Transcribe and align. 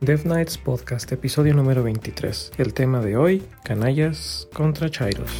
Dev 0.00 0.26
Nights 0.26 0.58
Podcast, 0.58 1.10
episodio 1.10 1.54
número 1.54 1.82
23. 1.82 2.52
El 2.58 2.74
tema 2.74 3.00
de 3.00 3.16
hoy, 3.16 3.42
canallas 3.64 4.46
contra 4.52 4.90
chairos. 4.90 5.30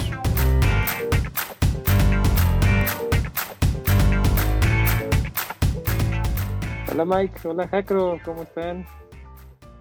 Hola 6.90 7.04
Mike, 7.04 7.46
hola 7.46 7.68
Jacro, 7.68 8.18
¿cómo 8.24 8.44
están? 8.44 8.86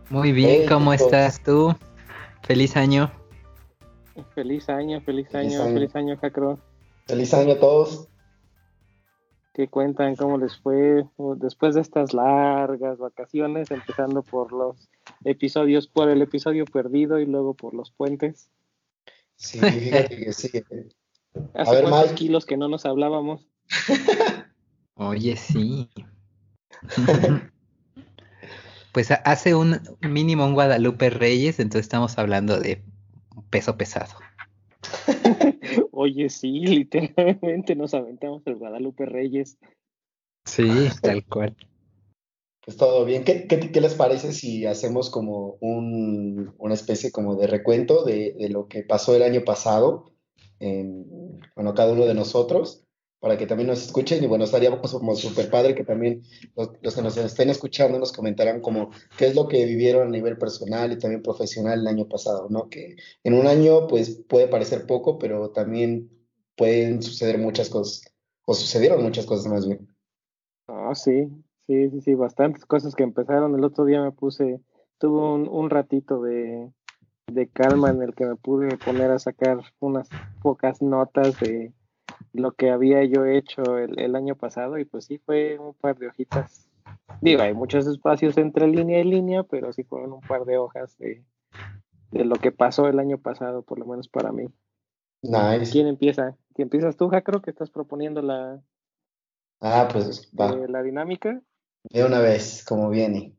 Muy 0.09 0.34
bien, 0.34 0.68
¿cómo 0.68 0.92
estás 0.92 1.42
tú? 1.42 1.73
Feliz 2.44 2.76
año. 2.76 3.10
Feliz 4.34 4.68
año, 4.68 5.00
feliz 5.00 5.34
año, 5.34 5.64
feliz 5.64 5.96
año, 5.96 6.18
Jacro. 6.18 6.60
Feliz 7.07 7.34
año 7.34 7.54
a 7.54 7.60
todos. 7.60 8.10
¿Qué 9.55 9.69
cuentan? 9.69 10.17
¿Cómo 10.17 10.37
les 10.37 10.57
fue 10.57 11.05
después 11.37 11.75
de 11.75 11.81
estas 11.81 12.13
largas 12.13 12.97
vacaciones, 12.97 13.71
empezando 13.71 14.21
por 14.21 14.51
los 14.51 14.89
episodios, 15.23 15.87
por 15.87 16.09
el 16.09 16.21
episodio 16.21 16.65
perdido 16.65 17.19
y 17.19 17.25
luego 17.25 17.54
por 17.54 17.73
los 17.73 17.89
puentes? 17.89 18.49
Sí, 19.37 19.60
fíjate 19.60 20.18
que 20.18 20.33
sí. 20.33 20.49
Hace 21.54 21.71
a 21.71 21.73
ver, 21.73 21.89
cuántos 21.89 22.11
kilos 22.13 22.46
que 22.46 22.57
no 22.57 22.68
nos 22.68 22.86
hablábamos. 22.86 23.47
Oye, 24.96 25.37
sí. 25.37 25.89
pues 28.91 29.11
hace 29.11 29.55
un 29.55 29.79
mínimo 30.01 30.46
un 30.46 30.54
Guadalupe 30.54 31.10
Reyes, 31.10 31.60
entonces 31.60 31.85
estamos 31.85 32.17
hablando 32.17 32.59
de 32.59 32.83
peso 33.49 33.77
pesado. 33.77 34.16
Oye, 35.91 36.30
sí, 36.30 36.59
literalmente 36.66 37.75
nos 37.75 37.94
aventamos 37.94 38.45
el 38.45 38.55
Guadalupe 38.55 39.05
Reyes. 39.05 39.58
Sí, 40.45 40.67
tal 41.02 41.25
cual. 41.25 41.55
Pues 42.63 42.77
todo 42.77 43.05
bien. 43.05 43.23
¿Qué, 43.23 43.47
qué, 43.47 43.81
les 43.81 43.94
parece 43.94 44.31
si 44.31 44.66
hacemos 44.66 45.09
como 45.09 45.58
un, 45.59 46.53
una 46.58 46.73
especie 46.73 47.11
como 47.11 47.35
de 47.35 47.47
recuento 47.47 48.03
de, 48.03 48.33
de, 48.33 48.49
lo 48.49 48.67
que 48.67 48.83
pasó 48.83 49.15
el 49.15 49.21
año 49.21 49.43
pasado 49.43 50.11
en, 50.59 51.39
bueno, 51.55 51.75
cada 51.75 51.93
uno 51.93 52.05
de 52.05 52.15
nosotros? 52.15 52.84
Para 53.25 53.39
que 53.39 53.47
también 53.47 53.69
nos 53.69 53.83
escuchen 53.83 54.23
y 54.23 54.27
bueno, 54.27 54.43
estaría 54.43 54.69
como 54.79 55.15
súper 55.15 55.49
padre 55.49 55.73
que 55.73 55.83
también 55.83 56.21
los, 56.55 56.93
que 56.93 57.01
nos 57.01 57.17
estén 57.17 57.49
escuchando 57.49 57.97
nos 57.97 58.11
comentaran 58.11 58.61
como 58.61 58.91
qué 59.17 59.25
es 59.25 59.33
lo 59.33 59.47
que 59.47 59.65
vivieron 59.65 60.07
a 60.07 60.11
nivel 60.11 60.37
personal 60.37 60.91
y 60.91 60.99
también 60.99 61.23
profesional 61.23 61.79
el 61.79 61.87
año 61.87 62.07
pasado, 62.07 62.49
¿no? 62.51 62.69
Que 62.69 62.97
en 63.23 63.33
un 63.33 63.47
año 63.47 63.87
pues 63.87 64.23
puede 64.29 64.47
parecer 64.47 64.85
poco, 64.85 65.17
pero 65.17 65.49
también 65.49 66.07
pueden 66.55 67.01
suceder 67.01 67.39
muchas 67.39 67.67
cosas, 67.67 68.13
o 68.45 68.53
sucedieron 68.53 69.01
muchas 69.01 69.25
cosas 69.25 69.51
más 69.51 69.65
bien. 69.65 69.87
Ah, 70.67 70.93
sí, 70.93 71.27
sí, 71.65 71.89
sí, 71.89 72.01
sí, 72.01 72.13
bastantes 72.13 72.63
cosas 72.67 72.93
que 72.93 73.01
empezaron. 73.01 73.55
El 73.55 73.63
otro 73.63 73.85
día 73.85 74.03
me 74.03 74.11
puse, 74.11 74.61
tuve 74.99 75.19
un, 75.19 75.47
un 75.47 75.71
ratito 75.71 76.21
de, 76.21 76.71
de 77.25 77.47
calma 77.49 77.89
en 77.89 78.03
el 78.03 78.13
que 78.13 78.27
me 78.27 78.35
pude 78.35 78.77
poner 78.77 79.09
a 79.09 79.17
sacar 79.17 79.61
unas 79.79 80.11
pocas 80.43 80.83
notas 80.83 81.39
de 81.39 81.73
lo 82.36 82.53
que 82.53 82.69
había 82.69 83.03
yo 83.05 83.25
hecho 83.25 83.78
el, 83.78 84.16
año 84.16 84.36
pasado 84.36 84.78
y 84.78 84.86
pues 84.86 85.05
sí 85.05 85.17
fue 85.17 85.58
un 85.58 85.73
par 85.73 85.97
de 85.97 86.08
hojitas. 86.08 86.69
Digo, 87.22 87.42
hay 87.42 87.53
muchos 87.53 87.88
espacios 87.88 88.38
entre 88.38 88.67
línea 88.67 89.00
y 89.00 89.03
línea, 89.03 89.44
pero 89.44 89.73
sí 89.73 89.83
fueron 89.83 90.14
un 90.14 90.22
par 90.22 90.45
de 90.45 90.58
hojas 90.58 90.97
de, 90.97 91.23
lo 92.11 92.36
que 92.36 92.52
pasó 92.52 92.88
el 92.88 93.00
año 93.00 93.17
pasado, 93.17 93.64
por 93.64 93.80
lo 93.80 93.86
menos 93.86 94.08
para 94.08 94.31
mí. 94.31 94.47
Nice. 95.22 95.72
¿Quién 95.72 95.88
empieza? 95.88 96.38
¿Quién 96.53 96.67
empiezas 96.67 96.95
tú, 96.95 97.09
Jacro, 97.09 97.42
que 97.42 97.50
estás 97.50 97.69
proponiendo 97.72 98.22
la, 98.22 98.61
ah, 99.61 99.88
pues, 99.92 100.30
va. 100.39 100.52
Eh, 100.52 100.67
la 100.67 100.83
dinámica? 100.83 101.42
De 101.83 102.03
una 102.03 102.20
vez, 102.20 102.64
como 102.64 102.89
viene. 102.89 103.36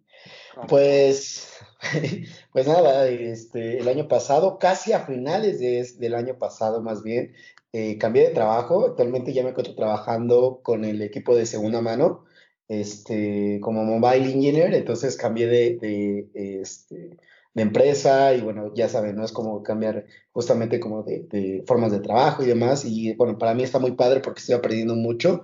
Ah. 0.56 0.66
Pues, 0.68 1.52
pues 2.52 2.66
nada, 2.66 3.06
este, 3.08 3.78
el 3.78 3.88
año 3.88 4.08
pasado, 4.08 4.58
casi 4.58 4.92
a 4.92 5.00
finales 5.00 5.60
de, 5.60 5.86
del 5.98 6.14
año 6.14 6.38
pasado 6.38 6.82
más 6.82 7.02
bien, 7.02 7.34
eh, 7.72 7.98
cambié 7.98 8.28
de 8.28 8.34
trabajo, 8.34 8.86
actualmente 8.86 9.32
ya 9.32 9.42
me 9.42 9.50
encuentro 9.50 9.74
trabajando 9.74 10.60
con 10.62 10.84
el 10.84 11.02
equipo 11.02 11.36
de 11.36 11.46
segunda 11.46 11.80
mano, 11.80 12.24
este, 12.68 13.60
como 13.60 13.84
mobile 13.84 14.32
engineer, 14.32 14.74
entonces 14.74 15.16
cambié 15.16 15.46
de, 15.46 15.78
de, 15.80 16.60
este, 16.60 17.16
de 17.54 17.62
empresa 17.62 18.34
y 18.34 18.40
bueno, 18.40 18.72
ya 18.74 18.88
saben, 18.88 19.16
¿no? 19.16 19.24
Es 19.24 19.32
como 19.32 19.62
cambiar 19.62 20.04
justamente 20.32 20.80
como 20.80 21.02
de, 21.02 21.26
de, 21.30 21.64
formas 21.66 21.92
de 21.92 22.00
trabajo 22.00 22.42
y 22.42 22.46
demás, 22.46 22.84
y 22.84 23.14
bueno, 23.14 23.38
para 23.38 23.54
mí 23.54 23.62
está 23.62 23.78
muy 23.78 23.92
padre 23.92 24.20
porque 24.20 24.40
estoy 24.40 24.54
aprendiendo 24.56 24.94
mucho. 24.94 25.42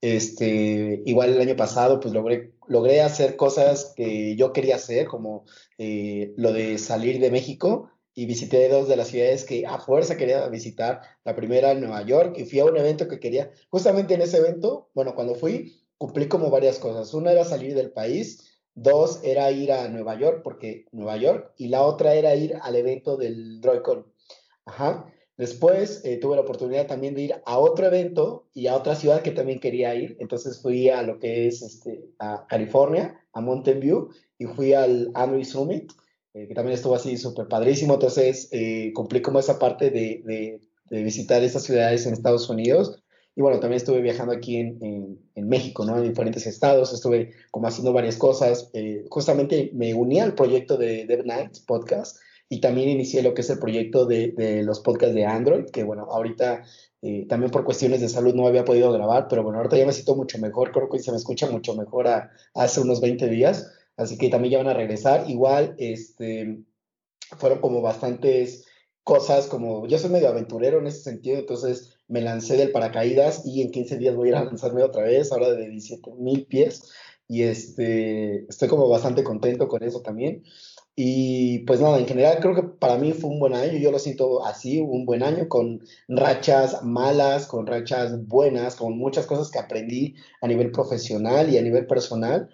Este, 0.00 1.00
igual 1.06 1.30
el 1.30 1.40
año 1.40 1.56
pasado, 1.56 2.00
pues 2.00 2.12
logré, 2.12 2.52
logré 2.66 3.02
hacer 3.02 3.36
cosas 3.36 3.92
que 3.96 4.34
yo 4.34 4.52
quería 4.52 4.74
hacer, 4.74 5.06
como 5.06 5.44
eh, 5.78 6.32
lo 6.36 6.52
de 6.52 6.78
salir 6.78 7.20
de 7.20 7.30
México, 7.30 7.90
y 8.14 8.26
visité 8.26 8.68
dos 8.68 8.88
de 8.88 8.96
las 8.96 9.08
ciudades 9.08 9.44
que 9.44 9.66
a 9.66 9.78
fuerza 9.78 10.16
quería 10.16 10.46
visitar. 10.48 11.00
La 11.24 11.34
primera, 11.34 11.74
Nueva 11.74 12.02
York, 12.02 12.36
y 12.38 12.44
fui 12.44 12.60
a 12.60 12.64
un 12.64 12.76
evento 12.76 13.08
que 13.08 13.20
quería. 13.20 13.50
Justamente 13.70 14.14
en 14.14 14.22
ese 14.22 14.38
evento, 14.38 14.90
bueno, 14.94 15.14
cuando 15.14 15.34
fui, 15.34 15.80
cumplí 15.98 16.28
como 16.28 16.50
varias 16.50 16.78
cosas. 16.78 17.14
Una 17.14 17.32
era 17.32 17.44
salir 17.44 17.74
del 17.74 17.92
país, 17.92 18.58
dos 18.74 19.20
era 19.22 19.50
ir 19.50 19.72
a 19.72 19.88
Nueva 19.88 20.18
York, 20.18 20.42
porque 20.44 20.86
Nueva 20.92 21.16
York, 21.16 21.52
y 21.56 21.68
la 21.68 21.82
otra 21.82 22.14
era 22.14 22.34
ir 22.34 22.56
al 22.60 22.76
evento 22.76 23.16
del 23.16 23.60
DroidCon. 23.60 24.06
Ajá. 24.66 25.06
Después 25.38 26.02
eh, 26.04 26.18
tuve 26.18 26.36
la 26.36 26.42
oportunidad 26.42 26.86
también 26.86 27.14
de 27.14 27.22
ir 27.22 27.34
a 27.46 27.58
otro 27.58 27.86
evento 27.86 28.48
y 28.52 28.66
a 28.66 28.76
otra 28.76 28.94
ciudad 28.94 29.22
que 29.22 29.30
también 29.30 29.60
quería 29.60 29.94
ir. 29.94 30.16
Entonces 30.20 30.60
fui 30.60 30.90
a 30.90 31.02
lo 31.02 31.18
que 31.18 31.46
es 31.46 31.62
este, 31.62 32.04
a 32.18 32.46
California, 32.48 33.18
a 33.32 33.40
Mountain 33.40 33.80
View, 33.80 34.10
y 34.38 34.44
fui 34.44 34.74
al 34.74 35.10
Android 35.14 35.44
Summit 35.44 35.90
eh, 36.34 36.48
que 36.48 36.54
también 36.54 36.74
estuvo 36.74 36.94
así 36.94 37.16
súper 37.18 37.46
padrísimo. 37.46 37.94
Entonces, 37.94 38.48
eh, 38.52 38.92
cumplí 38.94 39.20
como 39.20 39.38
esa 39.38 39.58
parte 39.58 39.90
de, 39.90 40.22
de, 40.24 40.60
visitar 41.02 41.42
esas 41.42 41.62
ciudades 41.62 42.06
en 42.06 42.12
Estados 42.12 42.48
Unidos. 42.50 43.02
Y 43.34 43.40
bueno, 43.40 43.60
también 43.60 43.78
estuve 43.78 44.02
viajando 44.02 44.34
aquí 44.34 44.56
en, 44.56 45.18
en, 45.34 45.48
México, 45.48 45.86
¿no? 45.86 45.96
En 45.96 46.08
diferentes 46.08 46.46
estados, 46.46 46.92
estuve 46.92 47.32
como 47.50 47.66
haciendo 47.66 47.94
varias 47.94 48.16
cosas. 48.16 48.70
Eh, 48.74 49.04
justamente 49.08 49.70
me 49.74 49.94
uní 49.94 50.20
al 50.20 50.34
proyecto 50.34 50.76
de 50.76 51.06
Dev 51.06 51.24
Nights 51.24 51.60
Podcast 51.60 52.18
y 52.50 52.60
también 52.60 52.90
inicié 52.90 53.22
lo 53.22 53.32
que 53.32 53.40
es 53.40 53.48
el 53.48 53.58
proyecto 53.58 54.04
de, 54.04 54.32
de 54.32 54.62
los 54.62 54.80
podcasts 54.80 55.14
de 55.14 55.24
Android, 55.24 55.64
que 55.66 55.82
bueno, 55.82 56.04
ahorita 56.10 56.62
también 57.28 57.50
por 57.50 57.64
cuestiones 57.64 58.00
de 58.00 58.08
salud 58.08 58.32
no 58.32 58.46
había 58.46 58.64
podido 58.64 58.92
grabar, 58.92 59.26
pero 59.28 59.42
bueno, 59.42 59.58
ahorita 59.58 59.76
ya 59.76 59.86
me 59.86 59.92
siento 59.92 60.14
mucho 60.14 60.38
mejor, 60.38 60.70
creo 60.70 60.88
que 60.88 61.00
se 61.00 61.10
me 61.10 61.16
escucha 61.16 61.50
mucho 61.50 61.74
mejor 61.74 62.06
hace 62.54 62.80
unos 62.80 63.00
20 63.00 63.28
días 63.28 63.72
así 63.96 64.18
que 64.18 64.28
también 64.28 64.52
ya 64.52 64.58
van 64.58 64.68
a 64.68 64.74
regresar. 64.74 65.28
Igual, 65.28 65.74
este, 65.78 66.58
fueron 67.38 67.60
como 67.60 67.80
bastantes 67.80 68.66
cosas, 69.04 69.46
como 69.46 69.86
yo 69.86 69.98
soy 69.98 70.10
medio 70.10 70.28
aventurero 70.28 70.78
en 70.78 70.86
ese 70.86 71.02
sentido, 71.02 71.38
entonces 71.38 71.96
me 72.08 72.20
lancé 72.20 72.56
del 72.56 72.70
paracaídas 72.70 73.44
y 73.44 73.62
en 73.62 73.70
15 73.70 73.98
días 73.98 74.14
voy 74.14 74.28
a 74.28 74.30
ir 74.30 74.36
a 74.36 74.44
lanzarme 74.44 74.82
otra 74.82 75.02
vez, 75.04 75.32
ahora 75.32 75.50
de 75.50 75.68
17 75.68 76.12
mil 76.18 76.46
pies, 76.46 76.92
y 77.26 77.42
este, 77.42 78.44
estoy 78.48 78.68
como 78.68 78.88
bastante 78.88 79.24
contento 79.24 79.68
con 79.68 79.82
eso 79.82 80.02
también. 80.02 80.44
Y 80.94 81.60
pues 81.60 81.80
nada, 81.80 81.98
en 81.98 82.06
general 82.06 82.38
creo 82.40 82.54
que 82.54 82.64
para 82.64 82.98
mí 82.98 83.12
fue 83.12 83.30
un 83.30 83.38
buen 83.40 83.54
año, 83.54 83.78
yo 83.78 83.90
lo 83.90 83.98
siento 83.98 84.44
así, 84.44 84.78
un 84.78 85.06
buen 85.06 85.22
año 85.22 85.48
con 85.48 85.80
rachas 86.06 86.82
malas, 86.84 87.46
con 87.46 87.66
rachas 87.66 88.26
buenas, 88.26 88.76
con 88.76 88.98
muchas 88.98 89.26
cosas 89.26 89.50
que 89.50 89.58
aprendí 89.58 90.16
a 90.42 90.48
nivel 90.48 90.70
profesional 90.70 91.48
y 91.50 91.56
a 91.56 91.62
nivel 91.62 91.86
personal 91.86 92.50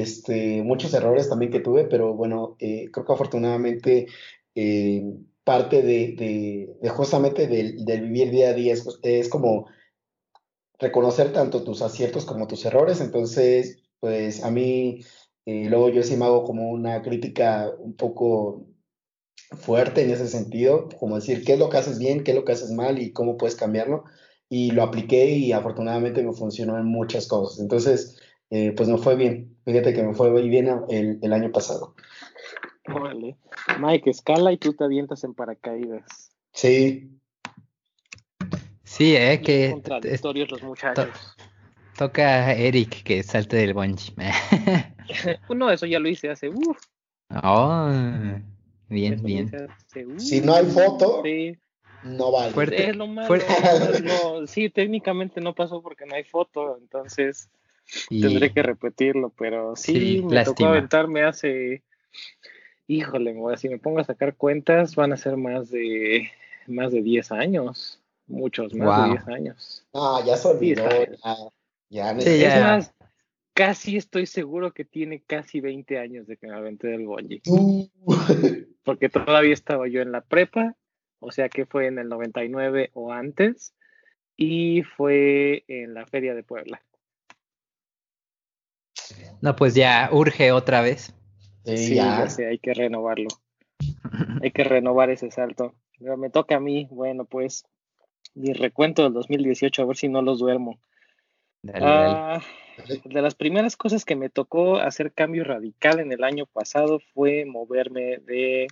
este, 0.00 0.62
muchos 0.62 0.94
errores 0.94 1.28
también 1.28 1.52
que 1.52 1.60
tuve, 1.60 1.84
pero 1.84 2.14
bueno, 2.14 2.56
eh, 2.58 2.88
creo 2.92 3.04
que 3.04 3.12
afortunadamente 3.12 4.06
eh, 4.54 5.02
parte 5.44 5.82
de, 5.82 6.76
de, 6.80 6.88
justamente 6.90 7.46
del, 7.46 7.84
vivir 8.02 8.30
día 8.30 8.50
a 8.50 8.54
día 8.54 8.74
es, 9.02 9.28
como 9.28 9.66
reconocer 10.78 11.32
tanto 11.32 11.64
tus 11.64 11.82
aciertos 11.82 12.24
como 12.24 12.46
tus 12.46 12.64
errores, 12.64 13.00
entonces, 13.00 13.82
pues 14.00 14.44
a 14.44 14.50
mí, 14.50 15.04
eh, 15.46 15.66
luego 15.68 15.88
yo 15.90 16.02
sí 16.02 16.16
me 16.16 16.24
hago 16.24 16.44
como 16.44 16.70
una 16.70 17.02
crítica 17.02 17.70
un 17.78 17.94
poco 17.94 18.66
fuerte 19.56 20.02
en 20.02 20.10
ese 20.10 20.28
sentido, 20.28 20.88
como 20.98 21.16
decir 21.16 21.44
qué 21.44 21.54
es 21.54 21.58
lo 21.58 21.68
que 21.68 21.78
haces 21.78 21.98
bien, 21.98 22.24
qué 22.24 22.32
es 22.32 22.36
lo 22.36 22.44
que 22.44 22.52
haces 22.52 22.70
mal 22.70 23.00
y 23.00 23.12
cómo 23.12 23.36
puedes 23.36 23.56
cambiarlo. 23.56 24.04
Y 24.48 24.72
lo 24.72 24.82
apliqué 24.82 25.30
y 25.30 25.52
afortunadamente 25.52 26.22
me 26.22 26.32
funcionó 26.32 26.78
en 26.78 26.84
muchas 26.84 27.26
cosas. 27.26 27.58
Entonces, 27.60 28.18
eh, 28.54 28.72
pues 28.76 28.86
me 28.86 28.98
fue 28.98 29.16
bien. 29.16 29.56
Fíjate 29.64 29.94
que 29.94 30.02
me 30.02 30.12
fue 30.12 30.30
muy 30.30 30.46
bien 30.46 30.68
el, 30.90 31.18
el 31.22 31.32
año 31.32 31.50
pasado. 31.50 31.94
Vale. 32.86 33.38
Mike, 33.80 34.10
escala 34.10 34.52
y 34.52 34.58
tú 34.58 34.74
te 34.74 34.84
avientas 34.84 35.24
en 35.24 35.32
paracaídas. 35.32 36.30
Sí. 36.52 37.10
Sí, 38.84 39.16
eh, 39.16 39.40
que. 39.42 39.70
Contradictorios 39.70 40.50
los 40.50 40.62
muchachos. 40.64 41.08
toca 41.96 42.44
a 42.44 42.52
Eric 42.52 43.02
que 43.04 43.22
salte 43.22 43.56
del 43.56 43.72
bungee. 43.72 44.12
no, 45.48 45.70
eso 45.70 45.86
ya 45.86 45.98
lo 45.98 46.10
hice 46.10 46.28
hace. 46.28 46.50
Uf. 46.50 46.78
Oh, 47.42 47.90
bien, 48.90 49.22
bien. 49.22 49.50
si 50.18 50.42
no 50.42 50.54
hay 50.54 50.66
foto, 50.66 51.22
no 52.04 52.32
vale. 52.32 52.52
Fuerte, 52.52 52.90
es 52.90 52.96
lo 52.96 53.06
malo. 53.06 53.34
No, 54.04 54.46
sí, 54.46 54.68
técnicamente 54.68 55.40
no 55.40 55.54
pasó 55.54 55.80
porque 55.80 56.04
no 56.04 56.14
hay 56.14 56.24
foto, 56.24 56.76
entonces 56.76 57.48
Tendré 58.08 58.52
que 58.52 58.62
repetirlo, 58.62 59.30
pero 59.36 59.76
sí, 59.76 60.22
me 60.24 60.44
tocó 60.44 60.66
aventarme 60.66 61.24
hace 61.24 61.82
híjole, 62.86 63.34
si 63.56 63.68
me 63.68 63.78
pongo 63.78 64.00
a 64.00 64.04
sacar 64.04 64.36
cuentas, 64.36 64.94
van 64.94 65.12
a 65.12 65.16
ser 65.16 65.36
más 65.36 65.70
de 65.70 66.30
más 66.66 66.92
de 66.92 67.02
10 67.02 67.32
años, 67.32 68.00
muchos 68.26 68.74
más 68.74 69.04
de 69.04 69.10
10 69.10 69.28
años. 69.28 69.86
Ah, 69.92 70.22
ya 70.24 70.36
se 70.36 70.48
olvidó. 70.48 70.84
Ya, 71.88 72.12
Es 72.12 72.60
más, 72.62 72.94
casi 73.52 73.96
estoy 73.96 74.26
seguro 74.26 74.72
que 74.72 74.84
tiene 74.84 75.20
casi 75.20 75.60
20 75.60 75.98
años 75.98 76.26
de 76.26 76.36
que 76.36 76.46
me 76.46 76.54
aventé 76.54 76.88
del 76.88 77.06
bungee. 77.06 77.42
Uh. 77.46 77.86
Porque 78.84 79.08
todavía 79.08 79.52
estaba 79.52 79.88
yo 79.88 80.00
en 80.00 80.12
la 80.12 80.22
prepa, 80.22 80.74
o 81.20 81.32
sea 81.32 81.48
que 81.48 81.66
fue 81.66 81.86
en 81.86 81.98
el 81.98 82.08
99 82.08 82.90
o 82.94 83.12
antes, 83.12 83.74
y 84.36 84.82
fue 84.82 85.64
en 85.68 85.94
la 85.94 86.06
Feria 86.06 86.34
de 86.34 86.42
Puebla. 86.42 86.82
No, 89.40 89.56
pues 89.56 89.74
ya 89.74 90.08
urge 90.12 90.52
otra 90.52 90.80
vez. 90.80 91.14
Sí, 91.64 91.94
ya. 91.96 92.28
sé, 92.28 92.46
hay 92.46 92.58
que 92.58 92.74
renovarlo. 92.74 93.28
hay 94.42 94.50
que 94.50 94.64
renovar 94.64 95.10
ese 95.10 95.30
salto. 95.30 95.74
Pero 95.98 96.16
me 96.16 96.30
toca 96.30 96.56
a 96.56 96.60
mí, 96.60 96.88
bueno, 96.90 97.24
pues, 97.24 97.64
mi 98.34 98.52
recuento 98.52 99.04
del 99.04 99.12
2018, 99.12 99.82
a 99.82 99.86
ver 99.86 99.96
si 99.96 100.08
no 100.08 100.22
los 100.22 100.38
duermo. 100.38 100.78
Ah, 101.74 102.40
de 103.04 103.22
las 103.22 103.34
primeras 103.34 103.76
cosas 103.76 104.04
que 104.04 104.16
me 104.16 104.30
tocó 104.30 104.78
hacer 104.78 105.12
cambio 105.12 105.44
radical 105.44 106.00
en 106.00 106.10
el 106.12 106.24
año 106.24 106.46
pasado 106.46 107.00
fue 107.14 107.44
moverme 107.44 108.18
de 108.18 108.66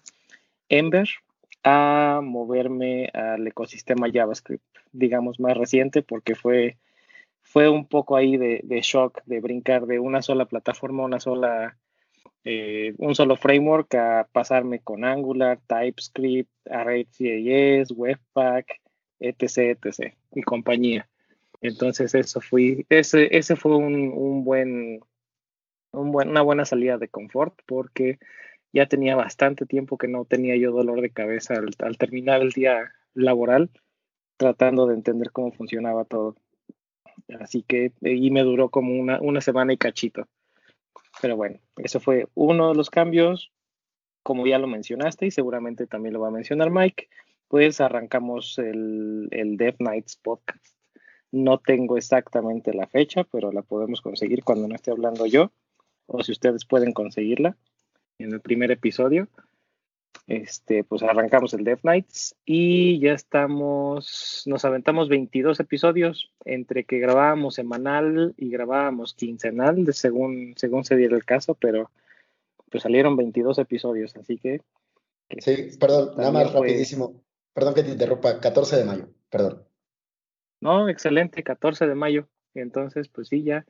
Ember 0.69 1.09
a 1.63 2.21
moverme 2.23 3.11
al 3.13 3.47
ecosistema 3.47 4.09
JavaScript, 4.13 4.65
digamos 4.93 5.39
más 5.39 5.57
reciente, 5.57 6.03
porque 6.03 6.35
fue, 6.35 6.79
fue 7.51 7.69
un 7.69 7.85
poco 7.85 8.17
ahí 8.17 8.37
de, 8.37 8.81
shock 8.81 9.23
de 9.27 9.41
brincar 9.41 9.87
de 9.87 9.99
una 9.99 10.23
sola 10.23 10.45
plataforma, 10.45 11.05
una 11.05 11.19
sola 11.19 11.77
eh, 12.45 12.95
un 12.99 13.17
solo 13.17 13.37
framework 13.37 13.93
a 13.97 14.29
pasarme 14.31 14.79
con 14.79 15.05
Angular, 15.05 15.59
TypeScript, 15.67 16.49
Array.js, 16.71 17.91
Webpack, 17.91 18.81
etc, 19.19 19.77
etc, 19.85 20.15
y 20.33 20.43
compañía. 20.43 21.09
Entonces 21.61 22.15
eso 22.15 22.41
fui, 22.41 22.87
ese, 22.89 23.37
ese 23.37 23.57
fue 23.57 23.77
un, 23.77 24.45
buen, 24.45 25.01
un 25.91 26.13
buen, 26.13 26.29
una 26.29 26.43
buena 26.43 26.65
salida 26.65 26.99
de 26.99 27.09
confort 27.09 27.59
porque 27.67 28.21
ya 28.73 28.87
tenía 28.87 29.17
bastante 29.17 29.67
tiempo 29.67 29.99
que 29.99 30.07
no 30.07 30.25
tenía 30.25 30.55
yo 30.55 30.71
dolor 30.71 31.01
de 31.01 31.11
cabeza 31.11 31.55
al 31.81 31.99
terminar 31.99 32.43
el 32.43 32.53
día 32.53 32.93
laboral 33.13 33.71
tratando 34.37 34.87
de 34.87 34.95
entender 34.95 35.33
cómo 35.33 35.51
funcionaba 35.51 36.05
todo. 36.05 36.37
Así 37.41 37.63
que, 37.63 37.93
y 38.01 38.31
me 38.31 38.43
duró 38.43 38.69
como 38.69 38.95
una, 38.95 39.41
semana 39.41 39.73
y 39.73 39.77
cachito. 39.77 40.27
Pero 41.21 41.37
bueno, 41.37 41.59
eso 41.77 42.01
fue 42.01 42.27
uno 42.35 42.69
de 42.71 42.75
los 42.75 42.91
cambios. 42.91 43.53
Como 44.23 44.47
ya 44.47 44.59
lo 44.59 44.67
mencionaste 44.67 45.27
y 45.27 45.31
seguramente 45.31 45.87
también 45.87 46.13
lo 46.13 46.21
va 46.21 46.29
a 46.29 46.33
mencionar 46.33 46.71
Mike, 46.71 47.09
pues 47.49 47.81
arrancamos 47.81 48.59
el, 48.59 49.29
el 49.31 49.57
Dev 49.57 49.77
Nights 49.79 50.17
podcast. 50.17 50.77
No 51.33 51.59
tengo 51.59 51.97
exactamente 51.97 52.75
la 52.75 52.87
fecha, 52.87 53.25
pero 53.25 53.51
la 53.51 53.63
podemos 53.63 54.03
conseguir 54.03 54.45
cuando 54.45 54.69
no 54.69 54.75
esté 54.75 54.91
hablando 54.91 55.25
yo, 55.27 55.53
o 56.07 56.23
si 56.23 56.33
ustedes 56.33 56.65
pueden 56.67 56.93
conseguirla 56.93 57.57
en 58.19 58.33
el 58.33 58.41
primer 58.41 58.71
episodio 58.71 59.29
este, 60.31 60.85
pues 60.85 61.03
arrancamos 61.03 61.55
el 61.55 61.65
Death 61.65 61.83
Nights 61.83 62.37
y 62.45 63.01
ya 63.01 63.13
estamos, 63.15 64.45
nos 64.47 64.65
aventamos 64.65 65.09
22 65.09 65.59
episodios 65.59 66.33
entre 66.45 66.85
que 66.85 67.01
grabábamos 67.01 67.57
semanal 67.57 68.33
y 68.37 68.49
grabábamos 68.49 69.15
quincenal, 69.15 69.85
de 69.85 69.93
según, 69.93 70.55
según 70.57 70.85
se 70.85 70.97
diera 70.97 71.17
el 71.17 71.25
caso, 71.25 71.55
pero 71.55 71.91
pues 72.71 72.85
salieron 72.85 73.17
22 73.17 73.59
episodios, 73.59 74.17
así 74.17 74.39
que... 74.39 74.61
Sí, 75.39 75.77
perdón, 75.81 76.15
nada 76.17 76.31
más 76.31 76.53
rapidísimo, 76.53 77.21
perdón 77.53 77.75
que 77.75 77.83
te 77.83 77.91
interrumpa, 77.91 78.39
14 78.41 78.77
de 78.77 78.85
mayo, 78.85 79.09
perdón. 79.31 79.65
No, 80.61 80.89
excelente, 80.89 81.43
14 81.43 81.89
de 81.89 81.95
mayo. 81.97 82.29
Entonces, 82.55 83.09
pues 83.09 83.29
sí, 83.29 83.43
ya 83.43 83.65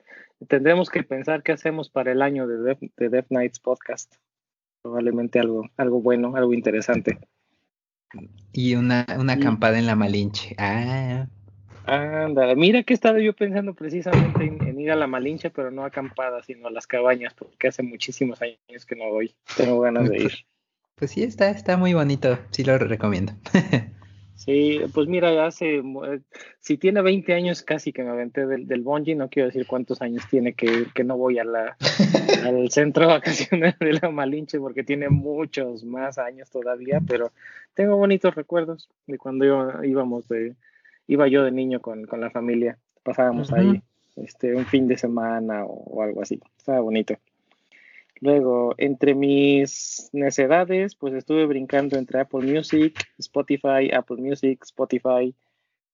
tendremos 0.49 0.91
que 0.91 1.03
pensar 1.05 1.43
qué 1.43 1.53
hacemos 1.53 1.89
para 1.89 2.13
el 2.13 2.21
año 2.21 2.47
de 2.47 2.77
de 2.97 3.09
Death 3.09 3.31
Nights 3.31 3.61
podcast 3.61 4.15
probablemente 4.83 5.39
algo, 5.39 5.69
algo 5.77 6.01
bueno, 6.01 6.37
algo 6.37 6.55
interesante. 6.55 7.19
Y 8.53 8.75
una, 8.75 9.07
una 9.19 9.35
acampada 9.35 9.79
en 9.79 9.87
la 9.87 9.97
Malinche. 9.97 10.55
Ah. 10.59 11.27
Anda, 11.87 12.55
mira 12.55 12.83
que 12.83 12.95
estaba 12.95 13.21
yo 13.21 13.33
pensando 13.35 13.75
precisamente 13.75 14.45
en, 14.45 14.79
ir 14.81 14.91
a 14.91 14.97
la 14.97 15.07
Malinche, 15.07 15.51
pero 15.51 15.71
no 15.71 15.85
acampada, 15.85 16.43
sino 16.43 16.69
a 16.69 16.71
las 16.71 16.87
cabañas, 16.87 17.35
porque 17.35 17.69
hace 17.69 17.83
muchísimos 17.83 18.41
años 18.43 18.87
que 18.87 18.97
no 18.97 19.09
voy. 19.09 19.35
Tengo 19.57 19.81
ganas 19.81 20.09
de 20.09 20.25
ir. 20.25 20.33
Pues 20.95 21.13
sí, 21.13 21.23
está, 21.23 21.51
está 21.51 21.77
muy 21.77 21.95
bonito, 21.95 22.39
sí 22.51 22.65
lo 22.65 22.79
recomiendo. 22.79 23.33
Sí, 24.41 24.81
pues 24.95 25.07
mira, 25.07 25.45
hace, 25.45 25.77
eh, 25.77 26.21
si 26.61 26.79
tiene 26.79 27.03
20 27.03 27.35
años 27.35 27.63
casi 27.63 27.93
que 27.93 28.03
me 28.03 28.09
aventé 28.09 28.47
del, 28.47 28.67
del 28.67 28.81
bungee, 28.81 29.15
no 29.15 29.29
quiero 29.29 29.49
decir 29.49 29.67
cuántos 29.67 30.01
años 30.01 30.25
tiene 30.31 30.55
que, 30.55 30.87
que 30.95 31.05
no 31.05 31.19
voy 31.19 31.39
a 31.39 31.45
la, 31.45 31.77
al 32.47 32.71
centro 32.71 33.07
vacacional 33.09 33.77
de 33.79 33.93
la 34.01 34.11
Malinche 34.11 34.59
porque 34.59 34.83
tiene 34.83 35.11
muchos 35.11 35.85
más 35.85 36.17
años 36.17 36.49
todavía, 36.49 37.03
pero 37.07 37.33
tengo 37.75 37.99
bonitos 37.99 38.35
recuerdos 38.35 38.89
de 39.07 39.19
cuando 39.19 39.45
íbamos 39.85 40.27
de, 40.29 40.55
iba 41.07 41.29
yo 41.29 41.45
de 41.45 41.53
niño 41.53 41.83
con, 41.83 42.07
con 42.07 42.23
la 42.23 42.31
familia, 42.31 42.79
pasábamos 43.03 43.53
ahí 43.53 43.83
este, 44.17 44.55
un 44.55 44.65
fin 44.65 44.89
de 44.89 44.97
semana 44.97 45.67
o, 45.67 45.99
o 45.99 46.03
algo 46.03 46.23
así, 46.23 46.41
estaba 46.57 46.81
bonito. 46.81 47.15
Luego, 48.21 48.75
entre 48.77 49.15
mis 49.15 50.11
necedades, 50.13 50.95
pues 50.95 51.15
estuve 51.15 51.47
brincando 51.47 51.97
entre 51.97 52.21
Apple 52.21 52.53
Music, 52.53 53.09
Spotify, 53.19 53.91
Apple 53.93 54.19
Music, 54.19 54.63
Spotify, 54.63 55.35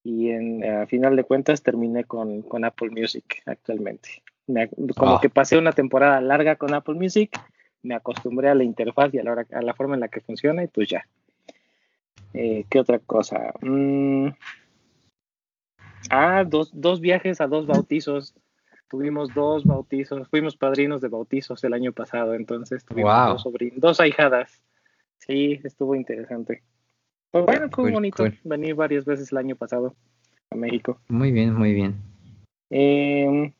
y 0.03 0.29
en, 0.29 0.63
a 0.63 0.87
final 0.87 1.15
de 1.15 1.23
cuentas 1.23 1.63
terminé 1.63 2.03
con, 2.03 2.41
con 2.41 2.65
Apple 2.65 2.89
Music 2.91 3.41
actualmente. 3.45 4.23
como 4.95 5.15
ah. 5.15 5.19
que 5.21 5.29
pasé 5.29 5.57
una 5.57 5.71
temporada 5.71 6.19
larga 6.21 6.55
con 6.55 6.73
Apple 6.73 6.95
Music, 6.95 7.37
me 7.83 7.95
acostumbré 7.95 8.49
a 8.49 8.55
la 8.55 8.63
interfaz 8.63 9.13
y 9.13 9.19
a 9.19 9.23
la, 9.23 9.45
a 9.51 9.61
la 9.61 9.73
forma 9.73 9.95
en 9.95 10.01
la 10.01 10.07
que 10.07 10.21
funciona 10.21 10.63
y 10.63 10.67
pues 10.67 10.89
ya. 10.89 11.05
Eh, 12.33 12.65
¿Qué 12.69 12.79
otra 12.79 12.99
cosa? 12.99 13.53
Mm. 13.61 14.29
Ah, 16.09 16.43
dos, 16.45 16.71
dos 16.73 17.01
viajes 17.01 17.41
a 17.41 17.47
dos 17.47 17.67
bautizos 17.67 18.33
tuvimos 18.89 19.33
dos 19.33 19.65
bautizos, 19.65 20.27
fuimos 20.29 20.55
padrinos 20.55 21.01
de 21.01 21.07
bautizos 21.07 21.63
el 21.63 21.73
año 21.73 21.91
pasado, 21.91 22.33
entonces 22.33 22.85
tuvimos 22.85 23.27
dos 23.27 23.41
sobrinos, 23.43 23.79
dos 23.79 23.99
ahijadas. 23.99 24.61
Sí, 25.17 25.59
estuvo 25.63 25.95
interesante. 25.95 26.63
Pues 27.31 27.45
bueno, 27.45 27.67
fue 27.69 27.91
bonito 27.91 28.23
venir 28.43 28.75
varias 28.75 29.05
veces 29.05 29.31
el 29.31 29.37
año 29.37 29.55
pasado 29.55 29.95
a 30.49 30.55
México. 30.55 30.99
Muy 31.09 31.31
bien, 31.31 31.53
muy 31.53 31.73
bien. 31.73 31.95
Em, 32.69 33.51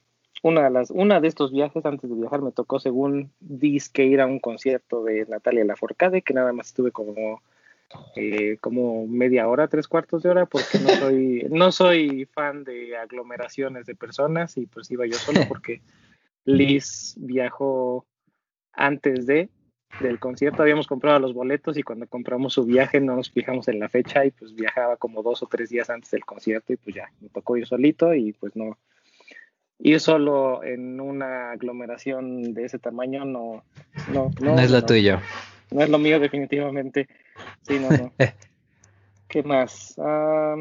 una 0.44 0.64
de 0.64 0.70
las, 0.70 0.92
una 0.92 1.20
de 1.20 1.28
estos 1.28 1.52
viajes 1.52 1.86
antes 1.86 2.10
de 2.10 2.16
viajar 2.16 2.42
me 2.42 2.52
tocó 2.52 2.80
según 2.80 3.32
disque 3.40 4.06
ir 4.06 4.22
a 4.22 4.26
un 4.26 4.40
concierto 4.40 5.04
de 5.04 5.26
Natalia 5.26 5.66
Laforcade, 5.66 6.22
que 6.22 6.34
nada 6.34 6.54
más 6.54 6.68
estuve 6.68 6.92
como 6.92 7.42
eh, 8.16 8.58
como 8.60 9.08
media 9.08 9.48
hora, 9.48 9.68
tres 9.68 9.88
cuartos 9.88 10.24
de 10.24 10.30
hora, 10.30 10.46
porque 10.46 10.80
no 10.80 10.90
soy, 11.00 11.48
no 11.50 11.72
soy 11.72 12.26
fan 12.26 12.64
de 12.64 12.98
aglomeraciones 12.98 13.86
de 13.86 13.96
personas 13.96 14.58
y 14.58 14.66
pues 14.66 14.90
iba 14.92 15.06
yo 15.06 15.14
solo 15.14 15.42
porque 15.48 15.82
Liz 16.46 17.16
viajó 17.18 18.06
antes 18.74 19.26
de 19.26 19.50
del 20.02 20.20
concierto, 20.20 20.62
habíamos 20.62 20.86
comprado 20.86 21.18
los 21.20 21.34
boletos 21.34 21.78
y 21.78 21.84
cuando 21.84 22.08
compramos 22.08 22.54
su 22.54 22.66
viaje 22.66 23.00
no 23.00 23.16
nos 23.16 23.32
fijamos 23.32 23.68
en 23.68 23.80
la 23.80 23.90
fecha 23.90 24.26
y 24.26 24.32
pues 24.32 24.54
viajaba 24.54 24.98
como 24.98 25.24
dos 25.24 25.42
o 25.44 25.48
tres 25.48 25.70
días 25.70 25.90
antes 25.90 26.12
del 26.12 26.26
concierto 26.26 26.74
y 26.74 26.78
pues 26.78 26.96
ya, 26.96 27.10
me 27.22 27.30
tocó 27.30 27.58
ir 27.58 27.66
solito 27.66 28.14
y 28.14 28.34
pues 28.34 28.56
no, 28.56 28.78
ir 29.80 30.00
solo 30.00 30.64
en 30.64 31.00
una 31.00 31.52
aglomeración 31.52 32.54
de 32.54 32.66
ese 32.66 32.80
tamaño 32.80 33.26
no, 33.26 33.64
no, 34.12 34.30
no, 34.42 34.60
es 34.60 34.72
lo 34.72 34.86
tuyo. 34.86 35.20
No 35.72 35.84
es 35.84 35.90
lo 35.90 35.98
mío 35.98 36.20
definitivamente. 36.20 37.08
Sí, 37.62 37.78
no, 37.80 37.90
no. 37.92 38.14
¿Qué 39.28 39.44
más? 39.44 39.96
Ah, 39.98 40.56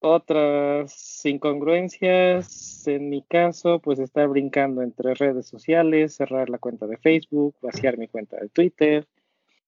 otras 0.00 1.24
incongruencias, 1.24 2.86
en 2.86 3.08
mi 3.08 3.22
caso, 3.22 3.80
pues 3.80 3.98
estar 3.98 4.28
brincando 4.28 4.82
entre 4.82 5.14
redes 5.14 5.46
sociales, 5.46 6.14
cerrar 6.14 6.48
la 6.48 6.58
cuenta 6.58 6.86
de 6.86 6.98
Facebook, 6.98 7.56
vaciar 7.60 7.98
mi 7.98 8.06
cuenta 8.06 8.36
de 8.36 8.48
Twitter, 8.48 9.08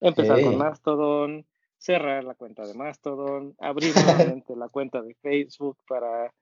empezar 0.00 0.40
con 0.42 0.56
Mastodon, 0.56 1.44
cerrar 1.78 2.24
la 2.24 2.34
cuenta 2.34 2.66
de 2.66 2.74
Mastodon, 2.74 3.54
abrir 3.58 3.94
nuevamente 3.94 4.56
la 4.56 4.68
cuenta 4.68 5.00
de 5.00 5.14
Facebook 5.22 5.78
para 5.88 6.32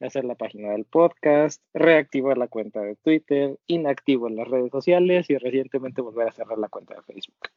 hacer 0.00 0.24
la 0.24 0.34
página 0.34 0.70
del 0.70 0.84
podcast, 0.84 1.60
reactivar 1.72 2.38
la 2.38 2.48
cuenta 2.48 2.80
de 2.80 2.96
Twitter, 2.96 3.58
inactivo 3.66 4.28
en 4.28 4.36
las 4.36 4.48
redes 4.48 4.70
sociales 4.70 5.28
y 5.28 5.36
recientemente 5.36 6.00
volver 6.00 6.28
a 6.28 6.32
cerrar 6.32 6.58
la 6.58 6.68
cuenta 6.68 6.94
de 6.94 7.02
Facebook. 7.02 7.48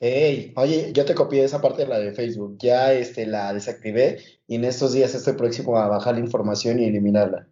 Hey, 0.00 0.52
oye, 0.56 0.92
yo 0.92 1.04
te 1.04 1.14
copié 1.14 1.44
esa 1.44 1.62
parte 1.62 1.82
de 1.82 1.88
la 1.88 1.98
de 1.98 2.12
Facebook, 2.12 2.58
ya 2.58 2.92
este, 2.92 3.26
la 3.26 3.54
desactivé 3.54 4.18
y 4.46 4.56
en 4.56 4.64
estos 4.64 4.92
días 4.92 5.14
estoy 5.14 5.34
próximo 5.34 5.78
a 5.78 5.88
bajar 5.88 6.14
la 6.14 6.20
información 6.20 6.78
y 6.78 6.84
eliminarla. 6.84 7.48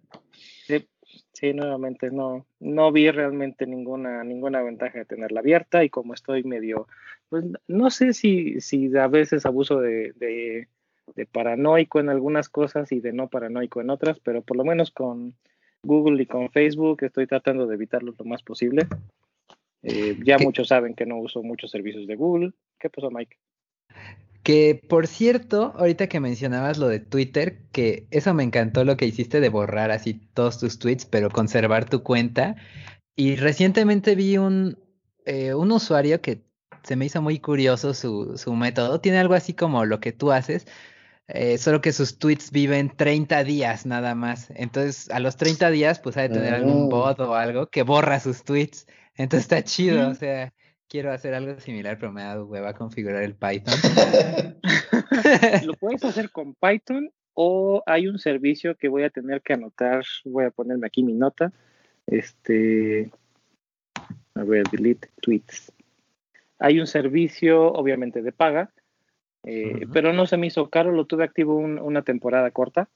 Sí, 1.42 1.52
nuevamente 1.54 2.12
no, 2.12 2.46
no 2.60 2.92
vi 2.92 3.10
realmente 3.10 3.66
ninguna, 3.66 4.22
ninguna 4.22 4.62
ventaja 4.62 5.00
de 5.00 5.04
tenerla 5.04 5.40
abierta 5.40 5.82
y 5.82 5.90
como 5.90 6.14
estoy 6.14 6.44
medio, 6.44 6.86
pues 7.30 7.44
no 7.66 7.90
sé 7.90 8.12
si, 8.12 8.60
si 8.60 8.96
a 8.96 9.08
veces 9.08 9.44
abuso 9.44 9.80
de, 9.80 10.12
de, 10.12 11.26
paranoico 11.26 11.98
en 11.98 12.10
algunas 12.10 12.48
cosas 12.48 12.92
y 12.92 13.00
de 13.00 13.12
no 13.12 13.26
paranoico 13.26 13.80
en 13.80 13.90
otras, 13.90 14.20
pero 14.20 14.42
por 14.42 14.56
lo 14.56 14.62
menos 14.62 14.92
con 14.92 15.34
Google 15.82 16.22
y 16.22 16.26
con 16.26 16.48
Facebook 16.48 17.02
estoy 17.02 17.26
tratando 17.26 17.66
de 17.66 17.74
evitarlo 17.74 18.14
lo 18.16 18.24
más 18.24 18.44
posible. 18.44 18.86
Eh, 19.82 20.16
ya 20.24 20.38
muchos 20.38 20.68
saben 20.68 20.94
que 20.94 21.06
no 21.06 21.18
uso 21.18 21.42
muchos 21.42 21.72
servicios 21.72 22.06
de 22.06 22.14
Google. 22.14 22.52
¿Qué 22.78 22.88
pasó, 22.88 23.10
Mike? 23.10 23.36
Que 24.42 24.80
por 24.88 25.06
cierto, 25.06 25.72
ahorita 25.76 26.08
que 26.08 26.18
mencionabas 26.20 26.78
lo 26.78 26.88
de 26.88 26.98
Twitter, 27.00 27.58
que 27.70 28.06
eso 28.10 28.34
me 28.34 28.42
encantó 28.42 28.84
lo 28.84 28.96
que 28.96 29.06
hiciste 29.06 29.40
de 29.40 29.48
borrar 29.48 29.90
así 29.90 30.14
todos 30.34 30.58
tus 30.58 30.78
tweets, 30.78 31.06
pero 31.06 31.30
conservar 31.30 31.88
tu 31.88 32.02
cuenta. 32.02 32.56
Y 33.14 33.36
recientemente 33.36 34.14
vi 34.16 34.38
un, 34.38 34.78
eh, 35.26 35.54
un 35.54 35.70
usuario 35.70 36.20
que 36.20 36.42
se 36.82 36.96
me 36.96 37.06
hizo 37.06 37.22
muy 37.22 37.38
curioso 37.38 37.94
su, 37.94 38.36
su 38.36 38.54
método. 38.54 39.00
Tiene 39.00 39.18
algo 39.18 39.34
así 39.34 39.54
como 39.54 39.84
lo 39.84 40.00
que 40.00 40.12
tú 40.12 40.32
haces, 40.32 40.66
eh, 41.28 41.58
solo 41.58 41.80
que 41.80 41.92
sus 41.92 42.18
tweets 42.18 42.50
viven 42.50 42.90
30 42.96 43.44
días 43.44 43.86
nada 43.86 44.14
más. 44.14 44.48
Entonces, 44.56 45.08
a 45.10 45.20
los 45.20 45.36
30 45.36 45.70
días, 45.70 46.00
pues 46.00 46.16
ha 46.16 46.22
de 46.22 46.30
tener 46.30 46.54
algún 46.54 46.86
mm. 46.86 46.88
bot 46.88 47.20
o 47.20 47.34
algo 47.34 47.68
que 47.68 47.82
borra 47.82 48.18
sus 48.20 48.42
tweets. 48.42 48.86
Entonces 49.14 49.44
está 49.44 49.62
chido, 49.62 50.08
o 50.08 50.14
sea, 50.14 50.52
quiero 50.92 51.10
hacer 51.10 51.32
algo 51.32 51.58
similar, 51.58 51.96
pero 51.98 52.12
me 52.12 52.20
da 52.20 52.44
hueva 52.44 52.74
configurar 52.74 53.22
el 53.22 53.34
Python. 53.34 53.72
Lo 55.64 55.72
puedes 55.72 56.04
hacer 56.04 56.30
con 56.30 56.54
Python 56.54 57.10
o 57.32 57.82
hay 57.86 58.08
un 58.08 58.18
servicio 58.18 58.76
que 58.76 58.88
voy 58.88 59.04
a 59.04 59.08
tener 59.08 59.40
que 59.40 59.54
anotar, 59.54 60.04
voy 60.26 60.44
a 60.44 60.50
ponerme 60.50 60.86
aquí 60.86 61.02
mi 61.02 61.14
nota. 61.14 61.50
Este, 62.06 63.10
a 64.34 64.44
ver, 64.44 64.68
delete 64.68 65.08
tweets. 65.22 65.72
Hay 66.58 66.78
un 66.78 66.86
servicio, 66.86 67.72
obviamente, 67.72 68.20
de 68.20 68.32
paga, 68.32 68.70
eh, 69.44 69.86
pero 69.94 70.12
no 70.12 70.26
se 70.26 70.36
me 70.36 70.48
hizo 70.48 70.68
caro, 70.68 70.92
lo 70.92 71.06
tuve 71.06 71.24
activo 71.24 71.56
una 71.56 72.02
temporada 72.02 72.50
corta, 72.50 72.90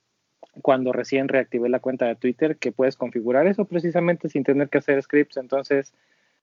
cuando 0.60 0.92
recién 0.92 1.28
reactivé 1.28 1.70
la 1.70 1.80
cuenta 1.80 2.04
de 2.04 2.16
Twitter, 2.16 2.58
que 2.58 2.72
puedes 2.72 2.96
configurar 2.96 3.46
eso 3.46 3.64
precisamente 3.64 4.28
sin 4.28 4.44
tener 4.44 4.68
que 4.68 4.78
hacer 4.78 5.02
scripts. 5.02 5.38
Entonces, 5.38 5.94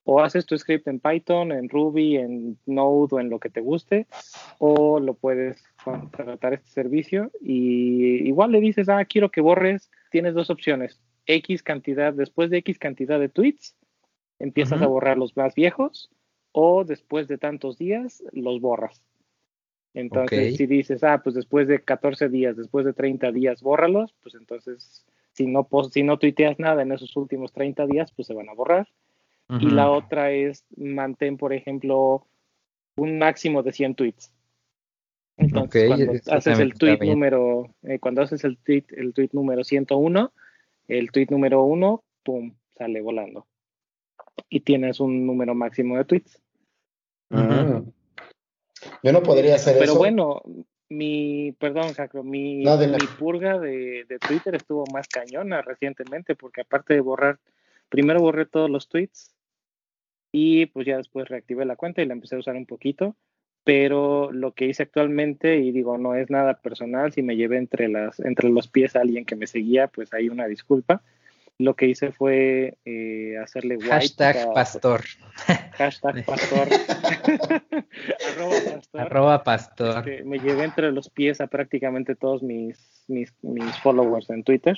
o 0.04 0.20
haces 0.20 0.44
tu 0.44 0.56
script 0.56 0.86
en 0.86 1.00
Python, 1.00 1.50
en 1.50 1.68
Ruby, 1.68 2.16
en 2.16 2.58
Node 2.66 3.08
o 3.12 3.20
en 3.20 3.30
lo 3.30 3.40
que 3.40 3.48
te 3.48 3.60
guste, 3.60 4.06
o 4.58 5.00
lo 5.00 5.14
puedes 5.14 5.64
contratar 5.82 6.54
este 6.54 6.68
servicio 6.68 7.30
y 7.40 8.26
igual 8.28 8.52
le 8.52 8.60
dices, 8.60 8.88
ah, 8.88 9.04
quiero 9.06 9.30
que 9.30 9.40
borres, 9.40 9.90
tienes 10.10 10.34
dos 10.34 10.50
opciones, 10.50 11.00
X 11.26 11.62
cantidad, 11.62 12.12
después 12.12 12.50
de 12.50 12.58
X 12.58 12.78
cantidad 12.78 13.18
de 13.18 13.30
tweets, 13.30 13.76
empiezas 14.38 14.82
a 14.82 14.86
borrar 14.86 15.16
los 15.16 15.36
más 15.36 15.54
viejos, 15.54 16.10
o 16.52 16.84
después 16.84 17.26
de 17.26 17.38
tantos 17.38 17.78
días, 17.78 18.22
los 18.32 18.60
borras. 18.60 19.02
Entonces, 19.94 20.56
si 20.56 20.66
dices, 20.66 21.02
ah, 21.02 21.20
pues 21.22 21.34
después 21.34 21.66
de 21.66 21.80
14 21.80 22.28
días, 22.28 22.56
después 22.56 22.84
de 22.84 22.92
30 22.92 23.32
días, 23.32 23.62
bórralos, 23.62 24.14
pues 24.22 24.34
entonces, 24.34 25.06
si 25.32 25.46
no, 25.46 25.66
si 25.90 26.02
no 26.02 26.18
tuiteas 26.18 26.58
nada 26.58 26.82
en 26.82 26.92
esos 26.92 27.16
últimos 27.16 27.52
30 27.52 27.86
días, 27.86 28.12
pues 28.12 28.26
se 28.26 28.34
van 28.34 28.48
a 28.48 28.54
borrar 28.54 28.88
y 29.48 29.70
la 29.70 29.90
otra 29.90 30.30
es 30.30 30.64
mantén, 30.76 31.36
por 31.36 31.52
ejemplo, 31.52 32.26
un 32.96 33.18
máximo 33.18 33.62
de 33.62 33.72
100 33.72 33.94
tweets. 33.94 34.32
Entonces, 35.36 35.88
cuando 35.88 36.12
haces 36.28 36.58
el 36.58 36.74
tweet 36.74 36.98
número, 37.00 37.74
eh, 37.82 37.98
cuando 37.98 38.22
haces 38.22 38.44
el 38.44 38.56
tweet, 38.58 38.84
el 38.90 39.12
tweet 39.12 39.30
número 39.32 39.64
101, 39.64 40.32
el 40.88 41.10
tweet 41.10 41.26
número 41.30 41.62
1, 41.64 42.04
pum, 42.22 42.54
sale 42.76 43.00
volando. 43.00 43.46
Y 44.48 44.60
tienes 44.60 45.00
un 45.00 45.26
número 45.26 45.54
máximo 45.54 45.96
de 45.96 46.04
tweets. 46.04 46.40
Yo 49.02 49.12
no 49.12 49.22
podría 49.22 49.56
hacer 49.56 49.76
eso. 49.76 49.80
Pero 49.80 49.96
bueno, 49.96 50.42
mi, 50.88 51.52
perdón, 51.58 51.92
Jacro, 51.94 52.22
mi, 52.22 52.58
mi 52.58 53.06
purga 53.18 53.58
de, 53.58 54.04
de, 54.08 54.18
Twitter 54.18 54.54
estuvo 54.54 54.84
más 54.92 55.08
cañona 55.08 55.62
recientemente, 55.62 56.36
porque 56.36 56.60
aparte 56.60 56.94
de 56.94 57.00
borrar, 57.00 57.40
primero 57.88 58.20
borré 58.20 58.46
todos 58.46 58.70
los 58.70 58.88
tweets 58.88 59.33
y 60.36 60.66
pues 60.66 60.84
ya 60.84 60.96
después 60.96 61.28
reactivé 61.28 61.64
la 61.64 61.76
cuenta 61.76 62.02
y 62.02 62.06
la 62.06 62.14
empecé 62.14 62.34
a 62.34 62.40
usar 62.40 62.56
un 62.56 62.66
poquito, 62.66 63.14
pero 63.62 64.32
lo 64.32 64.50
que 64.50 64.66
hice 64.66 64.82
actualmente, 64.82 65.58
y 65.58 65.70
digo, 65.70 65.96
no 65.96 66.16
es 66.16 66.28
nada 66.28 66.54
personal, 66.54 67.12
si 67.12 67.22
me 67.22 67.36
llevé 67.36 67.56
entre, 67.56 67.86
las, 67.86 68.18
entre 68.18 68.48
los 68.48 68.66
pies 68.66 68.96
a 68.96 69.02
alguien 69.02 69.26
que 69.26 69.36
me 69.36 69.46
seguía, 69.46 69.86
pues 69.86 70.12
hay 70.12 70.28
una 70.28 70.48
disculpa. 70.48 71.02
Lo 71.56 71.76
que 71.76 71.86
hice 71.86 72.10
fue 72.10 72.78
eh, 72.84 73.38
hacerle 73.40 73.76
white 73.76 73.90
Hashtag 73.90 74.52
pastor. 74.52 75.04
Hashtag 75.78 76.24
pastor. 76.26 76.68
Arroba 78.92 79.44
pastor. 79.44 80.08
Este, 80.08 80.24
me 80.24 80.40
llevé 80.40 80.64
entre 80.64 80.90
los 80.90 81.10
pies 81.10 81.40
a 81.40 81.46
prácticamente 81.46 82.16
todos 82.16 82.42
mis, 82.42 83.04
mis, 83.06 83.32
mis 83.42 83.78
followers 83.82 84.28
en 84.30 84.42
Twitter. 84.42 84.76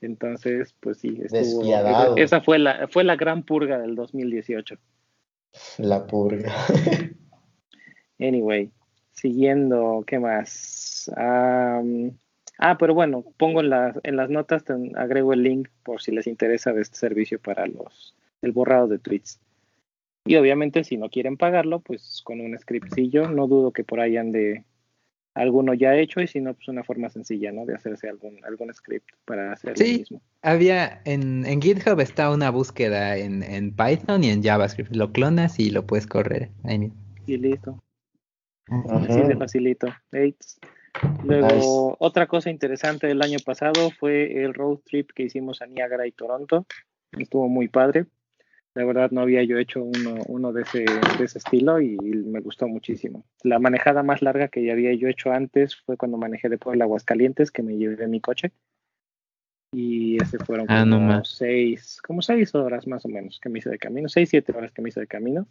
Entonces, 0.00 0.74
pues 0.80 0.98
sí, 0.98 1.20
estuvo, 1.22 2.16
esa 2.16 2.40
fue 2.40 2.58
la, 2.58 2.88
fue 2.88 3.04
la 3.04 3.16
gran 3.16 3.42
purga 3.42 3.78
del 3.78 3.94
2018. 3.94 4.76
La 5.78 6.06
purga. 6.06 6.52
anyway, 8.18 8.70
siguiendo, 9.12 10.04
¿qué 10.06 10.18
más? 10.18 11.10
ah, 11.16 12.76
pero 12.78 12.94
bueno, 12.94 13.24
pongo 13.36 13.60
en 13.60 13.70
las, 13.70 13.98
en 14.02 14.16
las 14.16 14.30
notas, 14.30 14.64
agrego 14.96 15.32
el 15.32 15.42
link 15.42 15.68
por 15.82 16.00
si 16.00 16.12
les 16.12 16.26
interesa 16.26 16.72
de 16.72 16.82
este 16.82 16.96
servicio 16.96 17.38
para 17.38 17.66
los 17.66 18.14
el 18.42 18.52
borrado 18.52 18.88
de 18.88 18.98
tweets. 18.98 19.40
Y 20.24 20.36
obviamente 20.36 20.84
si 20.84 20.96
no 20.96 21.08
quieren 21.08 21.36
pagarlo, 21.36 21.80
pues 21.80 22.22
con 22.24 22.40
un 22.40 22.58
scriptcillo, 22.58 23.28
no 23.28 23.46
dudo 23.46 23.72
que 23.72 23.84
por 23.84 24.00
ahí 24.00 24.16
ande 24.16 24.64
alguno 25.34 25.74
ya 25.74 25.94
hecho 25.94 26.20
y 26.20 26.26
si 26.26 26.40
no, 26.40 26.54
pues 26.54 26.68
una 26.68 26.84
forma 26.84 27.08
sencilla, 27.08 27.52
¿no? 27.52 27.64
De 27.64 27.74
hacerse 27.74 28.08
algún, 28.08 28.44
algún 28.44 28.72
script 28.74 29.08
para 29.24 29.52
hacer 29.52 29.78
sí, 29.78 29.98
mismo. 29.98 30.22
Había, 30.42 31.00
en, 31.04 31.46
en 31.46 31.62
GitHub 31.62 32.00
está 32.00 32.30
una 32.30 32.50
búsqueda 32.50 33.16
en, 33.16 33.42
en, 33.42 33.74
Python 33.74 34.24
y 34.24 34.30
en 34.30 34.42
JavaScript. 34.42 34.94
Lo 34.94 35.12
clonas 35.12 35.58
y 35.58 35.70
lo 35.70 35.86
puedes 35.86 36.06
correr 36.06 36.50
ahí 36.64 36.92
Y 37.26 37.36
listo. 37.36 37.82
Así 38.88 39.20
de 39.20 39.36
facilito. 39.36 39.88
Luego, 41.24 41.96
otra 41.98 42.26
cosa 42.26 42.50
interesante 42.50 43.06
del 43.06 43.22
año 43.22 43.38
pasado 43.44 43.90
fue 43.98 44.44
el 44.44 44.54
road 44.54 44.78
trip 44.84 45.10
que 45.14 45.24
hicimos 45.24 45.62
a 45.62 45.66
Niagara 45.66 46.06
y 46.06 46.12
Toronto. 46.12 46.66
Estuvo 47.12 47.48
muy 47.48 47.68
padre. 47.68 48.06
La 48.74 48.84
verdad 48.84 49.10
no 49.10 49.22
había 49.22 49.42
yo 49.42 49.58
hecho 49.58 49.82
uno, 49.82 50.14
uno 50.28 50.52
de, 50.52 50.62
ese, 50.62 50.84
de 50.84 51.24
ese 51.24 51.38
estilo 51.38 51.80
y, 51.80 51.96
me 51.98 52.40
gustó 52.40 52.68
muchísimo. 52.68 53.24
La 53.42 53.58
manejada 53.58 54.02
más 54.02 54.22
larga 54.22 54.48
que 54.48 54.64
ya 54.64 54.72
había 54.72 54.94
yo 54.94 55.08
hecho 55.08 55.32
antes 55.32 55.76
fue 55.76 55.96
cuando 55.96 56.18
manejé 56.18 56.48
de 56.48 56.58
Puebla 56.58 56.84
Aguascalientes, 56.84 57.50
que 57.50 57.64
me 57.64 57.76
llevé 57.76 58.06
mi 58.06 58.20
coche. 58.20 58.52
Y 59.72 60.20
ese 60.22 60.38
fueron 60.38 60.66
ah, 60.68 60.84
como 60.88 61.24
seis, 61.24 62.00
como 62.02 62.22
seis 62.22 62.54
horas 62.54 62.86
más 62.86 63.04
o 63.04 63.08
menos 63.08 63.38
que 63.40 63.48
me 63.48 63.60
hice 63.60 63.70
de 63.70 63.78
camino, 63.78 64.08
seis, 64.08 64.28
siete 64.28 64.52
horas 64.52 64.72
que 64.72 64.82
me 64.82 64.88
hice 64.88 65.00
de 65.00 65.06
camino. 65.06 65.46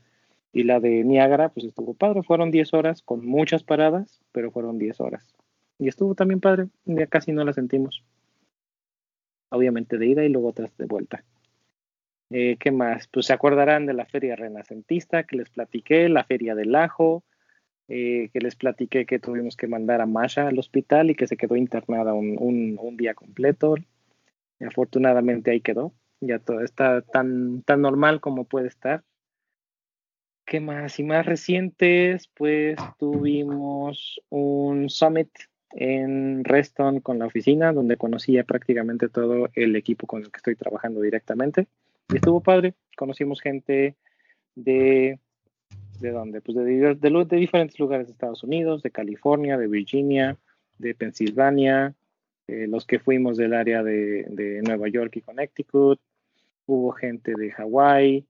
Y 0.52 0.64
la 0.64 0.80
de 0.80 1.04
Niágara, 1.04 1.50
pues 1.50 1.66
estuvo 1.66 1.94
padre, 1.94 2.24
fueron 2.24 2.52
diez 2.52 2.74
horas 2.74 3.02
con 3.02 3.26
muchas 3.26 3.64
paradas, 3.64 4.22
pero 4.32 4.52
fueron 4.52 4.78
diez 4.78 5.00
horas. 5.00 5.36
Y 5.78 5.88
estuvo 5.88 6.16
también 6.16 6.40
padre, 6.40 6.68
ya 6.86 7.08
casi 7.08 7.32
no 7.32 7.44
la 7.44 7.54
sentimos. 7.54 8.04
Obviamente 9.52 9.98
de 9.98 10.08
ida 10.08 10.24
y 10.24 10.30
luego 10.30 10.50
otras 10.50 10.76
de 10.78 10.86
vuelta. 10.86 11.24
Eh, 12.32 12.58
¿Qué 12.60 12.72
más? 12.72 13.08
Pues 13.08 13.26
se 13.26 13.34
acordarán 13.34 13.86
de 13.86 13.94
la 13.94 14.06
feria 14.06 14.36
renacentista 14.36 15.24
que 15.24 15.38
les 15.38 15.50
platiqué, 15.50 16.10
la 16.10 16.24
feria 16.24 16.54
del 16.54 16.76
ajo, 16.76 17.24
eh, 17.88 18.30
que 18.32 18.40
les 18.40 18.56
platiqué 18.56 19.06
que 19.08 19.18
tuvimos 19.18 19.58
que 19.58 19.68
mandar 19.68 20.00
a 20.00 20.06
Masha 20.06 20.48
al 20.48 20.60
hospital 20.60 21.10
y 21.10 21.16
que 21.16 21.26
se 21.28 21.38
quedó 21.38 21.56
internada 21.56 22.14
un, 22.14 22.98
día 22.98 23.16
completo. 23.16 23.76
Y 24.60 24.66
afortunadamente 24.66 25.52
ahí 25.52 25.62
quedó. 25.62 25.94
Ya 26.22 26.38
todo 26.38 26.62
está 26.62 27.02
tan, 27.02 27.64
tan 27.64 27.82
normal 27.82 28.22
como 28.22 28.44
puede 28.44 28.68
estar. 28.68 29.04
¿Qué 30.46 30.60
más? 30.60 31.00
Y 31.00 31.04
más 31.04 31.26
recientes, 31.26 32.28
pues 32.36 32.78
tuvimos 32.98 34.22
un 34.30 34.90
summit 34.90 35.30
en 35.72 36.44
Reston 36.44 37.00
con 37.00 37.20
la 37.20 37.28
oficina, 37.28 37.72
donde 37.72 37.98
conocía 37.98 38.44
prácticamente 38.44 39.10
todo 39.10 39.50
el 39.54 39.76
equipo 39.76 40.08
con 40.08 40.24
el 40.24 40.32
que 40.32 40.38
estoy 40.38 40.56
trabajando 40.56 41.02
directamente. 41.02 41.68
Estuvo 42.14 42.42
padre, 42.42 42.74
conocimos 42.98 43.40
gente 43.40 43.96
de, 44.56 45.20
¿de 46.00 46.10
dónde? 46.10 46.42
Pues 46.42 46.58
de, 46.58 46.96
de, 46.96 47.38
diferentes 47.38 47.80
lugares 47.80 48.08
de 48.08 48.14
Estados 48.14 48.44
Unidos, 48.44 48.82
de 48.82 48.90
California, 48.90 49.58
de 49.58 49.68
Virginia, 49.68 50.38
de 50.80 50.96
Pensilvania, 50.96 51.96
los 52.48 52.88
que 52.88 52.98
fuimos 52.98 53.38
del 53.38 53.54
área 53.54 53.84
de, 53.84 54.24
de, 54.24 54.62
Nueva 54.64 54.88
York 54.88 55.16
y 55.18 55.22
Connecticut, 55.22 56.00
hubo 56.66 56.92
gente 56.92 57.36
de 57.36 57.52
Hawái, 57.52 58.26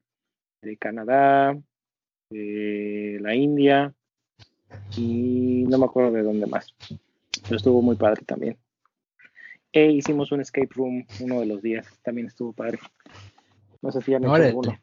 de 0.62 0.78
Canadá, 0.78 1.58
de 2.30 3.18
la 3.22 3.34
India 3.34 3.94
y 4.98 5.66
no 5.70 5.78
me 5.78 5.86
acuerdo 5.86 6.12
de 6.12 6.24
dónde 6.24 6.46
más, 6.48 6.76
pero 7.44 7.56
estuvo 7.56 7.82
muy 7.82 7.96
padre 7.96 8.24
también. 8.26 8.58
E 9.72 9.92
hicimos 9.92 10.32
un 10.32 10.42
escape 10.42 10.70
room 10.76 11.06
uno 11.22 11.40
de 11.40 11.46
los 11.46 11.62
días, 11.62 11.88
también 12.04 12.28
estuvo 12.28 12.52
padre. 12.52 12.80
No 13.82 13.92
sé 13.92 14.02
si 14.02 14.14
han 14.14 14.24
hecho 14.24 14.32
Órale. 14.32 14.50
alguno. 14.50 14.80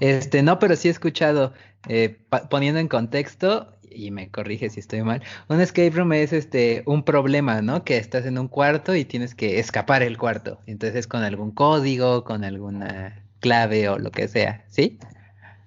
Este, 0.00 0.42
no, 0.42 0.58
pero 0.58 0.76
sí 0.76 0.88
he 0.88 0.90
escuchado, 0.90 1.52
eh, 1.88 2.18
poniendo 2.50 2.80
en 2.80 2.88
contexto, 2.88 3.76
y 3.90 4.10
me 4.10 4.30
corrige 4.30 4.70
si 4.70 4.80
estoy 4.80 5.02
mal, 5.02 5.22
un 5.48 5.60
escape 5.60 5.90
room 5.90 6.12
es 6.12 6.32
este 6.32 6.82
un 6.86 7.04
problema, 7.04 7.60
¿no? 7.62 7.84
Que 7.84 7.96
estás 7.96 8.26
en 8.26 8.38
un 8.38 8.48
cuarto 8.48 8.94
y 8.94 9.04
tienes 9.04 9.34
que 9.34 9.58
escapar 9.58 10.02
el 10.02 10.16
cuarto. 10.16 10.60
Entonces 10.66 11.06
con 11.06 11.22
algún 11.22 11.50
código, 11.50 12.24
con 12.24 12.44
alguna 12.44 13.24
clave 13.40 13.88
o 13.88 13.98
lo 13.98 14.10
que 14.10 14.28
sea, 14.28 14.64
¿sí? 14.68 14.98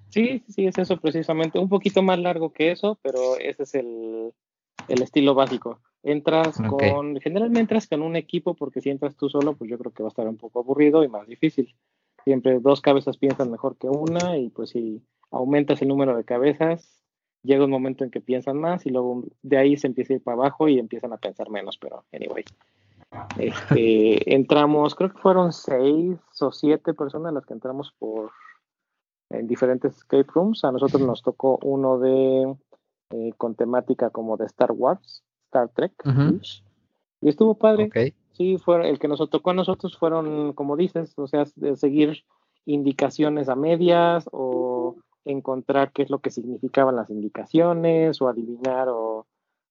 Sí, 0.09 0.43
sí, 0.47 0.67
es 0.67 0.77
eso 0.77 0.97
precisamente. 0.97 1.59
Un 1.59 1.69
poquito 1.69 2.03
más 2.03 2.19
largo 2.19 2.53
que 2.53 2.71
eso, 2.71 2.99
pero 3.01 3.37
ese 3.39 3.63
es 3.63 3.75
el, 3.75 4.31
el 4.87 5.01
estilo 5.01 5.33
básico. 5.33 5.79
Entras 6.03 6.57
con, 6.69 7.19
generalmente 7.19 7.61
entras 7.61 7.87
con 7.87 8.01
un 8.01 8.15
equipo 8.15 8.55
porque 8.55 8.81
si 8.81 8.89
entras 8.89 9.15
tú 9.15 9.29
solo, 9.29 9.55
pues 9.55 9.71
yo 9.71 9.77
creo 9.77 9.91
que 9.91 10.03
va 10.03 10.07
a 10.07 10.11
estar 10.11 10.27
un 10.27 10.37
poco 10.37 10.59
aburrido 10.59 11.03
y 11.03 11.07
más 11.07 11.27
difícil. 11.27 11.73
Siempre 12.23 12.59
dos 12.59 12.81
cabezas 12.81 13.17
piensan 13.17 13.51
mejor 13.51 13.77
que 13.77 13.89
una 13.89 14.37
y 14.37 14.49
pues 14.49 14.71
si 14.71 15.01
aumentas 15.31 15.81
el 15.81 15.87
número 15.89 16.15
de 16.15 16.23
cabezas, 16.23 17.01
llega 17.43 17.65
un 17.65 17.71
momento 17.71 18.03
en 18.03 18.11
que 18.11 18.21
piensan 18.21 18.57
más 18.57 18.85
y 18.85 18.89
luego 18.89 19.25
de 19.41 19.57
ahí 19.57 19.77
se 19.77 19.87
empieza 19.87 20.13
a 20.13 20.15
ir 20.17 20.23
para 20.23 20.35
abajo 20.35 20.67
y 20.67 20.79
empiezan 20.79 21.13
a 21.13 21.17
pensar 21.17 21.49
menos, 21.49 21.77
pero 21.77 22.05
anyway. 22.13 22.45
Este, 23.37 24.33
entramos, 24.33 24.95
creo 24.95 25.11
que 25.11 25.19
fueron 25.19 25.51
seis 25.51 26.17
o 26.39 26.51
siete 26.51 26.93
personas 26.93 27.33
las 27.33 27.45
que 27.45 27.53
entramos 27.53 27.93
por 27.99 28.31
en 29.29 29.47
diferentes 29.47 29.97
escape 29.97 30.27
rooms. 30.33 30.63
A 30.63 30.71
nosotros 30.71 31.01
nos 31.01 31.21
tocó 31.21 31.59
uno 31.63 31.99
de 31.99 32.55
eh, 33.09 33.33
con 33.37 33.55
temática 33.55 34.09
como 34.09 34.37
de 34.37 34.45
Star 34.45 34.71
Wars, 34.71 35.23
Star 35.45 35.69
Trek, 35.69 35.93
Ujú. 36.05 36.39
y 37.21 37.29
estuvo 37.29 37.55
padre. 37.55 37.85
Ok. 37.85 38.15
Sí, 38.33 38.57
fue 38.57 38.89
el 38.89 38.99
que 38.99 39.07
nos 39.07 39.19
tocó 39.29 39.51
a 39.51 39.53
nosotros 39.53 39.97
fueron, 39.97 40.53
como 40.53 40.75
dices, 40.75 41.13
o 41.17 41.27
sea, 41.27 41.45
de 41.55 41.75
seguir 41.75 42.23
indicaciones 42.65 43.49
a 43.49 43.55
medias 43.55 44.27
o 44.31 44.95
encontrar 45.25 45.91
qué 45.91 46.03
es 46.03 46.09
lo 46.09 46.19
que 46.19 46.31
significaban 46.31 46.95
las 46.95 47.09
indicaciones 47.09 48.21
o 48.21 48.27
adivinar 48.27 48.89
o 48.89 49.27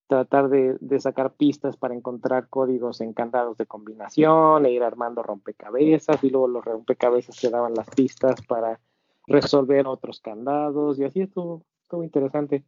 tratar 0.07 0.49
de, 0.49 1.01
sacar 1.01 1.33
pistas 1.33 1.77
para 1.77 1.95
encontrar 1.95 2.49
códigos 2.49 3.01
en 3.01 3.15
candados 3.15 3.57
de 3.57 3.67
combinación 3.67 4.67
e 4.67 4.73
ir 4.73 4.83
armando 4.83 5.23
rompecabezas 5.23 6.23
y 6.23 6.31
luego 6.31 6.49
los 6.49 6.65
rompecabezas 6.65 7.37
te 7.41 7.51
daban 7.51 7.75
las 7.75 7.89
pistas 7.91 8.43
para 8.47 8.79
resolver 9.27 9.87
otros 9.87 10.21
candados 10.21 10.99
y 10.99 11.05
así 11.05 11.23
estuvo, 11.23 11.65
estuvo 11.83 12.05
interesante. 12.05 12.65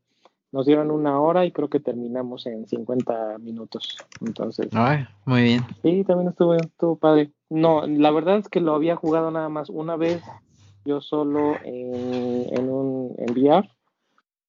Nos 0.55 0.67
dieron 0.67 0.93
una 0.93 1.19
hora 1.19 1.45
y 1.45 1.51
creo 1.51 1.69
que 1.69 1.81
terminamos 1.81 2.47
en 2.47 2.69
50 2.69 3.39
minutos. 3.39 3.99
Entonces, 4.25 4.69
Ay, 4.73 5.05
muy 5.25 5.43
bien. 5.43 5.65
Sí, 5.83 6.05
también 6.05 6.29
estuvo, 6.29 6.55
estuvo 6.55 6.95
padre. 6.95 7.33
No, 7.51 7.85
la 7.89 8.13
verdad 8.13 8.39
es 8.39 8.49
que 8.49 8.61
lo 8.61 8.73
había 8.73 8.95
jugado 8.95 9.33
nada 9.33 9.49
más 9.49 9.69
una 9.69 9.97
vez, 9.97 10.23
yo 10.85 11.01
solo 11.01 11.57
en, 11.65 12.57
en 12.57 12.71
un 12.71 13.17
en 13.19 13.33
VR. 13.33 13.69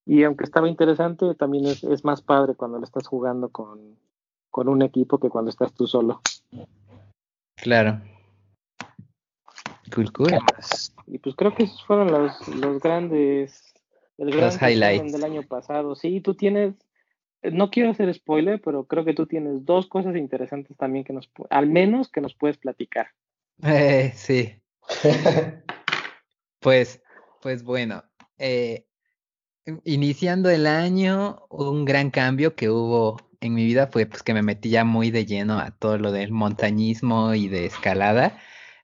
Y 0.05 0.21
aunque 0.21 0.43
estaba 0.43 0.69
interesante, 0.69 1.33
también 1.33 1.65
es, 1.65 1.83
es 1.83 2.05
más 2.05 2.21
padre 2.21 2.53
cuando 2.53 2.77
lo 2.77 2.83
estás 2.83 3.07
jugando 3.07 3.49
con, 3.49 3.97
con 4.51 4.69
un 4.69 4.83
equipo 4.83 5.17
que 5.17 5.29
cuando 5.29 5.49
estás 5.49 5.73
tú 5.73 5.87
solo. 5.87 6.21
Claro. 7.55 7.99
Cool, 9.91 10.11
cool. 10.11 10.37
Y 11.07 11.17
pues 11.17 11.35
creo 11.35 11.55
que 11.55 11.63
esos 11.63 11.83
fueron 11.83 12.11
los, 12.11 12.47
los 12.49 12.79
grandes, 12.79 13.73
el 14.17 14.31
gran 14.31 14.41
Los 14.45 14.61
highlights. 14.61 15.11
del 15.11 15.23
año 15.23 15.43
pasado. 15.43 15.95
Sí, 15.95 16.21
tú 16.21 16.35
tienes, 16.35 16.75
no 17.43 17.69
quiero 17.69 17.91
hacer 17.91 18.13
spoiler, 18.13 18.61
pero 18.61 18.85
creo 18.85 19.05
que 19.05 19.13
tú 19.13 19.25
tienes 19.27 19.65
dos 19.65 19.87
cosas 19.87 20.15
interesantes 20.15 20.75
también 20.77 21.03
que 21.03 21.13
nos, 21.13 21.29
al 21.49 21.67
menos 21.67 22.09
que 22.09 22.21
nos 22.21 22.33
puedes 22.35 22.57
platicar. 22.57 23.07
Eh, 23.63 24.11
sí. 24.15 24.53
Pues, 26.59 27.03
pues 27.41 27.61
bueno, 27.63 28.03
eh, 28.39 28.87
iniciando 29.83 30.49
el 30.49 30.65
año, 30.65 31.45
un 31.51 31.85
gran 31.85 32.09
cambio 32.09 32.55
que 32.55 32.71
hubo 32.71 33.17
en 33.39 33.53
mi 33.53 33.65
vida 33.65 33.87
fue 33.87 34.07
pues 34.07 34.23
que 34.23 34.33
me 34.33 34.41
metí 34.41 34.69
ya 34.71 34.83
muy 34.83 35.11
de 35.11 35.25
lleno 35.27 35.59
a 35.59 35.69
todo 35.71 35.99
lo 35.99 36.11
del 36.11 36.31
montañismo 36.31 37.35
y 37.35 37.47
de 37.49 37.67
escalada. 37.67 38.39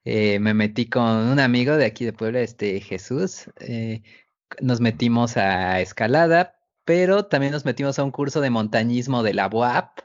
Eh, 0.05 0.37
me 0.39 0.53
metí 0.53 0.89
con 0.89 1.03
un 1.07 1.39
amigo 1.39 1.75
de 1.75 1.85
aquí 1.85 2.05
de 2.05 2.13
Puebla, 2.13 2.41
este 2.41 2.79
Jesús. 2.81 3.49
eh, 3.59 4.03
nos 4.61 4.81
metimos 4.81 5.37
a 5.37 5.79
escalada, 5.81 6.59
pero 6.85 7.25
también 7.25 7.53
nos 7.53 7.65
metimos 7.65 7.99
a 7.99 8.03
un 8.03 8.11
curso 8.11 8.41
de 8.41 8.49
montañismo 8.49 9.23
de 9.23 9.33
la 9.33 9.47
UAP. 9.47 9.99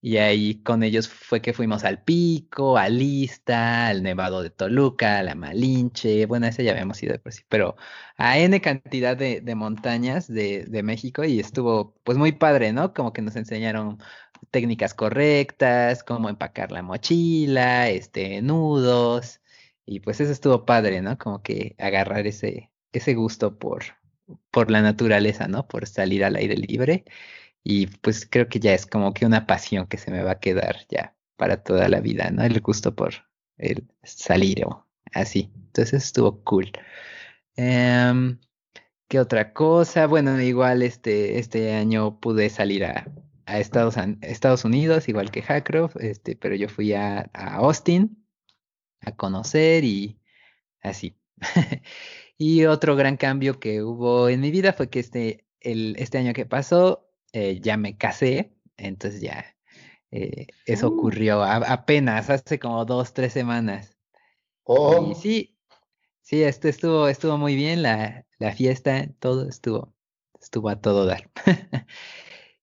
Y 0.00 0.18
ahí 0.18 0.62
con 0.62 0.82
ellos 0.82 1.08
fue 1.08 1.40
que 1.42 1.52
fuimos 1.52 1.82
al 1.84 2.02
Pico, 2.04 2.78
al 2.78 2.98
Lista, 2.98 3.88
al 3.88 4.02
Nevado 4.02 4.42
de 4.42 4.50
Toluca, 4.50 5.18
a 5.18 5.22
la 5.22 5.34
Malinche. 5.34 6.26
Bueno, 6.26 6.46
ese 6.46 6.62
ya 6.62 6.72
habíamos 6.72 7.02
ido 7.02 7.18
por 7.20 7.32
sí, 7.32 7.42
pero 7.48 7.76
a 8.16 8.38
N 8.38 8.60
cantidad 8.60 9.16
de, 9.16 9.40
de 9.40 9.54
montañas 9.54 10.28
de, 10.28 10.64
de 10.66 10.82
México 10.82 11.24
y 11.24 11.40
estuvo 11.40 11.94
pues 12.04 12.18
muy 12.18 12.32
padre, 12.32 12.72
¿no? 12.72 12.92
Como 12.94 13.12
que 13.12 13.22
nos 13.22 13.36
enseñaron 13.36 13.98
técnicas 14.50 14.94
correctas, 14.94 16.02
cómo 16.04 16.28
empacar 16.28 16.72
la 16.72 16.82
mochila, 16.82 17.88
este, 17.90 18.42
nudos. 18.42 19.40
Y 19.84 20.00
pues 20.00 20.20
eso 20.20 20.32
estuvo 20.32 20.64
padre, 20.64 21.00
¿no? 21.02 21.18
Como 21.18 21.42
que 21.42 21.74
agarrar 21.78 22.26
ese, 22.26 22.70
ese 22.92 23.14
gusto 23.14 23.58
por, 23.58 23.84
por 24.50 24.70
la 24.70 24.82
naturaleza, 24.82 25.48
¿no? 25.48 25.66
Por 25.68 25.86
salir 25.86 26.24
al 26.24 26.36
aire 26.36 26.56
libre. 26.56 27.04
Y 27.62 27.88
pues 27.88 28.26
creo 28.26 28.48
que 28.48 28.60
ya 28.60 28.74
es 28.74 28.86
como 28.86 29.12
que 29.12 29.26
una 29.26 29.46
pasión 29.46 29.86
que 29.86 29.98
se 29.98 30.10
me 30.10 30.22
va 30.22 30.32
a 30.32 30.40
quedar 30.40 30.86
ya 30.88 31.16
para 31.36 31.62
toda 31.62 31.88
la 31.88 32.00
vida, 32.00 32.30
¿no? 32.30 32.44
El 32.44 32.60
gusto 32.60 32.94
por 32.94 33.14
el 33.58 33.88
salir 34.02 34.64
o 34.64 34.86
así. 35.12 35.50
Entonces 35.54 36.04
estuvo 36.04 36.42
cool. 36.44 36.72
Em, 37.56 38.38
¿qué 39.08 39.20
otra 39.20 39.52
cosa? 39.52 40.06
Bueno, 40.06 40.40
igual 40.40 40.82
este, 40.82 41.38
este 41.38 41.74
año 41.74 42.20
pude 42.20 42.50
salir 42.50 42.84
a, 42.84 43.06
a 43.46 43.58
Estados, 43.58 43.96
Estados 44.22 44.64
Unidos, 44.64 45.08
igual 45.08 45.30
que 45.30 45.42
Hackroff, 45.42 45.96
este, 45.96 46.36
pero 46.36 46.54
yo 46.54 46.68
fui 46.68 46.92
a, 46.94 47.30
a 47.32 47.56
Austin 47.56 48.26
a 49.00 49.12
conocer 49.16 49.84
y 49.84 50.18
así. 50.82 51.16
Y 52.38 52.64
otro 52.66 52.96
gran 52.96 53.16
cambio 53.16 53.58
que 53.60 53.82
hubo 53.82 54.28
en 54.28 54.40
mi 54.40 54.50
vida 54.50 54.72
fue 54.72 54.90
que 54.90 55.00
este, 55.00 55.46
el, 55.60 55.96
este 55.98 56.18
año 56.18 56.32
que 56.34 56.46
pasó 56.46 57.08
eh, 57.32 57.60
ya 57.60 57.76
me 57.76 57.96
casé, 57.96 58.54
entonces 58.76 59.20
ya 59.20 59.56
eh, 60.10 60.46
eso 60.66 60.88
Uh. 60.88 60.90
ocurrió 60.90 61.42
a- 61.42 61.56
apenas 61.58 62.30
hace 62.30 62.58
como 62.58 62.84
dos, 62.84 63.14
tres 63.14 63.32
semanas. 63.32 63.96
Oh, 64.66 65.10
Y 65.10 65.14
sí, 65.14 65.58
sí, 66.22 66.42
este 66.44 66.70
estuvo, 66.70 67.08
estuvo 67.08 67.38
muy 67.38 67.56
bien, 67.56 67.82
la, 67.82 68.26
la 68.38 68.52
fiesta, 68.54 69.08
todo 69.20 69.48
estuvo, 69.48 69.94
estuvo 70.40 70.68
a 70.70 70.80
todo 70.80 71.06
dar. 71.06 71.30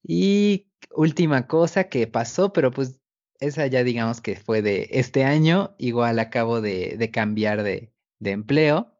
Y 0.03 0.67
última 0.95 1.47
cosa 1.47 1.85
que 1.89 2.07
pasó, 2.07 2.53
pero 2.53 2.71
pues 2.71 3.01
esa 3.39 3.67
ya 3.67 3.83
digamos 3.83 4.21
que 4.21 4.35
fue 4.35 4.61
de 4.61 4.89
este 4.91 5.23
año, 5.25 5.75
igual 5.77 6.19
acabo 6.19 6.61
de, 6.61 6.95
de 6.97 7.11
cambiar 7.11 7.63
de, 7.63 7.93
de 8.19 8.31
empleo 8.31 8.92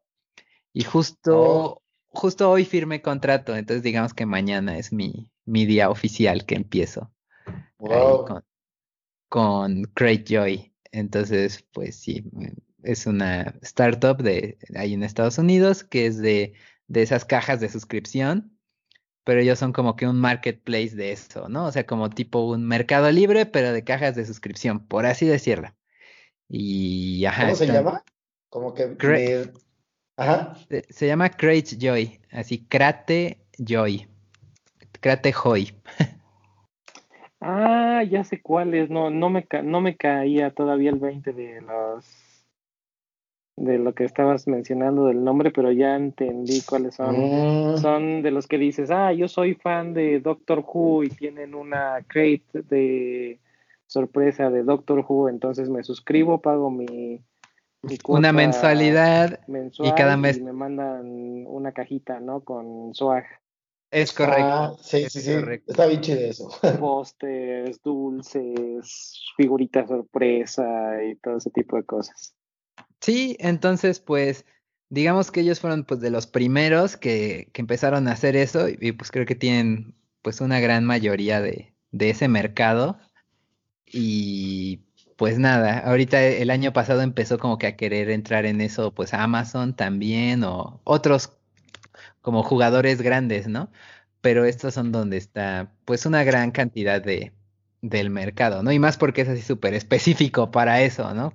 y 0.74 0.82
justo, 0.82 1.32
Oh. 1.36 1.82
justo 2.08 2.50
hoy 2.50 2.64
firmé 2.66 3.00
contrato, 3.00 3.56
entonces 3.56 3.82
digamos 3.82 4.12
que 4.12 4.26
mañana 4.26 4.76
es 4.76 4.92
mi, 4.92 5.30
mi 5.46 5.64
día 5.64 5.88
oficial 5.88 6.44
que 6.44 6.56
empiezo 6.56 7.10
wow. 7.78 8.26
con, 8.26 8.44
con 9.28 9.82
Great 9.94 10.28
Joy. 10.28 10.72
Entonces, 10.90 11.64
pues 11.72 11.96
sí, 11.96 12.28
mm, 12.32 12.48
es 12.82 13.06
una 13.06 13.54
startup 13.62 14.20
de 14.20 14.58
ahí 14.74 14.94
en 14.94 15.04
Estados 15.04 15.38
Unidos 15.38 15.84
que 15.84 16.06
es 16.06 16.18
de, 16.18 16.54
de 16.88 17.02
esas 17.02 17.24
cajas 17.24 17.60
de 17.60 17.68
suscripción, 17.68 18.58
pero 19.22 19.40
ellos 19.40 19.58
son 19.58 19.72
como 19.72 19.96
que 19.96 20.08
un 20.08 20.20
marketplace 20.20 20.94
de 20.96 21.12
eso, 21.12 21.48
¿no? 21.48 21.66
O 21.66 21.72
sea, 21.72 21.86
como 21.86 22.10
tipo 22.10 22.40
un 22.40 22.66
mercado 22.66 23.10
libre, 23.12 23.46
pero 23.46 23.72
de 23.72 23.84
cajas 23.84 24.16
de 24.16 24.26
suscripción, 24.26 24.86
por 24.86 25.06
así 25.06 25.24
decirlo. 25.24 25.74
Y 26.48 27.24
ajá, 27.26 27.44
¿Cómo 27.44 27.56
se 27.56 27.66
llama? 27.66 28.04
Como 28.50 28.74
que 28.74 28.96
Ajá. 30.16 30.54
se, 30.68 30.84
se 30.88 31.06
llama 31.06 31.30
Crate 31.30 31.76
Joy, 31.78 32.20
así 32.30 32.64
Crate 32.68 33.38
Joy. 33.58 34.06
Crate 35.00 35.32
Joy. 35.32 35.72
Ah, 37.40 38.02
ya 38.08 38.24
sé 38.24 38.40
cuáles. 38.40 38.88
No, 38.90 39.10
no 39.10 39.28
me 39.28 39.44
ca- 39.46 39.62
no 39.62 39.80
me 39.80 39.96
caía 39.96 40.50
todavía 40.50 40.90
el 40.90 40.98
20 40.98 41.32
de 41.32 41.60
los 41.60 42.06
de 43.56 43.78
lo 43.78 43.94
que 43.94 44.04
estabas 44.04 44.48
mencionando 44.48 45.06
del 45.06 45.22
nombre, 45.22 45.50
pero 45.52 45.70
ya 45.70 45.94
entendí 45.94 46.60
cuáles 46.62 46.96
son. 46.96 47.16
Mm, 47.16 47.76
Son 47.78 48.22
de 48.22 48.30
los 48.30 48.46
que 48.48 48.58
dices, 48.58 48.90
ah, 48.90 49.12
yo 49.12 49.28
soy 49.28 49.54
fan 49.54 49.94
de 49.94 50.20
Doctor 50.20 50.64
Who 50.66 51.04
y 51.04 51.08
tienen 51.10 51.54
una 51.54 51.98
crate 52.08 52.62
de 52.68 53.38
sorpresa 53.86 54.50
de 54.50 54.62
Doctor 54.64 55.04
Who, 55.06 55.28
entonces 55.28 55.68
me 55.68 55.84
suscribo, 55.84 56.40
pago 56.40 56.70
mi 56.70 57.20
Una 57.84 57.98
cuota 58.02 58.32
mensualidad 58.32 59.46
mensual 59.46 59.88
y 59.88 59.92
cada 59.94 60.16
mes- 60.16 60.40
me 60.40 60.52
mandan 60.52 61.46
una 61.46 61.72
cajita, 61.72 62.20
¿no? 62.20 62.40
Con 62.42 62.94
swag. 62.94 63.24
Es 63.90 64.12
correcto. 64.12 64.78
sí, 64.82 65.08
sí, 65.08 65.20
sí. 65.20 65.32
Está 65.66 65.86
bien 65.86 66.00
chido 66.00 66.20
eso. 66.20 66.50
Pósters, 66.80 67.80
dulces, 67.82 69.20
figuritas 69.36 69.88
sorpresa 69.88 71.02
y 71.04 71.14
todo 71.16 71.36
ese 71.36 71.50
tipo 71.50 71.76
de 71.76 71.84
cosas. 71.84 72.34
Sí, 73.00 73.36
entonces, 73.38 74.00
pues, 74.00 74.46
digamos 74.88 75.30
que 75.30 75.40
ellos 75.40 75.60
fueron 75.60 75.84
pues 75.84 76.00
de 76.00 76.10
los 76.10 76.26
primeros 76.26 76.96
que, 76.96 77.50
que 77.52 77.60
empezaron 77.60 78.08
a 78.08 78.12
hacer 78.12 78.34
eso 78.34 78.68
y, 78.68 78.92
pues 78.92 79.10
creo 79.10 79.26
que 79.26 79.34
tienen 79.36 79.94
pues 80.22 80.40
una 80.40 80.58
gran 80.58 80.84
mayoría 80.84 81.40
de, 81.40 81.74
de 81.92 82.10
ese 82.10 82.28
mercado. 82.28 82.98
Y 83.86 84.80
pues 85.16 85.38
nada, 85.38 85.78
ahorita 85.80 86.22
el 86.22 86.50
año 86.50 86.72
pasado 86.72 87.02
empezó 87.02 87.38
como 87.38 87.58
que 87.58 87.66
a 87.68 87.76
querer 87.76 88.10
entrar 88.10 88.46
en 88.46 88.60
eso, 88.60 88.92
pues 88.94 89.14
Amazon 89.14 89.74
también 89.76 90.44
o 90.44 90.80
otros 90.84 91.32
como 92.22 92.42
jugadores 92.42 93.02
grandes, 93.02 93.48
¿no? 93.48 93.70
Pero 94.20 94.44
estos 94.46 94.74
son 94.74 94.92
donde 94.92 95.18
está 95.18 95.72
pues 95.84 96.06
una 96.06 96.24
gran 96.24 96.50
cantidad 96.52 97.02
de, 97.02 97.32
del 97.82 98.10
mercado, 98.10 98.62
¿no? 98.62 98.72
Y 98.72 98.78
más 98.78 98.96
porque 98.96 99.22
es 99.22 99.28
así 99.28 99.42
súper 99.42 99.74
específico 99.74 100.50
para 100.50 100.82
eso, 100.82 101.14
¿no? 101.14 101.34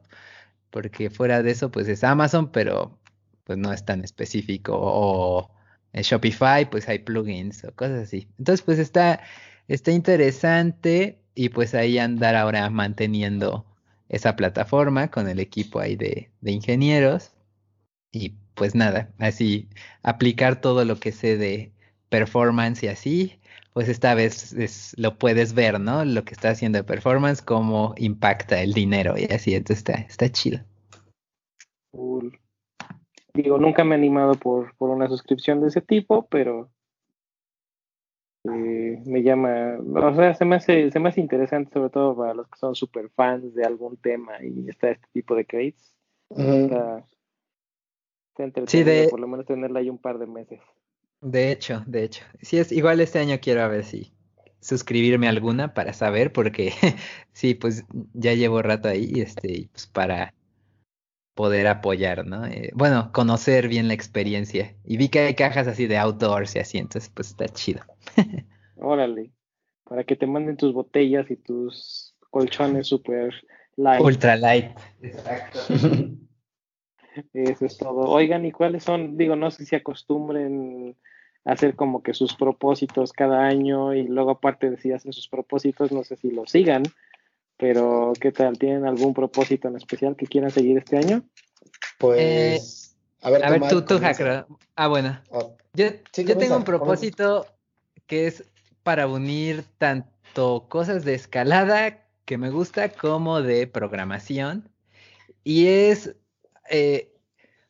Porque 0.72 1.10
fuera 1.10 1.44
de 1.44 1.52
eso 1.52 1.72
pues 1.72 1.88
es 1.88 2.04
Amazon, 2.04 2.52
pero 2.52 3.00
pues 3.46 3.58
no 3.60 3.74
es 3.74 3.86
tan 3.86 4.04
específico. 4.04 4.74
O 4.76 5.52
en 5.94 6.04
Shopify 6.04 6.70
pues 6.70 6.90
hay 6.90 7.00
plugins 7.00 7.64
o 7.66 7.74
cosas 7.76 8.04
así. 8.04 8.28
Entonces 8.40 8.64
pues 8.64 8.80
está, 8.80 9.22
está 9.68 9.92
interesante 9.92 11.22
y 11.36 11.50
pues 11.50 11.76
ahí 11.76 12.00
andar 12.00 12.36
ahora 12.36 12.70
manteniendo 12.70 13.69
esa 14.10 14.36
plataforma 14.36 15.10
con 15.10 15.30
el 15.30 15.40
equipo 15.40 15.80
ahí 15.80 15.96
de, 15.96 16.32
de 16.42 16.52
ingenieros. 16.52 17.32
Y 18.12 18.34
pues 18.56 18.76
nada, 18.76 19.10
así 19.20 19.70
aplicar 20.04 20.60
todo 20.60 20.84
lo 20.84 21.00
que 21.00 21.12
sé 21.12 21.38
de 21.38 21.72
performance 22.10 22.84
y 22.84 22.88
así, 22.88 23.40
pues 23.74 23.88
esta 23.88 24.16
vez 24.16 24.54
lo 24.98 25.18
puedes 25.18 25.54
ver, 25.54 25.80
¿no? 25.80 26.04
Lo 26.04 26.26
que 26.26 26.34
está 26.34 26.50
haciendo 26.50 26.80
de 26.80 26.84
performance, 26.84 27.42
cómo 27.42 27.94
impacta 27.98 28.62
el 28.62 28.74
dinero 28.74 29.16
y 29.18 29.26
así, 29.32 29.54
entonces 29.54 29.78
está, 29.78 29.94
está 30.02 30.30
chido. 30.30 30.60
Digo, 33.34 33.58
nunca 33.58 33.84
me 33.84 33.96
he 33.96 33.98
animado 33.98 34.34
por, 34.34 34.76
por 34.76 34.90
una 34.90 35.08
suscripción 35.08 35.62
de 35.62 35.68
ese 35.68 35.82
tipo, 35.82 36.28
pero 36.30 36.70
eh, 38.46 39.02
me 39.06 39.22
llama, 39.22 39.78
o 39.80 40.16
sea, 40.16 40.34
se 40.34 40.46
me, 40.46 40.56
hace, 40.56 40.92
se 40.92 41.00
me 41.00 41.10
hace 41.10 41.22
interesante, 41.22 41.74
sobre 41.74 41.90
todo 41.90 42.16
para 42.16 42.34
los 42.34 42.48
que 42.48 42.58
son 42.58 42.76
super 42.76 43.10
fans 43.10 43.54
de 43.54 43.66
algún 43.66 43.98
tema 43.98 44.44
y 44.44 44.70
está 44.70 44.92
este 44.92 45.08
tipo 45.14 45.36
de 45.36 45.46
crates 45.46 45.94
sí, 48.68 48.84
de, 48.84 49.08
por 49.10 49.20
lo 49.20 49.28
menos 49.28 49.46
tenerla 49.46 49.80
ahí 49.80 49.90
un 49.90 49.98
par 49.98 50.18
de 50.20 50.28
meses. 50.28 50.60
De 51.22 51.52
hecho, 51.52 51.84
de 51.86 52.04
hecho. 52.04 52.24
Sí, 52.42 52.58
es 52.58 52.72
igual 52.72 53.02
este 53.02 53.20
año 53.20 53.38
quiero 53.42 53.62
a 53.62 53.68
ver 53.68 53.84
si 53.84 54.14
suscribirme 54.62 55.28
a 55.28 55.32
alguna 55.32 55.74
para 55.74 55.94
saber, 55.94 56.32
porque 56.32 56.72
sí, 57.34 57.56
pues 57.56 57.86
ya 58.14 58.34
llevo 58.34 58.62
rato 58.62 58.88
ahí, 58.88 59.12
este, 59.16 59.70
pues 59.72 59.88
para 59.88 60.34
poder 61.40 61.68
apoyar, 61.68 62.28
¿no? 62.28 62.46
Eh, 62.48 62.70
bueno, 62.74 63.14
conocer 63.14 63.70
bien 63.70 63.88
la 63.88 63.94
experiencia. 63.94 64.76
Y 64.84 64.98
vi 64.98 65.08
que 65.08 65.20
hay 65.20 65.36
cajas 65.36 65.68
así 65.68 65.88
de 65.88 65.98
outdoors 65.98 66.54
y 66.58 66.60
así, 66.60 66.78
entonces 66.78 67.10
pues 67.16 67.30
está 67.30 67.48
chido. 67.48 67.80
Órale, 68.76 69.32
para 69.86 70.04
que 70.04 70.18
te 70.18 70.28
manden 70.28 70.58
tus 70.58 70.74
botellas 70.74 71.32
y 71.32 71.38
tus 71.38 72.14
colchones 72.30 72.88
super 72.88 73.34
light. 73.78 74.02
Ultra 74.02 74.36
light. 74.36 74.78
Exacto. 75.02 75.60
Eso 77.34 77.66
es 77.66 77.78
todo. 77.78 78.10
Oigan, 78.10 78.46
¿y 78.46 78.52
cuáles 78.52 78.84
son? 78.84 79.16
Digo, 79.16 79.38
no 79.38 79.50
sé 79.50 79.64
si 79.64 79.78
acostumbren 79.78 80.98
a 81.46 81.54
hacer 81.54 81.78
como 81.78 82.04
que 82.04 82.14
sus 82.14 82.36
propósitos 82.36 83.14
cada 83.14 83.46
año 83.46 83.94
y 83.94 84.06
luego 84.10 84.32
aparte 84.32 84.72
de 84.72 84.76
si 84.76 84.92
hacen 84.92 85.14
sus 85.14 85.30
propósitos, 85.30 85.94
no 85.94 86.04
sé 86.04 86.18
si 86.18 86.32
lo 86.32 86.46
sigan, 86.48 86.84
pero 87.60 88.14
¿qué 88.20 88.32
tal? 88.32 88.58
¿Tienen 88.58 88.88
algún 88.88 89.14
propósito 89.14 89.68
en 89.68 89.76
especial 89.76 90.16
que 90.16 90.26
quieran 90.26 90.50
seguir 90.50 90.78
este 90.78 90.98
año? 90.98 91.24
Pues... 92.00 92.96
a 93.22 93.30
ver, 93.30 93.46
a 93.46 93.52
ver 93.52 93.68
tú, 93.70 93.84
tú, 93.84 94.00
Hacker. 94.00 94.46
Ah, 94.76 94.88
bueno. 94.88 95.22
Ah, 95.32 95.46
yo, 95.74 95.88
yo 96.16 96.38
tengo 96.38 96.58
un 96.58 96.64
propósito 96.64 97.46
que 98.08 98.26
es 98.28 98.44
para 98.82 99.08
unir 99.08 99.66
tanto 99.78 100.66
cosas 100.70 101.06
de 101.06 101.14
escalada 101.14 102.06
que 102.26 102.38
me 102.38 102.50
gusta 102.50 102.90
como 102.90 103.42
de 103.42 103.68
programación. 103.68 104.70
Y 105.44 105.68
es 105.68 106.16
eh, 106.70 107.12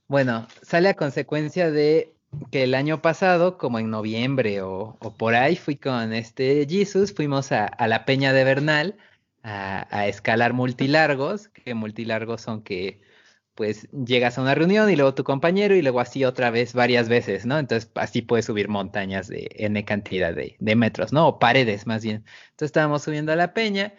bueno, 0.09 0.47
sale 0.63 0.89
a 0.89 0.95
consecuencia 0.95 1.71
de 1.71 2.13
que 2.51 2.63
el 2.63 2.73
año 2.73 3.01
pasado, 3.01 3.57
como 3.57 3.79
en 3.79 3.89
noviembre 3.89 4.61
o, 4.61 4.97
por 5.17 5.35
ahí, 5.35 5.55
fui 5.55 5.75
con 5.75 6.13
este 6.13 6.65
Jesus, 6.67 7.13
fuimos 7.13 7.51
a, 7.51 7.71
la 7.87 8.05
Peña 8.05 8.33
de 8.33 8.43
Bernal 8.43 8.97
a, 9.43 10.07
escalar 10.07 10.53
multilargos, 10.53 11.49
que 11.49 11.73
multilargos 11.73 12.41
son 12.41 12.63
que 12.63 13.01
pues 13.55 13.89
llegas 13.91 14.37
a 14.37 14.41
una 14.41 14.55
reunión 14.55 14.89
y 14.89 14.95
luego 14.95 15.13
tu 15.15 15.25
compañero 15.25 15.75
y 15.75 15.81
luego 15.81 15.99
así 15.99 16.23
otra 16.23 16.49
vez 16.49 16.73
varias 16.73 17.09
veces, 17.09 17.45
¿no? 17.45 17.59
Entonces 17.59 17.91
así 17.95 18.21
puedes 18.21 18.45
subir 18.45 18.69
montañas 18.69 19.27
de 19.27 19.49
N 19.55 19.83
cantidad 19.83 20.33
de, 20.33 20.55
de 20.59 20.75
metros, 20.75 21.11
¿no? 21.11 21.27
O 21.27 21.39
paredes 21.39 21.85
más 21.85 22.03
bien. 22.03 22.23
Entonces 22.51 22.67
estábamos 22.67 23.03
subiendo 23.03 23.33
a 23.33 23.35
la 23.35 23.53
peña, 23.53 23.93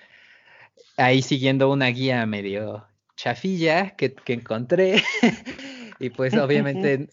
ahí 0.96 1.22
siguiendo 1.22 1.70
una 1.70 1.88
guía 1.88 2.24
medio 2.26 2.86
chafilla 3.16 3.90
que, 3.96 4.14
encontré. 4.26 5.02
y 6.00 6.10
pues 6.10 6.34
obviamente 6.38 7.08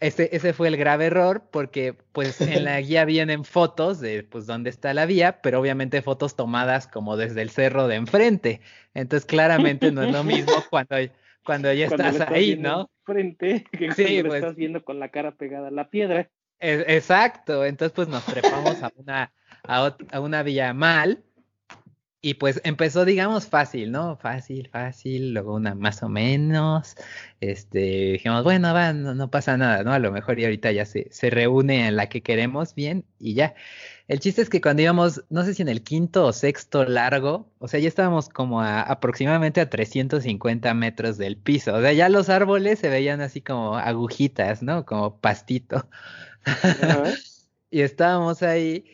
ese, 0.00 0.28
ese 0.32 0.52
fue 0.52 0.68
el 0.68 0.76
grave 0.76 1.06
error 1.06 1.48
porque 1.50 1.94
pues 2.12 2.40
en 2.40 2.64
la 2.64 2.80
guía 2.80 3.04
vienen 3.04 3.44
fotos 3.44 4.00
de 4.00 4.22
pues 4.22 4.46
dónde 4.46 4.70
está 4.70 4.94
la 4.94 5.06
vía, 5.06 5.40
pero 5.42 5.60
obviamente 5.60 6.02
fotos 6.02 6.36
tomadas 6.36 6.86
como 6.86 7.16
desde 7.16 7.42
el 7.42 7.50
cerro 7.50 7.88
de 7.88 7.96
enfrente. 7.96 8.60
Entonces 8.94 9.26
claramente 9.26 9.92
no 9.92 10.02
es 10.02 10.12
lo 10.12 10.24
mismo 10.24 10.52
cuando, 10.70 10.96
cuando 11.44 11.72
ya 11.72 11.86
estás, 11.86 12.20
ahí, 12.22 12.56
¿no? 12.56 12.90
Frente, 13.04 13.64
que 13.72 13.92
sí, 13.92 14.22
pues, 14.22 14.42
estás 14.42 14.56
viendo 14.56 14.84
con 14.84 14.98
la 14.98 15.10
cara 15.10 15.32
pegada 15.32 15.68
a 15.68 15.72
la 15.72 15.88
piedra. 15.88 16.30
exacto, 16.60 17.64
entonces 17.64 17.94
pues 17.94 18.08
nos 18.08 18.24
trepamos 18.24 18.82
a 18.82 18.90
una, 18.96 19.32
a 19.64 20.20
una 20.20 20.42
vía 20.42 20.74
mal 20.74 21.25
y 22.26 22.34
pues 22.34 22.60
empezó, 22.64 23.04
digamos, 23.04 23.46
fácil, 23.46 23.92
¿no? 23.92 24.16
Fácil, 24.16 24.68
fácil, 24.68 25.32
luego 25.32 25.54
una 25.54 25.76
más 25.76 26.02
o 26.02 26.08
menos. 26.08 26.96
Este, 27.40 28.14
dijimos, 28.14 28.42
bueno, 28.42 28.74
va, 28.74 28.92
no, 28.92 29.30
pasa 29.30 29.56
nada, 29.56 29.84
¿no? 29.84 29.92
A 29.92 30.00
lo 30.00 30.10
mejor 30.10 30.40
y 30.40 30.44
ahorita 30.44 30.72
ya 30.72 30.86
se, 30.86 31.06
se 31.12 31.30
reúne 31.30 31.86
en 31.86 31.94
la 31.94 32.08
que 32.08 32.24
queremos 32.24 32.74
bien 32.74 33.04
y 33.20 33.34
ya. 33.34 33.54
El 34.08 34.18
chiste 34.18 34.42
es 34.42 34.50
que 34.50 34.60
cuando 34.60 34.82
íbamos, 34.82 35.24
no 35.30 35.44
sé 35.44 35.54
si 35.54 35.62
en 35.62 35.68
el 35.68 35.84
quinto 35.84 36.26
o 36.26 36.32
sexto 36.32 36.84
largo, 36.84 37.48
o 37.60 37.68
sea, 37.68 37.78
ya 37.78 37.86
estábamos 37.86 38.28
como 38.28 38.60
a, 38.60 38.82
aproximadamente 38.82 39.60
a 39.60 39.70
350 39.70 40.74
metros 40.74 41.18
del 41.18 41.36
piso. 41.36 41.74
O 41.74 41.80
sea, 41.80 41.92
ya 41.92 42.08
los 42.08 42.28
árboles 42.28 42.80
se 42.80 42.88
veían 42.88 43.20
así 43.20 43.40
como 43.40 43.76
agujitas, 43.76 44.64
¿no? 44.64 44.84
Como 44.84 45.20
pastito. 45.20 45.88
y 47.70 47.82
estábamos 47.82 48.42
ahí 48.42 48.84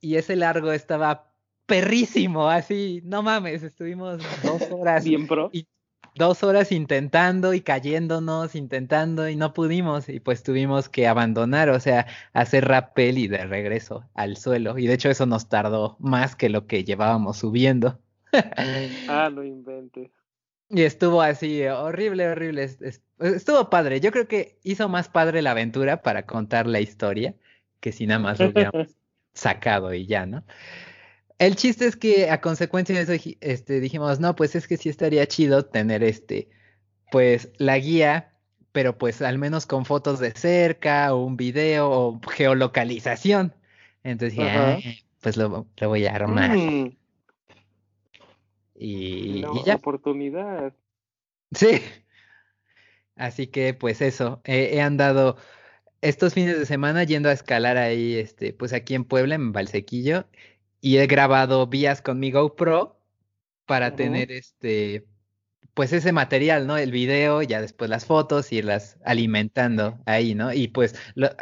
y 0.00 0.16
ese 0.16 0.34
largo 0.34 0.72
estaba 0.72 1.31
perrísimo, 1.72 2.50
así, 2.50 3.00
no 3.02 3.22
mames, 3.22 3.62
estuvimos 3.62 4.20
dos 4.42 4.60
horas. 4.70 5.04
Bien 5.04 5.26
pro. 5.26 5.48
Y 5.54 5.66
dos 6.14 6.42
horas 6.42 6.70
intentando 6.70 7.54
y 7.54 7.62
cayéndonos, 7.62 8.54
intentando 8.54 9.26
y 9.26 9.36
no 9.36 9.54
pudimos 9.54 10.10
y 10.10 10.20
pues 10.20 10.42
tuvimos 10.42 10.90
que 10.90 11.06
abandonar, 11.06 11.70
o 11.70 11.80
sea, 11.80 12.06
hacer 12.34 12.66
rappel 12.68 13.16
y 13.16 13.26
de 13.26 13.46
regreso 13.46 14.04
al 14.12 14.36
suelo. 14.36 14.76
Y 14.76 14.86
de 14.86 14.92
hecho 14.92 15.08
eso 15.08 15.24
nos 15.24 15.48
tardó 15.48 15.96
más 15.98 16.36
que 16.36 16.50
lo 16.50 16.66
que 16.66 16.84
llevábamos 16.84 17.38
subiendo. 17.38 17.98
ah, 19.08 19.30
lo 19.30 19.42
inventes. 19.42 20.10
Y 20.68 20.82
estuvo 20.82 21.22
así, 21.22 21.64
horrible, 21.64 22.28
horrible. 22.28 22.68
Estuvo 23.18 23.70
padre. 23.70 24.00
Yo 24.00 24.12
creo 24.12 24.28
que 24.28 24.58
hizo 24.62 24.90
más 24.90 25.08
padre 25.08 25.40
la 25.40 25.52
aventura 25.52 26.02
para 26.02 26.26
contar 26.26 26.66
la 26.66 26.80
historia 26.80 27.34
que 27.80 27.92
si 27.92 28.06
nada 28.06 28.20
más 28.20 28.40
lo 28.40 28.50
hubiéramos 28.50 28.94
sacado 29.32 29.94
y 29.94 30.04
ya, 30.04 30.26
¿no? 30.26 30.44
El 31.42 31.56
chiste 31.56 31.86
es 31.86 31.96
que 31.96 32.30
a 32.30 32.40
consecuencia 32.40 32.94
de 32.94 33.16
eso 33.16 33.30
este, 33.40 33.80
dijimos, 33.80 34.20
no, 34.20 34.36
pues 34.36 34.54
es 34.54 34.68
que 34.68 34.76
sí 34.76 34.88
estaría 34.88 35.26
chido 35.26 35.64
tener 35.64 36.04
este, 36.04 36.48
pues 37.10 37.50
la 37.58 37.76
guía, 37.78 38.32
pero 38.70 38.96
pues 38.96 39.20
al 39.22 39.38
menos 39.38 39.66
con 39.66 39.84
fotos 39.84 40.20
de 40.20 40.30
cerca 40.30 41.12
o 41.12 41.24
un 41.24 41.36
video 41.36 41.90
o 41.90 42.20
geolocalización. 42.30 43.56
Entonces 44.04 44.38
dije, 44.38 45.02
pues 45.20 45.36
lo, 45.36 45.66
voy 45.80 46.06
a 46.06 46.14
armar. 46.14 46.56
Mm. 46.56 46.96
Y, 48.76 49.44
ya. 49.66 49.74
oportunidad. 49.74 50.72
Sí. 51.50 51.82
Así 53.16 53.48
que 53.48 53.74
pues 53.74 54.00
eso, 54.00 54.42
he 54.44 54.80
andado 54.80 55.36
estos 56.02 56.34
fines 56.34 56.58
de 56.58 56.66
semana 56.66 57.04
yendo 57.04 57.28
a 57.28 57.32
escalar 57.32 57.78
ahí, 57.78 58.16
este, 58.16 58.52
pues 58.52 58.72
aquí 58.72 58.94
en 58.94 59.04
Puebla, 59.04 59.36
en 59.36 59.52
Valsequillo, 59.52 60.26
y 60.82 60.98
he 60.98 61.06
grabado 61.06 61.66
vías 61.68 62.02
con 62.02 62.20
mi 62.20 62.30
GoPro 62.30 63.00
para 63.64 63.96
tener 63.96 64.30
este 64.30 65.06
pues 65.74 65.94
ese 65.94 66.12
material, 66.12 66.66
¿no? 66.66 66.76
El 66.76 66.90
video, 66.90 67.40
ya 67.40 67.62
después 67.62 67.88
las 67.88 68.04
fotos, 68.04 68.52
irlas 68.52 68.98
alimentando 69.06 69.98
ahí, 70.04 70.34
¿no? 70.34 70.52
Y 70.52 70.68
pues 70.68 70.94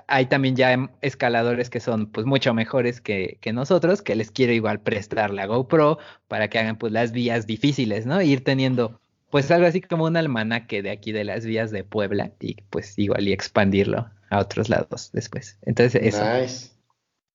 hay 0.06 0.26
también 0.26 0.54
ya 0.54 0.90
escaladores 1.00 1.68
que 1.68 1.80
son 1.80 2.06
pues 2.06 2.26
mucho 2.26 2.54
mejores 2.54 3.00
que, 3.00 3.38
que, 3.40 3.52
nosotros, 3.52 4.02
que 4.02 4.14
les 4.14 4.30
quiero 4.30 4.52
igual 4.52 4.80
prestar 4.82 5.30
la 5.30 5.46
GoPro 5.46 5.98
para 6.28 6.48
que 6.48 6.60
hagan 6.60 6.78
pues 6.78 6.92
las 6.92 7.10
vías 7.10 7.46
difíciles, 7.48 8.06
¿no? 8.06 8.22
Ir 8.22 8.44
teniendo 8.44 9.00
pues 9.30 9.50
algo 9.50 9.66
así 9.66 9.80
como 9.80 10.04
un 10.04 10.16
almanaque 10.16 10.82
de 10.82 10.90
aquí 10.90 11.10
de 11.10 11.24
las 11.24 11.44
vías 11.44 11.72
de 11.72 11.82
Puebla 11.82 12.30
y 12.38 12.54
pues 12.70 12.96
igual 12.98 13.26
y 13.26 13.32
expandirlo 13.32 14.10
a 14.28 14.38
otros 14.38 14.68
lados 14.68 15.10
después. 15.12 15.58
Entonces 15.62 16.00
eso. 16.02 16.22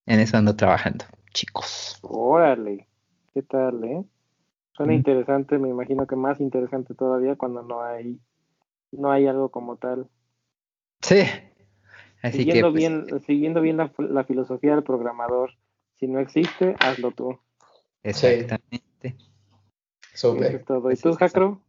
En 0.08 0.20
eso 0.20 0.38
ando 0.38 0.56
trabajando, 0.56 1.04
chicos. 1.36 2.00
Órale, 2.02 2.88
¿qué 3.34 3.44
tal, 3.44 3.84
eh? 3.84 4.04
Suena 4.72 4.94
interesante, 4.94 5.58
me 5.58 5.70
imagino 5.70 6.08
que 6.08 6.16
más 6.16 6.40
interesante 6.40 6.96
todavía 6.96 7.36
cuando 7.36 7.62
no 7.62 7.82
hay 7.82 8.20
no 8.92 9.12
hay 9.12 9.28
algo 9.28 9.50
como 9.50 9.76
tal. 9.76 10.08
Sí. 11.02 11.24
Así 12.22 12.40
siguiendo 12.40 12.68
que, 12.68 12.72
pues, 12.72 12.74
bien, 12.74 13.24
siguiendo 13.26 13.62
bien 13.62 13.78
la, 13.78 14.24
filosofía 14.24 14.72
del 14.72 14.84
programador, 14.84 15.52
si 16.00 16.08
no 16.08 16.20
existe, 16.20 16.76
hazlo 16.80 17.12
tú. 17.12 17.38
Exactamente. 18.02 19.18
Sobre. 20.14 20.60
todo. 20.60 20.92
¿Y 20.92 20.96
tú, 20.96 21.14
Jacro? 21.14 21.62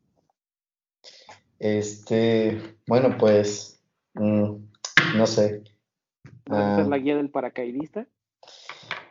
Este, 1.58 2.60
bueno, 2.86 3.16
pues, 3.18 3.82
mm, 4.14 4.54
no 5.16 5.26
sé. 5.26 5.64
¿Vas 6.46 6.78
ah, 6.78 6.86
la 6.88 6.98
guía 6.98 7.16
del 7.16 7.30
paracaidista? 7.30 8.06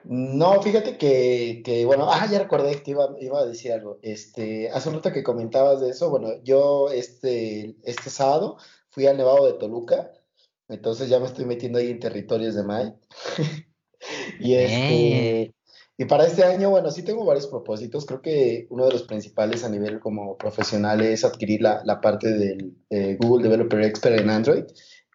No, 0.08 0.62
fíjate 0.62 0.98
que, 0.98 1.62
que, 1.66 1.84
bueno, 1.86 2.08
ah, 2.12 2.28
ya 2.30 2.40
recordé 2.40 2.84
que 2.84 2.92
iba, 2.92 3.10
iba, 3.20 3.40
a 3.40 3.46
decir 3.46 3.72
algo. 3.72 3.98
Este, 4.04 4.70
hace 4.70 4.90
un 4.90 4.96
rato 4.96 5.12
que 5.12 5.24
comentabas 5.24 5.82
de 5.82 5.90
eso, 5.90 6.12
bueno, 6.12 6.30
yo 6.44 6.90
este, 6.92 7.76
este 7.84 8.10
sábado 8.12 8.58
fui 8.90 9.08
al 9.08 9.18
Nevado 9.18 9.46
de 9.48 9.54
Toluca, 9.54 10.12
entonces 10.68 11.10
ya 11.10 11.20
me 11.20 11.26
estoy 11.26 11.46
metiendo 11.46 11.80
ahí 11.80 11.90
en 11.90 12.00
territorios 12.00 12.54
de 12.54 12.64
May. 12.64 12.94
y 14.40 14.54
este, 14.54 15.56
y 15.98 16.06
para 16.06 16.28
este 16.28 16.44
año, 16.44 16.70
bueno, 16.70 16.92
sí 16.92 17.04
tengo 17.04 17.26
varios 17.26 17.48
propósitos. 17.48 18.06
Creo 18.06 18.22
que 18.22 18.68
uno 18.70 18.86
de 18.86 18.92
los 18.92 19.04
principales 19.04 19.64
a 19.64 19.70
nivel 19.70 20.00
como 20.00 20.38
profesional 20.38 21.02
es 21.02 21.24
adquirir 21.24 21.62
la, 21.62 21.82
la 21.86 22.02
parte 22.02 22.32
del 22.32 22.76
eh, 22.90 23.18
Google 23.20 23.44
Developer 23.44 23.82
Expert 23.82 24.20
en 24.20 24.30
Android 24.30 24.66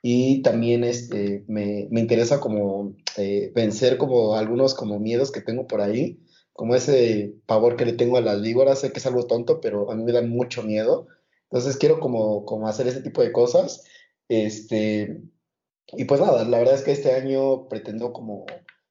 y 0.03 0.43
también 0.43 0.85
este, 0.85 1.45
me, 1.49 1.89
me 1.91 2.01
interesa 2.01 2.41
como 2.41 2.95
eh, 3.17 3.53
vencer 3.55 3.99
como 3.99 4.35
algunos 4.35 4.75
como 4.75 4.99
miedos 4.99 5.31
que 5.31 5.41
tengo 5.41 5.67
por 5.67 5.81
ahí, 5.81 6.21
como 6.53 6.75
ese 6.75 7.35
pavor 7.47 7.77
que 7.77 7.85
le 7.85 7.93
tengo 7.93 8.17
a 8.17 8.23
las 8.23 8.41
víboras, 8.41 8.81
sé 8.81 8.93
que 8.93 8.99
es 8.99 9.07
algo 9.07 9.27
tonto, 9.27 9.61
pero 9.61 9.91
a 9.91 9.95
mí 9.95 10.03
me 10.05 10.13
dan 10.13 10.31
mucho 10.31 10.63
miedo, 10.63 11.07
entonces 11.45 11.77
quiero 11.77 12.01
como, 12.01 12.45
como 12.45 12.69
hacer 12.69 12.87
ese 12.87 13.03
tipo 13.03 13.23
de 13.23 13.33
cosas, 13.33 13.85
este, 14.29 15.23
y 15.93 16.05
pues 16.05 16.21
nada, 16.21 16.45
la 16.45 16.59
verdad 16.59 16.75
es 16.75 16.83
que 16.83 16.93
este 16.93 17.13
año 17.13 17.69
pretendo 17.69 18.13
como, 18.13 18.47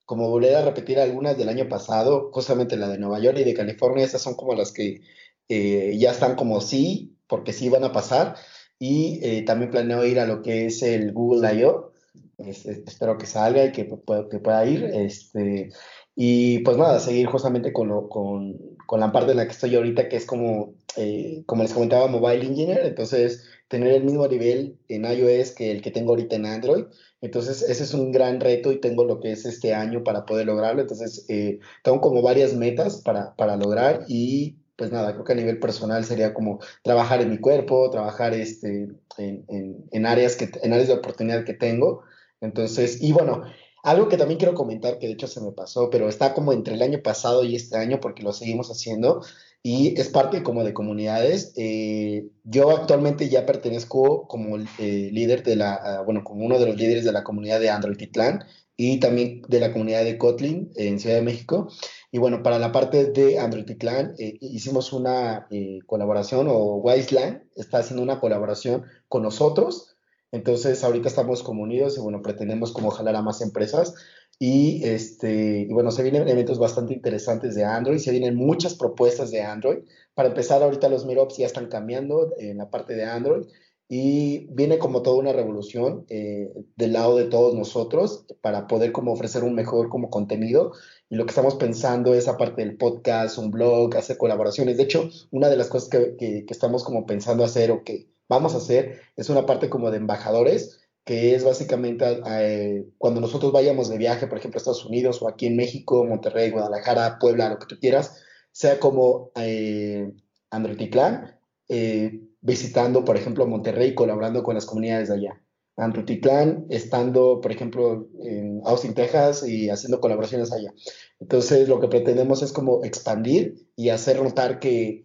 como 0.06 0.30
volver 0.30 0.56
a 0.56 0.66
repetir 0.66 1.00
algunas 1.00 1.38
del 1.38 1.50
año 1.50 1.70
pasado, 1.70 2.30
justamente 2.34 2.78
la 2.78 2.90
de 2.90 2.98
Nueva 2.98 3.20
York 3.20 3.38
y 3.40 3.44
de 3.44 3.54
California, 3.54 4.06
esas 4.06 4.22
son 4.22 4.36
como 4.36 4.54
las 4.56 4.72
que 4.72 5.02
eh, 5.48 5.96
ya 5.98 6.12
están 6.12 6.36
como 6.36 6.62
sí, 6.62 7.18
porque 7.28 7.54
sí 7.54 7.70
van 7.70 7.84
a 7.84 7.92
pasar, 7.92 8.36
y 8.80 9.20
eh, 9.22 9.44
también 9.44 9.72
planeo 9.72 10.06
ir 10.06 10.20
a 10.20 10.26
lo 10.26 10.42
que 10.42 10.66
es 10.66 10.82
el 10.82 11.12
Google 11.12 11.54
I.O. 11.54 11.92
espero 12.38 13.18
que 13.18 13.26
salga 13.26 13.66
y 13.66 13.72
que, 13.74 13.88
que 13.88 14.40
pueda 14.40 14.66
ir. 14.66 14.86
Este, 14.86 15.70
y 16.16 16.60
pues 16.60 16.78
nada, 16.78 17.00
seguir 17.00 17.28
justamente 17.28 17.74
con, 17.74 17.90
lo, 17.90 18.10
con, 18.10 18.58
con, 18.86 19.00
la 19.02 19.12
parte 19.12 19.32
en 19.32 19.38
la 19.38 19.46
que 19.46 19.52
estoy 19.52 19.76
ahorita, 19.76 20.08
que 20.08 20.16
es 20.16 20.26
como, 20.26 20.74
eh, 20.96 21.44
como 21.46 21.64
les 21.64 21.74
comentaba, 21.74 22.08
Mobile 22.08 22.46
Engineer. 22.46 22.86
Entonces, 22.86 23.44
tener 23.68 23.94
el 23.94 24.04
mismo 24.06 24.28
nivel 24.28 24.78
en 24.88 25.06
iOS 25.06 25.52
que 25.52 25.72
el 25.72 25.82
que 25.82 25.92
tengo 25.92 26.12
ahorita 26.12 26.38
en 26.38 26.46
Android. 26.46 26.86
Entonces, 27.22 27.62
ese 27.64 27.84
es 27.84 27.94
un 27.94 28.12
gran 28.12 28.40
reto 28.40 28.72
y 28.72 28.80
tengo 28.80 29.04
lo 29.04 29.20
que 29.20 29.32
es 29.34 29.46
este 29.46 29.74
año 29.74 30.04
para 30.06 30.26
poder 30.26 30.48
lograrlo. 30.48 30.82
Entonces, 30.82 31.26
eh, 31.28 31.60
tengo 31.84 32.00
como 32.00 32.22
varias 32.22 32.54
metas 32.54 33.02
para, 33.02 33.36
para 33.36 33.58
lograr 33.58 34.06
y 34.08 34.59
pues 34.80 34.94
nada, 34.94 35.12
creo 35.12 35.26
que 35.26 35.34
a 35.34 35.36
nivel 35.36 35.60
personal 35.60 36.06
sería 36.06 36.34
como 36.34 36.60
trabajar 36.84 37.22
en 37.22 37.30
mi 37.30 37.38
cuerpo, 37.38 37.90
trabajar 37.90 38.34
este, 38.34 38.88
en, 39.18 39.86
en, 39.92 40.06
áreas, 40.06 40.38
que, 40.38 40.50
en 40.64 40.72
áreas 40.72 40.88
de 40.88 40.94
oportunidad 40.94 41.44
que 41.44 41.54
tengo. 41.54 42.04
Entonces, 42.40 43.02
y 43.02 43.12
bueno, 43.12 43.44
algo 43.84 44.08
que 44.08 44.16
también 44.16 44.40
quiero 44.40 44.56
comentar, 44.56 44.98
que 44.98 45.08
de 45.08 45.14
hecho 45.14 45.28
se 45.28 45.42
me 45.42 45.52
pasó, 45.52 45.90
pero 45.90 46.08
está 46.08 46.34
como 46.34 46.54
entre 46.54 46.76
el 46.76 46.82
año 46.82 47.02
pasado 47.04 47.44
y 47.44 47.58
este 47.58 47.78
año 47.78 48.00
porque 48.00 48.24
lo 48.24 48.32
seguimos 48.32 48.72
haciendo 48.72 49.22
y 49.62 50.00
es 50.00 50.08
parte 50.08 50.44
como 50.44 50.64
de 50.64 50.74
comunidades. 50.74 51.52
Eh, 51.58 52.30
yo 52.46 52.70
actualmente 52.72 53.28
ya 53.28 53.46
pertenezco 53.46 54.28
como 54.30 54.58
eh, 54.78 55.10
líder 55.12 55.44
de 55.44 55.58
la, 55.58 55.74
ah, 55.74 56.02
bueno, 56.04 56.24
como 56.24 56.46
uno 56.46 56.58
de 56.58 56.68
los 56.68 56.78
líderes 56.78 57.04
de 57.04 57.12
la 57.12 57.26
comunidad 57.26 57.60
de 57.60 57.70
Android 57.70 57.98
Titlán 57.98 58.46
y 58.78 59.02
también 59.02 59.42
de 59.50 59.60
la 59.60 59.74
comunidad 59.74 60.06
de 60.06 60.18
Kotlin 60.18 60.72
en 60.78 61.02
Ciudad 61.02 61.18
de 61.18 61.22
México. 61.22 61.68
Y 62.12 62.18
bueno, 62.18 62.42
para 62.42 62.58
la 62.58 62.72
parte 62.72 63.06
de 63.12 63.38
Android 63.38 63.78
Clan, 63.78 64.16
eh, 64.18 64.38
hicimos 64.42 64.94
una 64.94 65.48
eh, 65.52 65.80
colaboración, 65.86 66.48
o 66.50 66.78
Wiseland 66.78 67.44
está 67.56 67.80
haciendo 67.80 68.02
una 68.02 68.20
colaboración 68.20 68.86
con 69.08 69.22
nosotros. 69.22 69.96
Entonces, 70.32 70.84
ahorita 70.84 71.08
estamos 71.08 71.44
como 71.44 71.64
unidos 71.64 71.98
y 71.98 72.02
bueno, 72.02 72.22
pretendemos 72.22 72.72
como 72.72 72.90
jalar 72.90 73.16
a 73.16 73.22
más 73.22 73.42
empresas. 73.42 73.94
Y, 74.40 74.84
este, 74.86 75.68
y 75.70 75.74
bueno, 75.74 75.92
se 75.92 76.02
vienen 76.02 76.28
eventos 76.28 76.60
bastante 76.60 76.94
interesantes 76.94 77.56
de 77.56 77.66
Android, 77.66 78.00
se 78.00 78.12
vienen 78.12 78.36
muchas 78.36 78.74
propuestas 78.76 79.32
de 79.32 79.42
Android. 79.42 79.80
Para 80.16 80.30
empezar, 80.30 80.64
ahorita 80.64 80.90
los 80.90 81.06
Meetups 81.06 81.38
ya 81.38 81.46
están 81.46 81.68
cambiando 81.68 82.34
en 82.38 82.58
la 82.58 82.70
parte 82.70 82.96
de 82.96 83.04
Android 83.06 83.46
y 83.92 84.48
viene 84.54 84.78
como 84.78 85.02
toda 85.02 85.18
una 85.18 85.34
revolución 85.34 86.06
eh, 86.10 86.54
del 86.76 86.94
lado 86.94 87.18
de 87.18 87.26
todos 87.26 87.56
nosotros 87.56 88.26
para 88.40 88.68
poder 88.68 88.92
como 88.92 89.12
ofrecer 89.12 89.44
un 89.44 89.56
mejor 89.56 89.90
como 89.90 90.12
contenido 90.12 90.74
y 91.10 91.16
lo 91.16 91.26
que 91.26 91.32
estamos 91.32 91.56
pensando 91.56 92.14
es 92.14 92.28
aparte 92.28 92.64
del 92.64 92.78
podcast, 92.78 93.38
un 93.40 93.50
blog, 93.50 93.96
hacer 93.98 94.18
colaboraciones. 94.18 94.78
De 94.78 94.84
hecho, 94.84 95.10
una 95.32 95.50
de 95.50 95.58
las 95.58 95.68
cosas 95.68 95.90
que, 95.90 96.16
que, 96.18 96.46
estamos 96.48 96.84
como 96.84 97.08
pensando 97.08 97.44
hacer 97.44 97.72
o 97.72 97.84
que 97.84 98.08
vamos 98.28 98.54
a 98.54 98.58
hacer 98.58 99.02
es 99.16 99.30
una 99.30 99.48
parte 99.48 99.70
como 99.70 99.90
de 99.90 99.98
embajadores, 99.98 100.80
que 101.04 101.34
es 101.34 101.44
básicamente 101.44 102.22
eh, 102.28 102.86
cuando 103.00 103.22
nosotros 103.22 103.52
vayamos 103.52 103.90
de 103.90 103.98
viaje, 103.98 104.28
por 104.28 104.38
ejemplo, 104.38 104.58
a 104.58 104.60
Estados 104.60 104.86
Unidos 104.86 105.20
o 105.24 105.28
aquí 105.28 105.48
en 105.48 105.56
México, 105.56 106.06
Monterrey, 106.06 106.52
Guadalajara, 106.52 107.18
Puebla, 107.18 107.50
lo 107.50 107.58
que 107.58 107.66
tú 107.66 107.80
quieras, 107.80 108.22
sea 108.52 108.80
como 108.80 109.32
eh, 109.36 110.12
Android 110.52 110.92
Clan, 110.92 111.40
eh, 111.70 112.22
visitando, 112.42 113.04
por 113.04 113.18
ejemplo, 113.18 113.48
Monterrey, 113.48 113.96
colaborando 113.96 114.44
con 114.44 114.54
las 114.54 114.68
comunidades 114.68 115.10
de 115.10 115.16
allá. 115.16 115.42
Antutitlán, 115.80 116.66
estando, 116.70 117.42
por 117.42 117.52
ejemplo, 117.52 118.08
en 118.22 118.62
Austin, 118.66 118.94
Texas 118.94 119.48
y 119.48 119.70
haciendo 119.70 120.00
colaboraciones 120.00 120.52
allá. 120.52 120.74
Entonces, 121.20 121.68
lo 121.68 121.80
que 121.80 121.88
pretendemos 121.88 122.42
es 122.42 122.52
como 122.52 122.84
expandir 122.84 123.68
y 123.76 123.90
hacer 123.90 124.22
notar 124.22 124.60
que, 124.60 125.02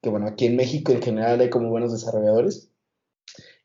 que, 0.00 0.10
bueno, 0.10 0.26
aquí 0.26 0.46
en 0.46 0.56
México 0.56 0.92
en 0.92 1.02
general 1.02 1.40
hay 1.40 1.50
como 1.50 1.70
buenos 1.70 1.92
desarrolladores. 1.92 2.70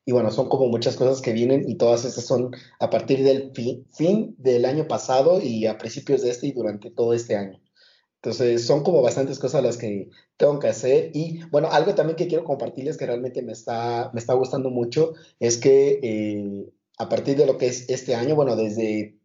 Y 0.05 0.13
bueno, 0.13 0.31
son 0.31 0.47
como 0.47 0.67
muchas 0.67 0.95
cosas 0.95 1.21
que 1.21 1.33
vienen 1.33 1.69
y 1.69 1.75
todas 1.75 2.05
esas 2.05 2.25
son 2.25 2.51
a 2.79 2.89
partir 2.89 3.23
del 3.23 3.51
fin, 3.53 3.85
fin 3.91 4.35
del 4.37 4.65
año 4.65 4.87
pasado 4.87 5.41
y 5.41 5.65
a 5.65 5.77
principios 5.77 6.21
de 6.21 6.29
este 6.29 6.47
y 6.47 6.51
durante 6.53 6.91
todo 6.91 7.13
este 7.13 7.35
año. 7.35 7.59
Entonces, 8.21 8.65
son 8.65 8.83
como 8.83 9.01
bastantes 9.01 9.39
cosas 9.39 9.63
las 9.63 9.77
que 9.77 10.09
tengo 10.37 10.59
que 10.59 10.67
hacer. 10.67 11.11
Y 11.13 11.39
bueno, 11.51 11.69
algo 11.71 11.95
también 11.95 12.17
que 12.17 12.27
quiero 12.27 12.43
compartirles 12.43 12.97
que 12.97 13.05
realmente 13.05 13.41
me 13.43 13.53
está, 13.53 14.09
me 14.13 14.19
está 14.19 14.33
gustando 14.33 14.69
mucho 14.69 15.13
es 15.39 15.57
que 15.57 15.99
eh, 16.01 16.71
a 16.97 17.09
partir 17.09 17.37
de 17.37 17.45
lo 17.45 17.57
que 17.57 17.67
es 17.67 17.89
este 17.89 18.15
año, 18.15 18.35
bueno, 18.35 18.55
desde 18.55 19.17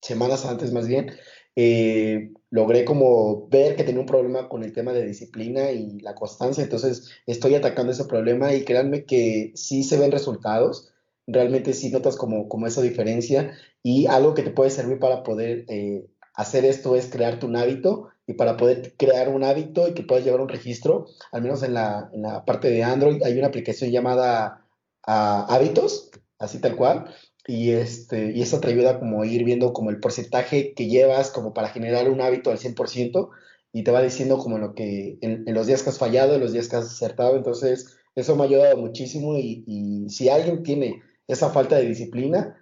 semanas 0.00 0.46
antes 0.46 0.72
más 0.72 0.86
bien, 0.86 1.10
eh, 1.56 2.30
logré 2.50 2.84
como 2.84 3.48
ver 3.48 3.74
que 3.74 3.82
tenía 3.82 4.00
un 4.00 4.06
problema 4.06 4.48
con 4.48 4.62
el 4.62 4.72
tema 4.72 4.92
de 4.92 5.04
disciplina 5.04 5.72
y 5.72 5.98
la 6.00 6.14
constancia. 6.14 6.62
Entonces, 6.62 7.10
estoy 7.26 7.56
atacando 7.56 7.92
ese 7.92 8.04
problema 8.04 8.54
y 8.54 8.64
créanme 8.64 9.04
que 9.04 9.50
sí 9.56 9.82
se 9.82 9.98
ven 9.98 10.12
resultados. 10.12 10.92
Realmente 11.26 11.72
sí 11.72 11.90
notas 11.90 12.16
como, 12.16 12.48
como 12.48 12.68
esa 12.68 12.80
diferencia 12.82 13.52
y 13.82 14.06
algo 14.06 14.34
que 14.34 14.42
te 14.42 14.50
puede 14.50 14.70
servir 14.70 15.00
para 15.00 15.24
poder 15.24 15.64
eh, 15.68 16.06
hacer 16.34 16.64
esto 16.64 16.94
es 16.94 17.06
crearte 17.06 17.44
un 17.44 17.56
hábito 17.56 18.10
y 18.28 18.34
para 18.34 18.58
poder 18.58 18.94
crear 18.98 19.30
un 19.30 19.42
hábito 19.42 19.88
y 19.88 19.94
que 19.94 20.02
puedas 20.02 20.22
llevar 20.22 20.42
un 20.42 20.50
registro, 20.50 21.06
al 21.32 21.42
menos 21.42 21.62
en 21.62 21.72
la, 21.72 22.10
en 22.12 22.22
la 22.22 22.44
parte 22.44 22.68
de 22.68 22.84
Android 22.84 23.22
hay 23.24 23.38
una 23.38 23.48
aplicación 23.48 23.90
llamada 23.90 24.66
ah, 25.06 25.46
Hábitos, 25.48 26.10
así 26.38 26.60
tal 26.60 26.76
cual, 26.76 27.06
y, 27.46 27.70
este, 27.70 28.32
y 28.32 28.42
eso 28.42 28.60
te 28.60 28.68
ayuda 28.68 29.00
como 29.00 29.22
a 29.22 29.26
ir 29.26 29.44
viendo 29.44 29.72
como 29.72 29.88
el 29.88 29.98
porcentaje 29.98 30.74
que 30.74 30.88
llevas 30.88 31.30
como 31.30 31.54
para 31.54 31.70
generar 31.70 32.10
un 32.10 32.20
hábito 32.20 32.50
al 32.50 32.58
100% 32.58 33.30
y 33.72 33.82
te 33.82 33.90
va 33.90 34.02
diciendo 34.02 34.36
como 34.36 34.58
lo 34.58 34.74
que 34.74 35.16
en, 35.22 35.46
los 35.54 35.66
días 35.66 35.82
que 35.82 35.88
has 35.88 35.98
fallado, 35.98 36.34
en 36.34 36.42
los 36.42 36.52
días 36.52 36.68
que 36.68 36.76
has 36.76 36.84
acertado, 36.84 37.34
entonces 37.34 37.96
eso 38.14 38.36
me 38.36 38.42
ha 38.42 38.46
ayudado 38.46 38.76
muchísimo 38.76 39.36
y, 39.38 39.64
y 39.66 40.10
si 40.10 40.28
alguien 40.28 40.62
tiene 40.62 41.02
esa 41.26 41.48
falta 41.48 41.76
de 41.76 41.86
disciplina, 41.86 42.56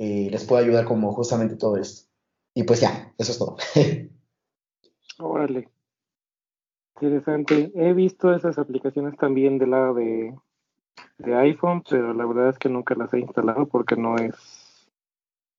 eh, 0.00 0.28
les 0.32 0.44
puede 0.44 0.64
ayudar 0.64 0.84
como 0.84 1.12
justamente 1.14 1.54
todo 1.54 1.76
esto. 1.76 2.08
Y 2.54 2.64
pues 2.64 2.80
ya, 2.80 3.14
eso 3.18 3.30
es 3.30 3.38
todo. 3.38 3.56
Órale. 5.22 5.68
Interesante. 7.00 7.72
He 7.74 7.92
visto 7.92 8.34
esas 8.34 8.58
aplicaciones 8.58 9.16
también 9.16 9.58
del 9.58 9.70
lado 9.70 9.94
de, 9.94 10.34
de 11.18 11.34
iPhone, 11.36 11.82
pero 11.88 12.12
la 12.12 12.26
verdad 12.26 12.50
es 12.50 12.58
que 12.58 12.68
nunca 12.68 12.94
las 12.94 13.12
he 13.14 13.20
instalado 13.20 13.66
porque 13.66 13.96
no 13.96 14.16
es 14.16 14.88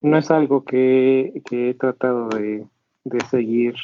no 0.02 0.18
es 0.18 0.30
algo 0.32 0.66
que, 0.66 1.42
que 1.46 1.70
he 1.70 1.74
tratado 1.76 2.28
de, 2.28 2.68
de 3.06 3.20
seguir 3.22 3.76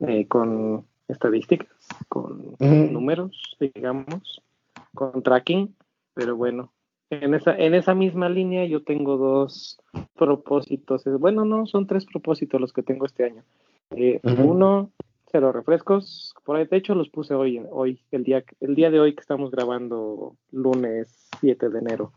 eh, 0.00 0.26
con 0.26 0.84
estadísticas, 1.06 1.68
con 2.08 2.56
números, 2.58 3.56
digamos, 3.60 4.42
con 4.94 5.22
tracking, 5.22 5.74
pero 6.14 6.36
bueno, 6.36 6.72
en 7.10 7.32
esa, 7.34 7.56
en 7.56 7.74
esa 7.74 7.94
misma 7.94 8.28
línea 8.28 8.66
yo 8.66 8.82
tengo 8.82 9.16
dos 9.16 9.80
propósitos, 10.16 11.04
bueno, 11.20 11.44
no, 11.44 11.66
son 11.66 11.86
tres 11.86 12.04
propósitos 12.04 12.60
los 12.60 12.72
que 12.72 12.82
tengo 12.82 13.06
este 13.06 13.24
año. 13.24 13.44
Eh, 13.90 14.20
uno, 14.22 14.90
cero 15.30 15.52
refrescos, 15.52 16.34
por 16.44 16.56
ahí 16.56 16.66
de 16.66 16.76
hecho 16.76 16.94
los 16.94 17.08
puse 17.08 17.34
hoy, 17.34 17.62
hoy 17.70 18.00
el, 18.10 18.24
día, 18.24 18.44
el 18.60 18.74
día 18.74 18.90
de 18.90 19.00
hoy 19.00 19.14
que 19.14 19.20
estamos 19.20 19.50
grabando 19.50 20.36
lunes 20.50 21.28
7 21.40 21.68
de 21.68 21.78
enero 21.78 22.12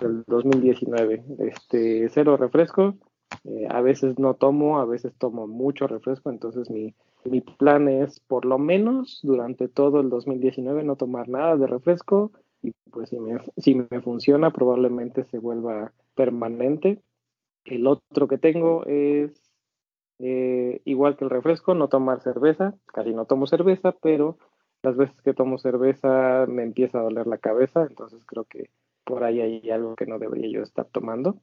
del 0.00 0.24
2019. 0.26 1.24
Este, 1.38 2.08
cero 2.08 2.36
refresco, 2.36 2.96
eh, 3.44 3.66
a 3.70 3.80
veces 3.80 4.18
no 4.18 4.34
tomo, 4.34 4.80
a 4.80 4.84
veces 4.84 5.14
tomo 5.16 5.46
mucho 5.46 5.86
refresco, 5.86 6.30
entonces 6.30 6.70
mi, 6.70 6.94
mi 7.24 7.40
plan 7.40 7.88
es 7.88 8.20
por 8.20 8.44
lo 8.44 8.58
menos 8.58 9.20
durante 9.22 9.68
todo 9.68 10.00
el 10.00 10.10
2019 10.10 10.84
no 10.84 10.96
tomar 10.96 11.28
nada 11.28 11.56
de 11.56 11.66
refresco. 11.66 12.32
Y 12.62 12.72
pues 12.90 13.08
si 13.08 13.18
me, 13.18 13.40
si 13.56 13.74
me 13.74 14.00
funciona 14.02 14.50
probablemente 14.50 15.24
se 15.24 15.38
vuelva 15.38 15.92
permanente. 16.14 17.00
El 17.64 17.86
otro 17.86 18.26
que 18.28 18.38
tengo 18.38 18.84
es 18.86 19.49
eh, 20.22 20.82
igual 20.84 21.16
que 21.16 21.24
el 21.24 21.30
refresco, 21.30 21.74
no 21.74 21.88
tomar 21.88 22.20
cerveza, 22.20 22.74
casi 22.86 23.14
no 23.14 23.24
tomo 23.24 23.46
cerveza, 23.46 23.92
pero 23.92 24.38
las 24.82 24.96
veces 24.96 25.20
que 25.22 25.34
tomo 25.34 25.58
cerveza 25.58 26.46
me 26.46 26.62
empieza 26.62 26.98
a 26.98 27.02
doler 27.02 27.26
la 27.26 27.38
cabeza, 27.38 27.86
entonces 27.88 28.24
creo 28.26 28.44
que 28.44 28.70
por 29.04 29.24
ahí 29.24 29.40
hay 29.40 29.70
algo 29.70 29.96
que 29.96 30.06
no 30.06 30.18
debería 30.18 30.50
yo 30.50 30.62
estar 30.62 30.86
tomando. 30.86 31.40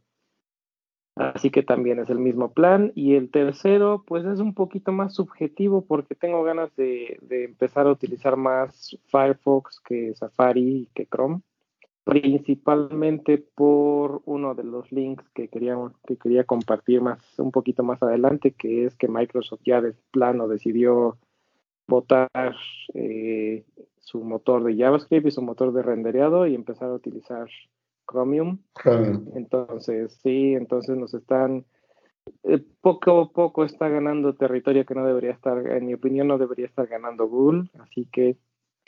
Así 1.17 1.49
que 1.49 1.63
también 1.63 1.99
es 1.99 2.09
el 2.09 2.19
mismo 2.19 2.53
plan. 2.53 2.91
Y 2.95 3.15
el 3.15 3.31
tercero, 3.31 4.03
pues 4.05 4.25
es 4.25 4.39
un 4.39 4.53
poquito 4.53 4.91
más 4.91 5.15
subjetivo 5.15 5.83
porque 5.85 6.13
tengo 6.13 6.43
ganas 6.43 6.75
de, 6.75 7.17
empezar 7.29 7.87
a 7.87 7.91
utilizar 7.91 8.37
más 8.37 8.95
Firefox 9.07 9.79
que 9.81 10.13
Safari 10.13 10.83
y 10.83 10.85
que 10.93 11.07
Chrome. 11.07 11.41
Principalmente 12.07 13.37
por 13.37 14.21
uno 14.23 14.55
de 14.55 14.63
los 14.63 14.89
links 14.93 15.27
que 15.33 15.49
quería, 15.49 15.77
que 16.07 16.15
quería 16.15 16.45
compartir 16.45 17.01
más, 17.01 17.19
un 17.37 17.51
poquito 17.51 17.83
más 17.83 18.01
adelante, 18.01 18.51
que 18.51 18.85
es 18.85 18.95
que 18.95 19.09
Microsoft 19.09 19.59
ya 19.65 19.81
de 19.81 19.93
plano 20.11 20.47
decidió 20.47 21.17
votar 21.85 22.55
eh, 22.93 23.65
su 23.99 24.23
motor 24.23 24.63
de 24.63 24.77
JavaScript 24.77 25.27
y 25.27 25.31
su 25.31 25.41
motor 25.41 25.73
de 25.73 25.81
rendereado 25.81 26.47
y 26.47 26.55
empezar 26.55 26.89
a 26.89 26.93
utilizar 26.93 27.49
Chromium. 28.09 28.59
Entonces, 29.35 30.17
sí, 30.23 30.53
entonces 30.53 30.95
nos 30.95 31.13
están, 31.13 31.65
eh, 32.43 32.63
poco 32.79 33.19
a 33.19 33.29
poco 33.31 33.65
está 33.65 33.89
ganando 33.89 34.33
territorio 34.33 34.85
que 34.85 34.95
no 34.95 35.05
debería 35.05 35.31
estar, 35.31 35.57
en 35.67 35.85
mi 35.85 35.93
opinión, 35.93 36.29
no 36.29 36.37
debería 36.37 36.67
estar 36.67 36.87
ganando 36.87 37.27
Google. 37.27 37.69
Así 37.79 38.07
que 38.09 38.37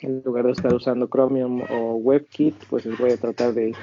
en 0.02 0.22
lugar 0.24 0.46
de 0.46 0.52
estar 0.52 0.72
usando 0.74 1.08
Chromium 1.08 1.62
o 1.70 1.94
WebKit, 1.96 2.66
pues 2.68 2.86
voy 2.98 3.10
a 3.10 3.16
tratar 3.16 3.52
de, 3.54 3.74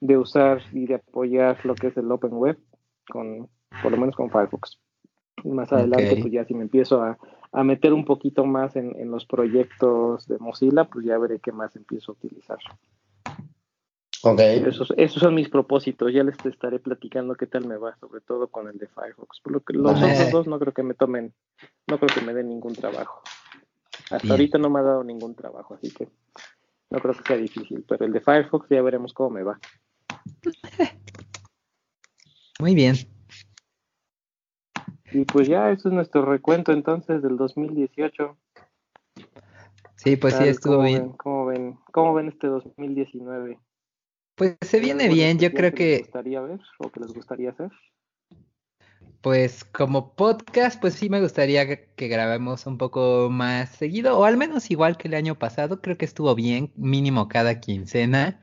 de 0.00 0.16
usar 0.16 0.62
y 0.72 0.86
de 0.86 0.96
apoyar 0.96 1.64
lo 1.64 1.74
que 1.74 1.88
es 1.88 1.96
el 1.96 2.10
Open 2.10 2.34
Web, 2.34 2.58
con, 3.08 3.48
por 3.82 3.92
lo 3.92 3.98
menos 3.98 4.16
con 4.16 4.30
Firefox. 4.30 4.78
Y 5.44 5.50
más 5.50 5.72
adelante, 5.72 6.16
pues 6.20 6.32
ya 6.32 6.44
si 6.44 6.54
me 6.54 6.62
empiezo 6.62 7.02
a, 7.02 7.18
a 7.52 7.64
meter 7.64 7.92
un 7.92 8.04
poquito 8.04 8.44
más 8.44 8.76
en, 8.76 8.94
en, 8.98 9.10
los 9.10 9.24
proyectos 9.24 10.26
de 10.26 10.38
Mozilla, 10.38 10.84
pues 10.84 11.04
ya 11.04 11.16
veré 11.18 11.38
qué 11.38 11.52
más 11.52 11.74
empiezo 11.76 12.12
a 12.12 12.14
utilizar. 12.14 12.58
Esos, 14.66 14.92
esos 14.96 15.22
son 15.22 15.34
mis 15.34 15.48
propósitos. 15.48 16.12
Ya 16.12 16.24
les 16.24 16.34
estaré 16.44 16.80
platicando 16.80 17.36
qué 17.36 17.46
tal 17.46 17.66
me 17.66 17.76
va, 17.76 17.96
sobre 17.98 18.20
todo 18.20 18.48
con 18.48 18.68
el 18.68 18.76
de 18.76 18.88
Firefox. 18.88 19.40
Por 19.40 19.52
lo 19.52 19.60
que 19.60 19.74
los 19.74 19.96
otros 19.96 20.30
dos 20.32 20.46
no 20.48 20.58
creo 20.58 20.74
que 20.74 20.82
me 20.82 20.94
tomen, 20.94 21.32
no 21.86 21.98
creo 21.98 22.10
que 22.12 22.20
me 22.20 22.34
den 22.34 22.48
ningún 22.48 22.74
trabajo. 22.74 23.22
Hasta 24.10 24.28
ahorita 24.30 24.58
no 24.58 24.70
me 24.70 24.80
ha 24.80 24.82
dado 24.82 25.04
ningún 25.04 25.34
trabajo, 25.34 25.74
así 25.74 25.90
que 25.90 26.08
no 26.90 26.98
creo 26.98 27.14
que 27.14 27.22
sea 27.22 27.36
difícil. 27.36 27.84
Pero 27.86 28.06
el 28.06 28.12
de 28.12 28.20
Firefox 28.20 28.68
ya 28.70 28.82
veremos 28.82 29.12
cómo 29.12 29.30
me 29.30 29.42
va. 29.42 29.58
Muy 32.60 32.74
bien. 32.74 32.96
Y 35.12 35.24
pues 35.24 35.48
ya, 35.48 35.70
eso 35.70 35.88
es 35.88 35.94
nuestro 35.94 36.24
recuento 36.24 36.72
entonces 36.72 37.22
del 37.22 37.36
2018. 37.36 38.36
Sí, 39.96 40.16
pues 40.16 40.34
sí, 40.34 40.44
estuvo 40.44 40.82
bien. 40.82 41.10
¿cómo, 41.12 41.46
ven, 41.46 41.78
¿Cómo 41.92 42.14
ven 42.14 42.28
este 42.28 42.46
2019? 42.46 43.58
Pues 44.34 44.56
se 44.60 44.80
viene 44.80 45.08
bien, 45.08 45.38
yo 45.38 45.50
creo 45.52 45.72
que... 45.72 45.76
que... 45.76 45.90
les 45.90 46.02
gustaría 46.02 46.40
ver 46.40 46.60
o 46.78 46.90
que 46.90 47.00
les 47.00 47.12
gustaría 47.12 47.50
hacer? 47.50 47.70
Pues 49.20 49.64
como 49.64 50.14
podcast, 50.14 50.80
pues 50.80 50.94
sí 50.94 51.10
me 51.10 51.20
gustaría 51.20 51.66
que 51.66 52.08
grabemos 52.08 52.66
un 52.66 52.78
poco 52.78 53.28
más 53.30 53.70
seguido, 53.70 54.18
o 54.18 54.24
al 54.24 54.36
menos 54.36 54.70
igual 54.70 54.96
que 54.96 55.08
el 55.08 55.14
año 55.14 55.38
pasado, 55.38 55.80
creo 55.80 55.98
que 55.98 56.04
estuvo 56.04 56.34
bien, 56.34 56.72
mínimo 56.76 57.28
cada 57.28 57.60
quincena. 57.60 58.40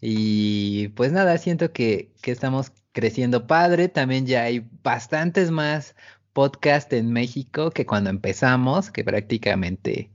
Y 0.00 0.88
pues 0.88 1.12
nada, 1.12 1.38
siento 1.38 1.72
que, 1.72 2.12
que 2.22 2.32
estamos 2.32 2.72
creciendo 2.92 3.46
padre, 3.46 3.88
también 3.88 4.26
ya 4.26 4.44
hay 4.44 4.68
bastantes 4.82 5.50
más 5.50 5.94
podcasts 6.32 6.92
en 6.92 7.12
México 7.12 7.70
que 7.70 7.86
cuando 7.86 8.10
empezamos, 8.10 8.90
que 8.90 9.04
prácticamente 9.04 10.10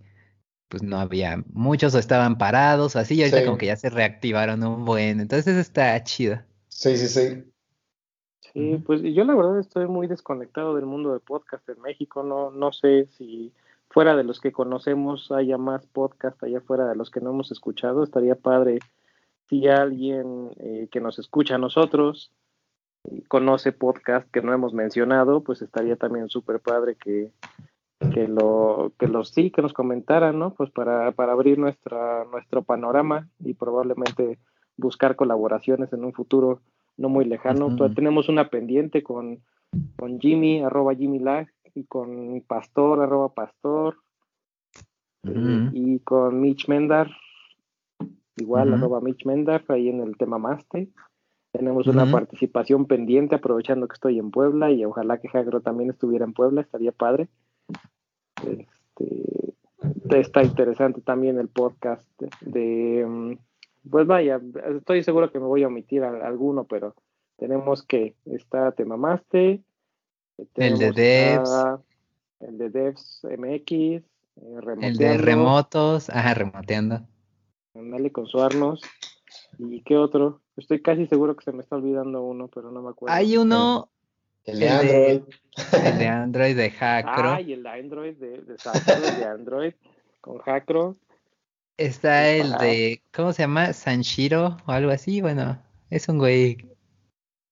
pues 0.67 0.83
no 0.83 0.99
había 0.99 1.43
muchos 1.53 1.95
o 1.95 1.99
estaban 1.99 2.37
parados 2.37 2.95
o 2.95 2.99
así, 2.99 3.15
y 3.15 3.21
ahorita 3.21 3.45
como 3.45 3.57
que 3.57 3.67
ya 3.67 3.77
se 3.77 3.89
reactivaron 3.89 4.63
un 4.63 4.83
buen, 4.85 5.21
entonces 5.21 5.55
está 5.57 6.03
chido. 6.03 6.41
Sí, 6.67 6.97
sí, 6.97 7.07
sí. 7.07 7.54
Sí, 8.55 8.81
pues 8.85 9.01
yo 9.01 9.25
la 9.25 9.35
verdad 9.35 9.59
estoy 9.59 9.85
muy 9.85 10.07
desconectado 10.07 10.75
del 10.75 10.85
mundo 10.85 11.11
de 11.11 11.19
podcast 11.19 11.67
en 11.67 11.81
México, 11.81 12.23
no, 12.23 12.51
no 12.51 12.71
sé 12.71 13.05
si 13.07 13.51
fuera 13.89 14.15
de 14.15 14.23
los 14.23 14.39
que 14.39 14.53
conocemos 14.53 15.29
haya 15.33 15.57
más 15.57 15.85
podcast 15.87 16.41
allá 16.41 16.61
fuera 16.61 16.87
de 16.87 16.95
los 16.95 17.11
que 17.11 17.19
no 17.19 17.31
hemos 17.31 17.51
escuchado, 17.51 18.01
estaría 18.01 18.35
padre 18.35 18.79
si 19.49 19.67
alguien 19.67 20.51
eh, 20.55 20.87
que 20.89 21.01
nos 21.01 21.19
escucha 21.19 21.55
a 21.55 21.57
nosotros 21.57 22.31
conoce 23.27 23.73
podcast 23.73 24.31
que 24.31 24.41
no 24.41 24.53
hemos 24.53 24.73
mencionado, 24.73 25.41
pues 25.41 25.61
estaría 25.61 25.97
también 25.97 26.29
súper 26.29 26.61
padre 26.61 26.95
que, 26.95 27.33
que 28.13 28.29
lo 28.29 28.93
que 28.97 29.09
los 29.09 29.31
sí 29.31 29.51
que 29.51 29.63
nos 29.63 29.73
comentaran 29.73 30.39
no 30.39 30.53
pues 30.53 30.71
para, 30.71 31.11
para 31.11 31.33
abrir 31.33 31.59
nuestra 31.59 32.23
nuestro 32.31 32.63
panorama 32.63 33.27
y 33.39 33.53
probablemente 33.53 34.39
buscar 34.77 35.17
colaboraciones 35.17 35.91
en 35.91 36.05
un 36.05 36.13
futuro 36.13 36.61
no 36.97 37.09
muy 37.09 37.25
lejano. 37.25 37.75
Tenemos 37.93 38.29
una 38.29 38.49
pendiente 38.49 39.03
con 39.03 39.41
con 39.97 40.19
Jimmy 40.19 40.61
arroba 40.61 40.95
Jimmy 40.95 41.19
Lag 41.19 41.47
y 41.73 41.83
con 41.85 42.41
Pastor 42.47 43.01
arroba 43.01 43.33
Pastor. 43.33 43.97
Y 45.73 45.99
con 45.99 46.39
Mitch 46.39 46.67
Mendar 46.67 47.09
igual 48.37 48.73
arroba 48.73 49.01
Mitch 49.01 49.25
Mendar 49.25 49.63
ahí 49.69 49.89
en 49.89 50.01
el 50.01 50.17
tema 50.17 50.37
Master. 50.37 50.87
Tenemos 51.51 51.87
una 51.87 52.05
participación 52.11 52.85
pendiente 52.85 53.35
aprovechando 53.35 53.87
que 53.87 53.93
estoy 53.93 54.19
en 54.19 54.29
Puebla 54.29 54.71
y 54.71 54.83
ojalá 54.83 55.19
que 55.19 55.29
Jagro 55.29 55.61
también 55.61 55.89
estuviera 55.89 56.25
en 56.25 56.33
Puebla 56.33 56.61
estaría 56.61 56.91
padre. 56.91 57.29
Este, 58.45 59.53
está 60.11 60.43
interesante 60.43 60.99
también 60.99 61.39
el 61.39 61.47
podcast 61.47 62.05
de, 62.41 63.05
mm, 63.07 63.37
pues 63.89 64.07
vaya, 64.07 64.41
estoy 64.77 65.03
seguro 65.03 65.31
que 65.31 65.39
me 65.39 65.45
voy 65.45 65.63
a 65.63 65.67
omitir 65.67 66.03
alguno, 66.03 66.65
pero 66.65 66.95
tenemos 67.37 67.83
que 67.83 68.15
está 68.25 68.71
Temamaste, 68.71 69.61
el 70.55 70.77
de 70.77 70.91
Devs, 70.91 71.49
el 72.39 72.57
de 72.57 72.69
Devs 72.69 73.21
MX, 73.23 73.71
eh, 73.71 74.03
el 74.81 74.97
de 74.97 75.17
remotos, 75.17 76.09
ajá, 76.09 76.33
remoteando. 76.33 77.01
Dale 77.73 78.11
con 78.11 78.27
Suarnos. 78.27 78.81
¿Y 79.57 79.81
qué 79.81 79.97
otro? 79.97 80.41
Estoy 80.57 80.81
casi 80.81 81.07
seguro 81.07 81.35
que 81.35 81.43
se 81.43 81.51
me 81.51 81.61
está 81.61 81.75
olvidando 81.75 82.21
uno, 82.21 82.47
pero 82.47 82.71
no 82.71 82.81
me 82.81 82.89
acuerdo. 82.89 83.15
Hay 83.15 83.37
uno, 83.37 83.89
el 84.45 84.59
de 84.59 84.69
Android. 84.69 85.21
el 85.83 85.97
de 85.97 86.07
Android 86.07 86.55
de 86.55 86.71
Hackro. 86.71 87.29
Ah, 87.29 87.41
y 87.41 87.53
el 87.53 87.63
de 87.63 87.69
Android 87.69 88.15
de, 88.15 88.41
de, 88.41 88.55
de 89.17 89.25
Android 89.25 89.73
con 90.21 90.37
Hackro. 90.39 90.95
Está 91.77 92.29
el 92.29 92.51
de, 92.53 93.01
¿cómo 93.13 93.33
se 93.33 93.43
llama? 93.43 93.73
Sanshiro 93.73 94.57
o 94.65 94.71
algo 94.71 94.91
así. 94.91 95.21
Bueno, 95.21 95.61
es 95.89 96.07
un 96.07 96.17
güey, 96.17 96.57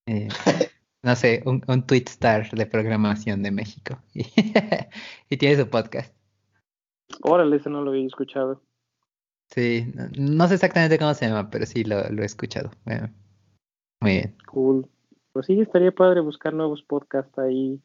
eh, 0.06 0.28
no 1.02 1.14
sé, 1.16 1.42
un, 1.44 1.62
un 1.68 1.86
tweet 1.86 2.04
star 2.06 2.50
de 2.50 2.66
programación 2.66 3.42
de 3.42 3.50
México. 3.50 3.98
y 4.14 5.36
tiene 5.36 5.56
su 5.56 5.68
podcast. 5.68 6.14
Órale, 7.22 7.56
ese 7.56 7.70
no 7.70 7.82
lo 7.82 7.90
había 7.90 8.06
escuchado. 8.06 8.62
Sí, 9.50 9.92
no, 10.18 10.48
sé 10.48 10.54
exactamente 10.54 10.98
cómo 10.98 11.12
se 11.14 11.28
llama, 11.28 11.50
pero 11.50 11.66
sí 11.66 11.84
lo, 11.84 12.08
lo 12.10 12.22
he 12.22 12.26
escuchado. 12.26 12.70
Bueno, 12.84 13.10
muy 14.00 14.12
bien. 14.12 14.36
Cool 14.46 14.88
pues 15.34 15.46
sí, 15.46 15.60
estaría 15.60 15.90
padre 15.90 16.20
buscar 16.20 16.54
nuevos 16.54 16.84
podcasts 16.84 17.36
ahí, 17.40 17.82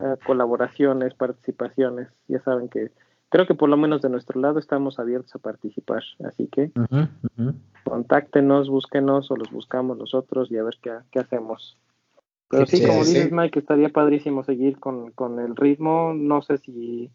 eh, 0.00 0.16
colaboraciones, 0.26 1.14
participaciones. 1.14 2.08
Ya 2.28 2.42
saben 2.42 2.68
que 2.68 2.92
creo 3.30 3.46
que 3.46 3.54
por 3.54 3.70
lo 3.70 3.76
menos 3.76 4.02
de 4.02 4.10
nuestro 4.10 4.40
lado 4.40 4.58
estamos 4.58 4.98
abiertos 4.98 5.34
a 5.34 5.38
participar, 5.38 6.02
así 6.24 6.48
que 6.48 6.70
contáctenos, 7.84 8.68
búsquenos 8.68 9.30
o 9.30 9.36
los 9.36 9.50
buscamos 9.50 9.96
nosotros 9.96 10.50
y 10.50 10.58
a 10.58 10.64
ver 10.64 10.76
qué, 10.82 10.92
qué 11.10 11.20
hacemos. 11.20 11.78
Pero 12.48 12.66
sí, 12.66 12.84
como 12.84 13.04
dices 13.04 13.30
Mike, 13.30 13.60
estaría 13.60 13.88
padrísimo 13.90 14.42
seguir 14.42 14.78
con, 14.78 15.12
con 15.12 15.38
el 15.38 15.54
ritmo, 15.54 16.12
no 16.14 16.42
sé 16.42 16.58
si 16.58 17.10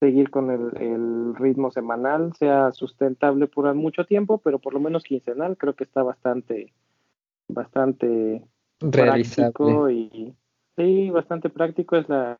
seguir 0.00 0.30
con 0.30 0.50
el, 0.50 1.34
ritmo 1.36 1.70
semanal 1.70 2.32
sea 2.34 2.72
sustentable 2.72 3.46
por 3.46 3.72
mucho 3.74 4.04
tiempo, 4.04 4.38
pero 4.38 4.58
por 4.58 4.74
lo 4.74 4.80
menos 4.80 5.04
quincenal 5.04 5.56
creo 5.56 5.74
que 5.74 5.84
está 5.84 6.02
bastante, 6.02 6.72
bastante 7.48 8.42
práctico 8.78 9.90
y 9.90 10.34
sí, 10.76 11.10
bastante 11.10 11.50
práctico 11.50 11.96
es 11.96 12.08
la 12.08 12.38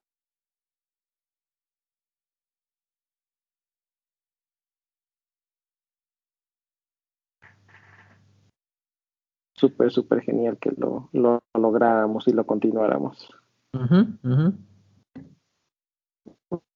súper, 9.60 9.92
súper 9.92 10.22
genial 10.22 10.56
que 10.58 10.72
lo, 10.76 11.10
lo 11.12 11.42
lográramos 11.54 12.26
y 12.26 12.32
lo 12.32 12.46
continuáramos. 12.46 13.28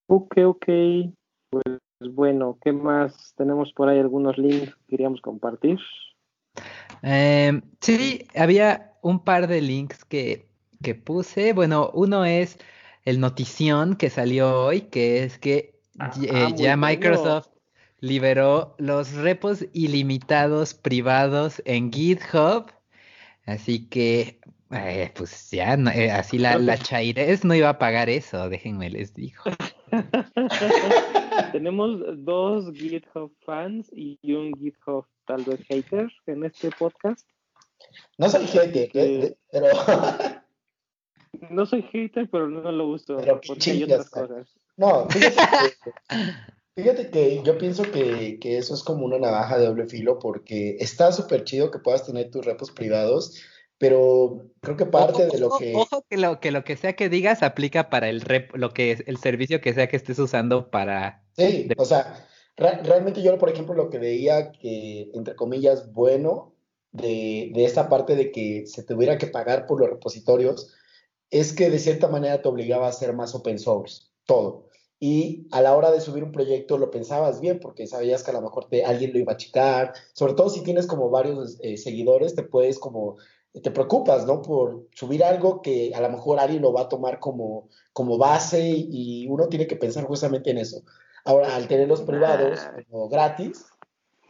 Ok, 0.07 0.37
ok. 0.45 0.66
Pues 1.51 2.12
bueno, 2.12 2.59
¿qué 2.62 2.72
más? 2.72 3.35
Tenemos 3.37 3.72
por 3.72 3.89
ahí 3.89 3.99
algunos 3.99 4.37
links 4.37 4.74
que 4.74 4.87
queríamos 4.89 5.20
compartir. 5.20 5.78
Eh, 7.03 7.61
sí, 7.80 8.26
había 8.37 8.93
un 9.03 9.24
par 9.24 9.47
de 9.47 9.61
links 9.61 10.05
que, 10.05 10.47
que 10.82 10.95
puse. 10.95 11.53
Bueno, 11.53 11.91
uno 11.95 12.24
es 12.24 12.59
el 13.05 13.18
notición 13.20 13.97
que 13.97 14.11
salió 14.11 14.66
hoy, 14.66 14.82
que 14.82 15.24
es 15.24 15.39
que 15.39 15.80
ah, 15.99 16.12
eh, 16.22 16.55
ya 16.57 16.76
Microsoft 16.76 17.49
liberó 18.05 18.74
los 18.78 19.14
repos 19.14 19.64
ilimitados 19.72 20.74
privados 20.74 21.62
en 21.64 21.90
GitHub. 21.90 22.70
Así 23.46 23.88
que 23.88 24.40
eh, 24.70 25.11
pues 25.14 25.50
ya, 25.50 25.74
eh, 25.74 26.11
así 26.11 26.38
la, 26.38 26.59
la 26.59 26.76
Chaires 26.76 27.44
no 27.44 27.55
iba 27.55 27.70
a 27.70 27.78
pagar 27.78 28.11
eso, 28.11 28.48
déjenme 28.48 28.90
les 28.90 29.14
digo. 29.14 29.42
Tenemos 31.52 32.00
dos 32.24 32.72
GitHub 32.74 33.32
fans 33.46 33.88
y 33.92 34.18
un 34.34 34.52
GitHub 34.55 35.07
tal 35.26 35.42
vez 35.44 35.61
hater 35.68 36.12
en 36.26 36.44
este 36.44 36.70
podcast. 36.70 37.26
No 38.18 38.28
soy 38.28 38.46
hater, 38.46 38.90
eh, 38.94 39.36
pero... 39.50 39.68
no 41.50 41.64
soy 41.64 41.82
hater, 41.82 42.28
pero 42.30 42.48
no 42.48 42.70
lo 42.70 42.88
uso 42.88 43.16
pero 43.16 43.40
porque 43.46 43.70
hay 43.70 43.84
otras 43.84 44.11
cosas. 44.11 44.55
No, 44.76 45.09
fíjate 45.09 45.36
que, 45.84 45.92
fíjate 46.77 47.11
que 47.11 47.43
yo 47.45 47.59
pienso 47.59 47.83
que, 47.91 48.39
que, 48.41 48.59
eso 48.59 48.75
es 48.75 48.83
como 48.83 49.05
una 49.05 49.18
navaja 49.18 49.59
de 49.59 49.66
doble 49.66 49.87
filo 49.87 50.18
porque 50.18 50.77
está 50.81 51.12
súper 51.12 51.45
chido 51.45 51.70
que 51.70 51.79
puedas 51.79 52.05
tener 52.05 52.31
tus 52.31 52.45
repos 52.45 52.70
privados 52.70 53.41
pero 53.79 54.47
creo 54.61 54.77
que 54.77 54.87
parte 54.87 55.27
de 55.27 55.39
lo 55.39 55.51
que... 55.59 55.75
Ojo 55.75 56.05
que 56.09 56.16
lo, 56.16 56.41
que 56.41 56.51
lo 56.51 56.64
que 56.64 56.77
sea 56.77 56.95
que 56.95 57.09
digas 57.09 57.43
aplica 57.43 57.91
para 57.91 58.09
el 58.09 58.20
rep, 58.20 58.55
lo 58.57 58.70
que 58.70 58.93
es 58.93 59.05
el 59.07 59.18
servicio 59.18 59.61
que 59.61 59.75
sea 59.75 59.89
que 59.89 59.97
estés 59.97 60.18
usando 60.18 60.70
para... 60.70 61.25
Sí, 61.37 61.68
o 61.77 61.85
sea, 61.85 62.27
realmente 62.57 63.22
yo, 63.22 63.37
por 63.37 63.51
ejemplo, 63.51 63.75
lo 63.75 63.91
que 63.91 63.99
veía 63.99 64.53
que, 64.53 65.11
entre 65.12 65.35
comillas, 65.35 65.93
bueno 65.93 66.55
de, 66.93 67.51
de 67.53 67.64
esta 67.64 67.89
parte 67.89 68.14
de 68.14 68.31
que 68.31 68.66
se 68.66 68.85
tuviera 68.85 69.18
que 69.18 69.27
pagar 69.27 69.66
por 69.66 69.81
los 69.81 69.91
repositorios, 69.91 70.72
es 71.31 71.53
que 71.53 71.68
de 71.68 71.81
cierta 71.81 72.07
manera 72.07 72.41
te 72.41 72.49
obligaba 72.49 72.87
a 72.87 72.91
hacer 72.91 73.12
más 73.12 73.35
open 73.35 73.59
source, 73.59 74.05
todo. 74.25 74.70
Y 75.07 75.46
a 75.50 75.61
la 75.61 75.76
hora 75.76 75.90
de 75.90 76.00
subir 76.00 76.24
un 76.24 76.32
proyecto 76.32 76.78
lo 76.78 76.90
pensabas 76.90 77.38
bien 77.38 77.61
porque 77.61 77.86
sabías 77.86 78.22
que 78.22 78.30
a 78.30 78.32
lo 78.32 78.40
mejor 78.40 78.70
te, 78.70 78.86
alguien 78.86 79.12
lo 79.12 79.18
iba 79.18 79.34
a 79.34 79.36
checar. 79.36 79.92
Sobre 80.14 80.32
todo 80.32 80.48
si 80.48 80.62
tienes 80.62 80.86
como 80.86 81.11
varios 81.11 81.59
eh, 81.61 81.76
seguidores, 81.76 82.34
te 82.34 82.42
puedes 82.42 82.78
como 82.78 83.18
te 83.52 83.70
preocupas, 83.70 84.24
¿no? 84.24 84.40
Por 84.40 84.88
subir 84.94 85.22
algo 85.22 85.61
que 85.61 85.92
a 85.94 86.00
lo 86.00 86.09
mejor 86.09 86.38
alguien 86.38 86.62
lo 86.62 86.72
va 86.72 86.80
a 86.80 86.88
tomar 86.88 87.20
como, 87.20 87.68
como 87.92 88.16
base 88.16 88.62
y 88.66 89.26
uno 89.28 89.48
tiene 89.48 89.66
que 89.66 89.76
pensar 89.76 90.05
justamente 90.05 90.50
en 90.50 90.57
eso. 90.57 90.82
Ahora, 91.26 91.55
al 91.55 91.68
tenerlos 91.68 92.00
privados 92.00 92.66
o 92.90 93.07
gratis. 93.11 93.66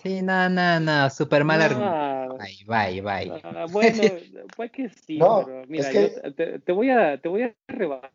Sí, 0.02 0.22
no, 0.22 0.48
no, 0.48 0.80
no, 0.80 1.08
súper 1.08 1.44
mal 1.44 1.60
Bye, 2.36 2.64
bye, 2.66 3.00
bye. 3.00 3.42
bueno, 3.70 4.02
pues 4.56 4.72
que 4.72 4.88
sí, 4.88 5.20
pero 5.20 5.62
mira, 5.68 5.88
te, 6.64 6.72
voy 6.72 6.90
a, 6.90 7.20
te 7.20 7.28
voy 7.28 7.42
a 7.42 7.54
rebajar 7.68 8.10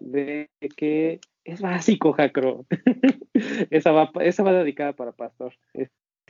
de 0.00 0.48
que 0.76 1.20
es 1.44 1.60
básico, 1.60 2.12
Jacro. 2.12 2.66
esa, 3.70 3.92
va, 3.92 4.10
esa 4.20 4.42
va 4.42 4.52
dedicada 4.52 4.92
para 4.94 5.12
Pastor. 5.12 5.54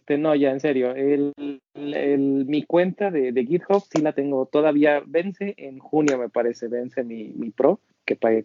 Este, 0.04 0.18
no, 0.18 0.34
ya 0.34 0.50
en 0.50 0.60
serio, 0.60 0.94
el, 0.94 1.32
mi 1.74 2.62
cuenta 2.64 3.10
de, 3.10 3.32
GitHub 3.32 3.82
sí 3.90 4.02
la 4.02 4.12
tengo 4.12 4.44
todavía, 4.44 5.02
vence 5.06 5.54
en 5.56 5.78
junio 5.78 6.18
me 6.18 6.28
parece, 6.28 6.68
vence 6.68 7.02
mi, 7.04 7.28
mi 7.28 7.50
Pro, 7.50 7.80
que 8.04 8.16
pagué, 8.16 8.44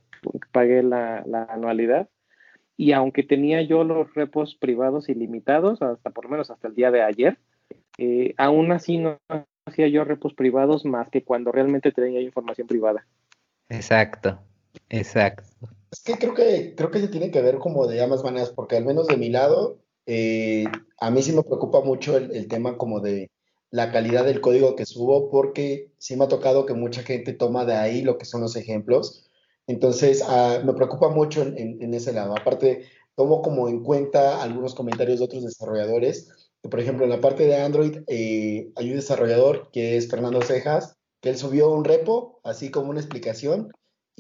pagué 0.51 0.83
la, 0.83 1.25
anualidad. 1.49 2.07
Y 2.77 2.93
aunque 2.93 3.23
tenía 3.23 3.61
yo 3.61 3.83
los 3.83 4.13
repos 4.13 4.55
privados 4.55 5.09
ilimitados, 5.09 5.81
hasta 5.81 6.11
por 6.11 6.25
lo 6.25 6.31
menos 6.31 6.49
hasta 6.49 6.69
el 6.69 6.75
día 6.75 6.91
de 6.91 7.01
ayer, 7.01 7.37
eh, 7.97 8.33
aún 8.37 8.71
así 8.71 8.97
no 8.97 9.17
hacía 9.65 9.89
yo 9.89 10.05
repos 10.05 10.33
privados 10.33 10.85
más 10.85 11.09
que 11.09 11.23
cuando 11.23 11.51
realmente 11.51 11.91
tenía 11.91 12.21
información 12.21 12.67
privada. 12.67 13.05
Exacto, 13.67 14.39
exacto. 14.89 15.43
Es 15.91 16.01
que 16.01 16.17
creo 16.17 16.33
que 16.33 16.75
creo 16.75 16.91
que 16.91 16.99
se 16.99 17.07
tiene 17.07 17.31
que 17.31 17.41
ver 17.41 17.57
como 17.57 17.87
de 17.87 18.01
ambas 18.03 18.23
maneras, 18.23 18.51
porque 18.51 18.77
al 18.77 18.85
menos 18.85 19.07
de 19.07 19.17
mi 19.17 19.29
lado, 19.29 19.79
eh, 20.05 20.65
a 20.99 21.11
mí 21.11 21.21
sí 21.23 21.31
me 21.31 21.43
preocupa 21.43 21.81
mucho 21.81 22.17
el, 22.17 22.47
tema 22.47 22.77
como 22.77 22.99
de 22.99 23.31
la 23.71 23.91
calidad 23.91 24.25
del 24.25 24.41
código 24.41 24.75
que 24.75 24.85
subo, 24.85 25.29
porque 25.29 25.91
sí 25.97 26.15
me 26.15 26.25
ha 26.25 26.27
tocado 26.27 26.65
que 26.65 26.73
mucha 26.73 27.03
gente 27.03 27.33
toma 27.33 27.65
de 27.65 27.75
ahí 27.75 28.01
lo 28.01 28.17
que 28.17 28.25
son 28.25 28.41
los 28.41 28.55
ejemplos. 28.55 29.29
Entonces, 29.67 30.23
ah, 30.27 30.61
me 30.65 30.73
preocupa 30.73 31.09
mucho 31.09 31.43
en, 31.43 31.93
ese 31.93 32.13
lado. 32.13 32.35
Aparte, 32.35 32.85
tomo 33.15 33.41
como 33.41 33.69
en 33.69 33.83
cuenta 33.83 34.41
algunos 34.41 34.73
comentarios 34.75 35.19
de 35.19 35.25
otros 35.25 35.43
desarrolladores. 35.43 36.29
por 36.61 36.79
ejemplo, 36.79 37.05
en 37.05 37.11
la 37.11 37.21
parte 37.21 37.45
de 37.45 37.55
Android 37.61 37.99
eh, 38.07 38.71
hay 38.75 38.89
un 38.89 38.95
desarrollador 38.95 39.69
que 39.71 39.97
es 39.97 40.09
Fernando 40.09 40.41
Cejas, 40.41 40.95
que 41.21 41.29
él 41.29 41.37
subió 41.37 41.71
un 41.71 41.83
repo, 41.85 42.39
así 42.43 42.71
como 42.71 42.89
una 42.89 42.99
explicación, 42.99 43.71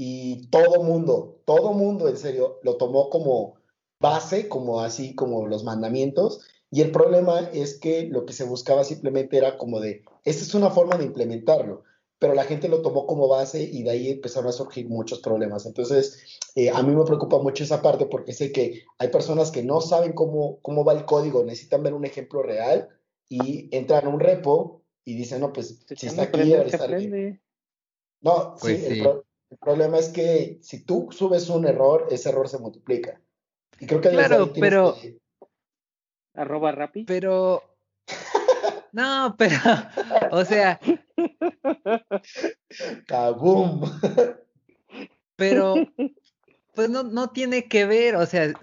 y 0.01 0.47
todo 0.47 0.81
mundo, 0.81 1.41
todo 1.43 1.73
mundo, 1.73 2.07
en 2.07 2.15
serio, 2.15 2.61
lo 2.63 2.77
tomó 2.77 3.09
como 3.09 3.55
base, 3.99 4.47
como 4.47 4.79
así 4.79 5.13
como 5.13 5.45
los 5.45 5.65
mandamientos, 5.65 6.39
y 6.71 6.79
el 6.79 6.93
problema 6.93 7.49
es 7.51 7.77
que 7.77 8.07
lo 8.07 8.25
que 8.25 8.31
se 8.31 8.45
buscaba 8.45 8.85
simplemente 8.85 9.35
era 9.35 9.57
como 9.57 9.81
de, 9.81 10.05
esta 10.23 10.43
es 10.43 10.55
una 10.55 10.69
forma 10.69 10.95
de 10.95 11.03
implementarlo, 11.03 11.83
pero 12.17 12.33
la 12.33 12.45
gente 12.45 12.69
lo 12.69 12.81
tomó 12.81 13.07
como 13.07 13.27
base 13.27 13.61
y 13.61 13.83
de 13.83 13.89
ahí 13.89 14.09
empezaron 14.11 14.47
a 14.47 14.53
surgir 14.53 14.87
muchos 14.87 15.19
problemas. 15.19 15.65
Entonces, 15.65 16.39
eh, 16.55 16.69
a 16.69 16.81
mí 16.81 16.95
me 16.95 17.03
preocupa 17.03 17.37
mucho 17.39 17.65
esa 17.65 17.81
parte 17.81 18.05
porque 18.05 18.31
sé 18.31 18.53
que 18.53 18.85
hay 18.99 19.09
personas 19.09 19.51
que 19.51 19.63
no 19.63 19.81
saben 19.81 20.13
cómo, 20.13 20.59
cómo 20.61 20.85
va 20.85 20.93
el 20.93 21.03
código, 21.03 21.43
necesitan 21.43 21.83
ver 21.83 21.93
un 21.93 22.05
ejemplo 22.05 22.41
real 22.41 22.87
y 23.27 23.67
entran 23.75 24.05
a 24.05 24.09
un 24.09 24.21
repo 24.21 24.81
y 25.03 25.17
dicen, 25.17 25.41
no, 25.41 25.51
pues 25.51 25.85
si 25.89 26.07
está 26.07 26.21
aquí, 26.21 26.53
está 26.53 26.87
No, 28.21 28.55
pues 28.61 28.79
sí, 28.79 28.85
El, 28.85 29.23
el 29.49 29.57
problema 29.57 29.97
es 29.97 30.09
que 30.09 30.59
si 30.61 30.83
tú 30.83 31.09
subes 31.11 31.49
un 31.49 31.65
error, 31.65 32.07
ese 32.11 32.29
error 32.29 32.47
se 32.47 32.59
multiplica. 32.59 33.19
Y 33.79 33.87
creo 33.87 34.01
que 34.01 34.09
claro, 34.09 34.51
pero 34.53 34.95
arroba 36.39 36.71
Rappi. 36.71 37.03
Pero. 37.05 37.63
No, 38.91 39.35
pero. 39.37 39.55
O 40.31 40.43
sea. 40.43 40.79
¡Kaboom! 43.07 43.81
Pero. 45.35 45.75
Pues 46.75 46.89
no, 46.89 47.03
no 47.03 47.29
tiene 47.31 47.67
que 47.67 47.85
ver, 47.85 48.15
o 48.15 48.25
sea. 48.25 48.53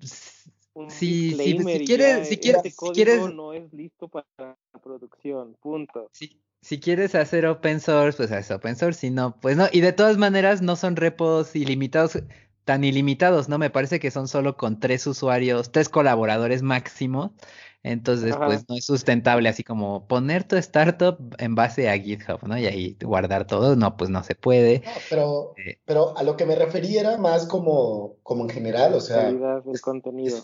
Si, 0.00 0.54
si, 0.88 1.34
si, 1.34 1.84
quieres, 1.84 2.28
si 2.28 2.38
quieres, 2.38 2.64
este 2.64 2.70
si 2.70 2.92
quieres, 2.92 3.34
no 3.34 3.52
es 3.52 3.70
listo 3.74 4.08
para 4.08 4.26
la 4.38 4.80
producción, 4.82 5.54
punto. 5.60 6.08
Si, 6.12 6.40
si 6.60 6.80
quieres 6.80 7.14
hacer 7.14 7.46
open 7.46 7.80
source, 7.80 8.16
pues 8.16 8.32
haz 8.32 8.50
open 8.50 8.76
source, 8.76 9.00
si 9.00 9.10
no, 9.10 9.36
pues 9.40 9.56
no. 9.56 9.66
Y 9.72 9.80
de 9.80 9.92
todas 9.92 10.16
maneras 10.16 10.62
no 10.62 10.76
son 10.76 10.96
repos 10.96 11.54
ilimitados 11.56 12.18
tan 12.68 12.84
ilimitados, 12.84 13.48
¿no? 13.48 13.56
Me 13.56 13.70
parece 13.70 13.98
que 13.98 14.10
son 14.10 14.28
solo 14.28 14.58
con 14.58 14.78
tres 14.78 15.06
usuarios, 15.06 15.72
tres 15.72 15.88
colaboradores 15.88 16.60
máximo. 16.60 17.32
Entonces, 17.82 18.36
pues 18.36 18.68
no 18.68 18.76
es 18.76 18.84
sustentable 18.84 19.48
así 19.48 19.64
como 19.64 20.06
poner 20.06 20.44
tu 20.44 20.56
startup 20.56 21.16
en 21.38 21.54
base 21.54 21.88
a 21.88 21.96
GitHub, 21.96 22.46
¿no? 22.46 22.58
Y 22.58 22.66
ahí 22.66 22.98
guardar 23.02 23.46
todo, 23.46 23.74
no, 23.74 23.96
pues 23.96 24.10
no 24.10 24.22
se 24.22 24.34
puede. 24.34 24.82
pero, 25.08 25.54
eh, 25.56 25.78
pero 25.86 26.14
a 26.18 26.22
lo 26.22 26.36
que 26.36 26.44
me 26.44 26.56
refería 26.56 27.00
era 27.00 27.16
más 27.16 27.46
como, 27.46 28.16
como 28.22 28.44
en 28.44 28.50
general, 28.50 28.92
o 28.92 29.00
sea. 29.00 29.28
el 29.28 29.80
contenido. 29.80 30.36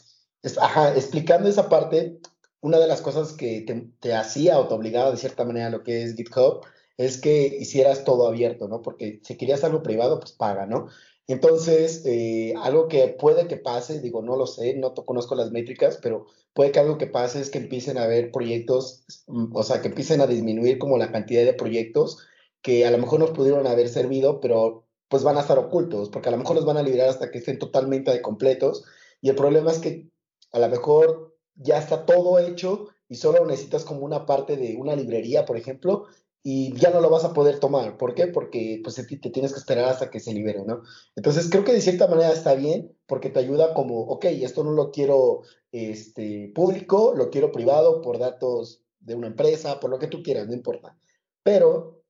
ajá, 0.62 0.94
explicando 0.94 1.50
esa 1.50 1.68
parte, 1.68 2.20
una 2.64 2.78
de 2.78 2.86
las 2.86 3.02
cosas 3.02 3.34
que 3.34 3.90
te, 4.00 4.14
hacía 4.14 4.58
o 4.58 4.66
te 4.66 4.72
obligaba 4.72 5.10
de 5.10 5.18
cierta 5.18 5.44
manera 5.44 5.66
a 5.66 5.70
lo 5.70 5.82
que 5.82 6.02
es 6.02 6.16
GitHub 6.16 6.62
es 6.96 7.20
que 7.20 7.46
hicieras 7.60 8.04
todo 8.04 8.26
abierto, 8.26 8.68
¿no? 8.68 8.80
Porque 8.80 9.20
si 9.22 9.36
querías 9.36 9.64
algo 9.64 9.82
privado, 9.82 10.18
pues 10.18 10.32
paga, 10.32 10.64
¿no? 10.64 10.86
Entonces, 11.26 12.06
eh, 12.06 12.54
algo 12.62 12.88
que 12.88 13.08
puede 13.08 13.48
que 13.48 13.58
pase, 13.58 14.00
digo, 14.00 14.22
no 14.22 14.36
lo 14.36 14.46
sé, 14.46 14.74
no 14.76 14.94
conozco 14.94 15.34
las 15.34 15.50
métricas, 15.50 15.98
pero 16.02 16.24
puede 16.54 16.72
que 16.72 16.80
algo 16.80 16.96
que 16.96 17.06
pase 17.06 17.42
es 17.42 17.50
que 17.50 17.58
empiecen 17.58 17.98
a 17.98 18.04
haber 18.04 18.32
proyectos, 18.32 19.04
mm, 19.26 19.54
o 19.54 19.62
sea, 19.62 19.82
que 19.82 19.88
empiecen 19.88 20.22
a 20.22 20.26
disminuir 20.26 20.78
como 20.78 20.96
la 20.96 21.12
cantidad 21.12 21.44
de 21.44 21.52
proyectos 21.52 22.16
que 22.62 22.86
a 22.86 22.90
lo 22.90 22.96
mejor 22.96 23.20
nos 23.20 23.32
pudieron 23.32 23.66
haber 23.66 23.90
servido, 23.90 24.40
pero 24.40 24.86
pues 25.08 25.22
van 25.22 25.36
a 25.36 25.40
estar 25.40 25.58
ocultos, 25.58 26.08
porque 26.08 26.28
a 26.30 26.32
lo 26.32 26.38
mejor 26.38 26.56
los 26.56 26.64
van 26.64 26.78
a 26.78 26.82
liberar 26.82 27.10
hasta 27.10 27.30
que 27.30 27.38
estén 27.38 27.58
totalmente 27.58 28.22
completos. 28.22 28.84
Y 29.20 29.28
el 29.28 29.36
problema 29.36 29.70
es 29.70 29.80
que 29.80 30.08
a 30.52 30.58
lo 30.60 30.68
mejor 30.70 31.33
ya 31.56 31.78
está 31.78 32.06
todo 32.06 32.38
hecho 32.38 32.88
y 33.08 33.16
solo 33.16 33.44
necesitas 33.46 33.84
como 33.84 34.00
una 34.00 34.26
parte 34.26 34.56
de 34.56 34.76
una 34.76 34.96
librería, 34.96 35.44
por 35.44 35.56
ejemplo, 35.56 36.06
y 36.42 36.76
ya 36.76 36.90
no 36.90 37.00
lo 37.00 37.08
vas 37.08 37.24
a 37.24 37.32
poder 37.32 37.58
tomar. 37.58 37.96
¿Por 37.96 38.14
qué? 38.14 38.26
Porque 38.26 38.80
pues 38.82 38.96
te, 38.96 39.30
tienes 39.30 39.52
que 39.52 39.58
esperar 39.58 39.86
hasta 39.86 40.10
que 40.10 40.20
se 40.20 40.34
libere, 40.34 40.62
¿no? 40.64 40.82
Entonces 41.16 41.48
creo 41.50 41.64
que 41.64 41.72
de 41.72 41.80
cierta 41.80 42.06
manera 42.06 42.32
está 42.32 42.54
bien 42.54 42.94
porque 43.06 43.30
te 43.30 43.38
ayuda 43.38 43.72
como, 43.72 44.00
ok, 44.00 44.26
esto 44.26 44.62
no 44.62 44.72
lo 44.72 44.90
quiero 44.90 45.42
este, 45.72 46.52
público, 46.54 47.14
lo 47.16 47.30
quiero 47.30 47.50
privado 47.50 48.02
por 48.02 48.18
datos 48.18 48.82
de 49.00 49.14
una 49.14 49.28
empresa, 49.28 49.80
por 49.80 49.90
lo 49.90 49.98
que 49.98 50.06
tú 50.06 50.22
quieras, 50.22 50.46
no 50.46 50.52
importa. 50.52 50.98
Pero 51.42 52.02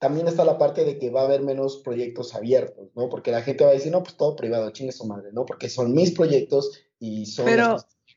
también 0.00 0.26
está 0.26 0.44
la 0.44 0.58
parte 0.58 0.84
de 0.84 0.98
que 0.98 1.10
va 1.10 1.22
a 1.22 1.24
haber 1.24 1.42
menos 1.42 1.78
proyectos 1.78 2.34
abiertos, 2.34 2.90
¿no? 2.96 3.08
Porque 3.08 3.30
la 3.30 3.42
gente 3.42 3.64
va 3.64 3.70
a 3.70 3.74
decir, 3.74 3.92
no, 3.92 4.02
pues 4.02 4.16
todo 4.16 4.34
privado, 4.34 4.70
chingue 4.70 4.92
su 4.92 5.06
madre, 5.06 5.30
¿no? 5.32 5.44
Porque 5.44 5.68
son 5.68 5.92
mis 5.92 6.12
proyectos 6.12 6.80
y 6.98 7.26
son 7.26 7.46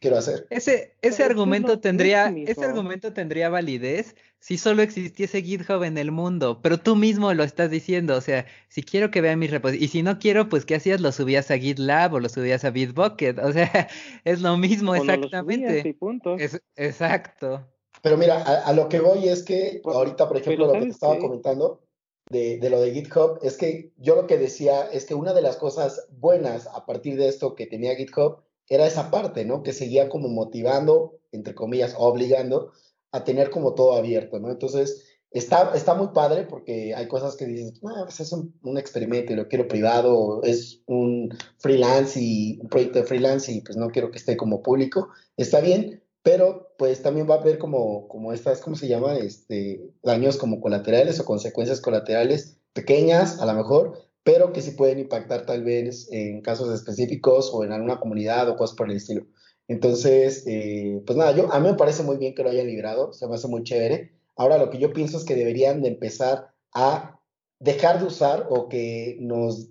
quiero 0.02 0.18
hacer. 0.18 0.48
Ese, 0.50 0.96
ese 1.02 1.24
argumento 1.24 1.80
tendría, 1.80 2.28
ese 2.28 2.66
argumento 2.66 3.14
tendría 3.14 3.50
validez 3.50 4.16
si 4.40 4.58
solo 4.58 4.82
existiese 4.82 5.44
GitHub 5.44 5.84
en 5.84 6.00
el 6.00 6.12
mundo, 6.12 6.60
pero 6.64 6.80
tú 6.80 6.96
mismo 6.96 7.32
lo 7.34 7.44
estás 7.44 7.70
diciendo, 7.70 8.18
o 8.18 8.22
sea, 8.22 8.48
si 8.68 8.82
quiero 8.82 9.12
que 9.12 9.22
vean 9.22 9.38
mis 9.38 9.52
repositorios, 9.52 9.90
y 9.90 9.92
si 9.92 10.04
no 10.04 10.18
quiero, 10.18 10.50
pues 10.50 10.66
¿qué 10.66 10.76
hacías? 10.76 11.00
Lo 11.00 11.12
subías 11.12 11.52
a 11.52 11.60
GitLab 11.60 12.16
o 12.16 12.20
lo 12.20 12.28
subías 12.28 12.66
a 12.66 12.72
Bitbucket, 12.72 13.38
o 13.38 13.54
sea, 13.54 13.88
es 14.26 14.42
lo 14.42 14.58
mismo 14.58 14.96
exactamente. 14.96 15.96
Es, 16.40 16.60
exacto. 16.76 17.68
Pero 18.02 18.18
mira, 18.18 18.42
a, 18.42 18.74
lo 18.74 18.90
que 18.90 19.00
voy 19.00 19.30
es 19.30 19.44
que 19.44 19.80
ahorita, 19.86 20.28
por 20.28 20.38
ejemplo, 20.38 20.66
lo 20.66 20.74
que 20.74 20.80
te 20.80 20.88
estaba 20.88 21.20
comentando 21.20 21.84
de, 22.32 22.58
de, 22.58 22.70
lo 22.72 22.82
de 22.82 22.94
GitHub, 22.94 23.38
es 23.44 23.58
que 23.58 23.94
yo 23.98 24.16
lo 24.16 24.26
que 24.26 24.40
decía 24.40 24.90
es 24.92 25.06
que 25.06 25.14
una 25.14 25.34
de 25.34 25.44
las 25.44 25.58
cosas 25.58 26.08
buenas 26.10 26.66
a 26.66 26.88
partir 26.88 27.16
de 27.18 27.28
esto 27.28 27.54
que 27.54 27.68
tenía 27.68 27.96
GitHub 27.96 28.42
era 28.72 28.88
esa 28.88 29.12
parte, 29.12 29.44
¿no? 29.44 29.64
Que 29.64 29.74
seguía 29.74 30.08
como 30.08 30.30
motivando, 30.30 31.20
entre 31.34 31.54
comillas, 31.54 31.94
obligando 31.98 32.72
a 33.12 33.26
tener 33.26 33.50
como 33.50 33.74
todo 33.74 33.96
abierto, 33.96 34.40
¿no? 34.40 34.50
Entonces, 34.50 35.04
está, 35.30 35.74
está 35.76 35.94
muy 35.94 36.08
padre 36.14 36.46
porque 36.46 36.96
hay 36.96 37.10
cosas 37.10 37.36
que 37.36 37.46
dices, 37.46 37.82
ah, 37.84 38.04
pues 38.06 38.22
es 38.22 38.32
un, 38.32 38.78
experimento 38.78 39.34
y 39.34 39.36
lo 39.36 39.50
quiero 39.50 39.68
privado, 39.68 40.42
es 40.44 40.84
un 40.86 41.38
freelance 41.58 42.18
y 42.22 42.60
un 42.62 42.70
proyecto 42.70 43.00
de 43.00 43.06
freelance 43.06 43.52
y 43.52 43.60
pues 43.60 43.76
no 43.76 43.90
quiero 43.90 44.10
que 44.10 44.20
esté 44.20 44.38
como 44.38 44.64
público. 44.64 45.10
Está 45.36 45.60
bien, 45.60 46.02
pero 46.24 46.74
pues 46.78 47.02
también 47.02 47.30
va 47.30 47.36
a 47.36 47.42
haber 47.42 47.58
como, 47.58 48.08
como 48.08 48.32
estas, 48.32 48.62
¿cómo 48.62 48.78
se 48.78 48.88
llama? 48.88 49.18
Este, 49.18 49.82
daños 50.02 50.38
como 50.38 50.62
colaterales 50.62 51.20
o 51.20 51.26
consecuencias 51.26 51.82
colaterales 51.82 52.58
pequeñas, 52.72 53.42
a 53.42 53.46
lo 53.46 53.54
mejor, 53.54 54.11
pero 54.24 54.54
que 54.54 54.62
sí 54.62 54.72
pueden 54.72 55.00
impactar 55.00 55.46
tal 55.46 55.64
vez 55.64 56.12
en 56.12 56.42
casos 56.42 56.74
específicos 56.74 57.50
o 57.54 57.64
en 57.64 57.72
alguna 57.72 58.00
comunidad 58.00 58.50
o 58.50 58.56
cosas 58.56 58.76
por 58.76 58.90
el 58.90 58.98
estilo. 58.98 59.26
Entonces, 59.68 60.44
eh, 60.48 61.02
pues 61.06 61.18
nada, 61.18 61.36
yo, 61.36 61.52
a 61.52 61.60
mí 61.60 61.70
me 61.70 61.76
parece 61.76 62.04
muy 62.04 62.18
bien 62.18 62.36
que 62.36 62.44
lo 62.44 62.50
hayan 62.50 62.68
liberado, 62.68 63.14
se 63.14 63.28
me 63.28 63.36
hace 63.36 63.48
muy 63.48 63.64
chévere. 63.64 64.12
Ahora 64.36 64.58
lo 64.58 64.70
que 64.70 64.78
yo 64.78 64.94
pienso 64.94 65.18
es 65.18 65.24
que 65.24 65.36
deberían 65.36 65.82
de 65.82 65.90
empezar 65.90 66.54
a 66.74 67.20
dejar 67.60 68.00
de 68.00 68.06
usar 68.06 68.48
o 68.50 68.70
que 68.70 69.18
nos, 69.22 69.70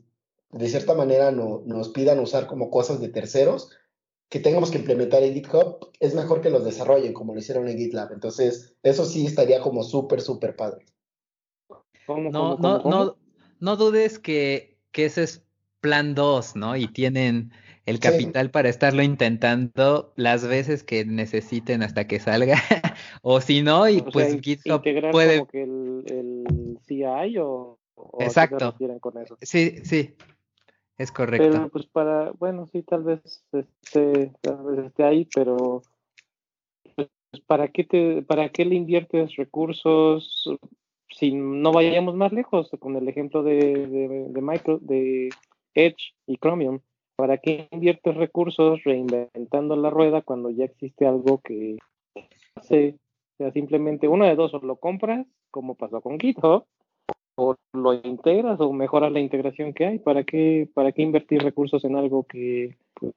de 0.52 0.68
cierta 0.68 0.94
manera, 0.94 1.30
no, 1.30 1.62
nos 1.66 1.90
pidan 1.90 2.18
usar 2.18 2.46
como 2.46 2.70
cosas 2.70 3.00
de 3.00 3.08
terceros 3.08 3.70
que 4.30 4.38
tengamos 4.38 4.70
que 4.70 4.78
implementar 4.78 5.24
en 5.24 5.34
GitHub, 5.34 5.90
es 5.98 6.14
mejor 6.14 6.40
que 6.40 6.50
los 6.50 6.64
desarrollen 6.64 7.12
como 7.12 7.34
lo 7.34 7.40
hicieron 7.40 7.68
en 7.68 7.76
GitLab. 7.76 8.12
Entonces, 8.12 8.74
eso 8.84 9.04
sí 9.04 9.26
estaría 9.26 9.60
como 9.60 9.82
súper, 9.82 10.20
súper 10.20 10.54
padre. 10.54 10.86
no, 12.06 12.56
no, 12.56 12.78
no, 12.78 13.16
no 13.60 13.76
dudes 13.76 14.18
que, 14.18 14.76
que 14.92 15.04
ese 15.04 15.22
es 15.22 15.44
plan 15.80 16.14
2, 16.14 16.56
¿no? 16.56 16.76
Y 16.76 16.88
tienen 16.88 17.52
el 17.86 17.98
capital 17.98 18.50
para 18.50 18.68
estarlo 18.68 19.02
intentando 19.02 20.12
las 20.16 20.46
veces 20.46 20.84
que 20.84 21.04
necesiten 21.04 21.82
hasta 21.82 22.06
que 22.06 22.20
salga. 22.20 22.56
o 23.22 23.40
si 23.40 23.62
no, 23.62 23.88
y 23.88 24.02
pues 24.02 24.40
GitHub 24.40 24.82
puede. 25.10 25.38
Como 25.38 25.48
que 25.48 25.62
el, 25.62 26.04
el 26.06 26.78
CI 26.86 27.38
o, 27.38 27.78
Exacto. 28.18 28.76
con 29.00 29.18
eso? 29.18 29.36
Sí, 29.42 29.78
sí. 29.84 30.14
Es 30.98 31.10
correcto. 31.10 31.48
Pero 31.50 31.68
pues 31.70 31.86
para, 31.86 32.30
bueno, 32.32 32.66
sí, 32.66 32.82
tal 32.82 33.04
vez 33.04 33.42
esté, 33.52 34.32
tal 34.42 34.62
vez 34.64 34.86
esté 34.86 35.02
ahí, 35.02 35.26
pero 35.34 35.82
pues, 36.94 37.08
¿para 37.46 37.68
qué 37.68 37.84
te, 37.84 38.22
para 38.22 38.50
qué 38.50 38.66
le 38.66 38.74
inviertes 38.74 39.34
recursos? 39.36 40.44
Si 41.10 41.32
no 41.32 41.72
vayamos 41.72 42.14
más 42.14 42.32
lejos 42.32 42.70
con 42.78 42.96
el 42.96 43.08
ejemplo 43.08 43.42
de, 43.42 43.86
de, 43.86 44.78
de 44.80 45.30
Edge 45.74 46.14
y 46.26 46.36
Chromium, 46.38 46.80
¿para 47.16 47.38
qué 47.38 47.68
inviertes 47.70 48.16
recursos 48.16 48.82
reinventando 48.84 49.76
la 49.76 49.90
rueda 49.90 50.22
cuando 50.22 50.50
ya 50.50 50.64
existe 50.64 51.06
algo 51.06 51.40
que 51.40 51.76
hace? 52.54 52.96
O 53.34 53.36
sea, 53.38 53.52
simplemente 53.52 54.08
uno 54.08 54.26
de 54.26 54.36
dos, 54.36 54.54
o 54.54 54.58
lo 54.58 54.76
compras, 54.76 55.26
como 55.50 55.74
pasó 55.74 56.00
con 56.00 56.18
GitHub, 56.18 56.64
o 57.36 57.56
lo 57.72 57.94
integras 57.94 58.60
o 58.60 58.72
mejoras 58.72 59.12
la 59.12 59.20
integración 59.20 59.72
que 59.72 59.86
hay. 59.86 59.98
¿Para 59.98 60.24
qué, 60.24 60.68
para 60.74 60.92
qué 60.92 61.02
invertir 61.02 61.42
recursos 61.42 61.84
en 61.84 61.96
algo 61.96 62.24
que... 62.24 62.76
Pues, 62.94 63.14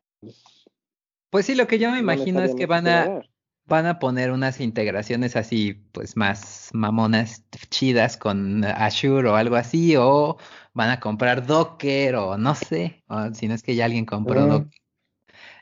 pues 1.29 1.45
sí, 1.45 1.55
lo 1.55 1.67
que 1.67 1.79
yo 1.79 1.91
me 1.91 1.99
imagino 1.99 2.41
es 2.41 2.55
que 2.55 2.65
van 2.65 2.87
a 2.87 3.21
van 3.65 3.85
a 3.85 3.99
poner 3.99 4.31
unas 4.31 4.59
integraciones 4.59 5.35
así, 5.35 5.73
pues 5.91 6.17
más 6.17 6.69
mamonas 6.73 7.43
chidas 7.69 8.17
con 8.17 8.63
Azure 8.65 9.29
o 9.29 9.35
algo 9.35 9.55
así, 9.55 9.95
o 9.95 10.37
van 10.73 10.89
a 10.89 10.99
comprar 10.99 11.45
Docker 11.45 12.15
o 12.15 12.37
no 12.37 12.55
sé, 12.55 13.03
o 13.07 13.33
si 13.33 13.47
no 13.47 13.55
es 13.55 13.63
que 13.63 13.75
ya 13.75 13.85
alguien 13.85 14.05
compró 14.05 14.45
Docker. 14.47 14.79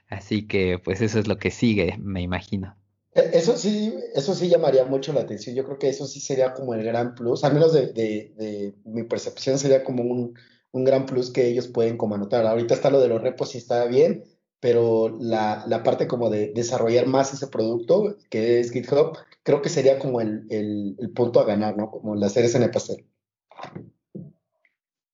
Así 0.10 0.46
que 0.46 0.78
pues 0.84 1.02
eso 1.02 1.20
es 1.20 1.28
lo 1.28 1.38
que 1.38 1.52
sigue, 1.52 1.98
me 2.00 2.22
imagino. 2.22 2.76
E, 3.14 3.32
eso 3.34 3.58
sí, 3.58 3.94
eso 4.14 4.34
sí 4.34 4.50
llamaría 4.50 4.86
mucho 4.86 5.14
la 5.14 5.22
atención. 5.22 5.56
Yo 5.56 5.64
creo 5.64 5.80
que 5.80 5.90
eso 5.90 6.06
sí 6.06 6.20
sería 6.20 6.54
como 6.54 6.74
el 6.74 6.84
gran 6.84 7.16
plus, 7.16 7.44
al 7.44 7.54
menos 7.54 7.74
de, 7.74 7.88
de, 7.94 8.76
mi 8.84 9.04
percepción 9.04 9.58
sería 9.58 9.84
como 9.84 10.04
un, 10.04 10.38
un, 10.72 10.84
gran 10.84 11.06
plus 11.06 11.32
que 11.32 11.48
ellos 11.48 11.68
pueden 11.68 11.98
como 11.98 12.16
anotar. 12.16 12.46
Ahorita 12.46 12.74
está 12.74 12.90
lo 12.90 13.00
de 13.00 13.08
los 13.08 13.22
repos 13.22 13.56
y 13.56 13.58
está 13.58 13.86
bien, 13.86 14.24
pero 14.62 15.10
la, 15.20 15.64
la, 15.68 15.82
parte 15.82 16.08
como 16.08 16.30
de 16.30 16.54
desarrollar 16.54 17.08
más 17.08 17.34
ese 17.34 17.48
producto, 17.48 18.16
que 18.30 18.60
es 18.60 18.72
GitHub, 18.72 19.18
creo 19.42 19.62
que 19.62 19.70
sería 19.70 19.98
como 19.98 20.22
el, 20.22 20.46
el, 20.50 21.10
punto 21.16 21.40
a 21.40 21.46
ganar, 21.46 21.76
¿no? 21.76 21.90
Como 21.90 22.16
la 22.16 22.30
cereza 22.30 22.60
en 22.60 22.66
el 22.66 22.72
pastel. 22.72 23.04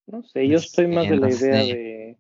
No 0.06 0.22
sé, 0.24 0.48
yo 0.50 0.58
estoy 0.58 0.88
más 0.88 1.10
de 1.10 1.16
la 1.16 1.30
idea 1.30 1.64
de, 1.64 2.18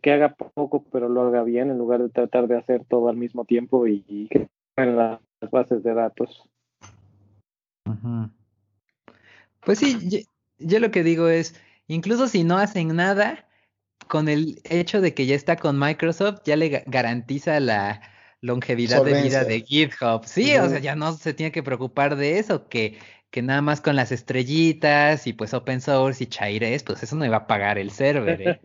que 0.00 0.12
haga 0.12 0.34
poco, 0.34 0.82
pero 0.90 1.10
lo 1.10 1.22
haga 1.22 1.42
bien, 1.42 1.70
en 1.70 1.76
lugar 1.76 2.02
de 2.02 2.08
tratar 2.08 2.48
de 2.48 2.56
hacer 2.56 2.86
todo 2.86 3.10
al 3.10 3.16
mismo 3.16 3.44
tiempo 3.44 3.86
y, 3.86 4.28
que 4.30 4.48
en 4.76 4.96
las 4.96 5.20
bases 5.50 5.82
de 5.82 5.92
datos. 5.92 6.48
Pues 9.60 9.78
sí, 9.78 10.26
yo 10.58 10.80
lo 10.80 10.90
que 10.90 11.02
digo 11.02 11.28
es, 11.28 11.54
incluso 11.86 12.28
si 12.28 12.44
no 12.44 12.56
hacen 12.56 12.96
nada, 12.96 13.46
con 14.10 14.28
el 14.28 14.60
hecho 14.64 15.00
de 15.00 15.14
que 15.14 15.24
ya 15.24 15.36
está 15.36 15.54
con 15.54 15.78
Microsoft, 15.78 16.40
ya 16.44 16.56
le 16.56 16.82
garantiza 16.86 17.60
la 17.60 18.02
longevidad 18.40 19.04
de 19.04 19.22
vida 19.22 19.44
de 19.44 19.60
GitHub. 19.60 20.26
Sí, 20.26 20.56
o 20.56 20.68
sea, 20.68 20.80
ya 20.80 20.96
no 20.96 21.12
se 21.12 21.32
tiene 21.32 21.52
que 21.52 21.62
preocupar 21.62 22.16
de 22.16 22.40
eso, 22.40 22.68
que, 22.68 22.98
que 23.30 23.40
nada 23.40 23.62
más 23.62 23.80
con 23.80 23.94
las 23.94 24.10
estrellitas 24.10 25.28
y 25.28 25.32
pues 25.32 25.54
open 25.54 25.80
source 25.80 26.24
y 26.24 26.26
chaires, 26.26 26.82
pues 26.82 27.04
eso 27.04 27.14
no 27.14 27.24
iba 27.24 27.36
a 27.36 27.46
pagar 27.46 27.78
el 27.78 27.92
server. 27.92 28.42
¿eh? 28.42 28.60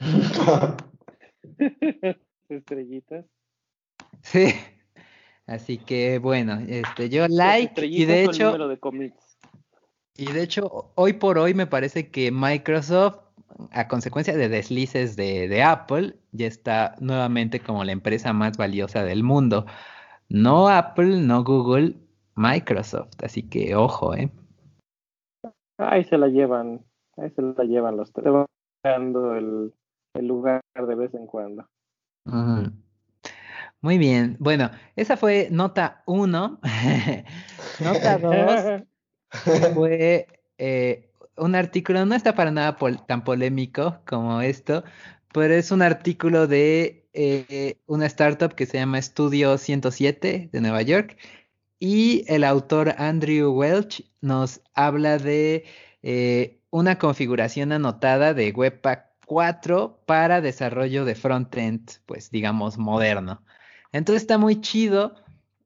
estrellitas. 2.50 3.24
Sí. 4.20 4.54
Así 5.46 5.78
que 5.78 6.18
bueno, 6.18 6.60
este 6.68 7.08
yo 7.08 7.26
like 7.28 7.86
y 7.86 8.04
de 8.04 8.24
hecho 8.24 8.54
y 10.18 10.32
de 10.32 10.42
hecho 10.42 10.92
hoy 10.96 11.14
por 11.14 11.38
hoy 11.38 11.54
me 11.54 11.66
parece 11.66 12.10
que 12.10 12.30
Microsoft 12.30 13.25
a 13.72 13.88
consecuencia 13.88 14.36
de 14.36 14.48
deslices 14.48 15.16
de, 15.16 15.62
Apple, 15.62 16.16
ya 16.32 16.46
está 16.46 16.94
nuevamente 17.00 17.60
como 17.60 17.84
la 17.84 17.92
empresa 17.92 18.32
más 18.32 18.56
valiosa 18.56 19.04
del 19.04 19.22
mundo. 19.22 19.66
No 20.28 20.68
Apple, 20.68 21.20
no 21.20 21.44
Google, 21.44 21.96
Microsoft. 22.34 23.22
Así 23.22 23.42
que 23.48 23.74
ojo, 23.74 24.14
¿eh? 24.14 24.30
Ahí 25.78 26.04
se 26.04 26.18
la 26.18 26.28
llevan, 26.28 26.84
ahí 27.16 27.30
se 27.30 27.42
la 27.42 27.64
llevan 27.64 27.96
los 27.96 28.12
tres, 28.12 28.32
el, 28.84 29.72
el 30.14 30.26
lugar 30.26 30.62
de 30.74 30.94
vez 30.94 31.14
en 31.14 31.26
cuando. 31.26 31.66
Muy 33.82 33.98
bien, 33.98 34.36
bueno, 34.40 34.70
esa 34.96 35.16
fue 35.16 35.48
nota 35.50 36.02
uno. 36.06 36.58
nota 37.80 38.18
dos 38.18 38.82
fue 39.74 40.26
eh, 40.58 41.05
un 41.36 41.54
artículo, 41.54 42.04
no 42.06 42.14
está 42.14 42.34
para 42.34 42.50
nada 42.50 42.76
tan 43.06 43.24
polémico 43.24 44.00
como 44.06 44.40
esto, 44.40 44.84
pero 45.32 45.54
es 45.54 45.70
un 45.70 45.82
artículo 45.82 46.46
de 46.46 47.06
eh, 47.12 47.78
una 47.86 48.06
startup 48.06 48.54
que 48.54 48.66
se 48.66 48.78
llama 48.78 49.00
Studio 49.00 49.58
107 49.58 50.50
de 50.52 50.60
Nueva 50.60 50.82
York 50.82 51.16
y 51.78 52.24
el 52.28 52.44
autor 52.44 52.94
Andrew 52.98 53.52
Welch 53.52 54.04
nos 54.20 54.60
habla 54.74 55.18
de 55.18 55.64
eh, 56.02 56.58
una 56.70 56.98
configuración 56.98 57.72
anotada 57.72 58.34
de 58.34 58.50
Webpack 58.52 59.06
4 59.26 60.02
para 60.06 60.40
desarrollo 60.40 61.04
de 61.04 61.14
frontend, 61.14 61.90
pues 62.06 62.30
digamos 62.30 62.78
moderno. 62.78 63.42
Entonces 63.92 64.22
está 64.22 64.38
muy 64.38 64.60
chido, 64.60 65.14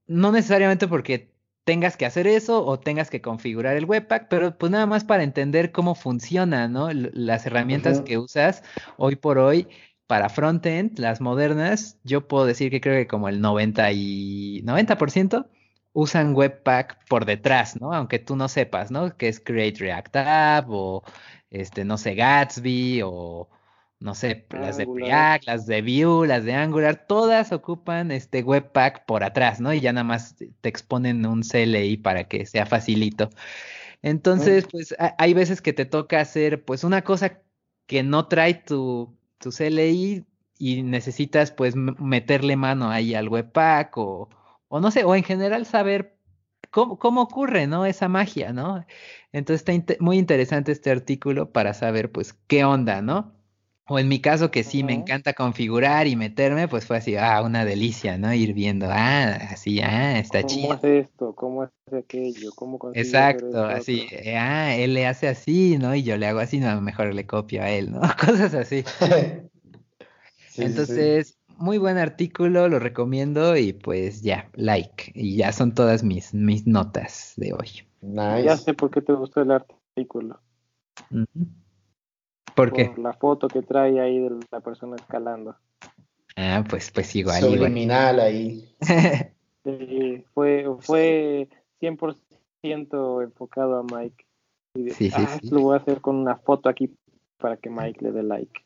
no 0.06 0.32
necesariamente 0.32 0.88
porque 0.88 1.29
tengas 1.70 1.96
que 1.96 2.04
hacer 2.04 2.26
eso 2.26 2.66
o 2.66 2.80
tengas 2.80 3.10
que 3.10 3.20
configurar 3.20 3.76
el 3.76 3.84
Webpack, 3.84 4.26
pero 4.26 4.58
pues 4.58 4.72
nada 4.72 4.86
más 4.86 5.04
para 5.04 5.22
entender 5.22 5.70
cómo 5.70 5.94
funciona, 5.94 6.66
¿no? 6.66 6.88
Las 6.92 7.46
herramientas 7.46 8.00
que 8.00 8.18
usas 8.18 8.64
hoy 8.96 9.14
por 9.14 9.38
hoy 9.38 9.68
para 10.08 10.28
frontend, 10.30 10.98
las 10.98 11.20
modernas, 11.20 11.96
yo 12.02 12.26
puedo 12.26 12.44
decir 12.44 12.72
que 12.72 12.80
creo 12.80 12.96
que 12.96 13.06
como 13.06 13.28
el 13.28 13.40
90 13.40 13.92
y 13.92 14.62
90% 14.64 15.46
usan 15.92 16.34
Webpack 16.34 17.06
por 17.06 17.24
detrás, 17.24 17.80
¿no? 17.80 17.94
Aunque 17.94 18.18
tú 18.18 18.34
no 18.34 18.48
sepas, 18.48 18.90
¿no? 18.90 19.16
Que 19.16 19.28
es 19.28 19.38
Create 19.38 19.78
React 19.78 20.16
App 20.16 20.66
o 20.70 21.04
este, 21.50 21.84
no 21.84 21.98
sé, 21.98 22.16
Gatsby 22.16 23.02
o 23.04 23.48
no 24.00 24.14
sé, 24.14 24.46
las 24.50 24.78
de 24.78 24.86
Preact, 24.86 25.44
las 25.46 25.66
de 25.66 25.82
Vue, 25.82 26.26
las 26.26 26.44
de 26.44 26.54
Angular, 26.54 27.06
todas 27.06 27.52
ocupan 27.52 28.10
este 28.10 28.42
Webpack 28.42 29.04
por 29.04 29.22
atrás, 29.22 29.60
¿no? 29.60 29.74
Y 29.74 29.80
ya 29.80 29.92
nada 29.92 30.04
más 30.04 30.36
te 30.36 30.68
exponen 30.68 31.26
un 31.26 31.42
CLI 31.42 31.98
para 31.98 32.24
que 32.24 32.46
sea 32.46 32.64
facilito. 32.64 33.28
Entonces, 34.02 34.66
pues 34.70 34.94
hay 35.18 35.34
veces 35.34 35.60
que 35.60 35.74
te 35.74 35.84
toca 35.84 36.20
hacer 36.20 36.64
pues 36.64 36.84
una 36.84 37.02
cosa 37.02 37.42
que 37.86 38.02
no 38.02 38.26
trae 38.28 38.54
tu, 38.54 39.14
tu 39.38 39.50
CLI 39.50 40.24
y 40.58 40.82
necesitas 40.82 41.50
pues 41.52 41.76
meterle 41.76 42.56
mano 42.56 42.90
ahí 42.90 43.14
al 43.14 43.28
Webpack 43.28 43.96
o, 43.98 44.30
o 44.68 44.80
no 44.80 44.90
sé, 44.90 45.04
o 45.04 45.14
en 45.14 45.24
general 45.24 45.66
saber 45.66 46.16
cómo, 46.70 46.98
cómo 46.98 47.22
ocurre, 47.22 47.66
¿no? 47.66 47.84
Esa 47.86 48.08
magia, 48.08 48.52
¿no? 48.54 48.84
Entonces 49.32 49.68
está 49.68 49.96
muy 50.00 50.18
interesante 50.18 50.72
este 50.72 50.90
artículo 50.90 51.52
para 51.52 51.74
saber 51.74 52.10
pues 52.12 52.32
qué 52.46 52.64
onda, 52.64 53.02
¿no? 53.02 53.39
O 53.88 53.98
en 53.98 54.08
mi 54.08 54.20
caso, 54.20 54.52
que 54.52 54.62
sí 54.62 54.84
me 54.84 54.92
encanta 54.92 55.32
configurar 55.32 56.06
y 56.06 56.14
meterme, 56.14 56.68
pues 56.68 56.86
fue 56.86 56.98
así, 56.98 57.16
ah, 57.16 57.42
una 57.42 57.64
delicia, 57.64 58.18
¿no? 58.18 58.32
Ir 58.32 58.54
viendo, 58.54 58.86
ah, 58.88 59.34
así, 59.50 59.80
ah, 59.80 60.16
está 60.16 60.44
chido. 60.44 60.68
¿Cómo 60.68 60.72
hace 60.74 60.98
esto? 61.00 61.34
¿Cómo 61.34 61.62
hace 61.62 61.96
aquello? 61.98 62.52
¿Cómo 62.54 62.78
Exacto, 62.94 63.64
así, 63.64 64.06
eh, 64.12 64.36
ah, 64.36 64.76
él 64.76 64.94
le 64.94 65.06
hace 65.08 65.26
así, 65.26 65.76
¿no? 65.78 65.94
Y 65.94 66.04
yo 66.04 66.16
le 66.16 66.26
hago 66.26 66.38
así, 66.38 66.60
no, 66.60 66.80
mejor 66.80 67.12
le 67.14 67.26
copio 67.26 67.62
a 67.62 67.70
él, 67.70 67.90
¿no? 67.90 68.00
Cosas 68.24 68.54
así. 68.54 68.84
Entonces, 70.56 71.36
muy 71.56 71.78
buen 71.78 71.98
artículo, 71.98 72.68
lo 72.68 72.78
recomiendo 72.78 73.56
y 73.56 73.72
pues 73.72 74.22
ya, 74.22 74.48
like. 74.54 75.12
Y 75.14 75.36
ya 75.36 75.52
son 75.52 75.74
todas 75.74 76.02
mis, 76.02 76.32
mis 76.32 76.66
notas 76.66 77.34
de 77.36 77.52
hoy. 77.52 77.68
Nice. 78.00 78.44
Ya 78.44 78.56
sé 78.56 78.74
por 78.74 78.90
qué 78.90 79.02
te 79.02 79.12
gustó 79.12 79.42
el 79.42 79.50
artículo. 79.50 80.40
¿Por, 82.60 82.72
qué? 82.72 82.92
la 82.96 83.12
foto 83.12 83.48
que 83.48 83.62
trae 83.62 84.00
ahí 84.00 84.18
de 84.18 84.38
la 84.50 84.60
persona 84.60 84.96
escalando. 84.96 85.56
Ah, 86.36 86.64
pues, 86.68 86.90
pues 86.90 87.14
igual. 87.16 87.40
Subliminal 87.40 88.20
ahí. 88.20 88.74
sí, 89.64 90.24
fue, 90.34 90.66
fue 90.80 91.48
100% 91.80 93.22
enfocado 93.22 93.78
a 93.78 93.82
Mike. 93.82 94.24
sí, 94.74 95.10
sí, 95.10 95.10
ah, 95.14 95.38
sí. 95.40 95.48
Lo 95.50 95.60
voy 95.60 95.74
a 95.74 95.80
hacer 95.80 96.00
con 96.00 96.16
una 96.16 96.36
foto 96.36 96.68
aquí 96.68 96.94
para 97.38 97.56
que 97.56 97.70
Mike 97.70 98.04
le 98.04 98.12
dé 98.12 98.22
like. 98.22 98.60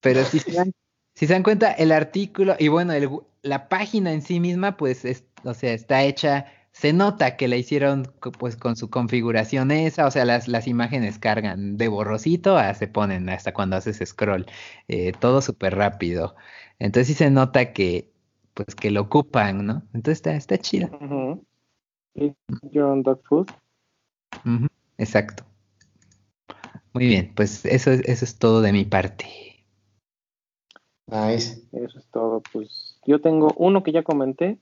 Pero 0.00 0.24
si 0.24 0.38
se 0.38 0.52
dan, 0.52 0.72
si 1.14 1.26
se 1.26 1.32
dan 1.32 1.42
cuenta, 1.42 1.72
el 1.72 1.92
artículo, 1.92 2.54
y 2.58 2.68
bueno, 2.68 2.92
el, 2.92 3.10
la 3.42 3.68
página 3.68 4.12
en 4.12 4.22
sí 4.22 4.40
misma, 4.40 4.76
pues, 4.76 5.04
es, 5.04 5.24
o 5.44 5.54
sea, 5.54 5.72
está 5.72 6.02
hecha 6.04 6.46
se 6.80 6.94
nota 6.94 7.36
que 7.36 7.46
la 7.46 7.56
hicieron 7.56 8.10
pues 8.38 8.56
con 8.56 8.74
su 8.74 8.88
configuración 8.88 9.70
esa, 9.70 10.06
o 10.06 10.10
sea, 10.10 10.24
las, 10.24 10.48
las 10.48 10.66
imágenes 10.66 11.18
cargan 11.18 11.76
de 11.76 11.88
borrosito 11.88 12.56
a 12.56 12.72
se 12.72 12.88
ponen 12.88 13.28
hasta 13.28 13.52
cuando 13.52 13.76
haces 13.76 14.00
scroll, 14.02 14.46
eh, 14.88 15.12
todo 15.12 15.42
súper 15.42 15.74
rápido. 15.74 16.36
Entonces 16.78 17.08
sí 17.08 17.14
se 17.14 17.30
nota 17.30 17.74
que 17.74 18.10
pues 18.54 18.74
que 18.74 18.90
lo 18.90 19.02
ocupan, 19.02 19.66
¿no? 19.66 19.82
Entonces 19.92 20.18
está, 20.18 20.34
está 20.34 20.56
chido. 20.56 20.88
Food. 23.28 23.50
Exacto. 24.96 25.44
Muy 26.94 27.08
bien, 27.08 27.32
pues 27.36 27.66
eso, 27.66 27.90
eso 27.90 28.24
es 28.24 28.38
todo 28.38 28.62
de 28.62 28.72
mi 28.72 28.86
parte. 28.86 29.49
Nice. 31.10 31.62
Eso 31.72 31.98
es 31.98 32.06
todo. 32.10 32.42
Pues 32.52 32.98
yo 33.04 33.20
tengo 33.20 33.52
uno 33.56 33.82
que 33.82 33.92
ya 33.92 34.02
comenté, 34.02 34.58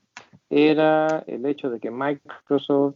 era 0.49 1.23
el 1.27 1.45
hecho 1.45 1.69
de 1.69 1.79
que 1.79 1.91
Microsoft 1.91 2.95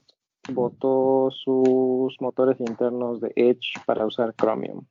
votó 0.52 1.30
sus 1.32 2.20
motores 2.20 2.60
internos 2.60 3.22
de 3.22 3.32
Edge 3.36 3.74
para 3.86 4.06
usar 4.06 4.34
Chromium. 4.36 4.86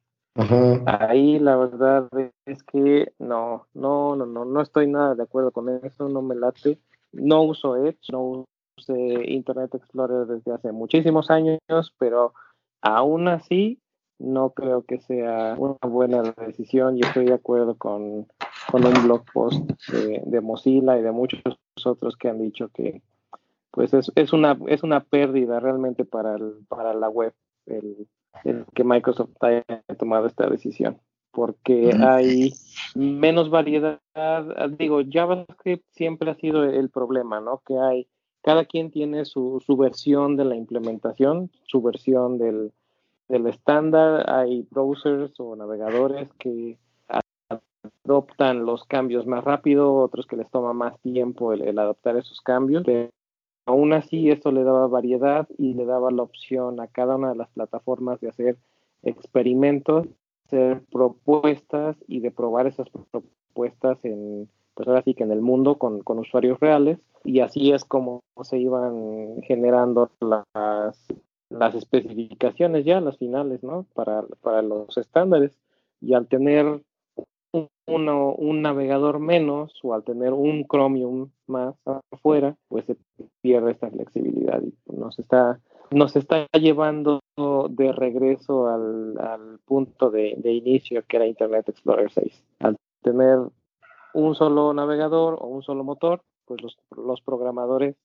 Ahí 0.86 1.38
la 1.38 1.56
verdad 1.56 2.08
es 2.46 2.62
que 2.62 3.12
no, 3.18 3.66
no, 3.74 4.16
no, 4.16 4.24
no, 4.24 4.44
no 4.46 4.60
estoy 4.62 4.86
nada 4.86 5.14
de 5.14 5.24
acuerdo 5.24 5.50
con 5.50 5.68
eso, 5.68 6.08
no 6.08 6.22
me 6.22 6.34
late. 6.34 6.78
No 7.12 7.42
uso 7.42 7.76
Edge, 7.76 8.10
no 8.10 8.46
uso 8.78 8.96
Internet 8.96 9.74
Explorer 9.74 10.26
desde 10.26 10.52
hace 10.52 10.72
muchísimos 10.72 11.30
años, 11.30 11.60
pero 11.98 12.32
aún 12.80 13.28
así 13.28 13.78
no 14.18 14.50
creo 14.50 14.84
que 14.84 15.00
sea 15.00 15.54
una 15.58 15.76
buena 15.82 16.22
decisión. 16.22 16.96
Yo 16.96 17.06
estoy 17.06 17.26
de 17.26 17.34
acuerdo 17.34 17.76
con, 17.76 18.26
con 18.70 18.84
un 18.84 18.94
blog 19.04 19.24
post 19.32 19.70
de, 19.90 20.40
Mozilla 20.40 20.98
y 20.98 21.02
de 21.02 21.12
muchos 21.12 21.40
otros 21.84 22.16
que 22.16 22.28
han 22.28 22.38
dicho 22.38 22.68
que 22.68 23.02
pues 23.70 23.94
es, 23.94 24.12
es 24.14 24.32
una 24.32 24.58
es 24.66 24.82
una 24.82 25.00
pérdida 25.00 25.60
realmente 25.60 26.04
para 26.04 26.36
el, 26.36 26.54
para 26.68 26.94
la 26.94 27.08
web 27.08 27.32
el, 27.66 28.06
que 28.74 28.84
Microsoft 28.84 29.30
haya 29.40 29.64
tomado 29.98 30.26
esta 30.26 30.48
decisión 30.48 30.98
porque 31.30 31.92
hay 31.98 32.52
menos 32.94 33.48
variedad. 33.48 34.00
Digo 34.78 35.00
JavaScript 35.08 35.84
siempre 35.92 36.30
ha 36.30 36.34
sido 36.34 36.64
el 36.64 36.90
problema 36.90 37.40
no 37.40 37.62
que 37.66 37.78
hay 37.78 38.06
cada 38.42 38.64
quien 38.64 38.90
tiene 38.90 39.24
su, 39.24 39.62
su 39.64 39.76
versión 39.76 40.36
de 40.36 40.44
la 40.44 40.56
implementación 40.56 41.50
su 41.64 41.80
versión 41.80 42.38
del, 42.38 42.72
del 43.28 43.46
estándar. 43.46 44.28
Hay 44.30 44.66
browsers 44.70 45.32
o 45.38 45.56
navegadores 45.56 46.28
que 46.38 46.76
adoptan 48.04 48.66
los 48.66 48.84
cambios 48.84 49.26
más 49.26 49.44
rápido, 49.44 49.94
otros 49.94 50.26
que 50.26 50.36
les 50.36 50.50
toma 50.50 50.72
más 50.72 50.98
tiempo 51.00 51.52
el, 51.52 51.78
adoptar 51.78 52.16
esos 52.16 52.40
cambios. 52.40 52.82
Pero 52.84 53.10
aún 53.66 53.92
así, 53.92 54.30
esto 54.30 54.52
le 54.52 54.64
daba 54.64 54.86
variedad 54.88 55.48
y 55.58 55.74
le 55.74 55.84
daba 55.84 56.10
la 56.10 56.22
opción 56.22 56.80
a 56.80 56.88
cada 56.88 57.16
una 57.16 57.30
de 57.30 57.36
las 57.36 57.50
plataformas 57.50 58.20
de 58.20 58.28
hacer 58.28 58.58
experimentos, 59.02 60.06
hacer 60.46 60.82
propuestas 60.90 61.96
y 62.06 62.20
de 62.20 62.30
probar 62.30 62.66
esas 62.66 62.88
propuestas 62.90 64.04
en, 64.04 64.48
pues 64.74 64.88
ahora 64.88 65.02
sí 65.02 65.14
que 65.14 65.24
en 65.24 65.32
el 65.32 65.40
mundo 65.40 65.78
con, 65.78 66.00
con 66.00 66.18
usuarios 66.18 66.58
reales. 66.60 66.98
Y 67.24 67.40
así 67.40 67.72
es 67.72 67.84
como 67.84 68.22
se 68.42 68.58
iban 68.58 69.40
generando 69.42 70.10
las, 70.20 71.06
las 71.48 71.74
especificaciones 71.74 72.84
ya, 72.84 73.00
las 73.00 73.18
finales, 73.18 73.62
¿no? 73.62 73.86
Para, 73.94 74.24
para 74.40 74.62
los 74.62 74.96
estándares. 74.96 75.56
Y 76.00 76.14
al 76.14 76.26
tener 76.26 76.82
uno, 77.86 78.34
un 78.34 78.62
navegador 78.62 79.18
menos 79.18 79.72
o 79.82 79.94
al 79.94 80.04
tener 80.04 80.32
un 80.32 80.64
Chromium 80.66 81.30
más 81.46 81.74
afuera, 82.10 82.56
pues 82.68 82.86
se 82.86 82.96
pierde 83.40 83.72
esta 83.72 83.90
flexibilidad 83.90 84.62
y 84.62 84.74
nos 84.92 85.18
está, 85.18 85.60
nos 85.90 86.16
está 86.16 86.46
llevando 86.52 87.20
de 87.36 87.92
regreso 87.92 88.68
al, 88.68 89.58
punto 89.64 90.10
de, 90.10 90.36
inicio 90.44 91.02
que 91.06 91.16
era 91.16 91.26
Internet 91.26 91.68
Explorer 91.68 92.10
6. 92.10 92.44
Al 92.60 92.76
tener 93.02 93.38
un 94.14 94.34
solo 94.34 94.72
navegador 94.74 95.38
o 95.40 95.46
un 95.46 95.62
solo 95.62 95.84
motor, 95.84 96.22
pues 96.44 96.60
los 96.96 97.20
programadores 97.22 97.96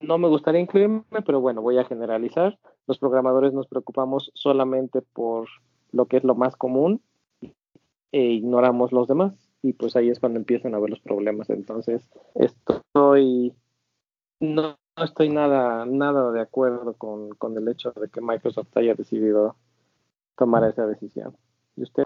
no 0.00 0.18
me 0.18 0.28
gustaría 0.28 0.60
incluirme, 0.60 1.02
pero 1.24 1.40
bueno, 1.40 1.62
voy 1.62 1.78
a 1.78 1.84
generalizar. 1.84 2.58
Los 2.86 2.98
programadores 2.98 3.52
nos 3.52 3.66
preocupamos 3.66 4.30
solamente 4.34 5.02
por 5.02 5.48
lo 5.92 6.06
que 6.06 6.18
es 6.18 6.24
lo 6.24 6.34
más 6.34 6.56
común 6.56 7.00
e 8.14 8.20
ignoramos 8.34 8.92
los 8.92 9.08
demás 9.08 9.32
y 9.60 9.72
pues 9.72 9.96
ahí 9.96 10.08
es 10.08 10.20
cuando 10.20 10.38
empiezan 10.38 10.74
a 10.74 10.78
ver 10.78 10.90
los 10.90 11.00
problemas. 11.00 11.50
Entonces, 11.50 12.08
estoy 12.36 13.52
no, 14.38 14.78
estoy 15.02 15.30
nada 15.30 15.84
nada 15.84 16.30
de 16.30 16.40
acuerdo 16.40 16.94
con, 16.94 17.30
con, 17.30 17.58
el 17.58 17.66
hecho 17.66 17.92
de 18.00 18.08
que 18.08 18.20
Microsoft 18.20 18.76
haya 18.76 18.94
decidido 18.94 19.56
tomar 20.38 20.62
esa 20.62 20.86
decisión. 20.86 21.36
¿Y 21.76 21.82
usted 21.82 22.04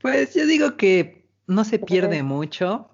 Pues 0.00 0.34
yo 0.34 0.46
digo 0.46 0.76
que 0.76 1.26
no 1.48 1.64
se 1.64 1.80
pierde 1.80 2.22
mucho. 2.22 2.88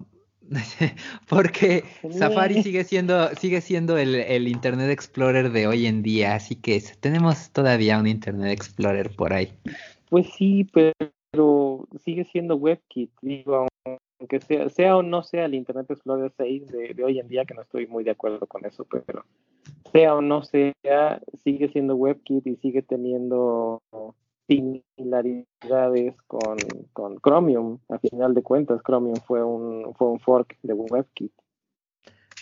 Porque 1.29 1.83
Safari 2.11 2.63
sigue 2.63 2.83
siendo, 2.83 3.29
sigue 3.35 3.61
siendo 3.61 3.97
el, 3.97 4.15
el, 4.15 4.47
Internet 4.47 4.91
Explorer 4.91 5.51
de 5.51 5.67
hoy 5.67 5.87
en 5.87 6.03
día, 6.03 6.35
así 6.35 6.55
que 6.55 6.81
tenemos 6.99 7.49
todavía 7.51 7.99
un 7.99 8.05
Internet 8.05 8.51
Explorer 8.51 9.15
por 9.15 9.33
ahí. 9.33 9.51
Pues 10.09 10.27
sí, 10.37 10.69
pero 10.71 10.93
sigue 12.03 12.25
siendo 12.25 12.55
WebKit, 12.55 13.11
digo, 13.21 13.67
aunque 14.19 14.39
sea, 14.39 14.69
sea 14.69 14.97
o 14.97 15.03
no 15.03 15.23
sea 15.23 15.45
el 15.45 15.55
Internet 15.55 15.89
Explorer 15.91 16.31
6 16.37 16.67
de, 16.67 17.03
hoy 17.03 17.19
en 17.19 17.27
día, 17.27 17.45
que 17.45 17.53
no 17.53 17.61
estoy 17.61 17.87
muy 17.87 18.03
de 18.03 18.11
acuerdo 18.11 18.45
con 18.47 18.65
eso, 18.65 18.85
pero 18.85 19.25
sea 19.91 20.15
o 20.15 20.21
no 20.21 20.43
sea, 20.43 21.21
sigue 21.43 21.69
siendo 21.69 21.95
WebKit 21.95 22.47
y 22.47 22.55
sigue 22.57 22.81
teniendo 22.81 23.81
similaridades 24.47 26.15
con, 26.27 26.57
con 26.93 27.17
Chromium. 27.17 27.79
A 27.89 27.99
final 27.99 28.33
de 28.33 28.43
cuentas, 28.43 28.81
Chromium 28.83 29.17
fue 29.25 29.43
un, 29.43 29.93
fue 29.95 30.09
un 30.09 30.19
fork 30.19 30.57
de 30.63 30.73
WebKit. 30.73 31.31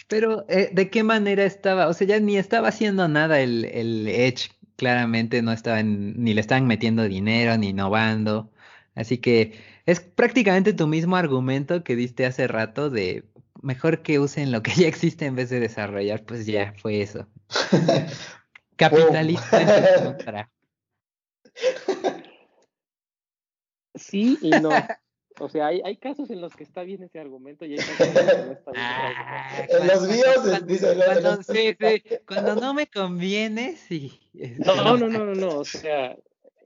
Pero, 0.08 0.46
eh, 0.50 0.70
¿de 0.72 0.90
qué 0.90 1.04
manera 1.04 1.44
estaba? 1.44 1.88
O 1.88 1.94
sea, 1.94 2.06
ya 2.06 2.20
ni 2.20 2.38
estaba 2.38 2.68
haciendo 2.68 3.08
nada 3.08 3.40
el, 3.40 3.66
el 3.66 4.08
Edge, 4.08 4.52
claramente 4.76 5.42
no 5.42 5.52
estaba 5.52 5.82
ni 5.82 6.34
le 6.34 6.42
estaban 6.42 6.68
metiendo 6.68 7.04
dinero, 7.04 7.58
ni 7.58 7.70
innovando. 7.70 8.50
Así 8.96 9.18
que 9.18 9.54
es 9.86 10.00
prácticamente 10.00 10.74
tu 10.74 10.88
mismo 10.88 11.16
argumento 11.16 11.84
que 11.84 11.96
diste 11.96 12.26
hace 12.26 12.48
rato 12.48 12.90
de 12.90 13.26
mejor 13.62 14.04
que 14.04 14.20
usen 14.20 14.52
lo 14.52 14.62
que 14.62 14.72
ya 14.76 14.88
existe 14.88 15.26
en 15.26 15.36
vez 15.36 15.50
de 15.50 15.60
desarrollar, 15.60 16.24
pues 16.24 16.46
ya 16.46 16.74
fue 16.78 17.02
eso. 17.02 17.28
Capitalista 18.76 20.50
Sí 23.96 24.40
y 24.42 24.50
no. 24.50 24.72
O 25.40 25.50
sea, 25.50 25.68
hay, 25.68 25.82
hay, 25.84 25.98
casos 25.98 26.30
en 26.30 26.42
los 26.42 26.56
que 26.56 26.64
está 26.64 26.84
bien 26.84 27.04
ese 27.04 27.20
argumento 27.20 27.66
y 27.66 27.74
hay 27.74 27.78
casos 27.78 28.08
en 28.08 28.14
los 28.14 28.26
que 28.26 28.46
no 28.46 28.52
está 28.52 28.72
bien. 28.72 28.86
Ah, 28.86 29.66
en 29.70 29.88
los 29.88 30.08
míos, 30.08 30.68
dice. 30.68 30.96
Cuando, 30.96 31.44
sí, 31.44 31.76
sí, 31.80 32.04
cuando 32.28 32.56
no 32.56 32.74
me 32.74 32.88
conviene, 32.88 33.76
sí. 33.76 34.20
No, 34.66 34.98
no, 34.98 35.10
no, 35.10 35.26
no, 35.26 35.34
no, 35.34 35.60
o 35.60 35.66
sea, 35.66 36.16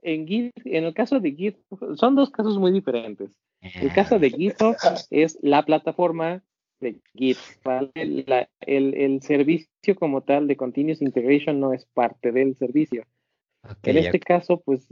en 0.02 0.26
Git, 0.26 0.52
en 0.64 0.84
el 0.84 0.94
caso 0.94 1.20
de 1.20 1.32
Git, 1.32 1.56
son 1.96 2.14
dos 2.14 2.30
casos 2.30 2.58
muy 2.58 2.72
diferentes. 2.72 3.30
El 3.60 3.92
caso 3.92 4.18
de 4.18 4.30
GitHub 4.30 4.76
es 5.10 5.38
la 5.42 5.64
plataforma 5.64 6.42
de 6.80 7.00
Git, 7.14 7.38
el, 7.94 8.24
el, 8.60 9.22
servicio 9.22 9.68
como 9.96 10.22
tal 10.22 10.46
de 10.46 10.56
Continuous 10.56 11.02
Integration 11.02 11.58
no 11.58 11.72
es 11.72 11.86
parte 11.86 12.30
del 12.30 12.56
servicio. 12.56 13.04
en 13.82 13.96
este 13.96 14.20
caso, 14.20 14.60
pues 14.60 14.86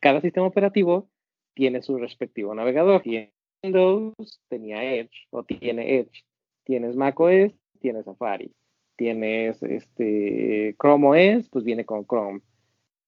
cada 0.00 0.20
sistema 0.20 0.46
operativo 0.46 1.08
tiene 1.54 1.82
su 1.82 1.96
respectivo 1.98 2.54
navegador. 2.54 3.02
Y 3.04 3.30
Windows 3.62 4.40
tenía 4.48 4.82
Edge 4.82 5.26
o 5.30 5.44
tiene 5.44 5.98
Edge. 5.98 6.24
Tienes 6.64 6.96
macOS, 6.96 7.52
tienes 7.80 8.04
Safari. 8.04 8.52
Tienes 8.96 9.62
este 9.62 10.74
Chrome 10.80 11.38
OS, 11.38 11.48
pues 11.50 11.64
viene 11.64 11.84
con 11.84 12.04
Chrome. 12.04 12.40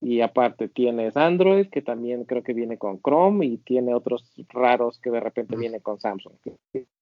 Y 0.00 0.22
aparte 0.22 0.68
tienes 0.68 1.16
Android, 1.16 1.68
que 1.68 1.82
también 1.82 2.24
creo 2.24 2.42
que 2.42 2.54
viene 2.54 2.78
con 2.78 3.00
Chrome, 3.00 3.44
y 3.44 3.58
tiene 3.58 3.94
otros 3.94 4.32
raros 4.48 4.98
que 4.98 5.10
de 5.10 5.20
repente 5.20 5.56
viene 5.56 5.80
con 5.80 6.00
Samsung. 6.00 6.34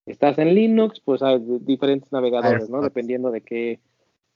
Estás 0.05 0.37
en 0.37 0.53
Linux, 0.53 0.99
pues 0.99 1.21
hay 1.21 1.39
diferentes 1.61 2.11
navegadores, 2.11 2.69
¿no? 2.69 2.81
Dependiendo 2.81 3.31
de 3.31 3.41
qué, 3.41 3.79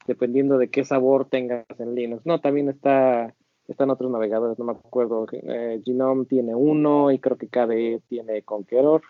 dependiendo 0.08 0.58
de 0.58 0.70
qué 0.70 0.86
sabor 0.86 1.26
tengas 1.26 1.66
en 1.78 1.94
Linux. 1.94 2.26
No, 2.26 2.40
también 2.40 2.70
está 2.70 3.34
están 3.68 3.90
otros 3.90 4.12
navegadores, 4.12 4.60
no 4.60 4.66
me 4.66 4.74
acuerdo. 4.74 5.26
Eh, 5.32 5.82
Genome 5.86 6.26
tiene 6.26 6.56
uno 6.56 7.12
y 7.12 7.20
creo 7.20 7.38
que 7.38 7.48
KDE 7.48 8.02
tiene 8.08 8.42
Conqueror, 8.44 9.02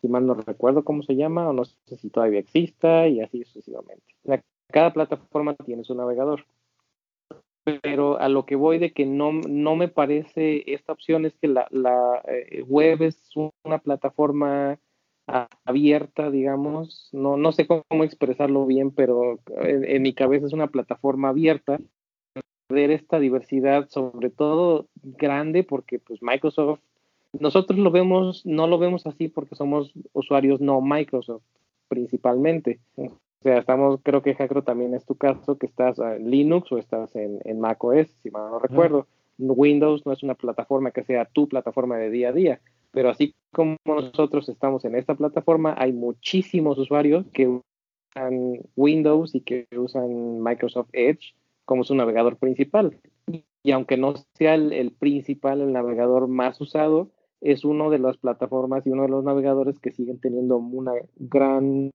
si 0.00 0.08
mal 0.08 0.26
no 0.26 0.34
recuerdo 0.34 0.84
cómo 0.84 1.02
se 1.02 1.16
llama, 1.16 1.48
o 1.48 1.52
no 1.52 1.64
sé 1.64 1.96
si 1.96 2.10
todavía 2.10 2.40
exista, 2.40 3.08
y 3.08 3.20
así 3.20 3.44
sucesivamente. 3.44 4.04
cada 4.68 4.92
plataforma 4.92 5.54
tiene 5.54 5.84
su 5.84 5.94
navegador. 5.94 6.44
Pero 7.82 8.20
a 8.20 8.28
lo 8.28 8.46
que 8.46 8.54
voy 8.54 8.78
de 8.78 8.92
que 8.92 9.06
no, 9.06 9.32
no 9.32 9.74
me 9.74 9.88
parece 9.88 10.62
esta 10.72 10.92
opción 10.92 11.26
es 11.26 11.34
que 11.34 11.48
la, 11.48 11.66
la 11.70 12.22
eh, 12.28 12.62
web 12.62 13.02
es 13.02 13.18
una 13.64 13.78
plataforma 13.78 14.78
abierta, 15.64 16.30
digamos, 16.30 17.08
no, 17.12 17.36
no 17.36 17.50
sé 17.50 17.66
cómo 17.66 18.04
expresarlo 18.04 18.64
bien, 18.64 18.92
pero 18.92 19.40
en 19.60 20.00
mi 20.00 20.14
cabeza 20.14 20.46
es 20.46 20.52
una 20.52 20.68
plataforma 20.68 21.30
abierta 21.30 21.80
ver 22.68 22.90
esta 22.90 23.18
diversidad, 23.18 23.88
sobre 23.88 24.30
todo 24.30 24.88
grande, 25.02 25.64
porque 25.64 25.98
pues 25.98 26.22
Microsoft, 26.22 26.80
nosotros 27.32 27.78
lo 27.78 27.90
vemos, 27.90 28.44
no 28.44 28.66
lo 28.66 28.78
vemos 28.78 29.06
así 29.06 29.28
porque 29.28 29.54
somos 29.54 29.92
usuarios 30.12 30.60
no 30.60 30.80
Microsoft, 30.80 31.44
principalmente. 31.88 32.80
O 33.46 33.48
sea, 33.48 33.58
estamos, 33.58 34.00
creo 34.02 34.22
que 34.22 34.34
Jacro 34.34 34.64
también 34.64 34.92
es 34.92 35.06
tu 35.06 35.14
caso, 35.14 35.56
que 35.56 35.66
estás 35.66 36.00
en 36.00 36.28
Linux 36.28 36.72
o 36.72 36.78
estás 36.78 37.14
en, 37.14 37.38
en 37.44 37.60
Mac 37.60 37.84
OS, 37.84 38.08
si 38.20 38.28
mal 38.28 38.50
no 38.50 38.58
recuerdo. 38.58 39.06
Windows 39.38 40.04
no 40.04 40.12
es 40.12 40.24
una 40.24 40.34
plataforma 40.34 40.90
que 40.90 41.04
sea 41.04 41.26
tu 41.26 41.46
plataforma 41.46 41.96
de 41.96 42.10
día 42.10 42.30
a 42.30 42.32
día, 42.32 42.60
pero 42.90 43.08
así 43.08 43.36
como 43.52 43.76
nosotros 43.84 44.48
estamos 44.48 44.84
en 44.84 44.96
esta 44.96 45.14
plataforma, 45.14 45.76
hay 45.78 45.92
muchísimos 45.92 46.76
usuarios 46.76 47.24
que 47.32 47.46
usan 47.46 48.62
Windows 48.74 49.32
y 49.36 49.42
que 49.42 49.68
usan 49.76 50.42
Microsoft 50.42 50.88
Edge 50.92 51.36
como 51.64 51.84
su 51.84 51.94
navegador 51.94 52.38
principal. 52.38 52.98
Y 53.62 53.70
aunque 53.70 53.96
no 53.96 54.14
sea 54.34 54.56
el, 54.56 54.90
principal, 54.98 55.60
el 55.60 55.72
navegador 55.72 56.26
más 56.26 56.60
usado, 56.60 57.12
es 57.40 57.64
uno 57.64 57.90
de 57.90 58.00
las 58.00 58.16
plataformas 58.16 58.84
y 58.84 58.90
uno 58.90 59.02
de 59.02 59.10
los 59.10 59.22
navegadores 59.22 59.78
que 59.78 59.92
siguen 59.92 60.18
teniendo 60.18 60.56
una 60.56 60.94
gran 61.14 61.92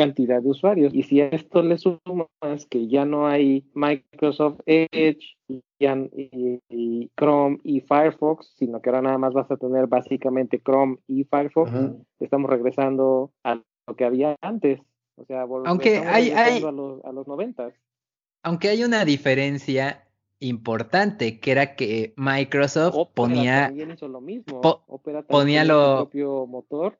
cantidad 0.00 0.40
de 0.40 0.48
usuarios. 0.48 0.94
Y 0.94 1.02
si 1.02 1.20
a 1.20 1.26
esto 1.26 1.62
le 1.62 1.76
sumas 1.76 2.66
que 2.70 2.88
ya 2.88 3.04
no 3.04 3.26
hay 3.26 3.66
Microsoft 3.74 4.60
Edge 4.64 5.36
y, 5.46 7.10
Chrome 7.18 7.58
y 7.64 7.80
Firefox, 7.82 8.54
sino 8.56 8.80
que 8.80 8.88
ahora 8.88 9.02
nada 9.02 9.18
más 9.18 9.34
vas 9.34 9.50
a 9.50 9.58
tener 9.58 9.88
básicamente 9.88 10.58
Chrome 10.64 10.96
y 11.06 11.24
Firefox, 11.24 11.70
estamos 12.18 12.48
regresando 12.48 13.30
a 13.44 13.56
lo 13.86 13.94
que 13.94 14.04
había 14.06 14.36
antes. 14.40 14.80
O 15.16 15.24
sea, 15.26 15.42
Aunque 15.66 15.98
hay, 15.98 16.30
hay... 16.30 16.62
a 16.62 16.72
los, 16.72 17.04
a 17.04 17.12
los 17.12 17.28
90 17.28 17.72
aunque 18.42 18.70
hay 18.70 18.84
una 18.84 19.04
diferencia 19.04 20.08
importante, 20.38 21.40
que 21.40 21.50
era 21.50 21.76
que 21.76 22.14
Microsoft 22.16 22.96
ponía 23.12 23.66
también 23.66 23.90
hizo 23.90 24.08
lo 24.08 24.22
mismo. 24.22 24.62
ponía 25.28 25.62
lo 25.66 25.96
propio 25.98 26.46
motor 26.46 26.98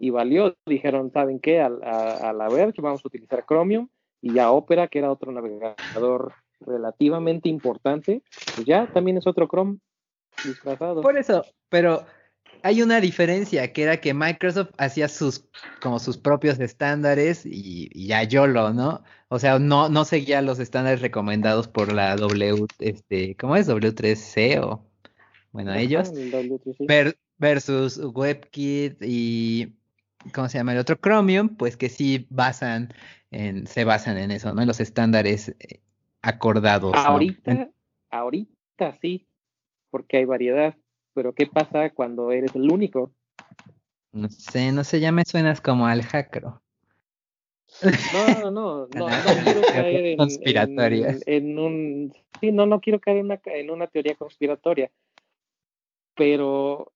y 0.00 0.10
valió. 0.10 0.56
Dijeron, 0.66 1.12
¿saben 1.12 1.38
qué? 1.38 1.60
A, 1.60 1.66
a, 1.66 2.32
la 2.32 2.48
Verge 2.48 2.82
vamos 2.82 3.04
a 3.04 3.08
utilizar 3.08 3.44
Chromium 3.46 3.88
y 4.20 4.32
ya 4.34 4.50
Opera, 4.50 4.88
que 4.88 4.98
era 4.98 5.12
otro 5.12 5.30
navegador 5.30 6.32
relativamente 6.60 7.48
importante, 7.48 8.22
pues 8.54 8.66
ya 8.66 8.86
también 8.92 9.16
es 9.16 9.26
otro 9.26 9.46
Chrome 9.46 9.78
disfrazado. 10.44 11.00
Por 11.00 11.16
eso, 11.16 11.44
pero 11.68 12.04
hay 12.62 12.82
una 12.82 13.00
diferencia, 13.00 13.72
que 13.72 13.82
era 13.82 14.00
que 14.00 14.12
Microsoft 14.12 14.70
hacía 14.76 15.08
sus, 15.08 15.46
como 15.80 15.98
sus 15.98 16.18
propios 16.18 16.58
estándares 16.60 17.42
y, 17.44 17.88
ya 18.06 18.22
YOLO, 18.24 18.72
¿no? 18.72 19.02
O 19.28 19.38
sea, 19.38 19.58
no, 19.58 19.88
no 19.88 20.04
seguía 20.04 20.42
los 20.42 20.58
estándares 20.58 21.00
recomendados 21.00 21.68
por 21.68 21.92
la 21.92 22.16
W, 22.16 22.66
este, 22.78 23.36
¿cómo 23.36 23.56
es? 23.56 23.68
W3C 23.68 24.60
o, 24.62 24.84
bueno, 25.52 25.74
ellos. 25.74 26.12
versus 27.38 27.98
WebKit 27.98 29.02
y, 29.02 29.79
¿cómo 30.34 30.48
se 30.48 30.58
llama? 30.58 30.72
El 30.72 30.78
otro 30.78 30.96
Chromium, 30.96 31.56
pues 31.56 31.76
que 31.76 31.88
sí 31.88 32.26
basan 32.30 32.92
en, 33.30 33.66
se 33.66 33.84
basan 33.84 34.18
en 34.18 34.30
eso, 34.30 34.54
¿no? 34.54 34.62
En 34.62 34.68
los 34.68 34.80
estándares 34.80 35.50
eh, 35.60 35.80
acordados. 36.22 36.94
Ahorita, 36.96 37.70
ahorita 38.10 38.98
sí, 39.00 39.26
porque 39.90 40.18
hay 40.18 40.24
variedad 40.24 40.74
pero 41.14 41.34
¿qué 41.34 41.46
pasa 41.46 41.90
cuando 41.90 42.32
eres 42.32 42.54
el 42.54 42.70
único? 42.70 43.12
No 44.12 44.28
sé, 44.28 44.72
no 44.72 44.84
sé, 44.84 45.00
ya 45.00 45.12
me 45.12 45.24
suenas 45.24 45.60
como 45.60 45.86
al 45.86 46.02
jacro. 46.02 46.62
No, 48.12 48.50
no, 48.50 48.50
no, 48.50 48.88
no, 48.94 49.08
no 49.08 49.44
quiero 49.44 49.60
caer 49.72 50.06
en, 51.26 51.58
un, 51.58 52.12
sí, 52.40 52.52
no, 52.52 52.66
no 52.66 52.80
quiero 52.80 53.00
caer 53.00 53.18
en 53.18 53.26
una, 53.26 53.40
en 53.44 53.70
una 53.70 53.86
teoría 53.86 54.14
conspiratoria, 54.14 54.90
pero 56.14 56.92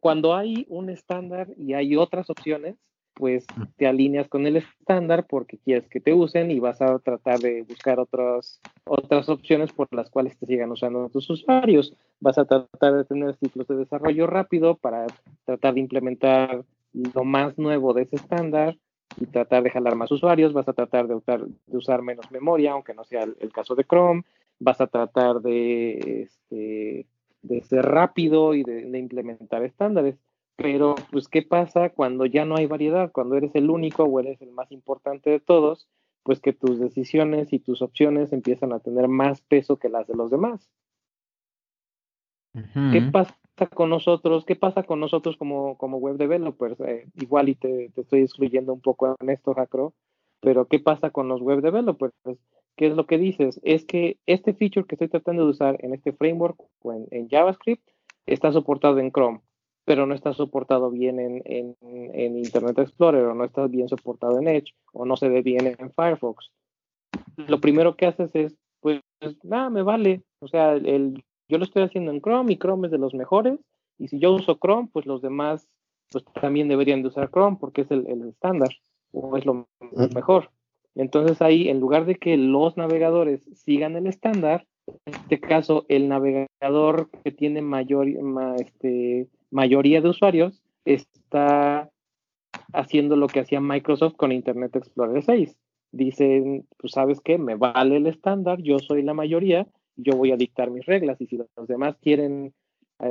cuando 0.00 0.34
hay 0.34 0.66
un 0.68 0.90
estándar 0.90 1.48
y 1.56 1.74
hay 1.74 1.96
otras 1.96 2.30
opciones, 2.30 2.76
pues 3.18 3.44
te 3.76 3.88
alineas 3.88 4.28
con 4.28 4.46
el 4.46 4.56
estándar 4.56 5.26
porque 5.28 5.58
quieres 5.58 5.88
que 5.88 6.00
te 6.00 6.14
usen 6.14 6.52
y 6.52 6.60
vas 6.60 6.80
a 6.80 7.00
tratar 7.00 7.40
de 7.40 7.62
buscar 7.62 7.98
otras, 7.98 8.60
otras 8.84 9.28
opciones 9.28 9.72
por 9.72 9.88
las 9.92 10.08
cuales 10.08 10.38
te 10.38 10.46
sigan 10.46 10.70
usando 10.70 11.08
tus 11.08 11.28
usuarios. 11.28 11.92
Vas 12.20 12.38
a 12.38 12.44
tratar 12.44 12.94
de 12.94 13.04
tener 13.04 13.34
ciclos 13.36 13.66
de 13.66 13.74
desarrollo 13.74 14.28
rápido 14.28 14.76
para 14.76 15.06
tratar 15.44 15.74
de 15.74 15.80
implementar 15.80 16.64
lo 16.92 17.24
más 17.24 17.58
nuevo 17.58 17.92
de 17.92 18.02
ese 18.02 18.16
estándar 18.16 18.78
y 19.20 19.26
tratar 19.26 19.64
de 19.64 19.70
jalar 19.70 19.96
más 19.96 20.12
usuarios. 20.12 20.52
Vas 20.52 20.68
a 20.68 20.72
tratar 20.72 21.08
de 21.08 21.16
usar, 21.16 21.44
de 21.44 21.76
usar 21.76 22.02
menos 22.02 22.30
memoria, 22.30 22.72
aunque 22.72 22.94
no 22.94 23.02
sea 23.02 23.24
el, 23.24 23.52
caso 23.52 23.74
de 23.74 23.84
Chrome. 23.84 24.22
Vas 24.60 24.80
a 24.80 24.86
tratar 24.86 25.40
de, 25.40 26.22
este, 26.22 27.06
de 27.42 27.62
ser 27.62 27.84
rápido 27.84 28.54
y 28.54 28.62
de 28.64 28.98
implementar 28.98 29.62
estándares 29.62 30.16
Pero, 30.56 30.96
pues, 31.12 31.28
¿qué 31.28 31.42
pasa 31.42 31.90
cuando 31.90 32.26
ya 32.26 32.44
no 32.44 32.56
hay 32.56 32.66
variedad? 32.66 33.12
Cuando 33.12 33.36
eres 33.36 33.54
el 33.54 33.70
único 33.70 34.04
o 34.04 34.20
eres 34.20 34.42
el 34.42 34.50
más 34.50 34.72
importante 34.72 35.30
de 35.30 35.40
todos, 35.40 35.88
pues 36.24 36.40
que 36.40 36.52
tus 36.52 36.78
decisiones 36.78 37.52
y 37.52 37.58
tus 37.58 37.80
opciones 37.80 38.32
empiezan 38.32 38.72
a 38.72 38.80
tener 38.80 39.08
más 39.08 39.40
peso 39.40 39.78
que 39.78 39.88
las 39.88 40.06
de 40.06 40.14
los 40.14 40.30
demás. 40.30 40.68
¿Qué 42.52 43.02
pasa 43.12 43.36
con 43.72 43.90
nosotros? 43.90 44.44
¿Qué 44.44 44.56
pasa 44.56 44.82
con 44.82 45.00
nosotros 45.00 45.36
como, 45.36 45.78
como 45.78 45.98
web 45.98 46.16
developers? 46.16 46.78
Eh, 46.80 47.06
igual 47.14 47.48
y 47.48 47.54
te, 47.54 47.90
te, 47.94 48.00
estoy 48.00 48.20
excluyendo 48.20 48.72
un 48.72 48.80
poco 48.80 49.16
en 49.20 49.30
esto, 49.30 49.54
Jacro, 49.54 49.94
pero 50.40 50.66
¿qué 50.66 50.80
pasa 50.80 51.10
con 51.10 51.28
los 51.28 51.40
web 51.40 51.60
developers? 51.60 52.14
¿Qué 52.78 52.86
es 52.86 52.94
lo 52.94 53.06
que 53.06 53.18
dices? 53.18 53.60
Es 53.64 53.84
que 53.84 54.18
este 54.26 54.54
feature 54.54 54.86
que 54.86 54.94
estoy 54.94 55.08
tratando 55.08 55.44
de 55.44 55.50
usar 55.50 55.84
en 55.84 55.94
este 55.94 56.12
framework 56.12 56.62
o 56.82 56.92
en, 56.92 57.28
JavaScript 57.28 57.82
está 58.24 58.52
soportado 58.52 59.00
en 59.00 59.10
Chrome, 59.10 59.40
pero 59.84 60.06
no 60.06 60.14
está 60.14 60.32
soportado 60.32 60.88
bien 60.88 61.18
en, 61.18 61.42
en, 61.44 61.76
en, 61.82 62.38
Internet 62.38 62.78
Explorer 62.78 63.24
o 63.24 63.34
no 63.34 63.44
está 63.44 63.66
bien 63.66 63.88
soportado 63.88 64.38
en 64.38 64.46
Edge 64.46 64.74
o 64.92 65.04
no 65.04 65.16
se 65.16 65.28
ve 65.28 65.42
bien 65.42 65.66
en 65.66 65.90
Firefox. 65.90 66.52
Lo 67.36 67.60
primero 67.60 67.96
que 67.96 68.06
haces 68.06 68.30
es, 68.36 68.56
pues, 68.80 69.00
nada, 69.42 69.70
me 69.70 69.82
vale. 69.82 70.22
O 70.38 70.46
sea, 70.46 70.74
el, 70.74 71.24
yo 71.48 71.58
lo 71.58 71.64
estoy 71.64 71.82
haciendo 71.82 72.12
en 72.12 72.20
Chrome 72.20 72.52
y 72.52 72.58
Chrome 72.58 72.86
es 72.86 72.92
de 72.92 72.98
los 72.98 73.12
mejores. 73.12 73.58
Y 73.98 74.06
si 74.06 74.20
yo 74.20 74.32
uso 74.32 74.56
Chrome, 74.62 74.88
pues 74.92 75.04
los 75.04 75.20
demás 75.20 75.66
pues 76.12 76.24
también 76.40 76.68
deberían 76.68 77.02
de 77.02 77.08
usar 77.08 77.28
Chrome 77.32 77.56
porque 77.58 77.80
es 77.80 77.90
el, 77.90 78.06
estándar 78.28 78.70
o 79.10 79.36
es 79.36 79.44
lo 79.44 79.66
mejor. 80.14 80.52
Entonces 80.98 81.40
ahí, 81.40 81.68
en 81.68 81.78
lugar 81.78 82.06
de 82.06 82.16
que 82.16 82.36
los 82.36 82.76
navegadores 82.76 83.40
sigan 83.54 83.96
el 83.96 84.08
estándar, 84.08 84.66
en 85.06 85.14
este 85.14 85.38
caso 85.38 85.86
el 85.88 86.08
navegador 86.08 87.08
que 87.22 87.30
tiene 87.30 87.62
mayor, 87.62 88.08
este, 88.58 89.28
mayoría 89.50 90.00
de 90.00 90.08
usuarios 90.08 90.60
está 90.84 91.88
haciendo 92.72 93.14
lo 93.14 93.28
que 93.28 93.40
hacía 93.40 93.60
Microsoft 93.60 94.16
con 94.16 94.32
Internet 94.32 94.74
Explorer 94.74 95.22
6. 95.22 95.56
Dicen, 95.92 96.66
pues 96.76 96.92
sabes 96.92 97.20
qué, 97.20 97.38
me 97.38 97.54
vale 97.54 97.96
el 97.96 98.08
estándar, 98.08 98.60
yo 98.60 98.80
soy 98.80 99.02
la 99.02 99.14
mayoría, 99.14 99.68
yo 99.94 100.16
voy 100.16 100.32
a 100.32 100.36
dictar 100.36 100.70
mis 100.70 100.84
reglas 100.84 101.20
y 101.20 101.26
si 101.26 101.36
los 101.36 101.68
demás 101.68 101.96
quieren 102.02 102.52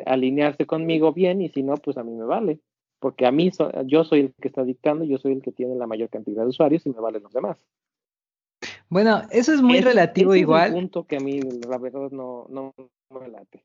alinearse 0.05 0.65
conmigo 0.65 1.13
bien 1.13 1.41
y 1.41 1.47
si 1.47 1.63
no, 1.63 1.75
pues 1.75 1.97
a 1.97 2.03
mí 2.03 2.11
me 2.11 2.25
vale, 2.25 2.59
porque 2.99 3.25
a 3.25 3.31
mí 3.31 3.51
yo 3.85 4.03
soy 4.03 4.19
el 4.21 4.33
que 4.41 4.47
está 4.47 4.63
dictando, 4.63 5.05
yo 5.05 5.17
soy 5.17 5.33
el 5.33 5.41
que 5.41 5.51
tiene 5.51 5.75
la 5.75 5.87
mayor 5.87 6.09
cantidad 6.09 6.43
de 6.43 6.49
usuarios 6.49 6.85
y 6.85 6.89
me 6.89 6.99
valen 6.99 7.23
los 7.23 7.33
demás. 7.33 7.57
Bueno, 8.89 9.23
eso 9.31 9.53
es 9.53 9.61
muy 9.61 9.81
relativo 9.81 10.35
igual. 10.35 10.69
Es 10.69 10.75
un 10.75 10.81
punto 10.81 11.05
que 11.05 11.17
a 11.17 11.19
mí 11.19 11.39
la 11.41 11.77
verdad 11.77 12.09
no, 12.11 12.47
no 12.49 12.73
me 13.09 13.27
late. 13.27 13.63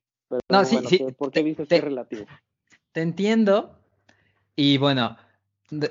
no, 0.51 0.65
sí, 0.65 0.79
sí. 0.89 1.05
¿Por 1.17 1.31
qué 1.31 1.43
dices 1.43 1.69
que 1.69 1.77
es 1.77 1.85
relativo? 1.85 2.27
Te 2.93 3.01
entiendo. 3.01 3.79
Y 4.57 4.79
bueno, 4.79 5.17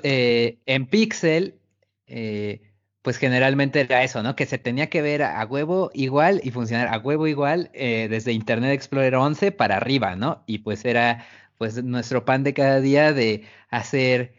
eh, 0.02 0.58
en 0.66 0.86
Pixel, 0.86 1.58
eh, 2.06 2.60
pues 3.02 3.16
generalmente 3.16 3.80
era 3.80 4.04
eso, 4.04 4.22
¿no? 4.22 4.36
Que 4.36 4.46
se 4.46 4.58
tenía 4.58 4.88
que 4.88 5.02
ver 5.02 5.22
a, 5.22 5.44
huevo 5.44 5.90
igual 5.94 6.40
y 6.44 6.52
funcionar 6.52 6.88
a 6.88 6.98
huevo 6.98 7.26
igual 7.26 7.70
eh, 7.72 8.06
desde 8.08 8.32
Internet 8.32 8.72
Explorer 8.72 9.16
11 9.16 9.50
para 9.50 9.76
arriba, 9.76 10.14
¿no? 10.14 10.44
Y 10.46 10.58
pues 10.58 10.84
era 10.84 11.24
pues 11.62 11.80
nuestro 11.84 12.24
pan 12.24 12.42
de 12.42 12.54
cada 12.54 12.80
día 12.80 13.12
de 13.12 13.44
hacer 13.70 14.34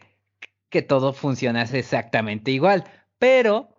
que 0.68 0.82
todo 0.82 1.14
funcionase 1.14 1.78
exactamente 1.78 2.50
igual. 2.50 2.84
Pero 3.18 3.70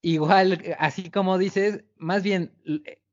igual, 0.00 0.74
así 0.78 1.10
como 1.10 1.36
dices, 1.36 1.84
más 1.98 2.22
bien 2.22 2.50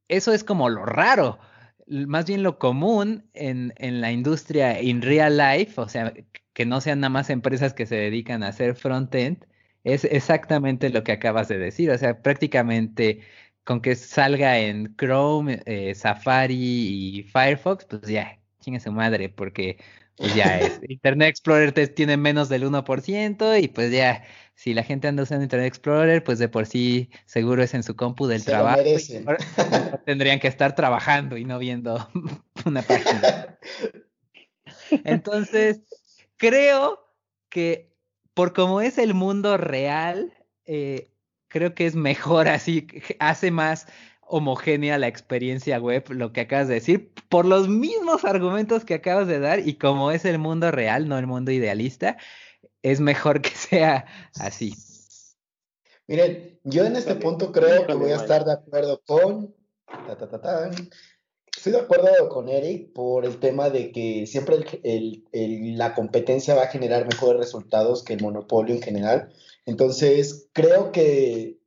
eso 0.07 0.31
es 0.31 0.45
como 0.45 0.69
lo 0.69 0.85
raro. 0.85 1.39
Más 1.87 2.25
bien 2.25 2.41
lo 2.41 2.57
común 2.57 3.29
en, 3.33 3.73
en 3.75 3.99
la 3.99 4.13
industria 4.13 4.81
in 4.81 5.01
real 5.01 5.35
life, 5.35 5.81
o 5.81 5.89
sea, 5.89 6.13
que 6.53 6.65
no 6.65 6.79
sean 6.79 7.01
nada 7.01 7.09
más 7.09 7.29
empresas 7.29 7.73
que 7.73 7.85
se 7.85 7.95
dedican 7.95 8.43
a 8.43 8.47
hacer 8.47 8.75
front-end, 8.75 9.45
es 9.83 10.05
exactamente 10.05 10.89
lo 10.89 11.03
que 11.03 11.11
acabas 11.11 11.49
de 11.49 11.57
decir. 11.57 11.91
O 11.91 11.97
sea, 11.97 12.21
prácticamente 12.21 13.23
con 13.65 13.81
que 13.81 13.95
salga 13.95 14.57
en 14.57 14.95
Chrome, 14.95 15.61
eh, 15.65 15.93
Safari 15.95 17.17
y 17.17 17.23
Firefox, 17.23 17.83
pues 17.85 18.03
ya, 18.03 18.39
chingue 18.65 18.79
su 18.79 18.91
madre, 18.91 19.29
porque 19.29 19.77
pues 20.17 20.33
ya 20.35 20.59
es. 20.59 20.79
Internet 20.89 21.29
Explorer 21.29 21.71
te, 21.71 21.87
tiene 21.87 22.17
menos 22.17 22.49
del 22.49 22.63
1% 22.63 23.61
y 23.61 23.67
pues 23.67 23.91
ya, 23.91 24.23
si 24.55 24.73
la 24.73 24.83
gente 24.83 25.07
anda 25.07 25.23
usando 25.23 25.43
Internet 25.43 25.67
Explorer, 25.67 26.23
pues 26.23 26.39
de 26.39 26.49
por 26.49 26.65
sí 26.65 27.09
seguro 27.25 27.63
es 27.63 27.73
en 27.73 27.83
su 27.83 27.95
compu 27.95 28.27
del 28.27 28.43
trabajo. 28.43 28.81
tendrían 30.05 30.39
que 30.39 30.47
estar 30.47 30.75
trabajando 30.75 31.37
y 31.37 31.45
no 31.45 31.59
viendo 31.59 32.09
una 32.65 32.81
página. 32.81 33.57
Entonces, 35.03 35.81
creo 36.37 36.99
que 37.49 37.93
por 38.33 38.53
como 38.53 38.81
es 38.81 38.97
el 38.97 39.13
mundo 39.13 39.57
real, 39.57 40.33
eh, 40.65 41.11
creo 41.47 41.75
que 41.75 41.85
es 41.85 41.95
mejor 41.95 42.47
así, 42.47 42.87
hace 43.19 43.51
más 43.51 43.87
homogénea 44.27 44.97
la 44.97 45.07
experiencia 45.07 45.79
web, 45.79 46.05
lo 46.09 46.33
que 46.33 46.41
acabas 46.41 46.67
de 46.67 46.75
decir, 46.75 47.13
por 47.29 47.45
los 47.45 47.67
mismos 47.67 48.25
argumentos 48.25 48.85
que 48.85 48.95
acabas 48.95 49.27
de 49.27 49.39
dar 49.39 49.59
y 49.59 49.75
como 49.75 50.11
es 50.11 50.25
el 50.25 50.39
mundo 50.39 50.71
real, 50.71 51.07
no 51.07 51.17
el 51.17 51.27
mundo 51.27 51.51
idealista, 51.51 52.17
es 52.81 52.99
mejor 52.99 53.41
que 53.41 53.49
sea 53.51 54.05
así. 54.39 54.73
Miren, 56.07 56.59
yo 56.63 56.85
en 56.85 56.95
este 56.95 57.15
punto 57.15 57.51
creo 57.51 57.87
que 57.87 57.93
voy 57.93 58.11
a 58.11 58.17
estar 58.17 58.45
de 58.45 58.53
acuerdo 58.53 59.01
con 59.05 59.55
Estoy 61.55 61.71
de 61.71 61.79
acuerdo 61.79 62.29
con 62.29 62.49
Eric 62.49 62.93
por 62.93 63.25
el 63.25 63.39
tema 63.39 63.69
de 63.69 63.91
que 63.91 64.27
siempre 64.27 64.57
la 65.23 65.95
competencia 65.95 66.53
va 66.53 66.63
a 66.63 66.67
generar 66.67 67.07
mejores 67.07 67.39
resultados 67.39 68.03
que 68.03 68.13
el 68.13 68.21
monopolio 68.21 68.75
en 68.75 68.81
general. 68.81 69.33
Entonces, 69.65 70.49
creo 70.53 70.91
que 70.91 71.57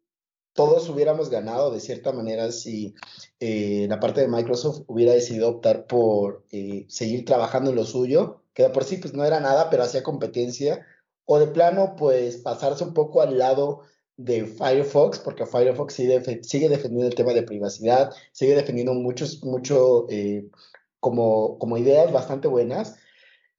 todos 0.52 0.88
hubiéramos 0.88 1.30
ganado 1.30 1.70
de 1.70 1.80
cierta 1.80 2.12
manera 2.12 2.50
si 2.52 2.94
eh, 3.40 3.86
la 3.88 4.00
parte 4.00 4.20
de 4.20 4.28
Microsoft 4.28 4.82
hubiera 4.86 5.12
decidido 5.12 5.48
optar 5.48 5.86
por 5.86 6.44
eh, 6.50 6.84
seguir 6.88 7.24
trabajando 7.24 7.70
en 7.70 7.76
lo 7.76 7.84
suyo, 7.84 8.42
que 8.54 8.64
de 8.64 8.70
por 8.70 8.84
sí 8.84 8.96
pues 8.96 9.14
no 9.14 9.24
era 9.24 9.40
nada, 9.40 9.70
pero 9.70 9.84
hacía 9.84 10.02
competencia, 10.02 10.84
o 11.24 11.38
de 11.38 11.46
plano 11.46 11.94
pues 11.96 12.38
pasarse 12.38 12.84
un 12.84 12.94
poco 12.94 13.20
al 13.20 13.38
lado 13.38 13.82
de 14.16 14.46
Firefox, 14.46 15.20
porque 15.20 15.46
Firefox 15.46 15.94
sigue, 15.94 16.68
defendiendo 16.68 17.06
el 17.06 17.14
tema 17.14 17.32
de 17.32 17.44
privacidad, 17.44 18.10
sigue 18.32 18.56
defendiendo 18.56 18.92
muchos, 18.94 19.44
mucho, 19.44 20.06
eh, 20.10 20.44
como, 20.98 21.58
como 21.58 21.78
ideas 21.78 22.12
bastante 22.12 22.48
buenas. 22.48 22.96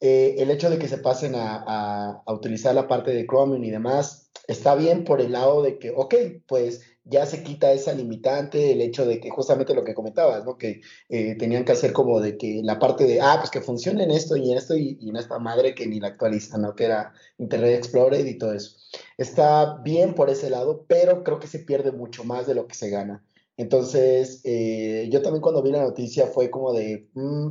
Eh, 0.01 0.35
el 0.37 0.49
hecho 0.49 0.69
de 0.69 0.79
que 0.79 0.87
se 0.87 0.97
pasen 0.97 1.33
a, 1.35 2.23
utilizar 2.27 2.73
la 2.73 2.87
parte 2.87 3.11
de 3.11 3.25
Chromium 3.27 3.63
y 3.63 3.69
demás 3.69 4.29
está 4.47 4.75
bien 4.75 5.03
por 5.03 5.21
el 5.21 5.33
lado 5.33 5.61
de 5.61 5.77
que, 5.77 5.91
ok, 5.91 6.15
pues 6.47 6.81
ya 7.03 7.25
se 7.25 7.43
quita 7.43 7.71
esa 7.71 7.93
limitante, 7.93 8.71
el 8.71 8.81
hecho 8.81 9.05
de 9.05 9.19
que 9.19 9.29
justamente 9.29 9.73
lo 9.73 9.83
que 9.83 9.93
comentabas, 9.93 10.45
¿no? 10.45 10.57
Que 10.57 10.81
eh, 11.09 11.35
tenían 11.35 11.65
que 11.65 11.71
hacer 11.71 11.91
como 11.91 12.21
de 12.21 12.37
que 12.37 12.61
la 12.63 12.79
parte 12.79 13.05
de, 13.05 13.19
ah, 13.19 13.37
pues 13.39 13.49
que 13.49 13.61
funcione 13.61 14.03
en 14.03 14.11
esto 14.11 14.37
y 14.37 14.51
en 14.51 14.57
esto 14.57 14.75
y, 14.75 14.97
y 15.01 15.09
en 15.09 15.17
esta 15.17 15.39
madre 15.39 15.75
que 15.75 15.87
ni 15.87 15.99
la 15.99 16.09
actualizan, 16.09 16.61
¿no? 16.61 16.75
Que 16.75 16.85
era 16.85 17.13
Internet 17.37 17.77
Explorer 17.77 18.25
y 18.27 18.37
todo 18.37 18.53
eso. 18.53 18.77
Está 19.17 19.77
bien 19.83 20.13
por 20.13 20.29
ese 20.29 20.49
lado, 20.49 20.85
pero 20.87 21.23
creo 21.23 21.39
que 21.39 21.47
se 21.47 21.59
pierde 21.59 21.91
mucho 21.91 22.23
más 22.23 22.47
de 22.47 22.55
lo 22.55 22.67
que 22.67 22.75
se 22.75 22.89
gana. 22.89 23.23
Entonces, 23.59 24.39
eh, 24.45 25.09
yo 25.11 25.21
también 25.21 25.41
cuando 25.41 25.61
vi 25.61 25.71
la 25.71 25.81
noticia 25.81 26.27
fue 26.27 26.49
como 26.49 26.71
de, 26.71 27.09
mm, 27.13 27.49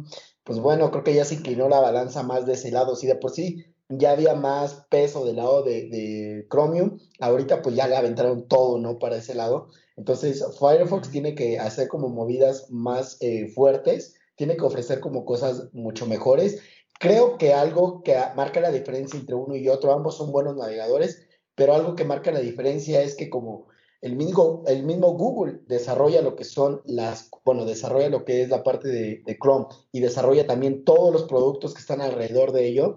pues 0.49 0.61
bueno, 0.61 0.91
creo 0.91 1.05
que 1.05 1.13
ya 1.13 1.27
se 1.27 1.35
inclinó 1.35 1.69
la 1.69 1.79
balanza 1.79 2.23
más 2.23 2.47
de 2.47 2.55
ese 2.55 2.71
lado. 2.71 2.97
Si 2.97 3.07
de 3.07 3.17
por 3.17 3.33
sí 3.33 3.67
ya 3.91 4.13
había 4.13 4.35
más 4.35 4.87
peso 4.89 5.27
del 5.27 5.37
lado 5.37 5.63
de, 5.63 6.47
Chromium, 6.51 6.99
ahorita 7.21 7.61
pues 7.61 7.77
ya 7.77 7.87
le 7.87 7.99
aventaron 7.99 8.49
todo, 8.49 8.79
¿no? 8.79 8.99
Para 8.99 9.19
ese 9.19 9.35
lado. 9.35 9.69
Entonces, 9.99 10.43
Firefox 10.59 11.11
tiene 11.11 11.35
que 11.35 11.59
hacer 11.59 11.89
como 11.89 12.09
movidas 12.09 12.71
más 12.71 13.19
eh, 13.21 13.49
fuertes, 13.49 14.15
tiene 14.37 14.57
que 14.57 14.65
ofrecer 14.65 15.01
como 15.01 15.27
cosas 15.27 15.69
mucho 15.75 16.07
mejores. 16.07 16.63
Creo 16.99 17.37
que 17.37 17.53
algo 17.53 18.03
que 18.03 18.17
marca 18.35 18.61
la 18.61 18.71
diferencia 18.71 19.21
entre 19.21 19.35
uno 19.35 19.55
y 19.55 19.69
otro, 19.69 19.93
ambos 19.93 20.17
son 20.17 20.33
buenos 20.33 20.57
navegadores, 20.57 21.27
pero 21.55 21.75
algo 21.75 21.95
que 21.95 22.07
marca 22.07 22.33
la 22.33 22.41
diferencia 22.41 23.03
es 23.03 23.17
que 23.17 23.29
como 23.29 23.67
el 24.01 24.15
mismo, 24.15 24.63
Google 24.65 25.61
desarrolla 25.67 26.23
lo 26.23 26.37
que 26.37 26.45
son 26.45 26.83
las, 26.85 27.31
bueno, 27.45 27.65
desarrolla 27.65 28.09
lo 28.09 28.25
que 28.25 28.43
es 28.43 28.49
la 28.49 28.63
parte 28.63 28.89
de, 28.89 29.39
Chrome 29.43 29.67
y 29.93 30.01
desarrolla 30.01 30.47
también 30.47 30.85
todos 30.85 31.13
los 31.13 31.25
productos 31.25 31.75
que 31.75 31.81
están 31.81 32.01
alrededor 32.01 32.53
de 32.53 32.69
ello, 32.69 32.97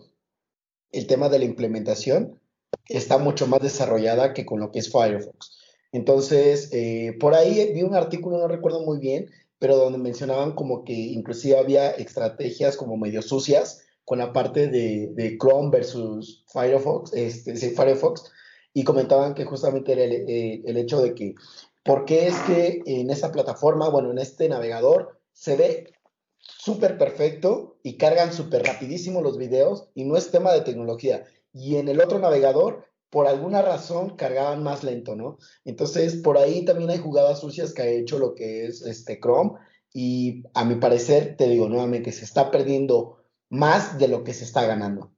el 0.91 1.07
tema 1.07 1.29
de 1.29 1.39
la 1.39 1.45
implementación 1.45 2.39
está 2.87 3.17
mucho 3.17 3.47
más 3.47 3.61
desarrollada 3.61 4.33
que 4.33 4.45
con 4.45 4.59
lo 4.59 4.71
que 4.71 4.79
es 4.79 4.91
Firefox. 4.91 5.57
Entonces, 5.91 6.69
eh, 6.71 7.17
por 7.19 7.33
ahí 7.33 7.71
vi 7.73 7.83
un 7.83 7.95
artículo, 7.95 8.37
no 8.37 8.47
recuerdo 8.47 8.81
muy 8.81 8.99
bien, 8.99 9.29
pero 9.59 9.77
donde 9.77 9.97
mencionaban 9.97 10.53
como 10.53 10.83
que 10.83 10.93
inclusive 10.93 11.57
había 11.57 11.91
estrategias 11.91 12.77
como 12.77 12.97
medio 12.97 13.21
sucias 13.21 13.83
con 14.05 14.19
la 14.19 14.33
parte 14.33 14.67
de, 14.67 15.37
Chrome 15.39 15.69
versus 15.69 16.43
Firefox, 16.47 17.13
este, 17.13 17.55
Firefox, 17.55 18.31
y 18.73 18.83
comentaban 18.83 19.33
que 19.33 19.45
justamente 19.45 19.93
era 19.93 20.03
eh, 20.03 20.61
el, 20.65 20.77
hecho 20.77 21.01
de 21.01 21.13
que, 21.13 21.35
¿por 21.83 22.05
qué 22.05 22.27
es 22.27 22.35
que 22.41 22.81
en 22.85 23.09
esa 23.09 23.31
plataforma, 23.31 23.89
bueno, 23.89 24.11
en 24.11 24.19
este 24.19 24.47
navegador, 24.47 25.19
se 25.33 25.55
ve 25.55 25.93
súper 26.37 26.97
perfecto 26.97 27.77
y 27.83 27.97
cargan 27.97 28.33
súper 28.33 28.63
rapidísimo 28.63 29.21
los 29.21 29.37
videos 29.37 29.89
y 29.93 30.05
no 30.05 30.17
es 30.17 30.31
tema 30.31 30.53
de 30.53 30.61
tecnología. 30.61 31.23
Y 31.53 31.77
en 31.77 31.89
el 31.89 32.01
otro 32.01 32.19
navegador, 32.19 32.85
por 33.09 33.27
alguna 33.27 33.61
razón, 33.61 34.15
cargaban 34.15 34.63
más 34.63 34.83
lento, 34.83 35.15
¿no? 35.15 35.37
Entonces, 35.65 36.15
por 36.17 36.37
ahí 36.37 36.63
también 36.63 36.89
hay 36.89 36.97
jugadas 36.97 37.39
sucias 37.39 37.73
que 37.73 37.81
ha 37.81 37.87
hecho 37.87 38.19
lo 38.19 38.35
que 38.35 38.65
es 38.65 38.81
este 38.83 39.19
Chrome 39.19 39.59
y 39.93 40.43
a 40.53 40.63
mi 40.63 40.75
parecer, 40.75 41.35
te 41.37 41.47
digo 41.47 41.67
nuevamente, 41.67 42.11
se 42.11 42.23
está 42.23 42.51
perdiendo 42.51 43.17
más 43.49 43.97
de 43.97 44.07
lo 44.07 44.23
que 44.23 44.33
se 44.33 44.45
está 44.45 44.65
ganando. 44.65 45.11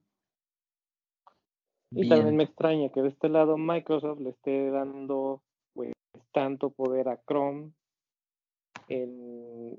Y 1.94 2.08
también 2.08 2.36
me 2.36 2.44
extraña 2.44 2.88
que 2.90 3.02
de 3.02 3.08
este 3.08 3.28
lado 3.28 3.56
Microsoft 3.56 4.20
le 4.20 4.30
esté 4.30 4.70
dando 4.70 5.42
pues 5.74 5.92
tanto 6.32 6.70
poder 6.70 7.08
a 7.08 7.20
Chrome 7.26 7.72
en, 8.88 9.78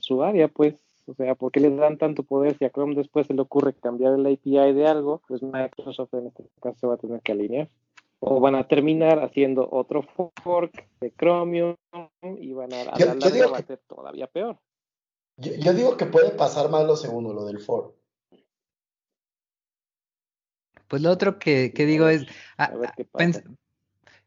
su 0.00 0.22
área, 0.22 0.48
pues, 0.48 0.74
o 1.06 1.14
sea, 1.14 1.34
¿por 1.34 1.52
qué 1.52 1.60
les 1.60 1.76
dan 1.76 1.96
tanto 1.98 2.22
poder 2.22 2.56
si 2.58 2.64
a 2.64 2.70
Chrome 2.70 2.94
después 2.94 3.26
se 3.26 3.34
le 3.34 3.42
ocurre 3.42 3.72
cambiar 3.74 4.14
el 4.14 4.26
API 4.26 4.72
de 4.72 4.86
algo? 4.86 5.22
Pues 5.28 5.42
Microsoft 5.42 6.14
en 6.14 6.26
este 6.28 6.44
caso 6.60 6.88
va 6.88 6.94
a 6.94 6.98
tener 6.98 7.20
que 7.22 7.32
alinear. 7.32 7.68
O 8.20 8.40
van 8.40 8.54
a 8.54 8.68
terminar 8.68 9.18
haciendo 9.18 9.68
otro 9.70 10.02
fork 10.42 10.88
de 11.00 11.12
Chromium 11.12 11.74
y 12.38 12.52
van 12.52 12.72
a, 12.72 12.82
a 12.82 12.98
la 12.98 13.14
larga 13.14 13.46
va 13.48 13.58
a 13.58 13.62
ser 13.62 13.80
todavía 13.88 14.28
peor. 14.28 14.58
Yo, 15.36 15.72
digo 15.72 15.96
que 15.96 16.06
puede 16.06 16.30
pasar 16.30 16.70
más 16.70 16.84
lo 16.86 16.96
segundo, 16.96 17.32
lo 17.32 17.44
del 17.44 17.58
fork. 17.58 17.94
Pues 20.92 21.00
lo 21.00 21.10
otro 21.10 21.38
que, 21.38 21.72
que 21.72 21.86
digo 21.86 22.06
es, 22.06 22.26
a, 22.58 22.64
a 22.64 22.76
ver 22.76 22.90
qué 22.94 23.06
pasa. 23.06 23.42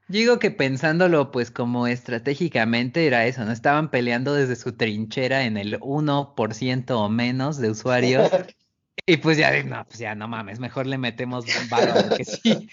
Digo 0.08 0.40
que 0.40 0.50
pensándolo 0.50 1.30
pues 1.30 1.52
como 1.52 1.86
estratégicamente 1.86 3.06
era 3.06 3.28
eso, 3.28 3.46
¿no? 3.46 3.52
Estaban 3.52 3.92
peleando 3.92 4.34
desde 4.34 4.56
su 4.56 4.72
trinchera 4.76 5.44
en 5.44 5.58
el 5.58 5.80
1% 5.80 6.90
o 6.90 7.08
menos 7.08 7.60
de 7.60 7.70
usuarios. 7.70 8.32
y 9.06 9.18
pues 9.18 9.38
ya, 9.38 9.62
no, 9.62 9.86
pues 9.86 10.00
ya 10.00 10.16
no 10.16 10.28
mames, 10.28 10.60
mejor 10.60 10.88
le 10.88 10.98
metemos 10.98 11.46
un 11.46 12.10
que 12.18 12.26
sí. 12.26 12.68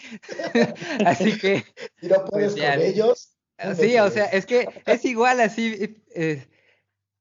así 1.04 1.36
que... 1.36 1.62
¿Y 2.00 2.06
no 2.06 2.24
puedes 2.24 2.54
pues, 2.54 2.70
con 2.70 2.80
ellos? 2.80 3.36
Sí, 3.78 3.98
o 3.98 4.10
sea, 4.10 4.24
es 4.24 4.46
que 4.46 4.68
es 4.86 5.04
igual 5.04 5.38
así, 5.42 6.02
eh, 6.14 6.48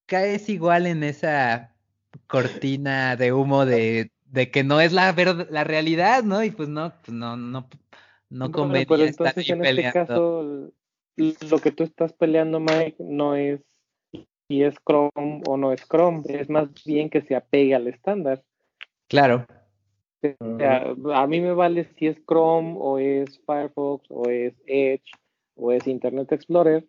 caes 0.06 0.48
igual 0.48 0.88
en 0.88 1.04
esa 1.04 1.76
cortina 2.28 3.18
de 3.18 3.34
humo 3.34 3.66
de, 3.66 4.14
de 4.32 4.50
que 4.50 4.64
no 4.64 4.80
es 4.80 4.94
la, 4.94 5.14
la 5.50 5.64
realidad, 5.64 6.24
¿no? 6.24 6.44
Y 6.44 6.52
pues 6.52 6.70
no, 6.70 6.94
pues 7.04 7.14
no, 7.14 7.36
no, 7.36 7.68
no 8.30 8.50
bueno, 8.50 8.86
pero 8.88 9.04
entonces 9.04 9.50
en 9.50 9.66
este 9.66 9.92
caso 9.92 10.72
lo 11.18 11.60
que 11.60 11.72
tú 11.72 11.84
estás 11.84 12.14
peleando 12.14 12.60
Mike 12.60 12.96
no 13.00 13.36
es 13.36 13.62
si 14.48 14.64
es 14.64 14.76
Chrome 14.86 15.44
o 15.48 15.58
no 15.58 15.72
es 15.72 15.88
Chrome, 15.88 16.24
es 16.28 16.50
más 16.50 16.70
bien 16.86 17.10
que 17.10 17.22
se 17.22 17.36
apegue 17.36 17.76
al 17.76 17.88
estándar. 17.88 18.44
Claro. 19.08 19.46
O 20.40 20.58
sea, 20.58 20.94
a 21.14 21.28
mí 21.28 21.42
me 21.42 21.54
vale 21.54 21.86
si 21.96 22.08
es 22.08 22.18
Chrome 22.26 22.76
o 22.78 23.00
es 23.00 23.42
Firefox 23.46 24.06
o 24.10 24.30
es 24.30 24.54
Edge 24.66 25.10
o 25.56 25.72
es 25.72 25.88
Internet 25.88 26.32
Explorer. 26.32 26.86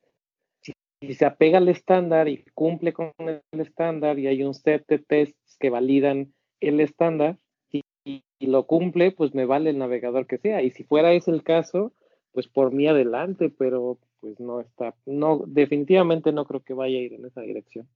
Si, 0.60 1.14
se 1.14 1.24
apega 1.24 1.58
al 1.58 1.68
estándar 1.68 2.28
y 2.28 2.44
cumple 2.54 2.92
con 2.92 3.12
el 3.18 3.42
estándar 3.52 4.18
y 4.18 4.26
hay 4.26 4.42
un 4.42 4.54
set 4.54 4.84
de 4.88 4.98
tests 4.98 5.56
que 5.58 5.70
validan 5.70 6.32
el 6.62 6.80
estándar, 6.80 7.38
y, 8.04 8.22
lo 8.40 8.66
cumple, 8.66 9.12
pues 9.12 9.34
me 9.34 9.44
vale 9.46 9.70
el 9.70 9.78
navegador 9.78 10.26
que 10.26 10.38
sea. 10.38 10.62
Y 10.62 10.72
si 10.72 10.82
fuera 10.82 11.12
ese 11.12 11.30
el 11.30 11.44
caso, 11.44 11.92
pues 12.32 12.48
por 12.48 12.72
mí 12.72 12.88
adelante, 12.88 13.50
pero 13.50 13.98
pues 14.20 14.40
no 14.40 14.60
está, 14.60 14.94
no, 15.06 15.44
definitivamente 15.46 16.32
no 16.32 16.44
creo 16.44 16.60
que 16.62 16.74
vaya 16.74 16.98
a 16.98 17.02
ir 17.02 17.14
en 17.14 17.24
esa 17.26 17.40
dirección. 17.42 17.88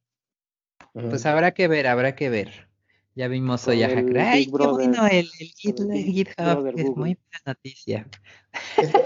Pues 0.92 1.26
habrá 1.26 1.52
que 1.52 1.68
ver, 1.68 1.86
habrá 1.86 2.14
que 2.14 2.30
ver. 2.30 2.68
Ya 3.14 3.28
vimos 3.28 3.66
hoy 3.66 3.82
a 3.82 3.88
Hacker. 3.88 4.18
¡Ay, 4.18 4.46
qué 4.46 4.66
bueno! 4.66 5.06
El, 5.06 5.28
el, 5.40 5.48
GitHub 6.04 6.66
es 6.76 6.84
muy 6.94 7.14
buena 7.14 7.42
noticia. 7.46 8.06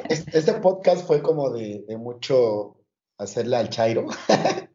Este, 0.08 0.38
este, 0.38 0.52
podcast 0.54 1.06
fue 1.06 1.22
como 1.22 1.50
de, 1.50 1.84
de 1.86 1.96
mucho 1.96 2.76
hacerle 3.18 3.56
al 3.56 3.70
Chairo. 3.70 4.06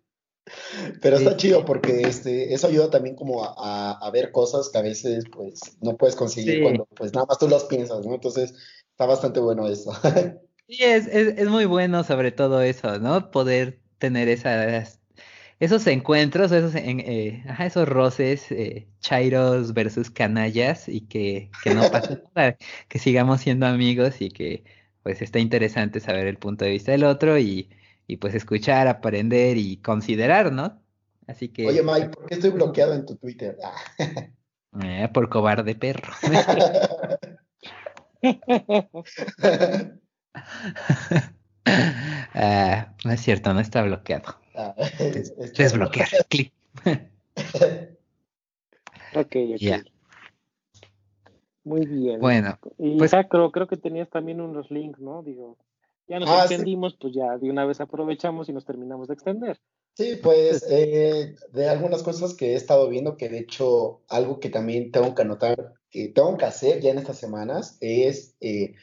Pero 1.02 1.18
está 1.18 1.38
chido 1.38 1.66
porque 1.66 2.02
este, 2.02 2.54
eso 2.54 2.68
ayuda 2.68 2.90
también 2.90 3.16
como 3.16 3.44
a, 3.44 4.10
ver 4.12 4.32
cosas 4.32 4.70
que 4.70 4.78
a 4.78 4.82
veces 4.82 5.26
pues 5.32 5.60
no 5.82 5.96
puedes 5.98 6.16
conseguir 6.16 6.62
cuando 6.62 6.86
pues 6.96 7.14
nada 7.14 7.26
más 7.28 7.38
tú 7.38 7.48
las 7.48 7.66
piensas, 7.66 8.06
¿no? 8.06 8.14
Entonces 8.14 8.54
está 8.92 9.06
bastante 9.06 9.40
bueno 9.40 9.68
eso. 9.68 9.92
Sí, 10.68 10.80
es, 10.80 11.06
es, 11.06 11.38
es 11.38 11.48
muy 11.48 11.66
bueno 11.66 12.04
sobre 12.04 12.32
todo 12.32 12.60
eso, 12.64 12.98
¿no? 12.98 13.30
Poder 13.30 13.80
tener 14.00 14.30
esas, 14.30 15.00
esos 15.60 15.86
encuentros, 15.88 16.52
esos, 16.52 16.76
eh, 16.76 17.44
ajá, 17.48 17.66
esos 17.66 17.88
roces, 17.88 18.52
eh, 18.52 18.88
chairos 19.00 19.74
versus 19.74 20.10
canallas 20.10 20.90
y 20.90 21.02
que, 21.02 21.50
que 21.64 21.74
no 21.74 21.90
pase 21.92 22.22
nada, 22.36 22.58
que 22.88 23.00
sigamos 23.00 23.42
siendo 23.42 23.66
amigos 23.66 24.22
y 24.22 24.30
que 24.30 24.64
pues 25.04 25.22
está 25.22 25.40
interesante 25.40 26.00
saber 26.00 26.28
el 26.28 26.38
punto 26.38 26.66
de 26.66 26.72
vista 26.72 26.92
del 26.92 27.04
otro 27.04 27.38
y 27.38 27.70
y 28.08 28.18
pues 28.18 28.36
escuchar, 28.36 28.88
aprender 28.88 29.58
y 29.58 29.78
considerar, 29.78 30.52
¿no? 30.52 30.80
Así 31.28 31.50
que. 31.50 31.68
Oye, 31.68 31.84
Mike, 31.84 32.10
¿por 32.10 32.26
qué 32.28 32.36
estoy 32.36 32.52
bloqueado 32.52 32.94
en 32.94 33.06
tu 33.06 33.16
Twitter? 33.16 33.58
eh, 34.84 35.10
por 35.14 35.30
cobarde 35.30 35.76
perro. 35.76 36.14
Ah, 42.38 42.94
no 43.06 43.12
es 43.12 43.22
cierto, 43.22 43.54
no 43.54 43.60
está 43.60 43.82
bloqueado. 43.82 44.36
Ah, 44.56 44.76
Desbloquear, 45.58 46.10
clic. 46.30 46.54
ok, 49.16 49.36
ok. 49.56 49.86
Muy 51.64 51.86
bien. 51.88 52.20
Bueno, 52.20 52.60
y 52.78 52.98
pues, 52.98 53.14
creo, 53.30 53.52
creo 53.52 53.68
que 53.68 53.78
tenías 53.78 54.10
también 54.10 54.42
unos 54.42 54.70
links, 54.70 55.00
¿no? 55.00 55.24
Digo, 55.24 55.58
ya 56.08 56.20
nos 56.20 56.30
ah, 56.30 56.42
extendimos, 56.42 56.96
pues 57.00 57.14
ya 57.14 57.38
de 57.38 57.50
una 57.50 57.66
vez 57.66 57.80
aprovechamos 57.82 58.50
y 58.50 58.54
nos 58.54 58.66
terminamos 58.66 59.08
de 59.08 59.14
extender. 59.14 59.60
Sí, 59.96 60.20
pues 60.22 60.66
eh, 60.70 61.36
de 61.54 61.70
algunas 61.70 62.04
cosas 62.04 62.34
que 62.34 62.52
he 62.52 62.56
estado 62.56 62.90
viendo, 62.90 63.16
que 63.16 63.30
de 63.30 63.40
hecho 63.40 64.02
algo 64.10 64.40
que 64.40 64.50
también 64.50 64.92
tengo 64.92 65.16
que 65.16 65.22
anotar, 65.22 65.74
que 65.90 66.10
tengo 66.10 66.36
que 66.38 66.46
hacer 66.46 66.82
ya 66.82 66.92
en 66.92 66.98
estas 66.98 67.18
semanas, 67.18 67.78
es 67.80 68.36
eh, 68.42 68.74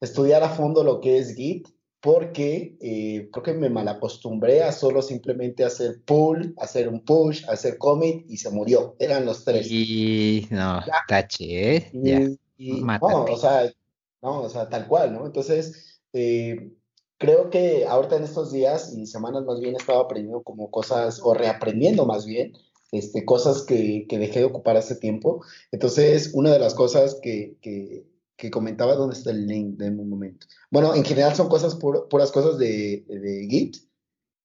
estudiar 0.00 0.42
a 0.42 0.48
fondo 0.48 0.82
lo 0.82 1.00
que 1.00 1.18
es 1.18 1.34
Git, 1.34 1.68
porque 2.00 2.76
eh, 2.80 3.28
creo 3.32 3.42
que 3.42 3.54
me 3.54 3.70
malacostumbré 3.70 4.62
a 4.62 4.72
solo 4.72 5.02
simplemente 5.02 5.64
hacer 5.64 6.02
pull, 6.04 6.54
hacer 6.58 6.88
un 6.88 7.04
push, 7.04 7.44
hacer 7.48 7.78
commit 7.78 8.24
y 8.28 8.36
se 8.36 8.50
murió. 8.50 8.96
Eran 8.98 9.24
los 9.24 9.44
tres. 9.44 9.66
Y 9.70 10.46
no, 10.50 10.80
taché, 11.08 11.90
no, 11.92 13.24
o 13.24 13.36
sea, 13.36 13.72
no, 14.22 14.42
o 14.42 14.48
sea, 14.48 14.68
tal 14.68 14.86
cual, 14.86 15.12
¿no? 15.12 15.26
Entonces, 15.26 15.95
eh, 16.12 16.72
creo 17.18 17.50
que 17.50 17.86
ahorita 17.86 18.16
en 18.16 18.24
estos 18.24 18.52
días 18.52 18.94
y 18.96 19.06
semanas 19.06 19.44
más 19.44 19.60
bien 19.60 19.74
he 19.74 19.78
estado 19.78 20.00
aprendiendo 20.00 20.42
como 20.42 20.70
cosas, 20.70 21.20
o 21.22 21.34
reaprendiendo 21.34 22.06
más 22.06 22.26
bien, 22.26 22.52
este, 22.92 23.24
cosas 23.24 23.62
que, 23.62 24.06
que 24.08 24.18
dejé 24.18 24.40
de 24.40 24.44
ocupar 24.46 24.76
hace 24.76 24.96
tiempo. 24.96 25.44
Entonces, 25.72 26.30
una 26.34 26.52
de 26.52 26.58
las 26.58 26.74
cosas 26.74 27.18
que, 27.22 27.56
que, 27.60 28.06
que 28.36 28.50
comentaba, 28.50 28.94
¿dónde 28.94 29.16
está 29.16 29.30
el 29.30 29.46
link 29.46 29.76
de 29.76 29.90
un 29.90 30.08
momento? 30.08 30.46
Bueno, 30.70 30.94
en 30.94 31.04
general 31.04 31.34
son 31.34 31.48
cosas 31.48 31.74
puras 31.76 32.30
cosas 32.30 32.58
de, 32.58 33.04
de 33.08 33.46
Git. 33.48 33.76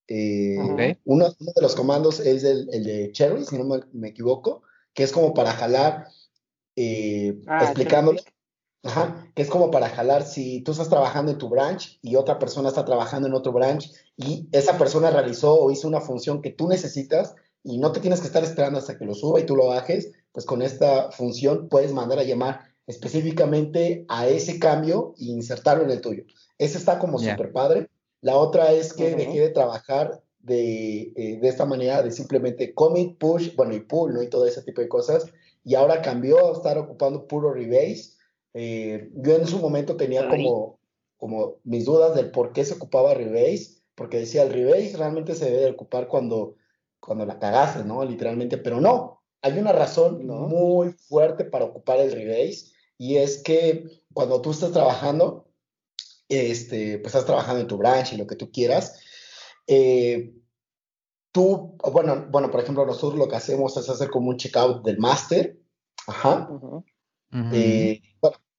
Eh, 0.08 0.58
uno, 1.06 1.30
de 1.30 1.62
los 1.62 1.76
comandos 1.76 2.20
es 2.20 2.44
el, 2.44 2.68
el 2.74 2.84
de 2.84 3.12
Cherry, 3.12 3.46
si 3.46 3.58
no 3.58 3.80
me, 3.94 4.10
equivoco, 4.10 4.64
que 4.94 5.04
es 5.04 5.12
como 5.12 5.34
para 5.34 5.54
jalar, 5.54 6.08
eh, 6.76 7.40
ah, 7.48 7.64
explicándole. 7.64 8.22
Ajá, 8.84 9.32
que 9.36 9.44
es 9.44 9.50
como 9.50 9.70
para 9.70 9.90
jalar 9.90 10.24
si 10.24 10.62
tú 10.62 10.72
estás 10.72 10.90
trabajando 10.90 11.32
en 11.32 11.38
tu 11.38 11.50
branch 11.50 12.00
y 12.02 12.16
otra 12.16 12.40
persona 12.40 12.70
está 12.70 12.84
trabajando 12.84 13.28
en 13.28 13.36
otro 13.36 13.52
branch 13.52 13.92
y 14.18 14.50
esa 14.52 14.78
persona 14.80 15.12
realizó 15.12 15.54
o 15.54 15.70
hizo 15.70 15.88
una 15.88 16.02
función 16.02 16.42
que 16.42 16.50
tú 16.50 16.68
necesitas 16.68 17.36
y 17.64 17.78
no 17.78 17.92
te 17.92 18.00
tienes 18.00 18.22
que 18.22 18.28
estar 18.28 18.44
esperando 18.44 18.80
hasta 18.80 18.98
que 18.98 19.06
lo 19.06 19.14
suba 19.14 19.40
y 19.40 19.46
tú 19.46 19.56
lo 19.56 19.68
bajes, 19.68 20.12
pues 20.32 20.48
con 20.48 20.64
esta 20.64 21.12
función 21.12 21.70
puedes 21.70 21.94
mandar 21.94 22.18
a 22.18 22.24
llamar 22.24 22.72
específicamente 22.88 24.04
a 24.10 24.28
ese 24.28 24.58
cambio 24.58 25.14
e 25.20 25.26
insertarlo 25.26 25.84
en 25.84 25.92
el 25.92 26.02
tuyo. 26.02 26.24
Ese 26.58 26.80
está 26.80 26.98
como 26.98 27.20
súper 27.20 27.52
padre. 27.52 27.90
La 28.22 28.36
otra 28.38 28.72
es 28.72 28.94
que 28.94 29.16
dejé 29.16 29.40
de 29.42 29.50
trabajar 29.50 30.24
de, 30.40 31.14
eh, 31.16 31.40
de, 31.40 31.48
esta 31.48 31.66
manera 31.66 32.02
de 32.02 32.10
simplemente 32.10 32.74
commit, 32.74 33.20
push, 33.20 33.56
bueno, 33.56 33.76
y 33.76 33.82
pull, 33.82 34.14
¿no? 34.14 34.24
Y 34.24 34.30
todo 34.30 34.48
ese 34.48 34.64
tipo 34.64 34.82
de 34.82 34.90
cosas. 34.90 35.26
Y 35.64 35.76
ahora 35.76 36.02
cambió 36.02 36.50
a 36.50 36.54
estar 36.54 36.80
ocupando 36.80 37.28
puro 37.28 37.54
rebase 37.54 38.14
eh, 38.54 39.10
yo 39.16 39.36
en 39.36 39.48
su 39.48 39.60
momento 39.60 39.96
tenía 39.96 40.28
como, 40.28 40.80
como 41.18 41.56
mis 41.64 41.86
dudas 41.86 42.16
del 42.16 42.32
por 42.32 42.54
qué 42.54 42.66
se 42.66 42.74
ocupaba 42.74 43.14
Rebase, 43.14 43.82
porque 43.96 44.20
decía, 44.20 44.44
el 44.44 44.54
Rebase 44.54 44.98
realmente 44.98 45.36
se 45.36 45.46
debe 45.46 45.64
de 45.64 45.72
ocupar 45.72 46.08
cuando, 46.08 46.56
cuando 47.00 47.26
la 47.26 47.40
cagaste, 47.40 47.84
¿no? 47.84 48.04
Literalmente, 48.04 48.58
pero 48.58 48.82
no, 48.82 49.22
hay 49.42 49.58
una 49.58 49.72
razón 49.72 50.26
muy 50.26 50.92
fuerte 50.92 51.46
para 51.46 51.66
ocupar 51.66 52.00
el 52.00 52.12
Rebase 52.12 52.72
y 52.98 53.18
es 53.18 53.42
que 53.42 53.86
cuando 54.14 54.42
tú 54.42 54.52
estás 54.52 54.72
trabajando, 54.72 55.48
este, 56.30 57.00
pues 57.00 57.08
estás 57.08 57.26
trabajando 57.26 57.62
en 57.62 57.68
tu 57.68 57.78
branch 57.78 58.14
y 58.14 58.18
lo 58.18 58.28
que 58.28 58.36
tú 58.36 58.52
quieras, 58.52 59.00
eh, 59.68 60.34
tú, 61.32 61.76
bueno, 61.92 62.28
bueno, 62.30 62.52
por 62.52 62.60
ejemplo, 62.60 62.86
nosotros 62.86 63.18
lo 63.18 63.28
que 63.28 63.36
hacemos 63.36 63.76
es 63.78 63.90
hacer 63.90 64.10
como 64.10 64.30
un 64.30 64.38
checkout 64.38 64.84
del 64.84 64.98
master. 64.98 65.58
Ajá. 66.08 66.50
Eh, 67.54 68.02
bueno, 68.02 68.11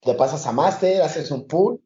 te 0.02 0.14
pasas 0.14 0.46
a 0.46 0.52
master, 0.52 1.02
haces 1.02 1.30
un 1.30 1.46
pull, 1.46 1.80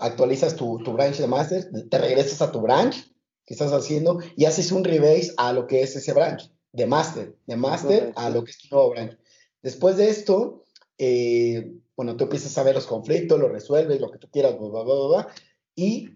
actualizas 0.00 0.54
tu, 0.56 0.78
tu 0.78 0.92
branch 0.92 1.16
de 1.18 1.26
master, 1.26 1.70
te 1.90 1.98
regresas 1.98 2.40
a 2.42 2.52
tu 2.52 2.60
branch 2.60 3.12
que 3.44 3.54
estás 3.54 3.72
haciendo 3.72 4.20
y 4.36 4.44
haces 4.44 4.70
un 4.72 4.84
rebase 4.84 5.32
a 5.36 5.52
lo 5.52 5.66
que 5.66 5.82
es 5.82 5.96
ese 5.96 6.12
branch 6.12 6.50
de 6.72 6.86
master, 6.86 7.36
de 7.46 7.56
master 7.56 8.12
a 8.16 8.30
lo 8.30 8.44
que 8.44 8.50
es 8.52 8.58
tu 8.58 8.68
nuevo 8.74 8.90
branch. 8.90 9.18
Después 9.62 9.96
de 9.96 10.08
esto, 10.08 10.64
eh, 10.98 11.72
bueno, 11.96 12.16
tú 12.16 12.24
empiezas 12.24 12.56
a 12.58 12.62
ver 12.62 12.74
los 12.76 12.86
conflictos, 12.86 13.38
los 13.40 13.50
resuelves, 13.50 14.00
lo 14.00 14.10
que 14.10 14.18
tú 14.18 14.28
quieras, 14.30 14.56
bla, 14.58 14.68
bla, 14.68 14.82
bla, 14.84 14.94
bla, 14.94 15.06
bla, 15.08 15.28
y 15.74 16.10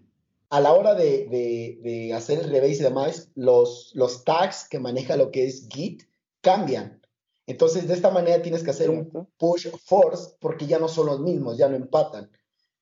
a 0.49 0.59
la 0.61 0.71
hora 0.73 0.93
de, 0.93 1.27
de- 1.29 1.79
de 1.81 2.13
hacer 2.13 2.39
el 2.39 2.49
rebase 2.51 2.75
y 2.75 2.83
demás, 2.83 3.31
los, 3.35 3.91
los 3.95 4.23
tags 4.23 4.67
que 4.69 4.79
maneja 4.79 5.17
lo 5.17 5.31
que 5.31 5.45
es 5.47 5.67
Git 5.69 6.03
cambian. 6.41 7.01
Entonces, 7.45 7.87
de 7.87 7.93
esta 7.93 8.09
manera 8.09 8.41
tienes 8.41 8.63
que 8.63 8.71
hacer 8.71 8.89
un 8.89 9.27
push 9.37 9.67
force 9.85 10.35
porque 10.39 10.65
ya 10.65 10.79
no 10.79 10.87
son 10.87 11.07
los 11.07 11.19
mismos, 11.19 11.57
ya 11.57 11.67
no 11.67 11.75
empatan. 11.75 12.31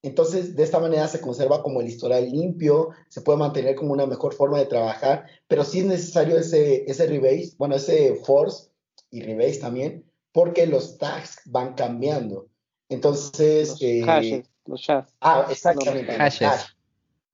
Entonces, 0.04 0.56
de 0.56 0.64
esta 0.64 0.80
manera 0.80 1.08
se 1.08 1.22
conserva 1.22 1.62
como 1.62 1.82
el 1.82 1.88
historial 1.88 2.30
limpio, 2.30 2.90
se 3.10 3.22
puede 3.22 3.38
mantener 3.38 3.76
como 3.76 3.94
una 3.94 4.08
mejor 4.08 4.34
forma 4.34 4.58
de 4.58 4.66
trabajar, 4.66 5.26
pero 5.48 5.64
sí 5.64 5.80
es 5.80 5.86
necesario 5.86 6.38
ese, 6.38 6.84
ese 6.90 7.06
rebase, 7.06 7.54
bueno, 7.58 7.76
ese 7.76 8.16
force 8.16 8.70
y 9.12 9.22
rebase 9.22 9.60
también, 9.60 10.04
porque 10.32 10.66
los 10.66 10.98
tags 10.98 11.42
van 11.46 11.76
cambiando. 11.76 12.48
Entonces, 12.90 13.70
Los 13.70 13.82
eh, 13.84 14.02
hashes, 14.04 14.46
los 14.66 14.86
hashes. 14.88 15.14
ah, 15.22 15.48
exactamente. 15.50 16.18
Los 16.18 16.18
los 16.18 16.40
hashes. 16.40 16.76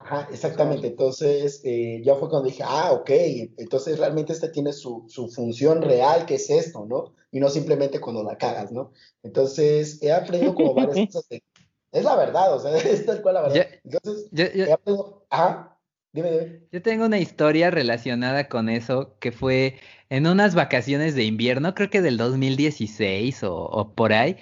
Ajá, 0.00 0.28
exactamente. 0.32 0.86
Entonces, 0.86 1.60
eh, 1.64 2.00
ya 2.04 2.14
fue 2.14 2.28
cuando 2.28 2.48
dije, 2.48 2.62
ah, 2.64 2.92
ok, 2.92 3.10
entonces 3.58 3.98
realmente 3.98 4.32
este 4.32 4.48
tiene 4.48 4.72
su, 4.72 5.04
su 5.08 5.28
función 5.28 5.82
real, 5.82 6.24
que 6.24 6.36
es 6.36 6.48
esto, 6.50 6.86
¿no? 6.86 7.14
Y 7.32 7.40
no 7.40 7.48
simplemente 7.50 8.00
cuando 8.00 8.22
la 8.22 8.38
cagas, 8.38 8.70
¿no? 8.72 8.92
Entonces, 9.22 10.00
he 10.02 10.12
aprendido 10.12 10.54
como 10.54 10.72
varias 10.74 10.96
cosas. 11.12 11.28
de- 11.28 11.42
es 11.90 12.04
la 12.04 12.16
verdad, 12.16 12.54
o 12.54 12.60
sea, 12.60 12.76
es 12.78 13.04
tal 13.06 13.22
cual 13.22 13.34
la 13.34 13.42
verdad. 13.42 13.56
Ya- 13.56 13.80
Entonces, 13.84 14.28
Yo, 14.30 14.44
yo- 14.54 14.66
he 14.66 14.72
aprendido, 14.72 15.26
ajá, 15.30 15.78
dime, 16.12 16.30
dime. 16.30 16.60
yo 16.70 16.82
tengo 16.82 17.06
una 17.06 17.18
historia 17.18 17.70
relacionada 17.70 18.48
con 18.48 18.68
eso 18.68 19.18
que 19.18 19.32
fue 19.32 19.76
en 20.10 20.26
unas 20.26 20.54
vacaciones 20.54 21.14
de 21.16 21.24
invierno, 21.24 21.74
creo 21.74 21.90
que 21.90 22.02
del 22.02 22.16
2016 22.18 23.42
o, 23.42 23.54
o 23.64 23.94
por 23.94 24.12
ahí. 24.12 24.36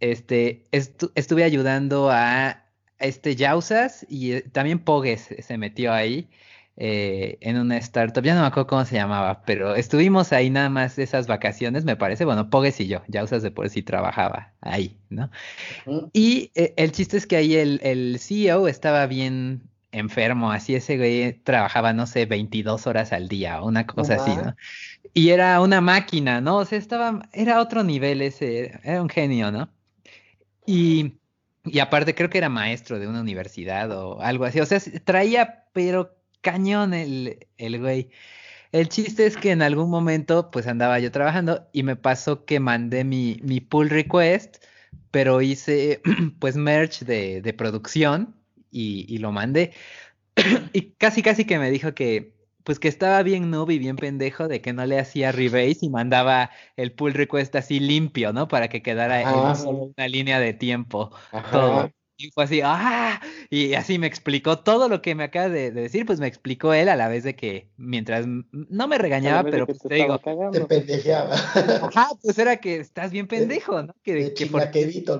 Este, 0.00 0.64
estu- 0.72 1.10
estuve 1.14 1.44
ayudando 1.44 2.10
a 2.10 2.63
este 3.04 3.36
Yausas 3.36 4.06
y 4.08 4.32
eh, 4.32 4.42
también 4.42 4.78
Pogues 4.78 5.34
se 5.38 5.58
metió 5.58 5.92
ahí 5.92 6.28
eh, 6.76 7.38
en 7.40 7.58
una 7.58 7.76
startup. 7.78 8.24
Ya 8.24 8.34
no 8.34 8.40
me 8.40 8.46
acuerdo 8.48 8.66
cómo 8.66 8.84
se 8.84 8.96
llamaba, 8.96 9.42
pero 9.44 9.76
estuvimos 9.76 10.32
ahí 10.32 10.50
nada 10.50 10.68
más 10.70 10.98
esas 10.98 11.26
vacaciones, 11.26 11.84
me 11.84 11.96
parece. 11.96 12.24
Bueno, 12.24 12.50
Pogues 12.50 12.80
y 12.80 12.88
yo, 12.88 13.02
Yausas 13.08 13.42
de 13.42 13.50
por 13.50 13.68
sí 13.70 13.82
trabajaba 13.82 14.52
ahí, 14.60 14.96
¿no? 15.08 15.30
Y 16.12 16.50
eh, 16.54 16.74
el 16.76 16.92
chiste 16.92 17.16
es 17.16 17.26
que 17.26 17.36
ahí 17.36 17.54
el, 17.54 17.80
el 17.82 18.18
CEO 18.18 18.66
estaba 18.66 19.06
bien 19.06 19.62
enfermo, 19.94 20.50
así 20.50 20.74
ese 20.74 20.96
güey 20.96 21.32
trabajaba, 21.32 21.92
no 21.92 22.06
sé, 22.06 22.26
22 22.26 22.86
horas 22.86 23.12
al 23.12 23.28
día 23.28 23.62
o 23.62 23.68
una 23.68 23.86
cosa 23.86 24.16
así. 24.16 24.34
¿no? 24.34 24.56
Y 25.12 25.28
era 25.30 25.60
una 25.60 25.80
máquina, 25.80 26.40
¿no? 26.40 26.56
O 26.58 26.64
sea, 26.64 26.78
estaba, 26.78 27.28
era 27.32 27.60
otro 27.60 27.84
nivel 27.84 28.20
ese, 28.20 28.80
era 28.82 29.00
un 29.00 29.08
genio, 29.08 29.52
¿no? 29.52 29.70
Y, 30.66 31.14
y 31.64 31.78
aparte 31.78 32.14
creo 32.14 32.30
que 32.30 32.38
era 32.38 32.48
maestro 32.48 32.98
de 32.98 33.08
una 33.08 33.20
universidad 33.20 33.90
o 33.92 34.20
algo 34.20 34.44
así, 34.44 34.60
o 34.60 34.66
sea, 34.66 34.80
traía, 35.04 35.64
pero 35.72 36.16
cañón 36.42 36.94
el, 36.94 37.46
el 37.58 37.80
güey. 37.80 38.10
El 38.72 38.88
chiste 38.88 39.26
es 39.26 39.36
que 39.36 39.52
en 39.52 39.62
algún 39.62 39.88
momento 39.90 40.50
pues 40.50 40.66
andaba 40.66 40.98
yo 40.98 41.12
trabajando 41.12 41.68
y 41.72 41.84
me 41.84 41.96
pasó 41.96 42.44
que 42.44 42.60
mandé 42.60 43.04
mi, 43.04 43.38
mi 43.42 43.60
pull 43.60 43.88
request, 43.90 44.56
pero 45.10 45.40
hice 45.42 46.02
pues 46.40 46.56
merge 46.56 47.04
de, 47.04 47.40
de 47.40 47.52
producción 47.54 48.36
y, 48.70 49.06
y 49.08 49.18
lo 49.18 49.32
mandé. 49.32 49.72
Y 50.72 50.92
casi 50.98 51.22
casi 51.22 51.44
que 51.44 51.58
me 51.58 51.70
dijo 51.70 51.94
que 51.94 52.33
pues 52.64 52.78
que 52.78 52.88
estaba 52.88 53.22
bien 53.22 53.50
noob 53.50 53.70
y 53.70 53.78
bien 53.78 53.96
pendejo 53.96 54.48
de 54.48 54.60
que 54.60 54.72
no 54.72 54.84
le 54.86 54.98
hacía 54.98 55.32
rebase 55.32 55.78
y 55.86 55.90
mandaba 55.90 56.50
el 56.76 56.92
pull 56.94 57.14
request 57.14 57.54
así 57.56 57.80
limpio, 57.80 58.32
¿no? 58.32 58.48
Para 58.48 58.68
que 58.68 58.82
quedara 58.82 59.22
en 59.22 59.46
una 59.96 60.08
línea 60.08 60.40
de 60.40 60.54
tiempo 60.54 61.10
Ajá. 61.32 61.50
todo. 61.50 61.90
Y 62.16 62.30
fue 62.30 62.44
así, 62.44 62.60
¡ah! 62.62 63.20
Y 63.50 63.74
así 63.74 63.98
me 63.98 64.06
explicó 64.06 64.60
todo 64.60 64.88
lo 64.88 65.02
que 65.02 65.14
me 65.16 65.24
acaba 65.24 65.48
de, 65.48 65.72
de 65.72 65.82
decir, 65.82 66.06
pues 66.06 66.20
me 66.20 66.28
explicó 66.28 66.72
él 66.72 66.88
a 66.88 66.94
la 66.96 67.08
vez 67.08 67.24
de 67.24 67.34
que 67.34 67.72
mientras 67.76 68.26
no 68.52 68.88
me 68.88 68.98
regañaba, 68.98 69.44
pero 69.50 69.66
pues 69.66 69.80
te 69.80 69.88
te 69.88 69.94
digo, 69.96 70.20
Te 70.52 70.60
pendejeaba. 70.62 71.36
ajá, 71.80 72.08
pues 72.22 72.38
era 72.38 72.56
que 72.58 72.76
estás 72.76 73.10
bien 73.10 73.26
pendejo, 73.26 73.82
¿no? 73.82 73.94
Que, 74.02 74.14
De 74.14 74.34
que 74.34 74.46
por 74.46 74.62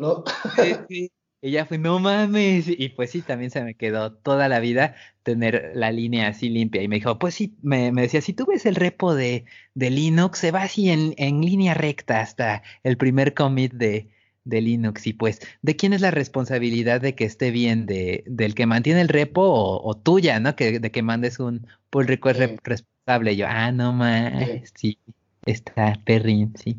¿no? 0.01 0.24
Sí, 0.57 0.84
sí. 0.88 1.12
Y 1.45 1.51
ya 1.51 1.66
fue, 1.66 1.76
no 1.76 1.99
mames. 1.99 2.68
Y 2.68 2.88
pues 2.88 3.11
sí, 3.11 3.20
también 3.20 3.51
se 3.51 3.62
me 3.62 3.74
quedó 3.74 4.12
toda 4.14 4.49
la 4.49 4.61
vida 4.61 4.95
tener 5.22 5.72
la 5.74 5.92
línea 5.92 6.28
así 6.28 6.49
limpia. 6.49 6.82
Y 6.82 6.88
me 6.88 6.97
dijo, 6.97 7.18
pues 7.18 7.34
sí, 7.34 7.55
me, 7.61 7.92
me 7.92 8.01
decía, 8.01 8.22
si 8.22 8.32
tú 8.32 8.47
ves 8.47 8.64
el 8.64 8.76
repo 8.76 9.14
de, 9.14 9.45
de 9.74 9.90
Linux, 9.90 10.38
se 10.38 10.53
va 10.53 10.62
así 10.62 10.88
en, 10.88 11.12
en 11.18 11.42
línea 11.42 11.74
recta 11.74 12.20
hasta 12.22 12.62
el 12.82 12.97
primer 12.97 13.34
commit 13.34 13.74
de, 13.74 14.09
de 14.45 14.61
Linux. 14.62 15.07
Y 15.07 15.12
pues, 15.12 15.40
¿de 15.61 15.76
quién 15.76 15.92
es 15.92 16.01
la 16.01 16.11
responsabilidad 16.11 17.03
de 17.03 17.14
que 17.14 17.24
esté 17.26 17.51
bien? 17.51 17.84
¿De, 17.84 18.24
del 18.26 18.55
que 18.55 18.64
mantiene 18.64 19.03
el 19.03 19.09
repo 19.09 19.42
o, 19.42 19.86
o 19.86 19.95
tuya, 19.99 20.40
¿no? 20.40 20.57
Que, 20.57 20.80
de 20.80 20.90
que 20.90 21.03
mandes 21.03 21.40
un 21.40 21.66
pull 21.90 22.07
request 22.07 22.40
Sí. 22.40 22.57
responsable. 22.64 23.34
Y 23.34 23.36
yo, 23.36 23.47
ah, 23.51 23.70
no 23.70 23.92
mames, 23.92 24.72
sí, 24.74 24.99
está 25.45 25.92
perrín, 26.07 26.55
sí. 26.57 26.78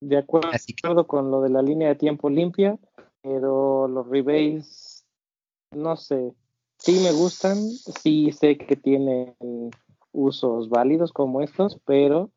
De 0.00 0.16
acuerdo 0.18 0.50
que, 0.50 1.06
con 1.06 1.30
lo 1.30 1.42
de 1.42 1.50
la 1.50 1.62
línea 1.62 1.88
de 1.90 1.94
tiempo 1.94 2.28
limpia, 2.28 2.76
pero 3.26 3.88
los 3.88 4.06
rebates, 4.08 5.04
no 5.72 5.96
sé, 5.96 6.32
sí 6.78 7.00
me 7.02 7.10
gustan, 7.10 7.56
sí 7.70 8.30
sé 8.30 8.56
que 8.56 8.76
tienen 8.76 9.34
usos 10.12 10.68
válidos 10.68 11.12
como 11.12 11.40
estos, 11.40 11.76
pero 11.84 12.30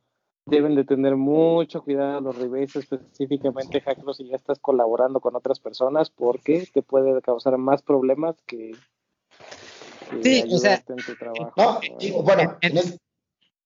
deben 0.48 0.74
de 0.74 0.84
tener 0.86 1.16
mucho 1.16 1.84
cuidado 1.84 2.22
los 2.22 2.36
rebates, 2.40 2.76
específicamente 2.78 3.82
hackers 3.82 4.18
si 4.18 4.30
ya 4.30 4.36
estás 4.36 4.58
colaborando 4.58 5.20
con 5.20 5.36
otras 5.36 5.60
personas, 5.60 6.10
porque 6.10 6.68
te 6.74 6.82
puede 6.82 7.22
causar 7.22 7.56
más 7.60 7.84
problemas 7.84 8.42
que, 8.48 8.72
que 10.10 10.24
Sí, 10.24 10.42
o 10.52 10.58
sea, 10.58 10.74
ayudarte 10.74 10.94
en 10.94 11.00
tu 11.04 11.14
trabajo. 11.14 11.54
No, 11.56 12.24
bueno, 12.24 12.58
En- 12.62 12.72
en 12.72 12.78
es- 12.80 12.98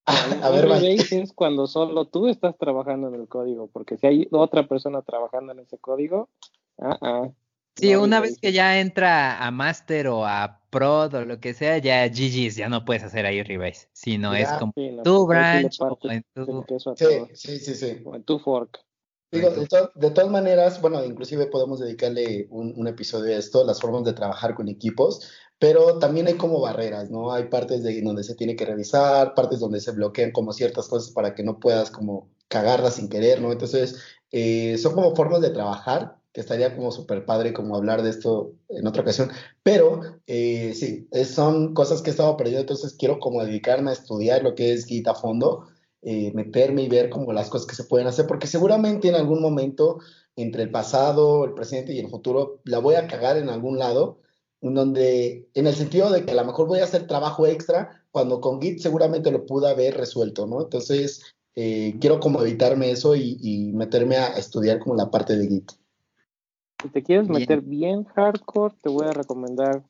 Un 0.05 0.43
a 0.43 0.49
ver, 0.49 0.65
rebase 0.65 1.21
es 1.21 1.31
cuando 1.31 1.65
solo 1.65 2.03
tú 2.03 2.27
estás 2.27 2.57
trabajando 2.57 3.07
en 3.07 3.15
el 3.15 3.29
código, 3.29 3.67
porque 3.71 3.95
si 3.95 4.05
hay 4.07 4.27
otra 4.31 4.67
persona 4.67 5.01
trabajando 5.01 5.53
en 5.53 5.59
ese 5.59 5.77
código, 5.77 6.27
ah, 6.79 6.97
ah, 7.01 7.31
Sí, 7.75 7.87
no 7.91 8.01
una 8.01 8.17
rebase. 8.17 8.21
vez 8.21 8.37
que 8.39 8.53
ya 8.53 8.79
entra 8.79 9.43
a 9.45 9.51
Master 9.51 10.07
o 10.07 10.25
a 10.25 10.61
Prod 10.69 11.13
o 11.15 11.25
lo 11.25 11.39
que 11.39 11.53
sea, 11.53 11.77
ya 11.79 12.05
GG's, 12.07 12.55
ya 12.55 12.69
no 12.69 12.85
puedes 12.85 13.03
hacer 13.03 13.25
ahí 13.25 13.41
rebase, 13.43 13.89
sino 13.93 14.33
es 14.35 14.49
Ya. 14.49 14.59
como 14.59 14.73
Sí, 14.75 14.91
no, 14.91 15.03
tu 15.03 15.11
le 15.11 15.25
branch 15.27 15.79
o 15.81 15.99
en 16.11 16.23
tu... 16.33 16.65
Sí, 16.95 17.05
sí, 17.33 17.59
sí, 17.59 17.75
sí. 17.75 18.01
o 18.05 18.15
en 18.15 18.23
tu 18.23 18.39
fork. 18.39 18.79
Digo, 19.31 19.49
de, 19.49 19.67
to- 19.67 19.91
de 19.95 20.11
todas 20.11 20.29
maneras, 20.29 20.79
bueno, 20.79 21.03
inclusive 21.03 21.47
podemos 21.47 21.79
dedicarle 21.79 22.47
un, 22.51 22.73
un 22.77 22.87
episodio 22.87 23.35
a 23.35 23.39
esto, 23.39 23.63
las 23.65 23.81
formas 23.81 24.03
de 24.03 24.13
trabajar 24.13 24.53
con 24.53 24.69
equipos, 24.69 25.27
pero 25.57 25.97
también 25.97 26.27
hay 26.27 26.35
como 26.37 26.61
barreras, 26.61 27.09
¿no? 27.09 27.31
Hay 27.33 27.45
partes 27.49 27.81
de 27.83 27.99
donde 28.03 28.23
se 28.23 28.35
tiene 28.35 28.55
que 28.55 28.65
revisar, 28.65 29.33
partes 29.33 29.59
donde 29.59 29.79
se 29.81 29.91
bloquean 29.91 30.31
como 30.31 30.53
ciertas 30.53 30.87
cosas 30.87 31.11
para 31.11 31.33
que 31.33 31.41
no 31.43 31.59
puedas 31.59 31.89
como 31.89 32.29
cagarlas 32.47 32.95
sin 32.95 33.09
querer, 33.09 33.41
¿no? 33.41 33.51
Entonces, 33.51 33.99
eh, 34.31 34.77
son 34.77 34.93
como 34.93 35.15
formas 35.15 35.41
de 35.41 35.49
trabajar, 35.49 36.19
que 36.33 36.41
estaría 36.41 36.75
como 36.75 36.91
súper 36.91 37.25
padre 37.25 37.53
como 37.53 37.75
hablar 37.75 38.01
de 38.03 38.09
esto 38.09 38.53
en 38.69 38.87
otra 38.87 39.03
ocasión, 39.03 39.29
pero 39.63 40.01
eh, 40.27 40.73
sí, 40.75 41.07
es- 41.11 41.29
son 41.31 41.73
cosas 41.73 42.01
que 42.01 42.09
he 42.09 42.11
estado 42.11 42.29
aprendiendo, 42.31 42.61
entonces 42.61 42.95
quiero 42.97 43.19
como 43.19 43.43
dedicarme 43.43 43.91
a 43.91 43.93
estudiar 43.93 44.43
lo 44.43 44.55
que 44.55 44.73
es 44.73 44.85
Git 44.85 45.07
a 45.07 45.15
fondo 45.15 45.67
eh, 46.01 46.31
meterme 46.33 46.83
y 46.83 46.89
ver 46.89 47.09
como 47.09 47.31
las 47.33 47.49
cosas 47.49 47.67
que 47.67 47.75
se 47.75 47.85
pueden 47.85 48.07
hacer, 48.07 48.27
porque 48.27 48.47
seguramente 48.47 49.07
en 49.07 49.15
algún 49.15 49.41
momento 49.41 49.99
entre 50.35 50.63
el 50.63 50.71
pasado, 50.71 51.45
el 51.45 51.53
presente 51.53 51.93
y 51.93 51.99
el 51.99 52.09
futuro 52.09 52.59
la 52.65 52.79
voy 52.79 52.95
a 52.95 53.07
cagar 53.07 53.37
en 53.37 53.49
algún 53.49 53.77
lado, 53.79 54.19
en 54.61 54.73
donde, 54.73 55.49
en 55.53 55.67
el 55.67 55.75
sentido 55.75 56.09
de 56.11 56.25
que 56.25 56.31
a 56.31 56.35
lo 56.35 56.45
mejor 56.45 56.67
voy 56.67 56.79
a 56.79 56.85
hacer 56.85 57.07
trabajo 57.07 57.45
extra, 57.47 58.03
cuando 58.11 58.41
con 58.41 58.61
Git 58.61 58.79
seguramente 58.79 59.31
lo 59.31 59.45
pude 59.45 59.69
haber 59.69 59.95
resuelto, 59.97 60.45
¿no? 60.47 60.61
Entonces, 60.61 61.21
eh, 61.55 61.95
quiero 62.01 62.19
como 62.19 62.41
evitarme 62.41 62.91
eso 62.91 63.15
y, 63.15 63.37
y 63.41 63.71
meterme 63.73 64.17
a 64.17 64.27
estudiar 64.37 64.79
como 64.79 64.95
la 64.95 65.11
parte 65.11 65.37
de 65.37 65.47
Git. 65.47 65.71
Si 66.83 66.89
te 66.89 67.01
quieres 67.01 67.27
Bien. 67.27 67.39
meter 67.39 67.61
bien 67.61 68.03
hardcore, 68.03 68.75
te 68.81 68.89
voy 68.89 69.07
a 69.07 69.13
recomendar 69.13 69.83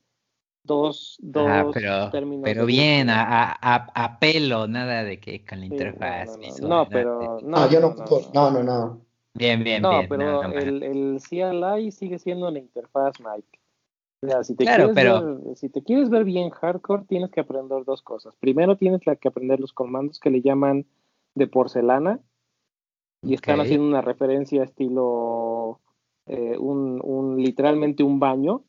dos, 0.64 1.18
dos 1.20 1.48
Ah, 1.50 1.72
pero, 1.74 2.12
términos 2.12 2.44
pero 2.44 2.66
bien, 2.68 3.10
a, 3.10 3.24
a, 3.24 3.58
a, 3.60 3.76
a 4.06 4.20
pelo, 4.20 4.68
nada 4.68 5.04
de 5.04 5.20
que 5.20 5.44
con 5.44 5.60
la 5.60 5.66
Sí, 5.66 5.74
interfaz 5.74 6.28
no, 6.28 6.38
no, 6.38 6.40
visual, 6.40 6.70
no, 6.70 6.90
pero 6.90 7.20
de- 7.20 7.44
no, 7.44 7.60
No, 7.60 7.70
yo 7.72 7.80
no, 7.80 7.96
no, 7.96 8.06
no, 8.34 8.52
no, 8.52 8.64
no. 8.64 9.02
Bien, 9.34 9.64
bien, 9.64 9.82
No, 9.82 9.90
bien, 9.90 10.08
pero 10.08 10.44
el, 10.54 10.84
el 10.84 11.20
CLI 11.28 11.92
sigue 11.92 12.20
siendo 12.20 12.48
una 12.48 12.60
interfaz, 12.60 13.16
Mike. 13.20 13.60
si 14.44 14.56
te, 14.56 14.66
Claro, 14.66 14.94
quieres 14.94 14.96
pero- 14.96 15.40
ver, 15.44 15.58
si 15.58 15.70
te 15.70 15.82
quieres 15.84 16.10
ver 16.12 16.24
bien 16.24 16.52
hardcore, 16.52 17.06
tienes 17.06 17.32
que 17.32 17.40
aprender 17.42 17.84
dos 17.86 18.04
cosas. 18.04 18.36
Primero 18.36 18.78
tienes 18.78 19.06
la 19.08 19.16
que 19.16 19.30
aprender 19.30 19.60
los 19.60 19.74
comandos 19.74 20.20
que 20.20 20.30
le 20.30 20.42
llaman 20.42 20.86
de 21.34 21.48
porcelana 21.48 22.20
y 23.24 23.34
están 23.34 23.60
haciendo 23.62 23.88
una 23.88 24.02
referencia 24.02 24.64
estilo 24.64 25.80
eh, 26.28 26.58
un, 26.58 27.02
un 27.04 27.38
literalmente 27.38 28.04
un 28.04 28.20
baño, 28.20 28.64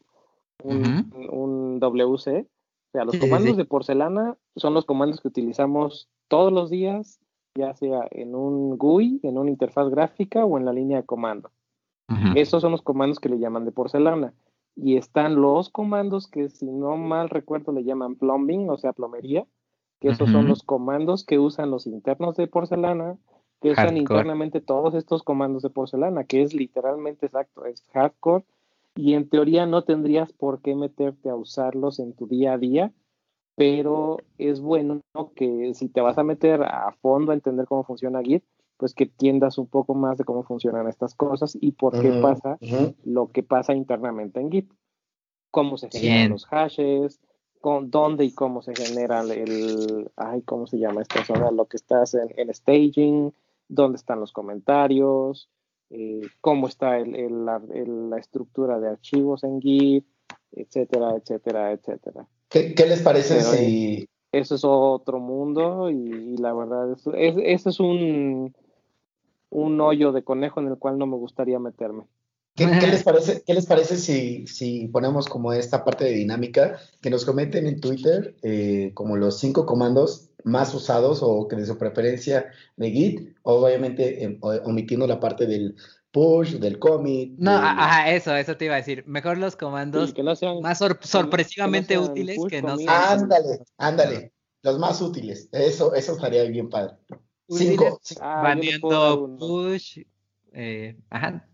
un, 0.62 1.12
un 1.30 1.80
WC. 1.80 2.40
O 2.40 2.90
sea, 2.92 3.04
los 3.04 3.14
Sí, 3.14 3.20
comandos 3.20 3.52
sí. 3.52 3.56
de 3.56 3.64
porcelana 3.64 4.36
son 4.56 4.74
los 4.74 4.84
comandos 4.84 5.20
que 5.20 5.28
utilizamos 5.28 6.08
todos 6.28 6.52
los 6.52 6.70
días, 6.70 7.20
ya 7.56 7.74
sea 7.74 8.06
en 8.10 8.34
un 8.34 8.76
GUI, 8.78 9.20
en 9.22 9.38
una 9.38 9.50
interfaz 9.50 9.88
gráfica 9.90 10.44
o 10.44 10.58
en 10.58 10.64
la 10.64 10.72
línea 10.72 10.98
de 10.98 11.06
comando. 11.06 11.50
Esos 12.36 12.60
son 12.62 12.72
los 12.72 12.82
comandos 12.82 13.18
que 13.18 13.28
le 13.28 13.38
llaman 13.38 13.64
de 13.64 13.72
porcelana. 13.72 14.34
Y 14.76 14.96
están 14.96 15.36
los 15.36 15.70
comandos 15.70 16.28
que, 16.28 16.48
si 16.48 16.66
no 16.66 16.96
mal 16.96 17.30
recuerdo, 17.30 17.72
le 17.72 17.84
llaman 17.84 18.16
plumbing, 18.16 18.68
o 18.70 18.76
sea, 18.76 18.92
plomería. 18.92 19.46
Que 20.00 20.08
esos 20.08 20.30
son 20.30 20.48
los 20.48 20.62
comandos 20.62 21.24
que 21.24 21.38
usan 21.38 21.70
los 21.70 21.86
internos 21.86 22.36
de 22.36 22.46
porcelana, 22.46 23.16
que 23.60 23.70
usan 23.70 23.86
Hardcore. 23.86 24.00
internamente 24.00 24.60
todos 24.60 24.94
estos 24.94 25.22
comandos 25.22 25.62
de 25.62 25.70
porcelana, 25.70 26.24
que 26.24 26.42
es 26.42 26.54
literalmente 26.54 27.26
exacto, 27.26 27.64
es 27.64 27.82
hardcore. 27.92 28.44
Y 28.96 29.14
en 29.14 29.28
teoría 29.28 29.66
no 29.66 29.82
tendrías 29.82 30.32
por 30.32 30.60
qué 30.60 30.74
meterte 30.74 31.28
a 31.28 31.34
usarlos 31.34 31.98
en 31.98 32.12
tu 32.12 32.26
día 32.26 32.52
a 32.52 32.58
día, 32.58 32.92
pero 33.56 34.18
es 34.38 34.60
bueno 34.60 35.00
que 35.34 35.74
si 35.74 35.88
te 35.88 36.00
vas 36.00 36.18
a 36.18 36.24
meter 36.24 36.62
a 36.62 36.92
fondo 37.00 37.32
a 37.32 37.34
entender 37.34 37.66
cómo 37.66 37.84
funciona 37.84 38.22
Git, 38.22 38.44
pues 38.76 38.94
que 38.94 39.04
entiendas 39.04 39.58
un 39.58 39.66
poco 39.66 39.94
más 39.94 40.18
de 40.18 40.24
cómo 40.24 40.42
funcionan 40.42 40.88
estas 40.88 41.14
cosas 41.14 41.56
y 41.60 41.72
por 41.72 42.00
qué 42.00 42.12
pasa 42.20 42.58
lo 43.04 43.30
que 43.30 43.42
pasa 43.42 43.74
internamente 43.74 44.40
en 44.40 44.50
Git. 44.50 44.72
Cómo 45.50 45.78
se 45.78 45.88
generan 45.88 46.16
Bien. 46.18 46.30
los 46.32 46.46
hashes, 46.46 47.20
con, 47.60 47.90
dónde 47.90 48.24
y 48.24 48.32
cómo 48.32 48.60
se 48.60 48.74
genera 48.74 49.20
el, 49.22 50.10
ay, 50.16 50.42
¿cómo 50.42 50.66
se 50.66 50.78
llama 50.78 51.02
esta 51.02 51.24
zona? 51.24 51.50
Lo 51.50 51.66
que 51.66 51.76
estás 51.76 52.14
en, 52.14 52.28
en 52.36 52.52
staging, 52.52 53.32
dónde 53.68 53.96
están 53.96 54.20
los 54.20 54.32
comentarios, 54.32 55.48
eh, 55.90 56.22
cómo 56.40 56.66
está 56.68 56.98
el- 56.98 57.14
el- 57.14 57.44
la, 57.44 57.60
el- 57.72 58.10
la 58.10 58.18
estructura 58.18 58.78
de 58.80 58.88
archivos 58.88 59.44
en 59.44 59.60
Git, 59.60 60.06
etcétera, 60.52 61.14
etcétera, 61.16 61.72
etcétera. 61.72 62.26
¿Qué, 62.48 62.74
qué 62.74 62.86
les 62.86 63.02
parece 63.02 63.36
Pero, 63.36 63.50
si, 63.50 64.08
Eso 64.32 64.54
es 64.56 64.64
otro 64.64 65.18
mundo 65.20 65.90
y, 65.90 65.94
y 65.94 66.36
la 66.38 66.52
verdad, 66.52 66.92
es, 66.92 67.06
es, 67.14 67.34
ese 67.42 67.70
es 67.70 67.80
un, 67.80 68.54
un 69.50 69.80
hoyo 69.80 70.12
de 70.12 70.24
conejo 70.24 70.60
en 70.60 70.68
el 70.68 70.78
cual 70.78 70.98
no 70.98 71.06
me 71.06 71.16
gustaría 71.16 71.58
meterme. 71.58 72.04
qué, 72.56 72.66
qué 72.80 72.86
les 72.88 73.02
parece, 73.04 73.42
qué 73.46 73.54
les 73.54 73.66
parece 73.66 73.96
si, 73.96 74.46
si 74.46 74.88
ponemos 74.88 75.26
como 75.28 75.52
esta 75.52 75.84
parte 75.84 76.04
de 76.04 76.12
dinámica, 76.12 76.78
que 77.00 77.10
nos 77.10 77.24
comenten 77.24 77.66
en 77.66 77.80
Twitter 77.80 78.36
eh, 78.42 78.90
como 78.94 79.16
los 79.16 79.38
cinco 79.38 79.66
comandos 79.66 80.30
más 80.44 80.74
usados 80.74 81.20
o 81.22 81.48
que 81.48 81.56
de 81.56 81.66
su 81.66 81.76
preferencia 81.78 82.50
de 82.76 82.90
Git, 82.90 83.36
obviamente 83.42 84.22
em, 84.22 84.38
omitiendo 84.64 85.06
la 85.06 85.18
parte 85.18 85.46
del 85.46 85.74
push, 86.10 86.54
del 86.58 86.78
commit. 86.78 87.34
No, 87.38 87.52
del- 87.56 87.64
ajá, 87.64 88.12
eso, 88.12 88.36
eso 88.36 88.56
te 88.56 88.66
iba 88.66 88.74
a 88.74 88.78
decir. 88.78 89.04
Mejor 89.06 89.38
los 89.38 89.56
comandos 89.56 90.12
que 90.14 90.22
no 90.22 90.36
sean 90.36 90.60
más 90.60 90.78
sor- 90.78 90.98
sorpresivamente 91.02 91.94
que 91.94 91.96
no 91.96 92.02
sean 92.04 92.12
útiles 92.12 92.36
push 92.36 92.50
que 92.50 92.62
no 92.62 92.76
sean 92.76 93.20
Ándale, 93.20 93.58
ándale, 93.78 94.32
los 94.62 94.78
más 94.78 95.00
útiles. 95.00 95.48
Eso, 95.50 95.94
eso 95.94 96.12
estaría 96.12 96.44
bien 96.44 96.68
padre. 96.68 96.94
útiles, 97.46 97.94
Cinco. 98.02 98.22
Ah, 98.22 98.54
uno. 99.18 99.36
push. 99.38 100.00
eh, 100.52 100.96
ajá. 101.10 101.48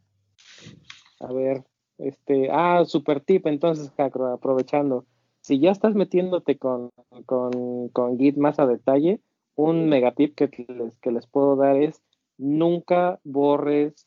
A 1.20 1.32
ver, 1.32 1.64
este, 1.98 2.48
ah, 2.50 2.84
super 2.86 3.20
tip, 3.20 3.46
entonces, 3.46 3.90
Jacro, 3.96 4.32
aprovechando. 4.32 5.06
Si 5.42 5.58
ya 5.58 5.70
estás 5.70 5.94
metiéndote 5.94 6.58
con, 6.58 6.90
con, 7.26 7.88
con 7.88 8.18
Git 8.18 8.36
más 8.36 8.58
a 8.58 8.66
detalle, 8.66 9.20
un 9.54 9.88
megatip 9.88 10.34
que 10.34 10.50
les, 10.68 10.98
que 10.98 11.12
les 11.12 11.26
puedo 11.26 11.56
dar 11.56 11.76
es 11.76 12.02
nunca 12.38 13.20
borres 13.24 14.06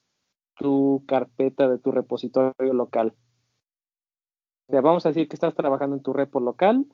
tu 0.56 1.04
carpeta 1.08 1.68
de 1.68 1.80
tu 1.80 1.92
repositorio 1.92 2.74
local. 2.74 3.14
O 4.68 4.72
sea, 4.72 4.82
vamos 4.82 5.06
a 5.06 5.10
decir 5.10 5.28
que 5.28 5.36
estás 5.36 5.56
trabajando 5.56 5.96
en 5.96 6.04
tu 6.04 6.14
repo 6.14 6.40
local, 6.40 6.86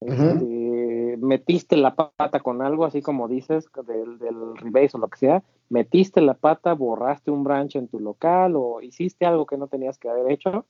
este, 0.00 1.16
metiste 1.18 1.76
la 1.76 1.94
pata 1.94 2.40
con 2.40 2.62
algo, 2.62 2.84
así 2.84 3.02
como 3.02 3.28
dices, 3.28 3.68
del, 3.86 4.18
del 4.18 4.56
rebase 4.56 4.96
o 4.96 5.00
lo 5.00 5.08
que 5.08 5.18
sea, 5.18 5.44
metiste 5.68 6.20
la 6.20 6.34
pata, 6.34 6.74
borraste 6.74 7.30
un 7.30 7.44
branch 7.44 7.76
en 7.76 7.88
tu 7.88 8.00
local 8.00 8.56
o 8.56 8.80
hiciste 8.80 9.26
algo 9.26 9.46
que 9.46 9.56
no 9.56 9.68
tenías 9.68 9.98
que 9.98 10.08
haber 10.08 10.30
hecho, 10.32 10.66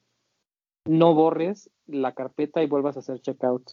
no 0.84 1.14
borres 1.14 1.70
la 1.86 2.12
carpeta 2.12 2.62
y 2.62 2.66
vuelvas 2.66 2.96
a 2.96 3.00
hacer 3.00 3.20
checkout, 3.20 3.72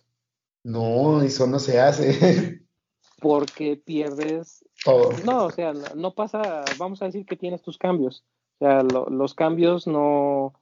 No, 0.63 1.21
eso 1.21 1.47
no 1.47 1.59
se 1.59 1.79
hace. 1.79 2.61
porque 3.21 3.75
pierdes, 3.77 4.63
Todo. 4.83 5.11
no, 5.25 5.45
o 5.45 5.51
sea, 5.51 5.73
no, 5.95 6.13
pasa, 6.13 6.63
vamos 6.77 7.01
a 7.01 7.05
decir 7.05 7.25
que 7.25 7.35
tienes 7.35 7.61
tus 7.61 7.77
cambios, 7.77 8.23
o 8.59 8.65
sea, 8.65 8.83
lo- 8.83 9.09
los 9.09 9.33
cambios 9.33 9.87
no, 9.87 10.53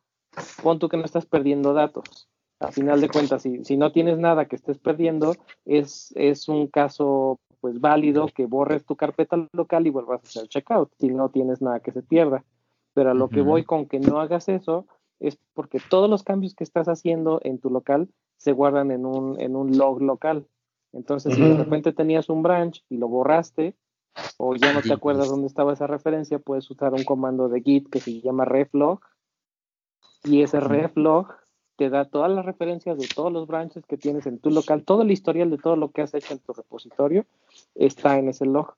pon 0.63 0.79
tú 0.79 0.89
que 0.89 0.97
no 0.97 1.05
estás 1.05 1.25
perdiendo 1.25 1.73
datos. 1.73 2.27
A 2.59 2.71
final 2.71 2.99
de 3.01 3.09
cuentas, 3.09 3.43
si, 3.43 3.63
si 3.65 3.77
no 3.77 3.91
tienes 3.91 4.17
nada 4.17 4.45
que 4.47 4.55
estés 4.55 4.79
perdiendo, 4.79 5.35
es, 5.65 6.11
es 6.15 6.47
un 6.49 6.65
caso 6.67 7.39
pues 7.61 7.79
válido 7.79 8.27
que 8.27 8.47
borres 8.47 8.83
tu 8.85 8.95
carpeta 8.95 9.47
local 9.53 9.85
y 9.85 9.91
vuelvas 9.91 10.23
a 10.23 10.27
hacer 10.27 10.47
checkout, 10.47 10.91
si 10.99 11.09
no 11.09 11.29
tienes 11.29 11.61
nada 11.61 11.79
que 11.81 11.91
se 11.91 12.01
pierda. 12.01 12.43
Pero 12.95 13.11
a 13.11 13.13
lo 13.13 13.29
que 13.29 13.41
voy 13.41 13.63
con 13.63 13.85
que 13.87 13.99
no 13.99 14.19
hagas 14.19 14.49
eso 14.49 14.87
es 15.19 15.37
porque 15.53 15.79
todos 15.89 16.09
los 16.09 16.23
cambios 16.23 16.55
que 16.55 16.63
estás 16.63 16.87
haciendo 16.87 17.39
en 17.43 17.59
tu 17.59 17.69
local 17.69 18.09
se 18.37 18.51
guardan 18.51 18.91
en 18.91 19.05
un, 19.05 19.39
en 19.39 19.55
un 19.55 19.77
log 19.77 20.01
local. 20.01 20.47
Entonces, 20.93 21.35
si 21.35 21.41
de 21.41 21.57
repente 21.57 21.91
tenías 21.91 22.29
un 22.29 22.43
branch 22.43 22.83
y 22.89 22.97
lo 22.97 23.07
borraste, 23.07 23.75
o 24.37 24.55
ya 24.55 24.73
no 24.73 24.81
te 24.81 24.93
acuerdas 24.93 25.29
dónde 25.29 25.47
estaba 25.47 25.73
esa 25.73 25.87
referencia, 25.87 26.39
puedes 26.39 26.69
usar 26.71 26.93
un 26.93 27.03
comando 27.03 27.49
de 27.49 27.61
Git 27.61 27.89
que 27.89 27.99
se 27.99 28.21
llama 28.21 28.45
reflog, 28.45 28.99
y 30.23 30.41
ese 30.41 30.59
reflog 30.59 31.27
te 31.77 31.89
da 31.89 32.05
todas 32.05 32.31
las 32.31 32.45
referencias 32.45 32.97
de 32.97 33.07
todos 33.07 33.31
los 33.31 33.47
branches 33.47 33.85
que 33.85 33.97
tienes 33.97 34.25
en 34.25 34.39
tu 34.39 34.49
local, 34.49 34.83
todo 34.83 35.03
el 35.03 35.11
historial 35.11 35.49
de 35.49 35.57
todo 35.57 35.75
lo 35.75 35.91
que 35.91 36.01
has 36.01 36.13
hecho 36.13 36.33
en 36.33 36.39
tu 36.39 36.53
repositorio 36.53 37.25
está 37.75 38.17
en 38.17 38.29
ese 38.29 38.45
log. 38.45 38.73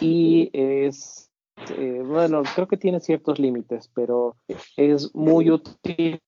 Y 0.00 0.50
es, 0.52 1.25
eh, 1.70 2.02
bueno, 2.04 2.42
creo 2.54 2.66
que 2.68 2.76
tiene 2.76 3.00
ciertos 3.00 3.38
límites, 3.38 3.90
pero 3.94 4.36
es 4.76 5.14
muy 5.14 5.50
útil 5.50 6.20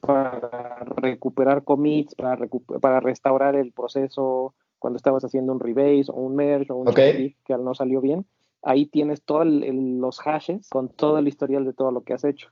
para 0.00 0.84
recuperar 0.96 1.64
commits, 1.64 2.14
para, 2.14 2.36
recu- 2.36 2.80
para 2.80 3.00
restaurar 3.00 3.56
el 3.56 3.72
proceso 3.72 4.54
cuando 4.78 4.96
estabas 4.98 5.24
haciendo 5.24 5.52
un 5.52 5.60
rebase 5.60 6.10
o 6.12 6.14
un 6.14 6.36
merge 6.36 6.72
o 6.72 6.76
un 6.76 6.88
Ok. 6.88 6.96
change 6.98 7.36
que 7.44 7.56
no 7.58 7.74
salió 7.74 8.00
bien. 8.00 8.26
Ahí 8.62 8.86
tienes 8.86 9.22
todos 9.22 9.46
los 9.46 10.20
hashes 10.20 10.68
con 10.70 10.88
todo 10.88 11.18
el 11.18 11.28
historial 11.28 11.64
de 11.64 11.72
todo 11.72 11.90
lo 11.90 12.02
que 12.02 12.14
has 12.14 12.24
hecho. 12.24 12.50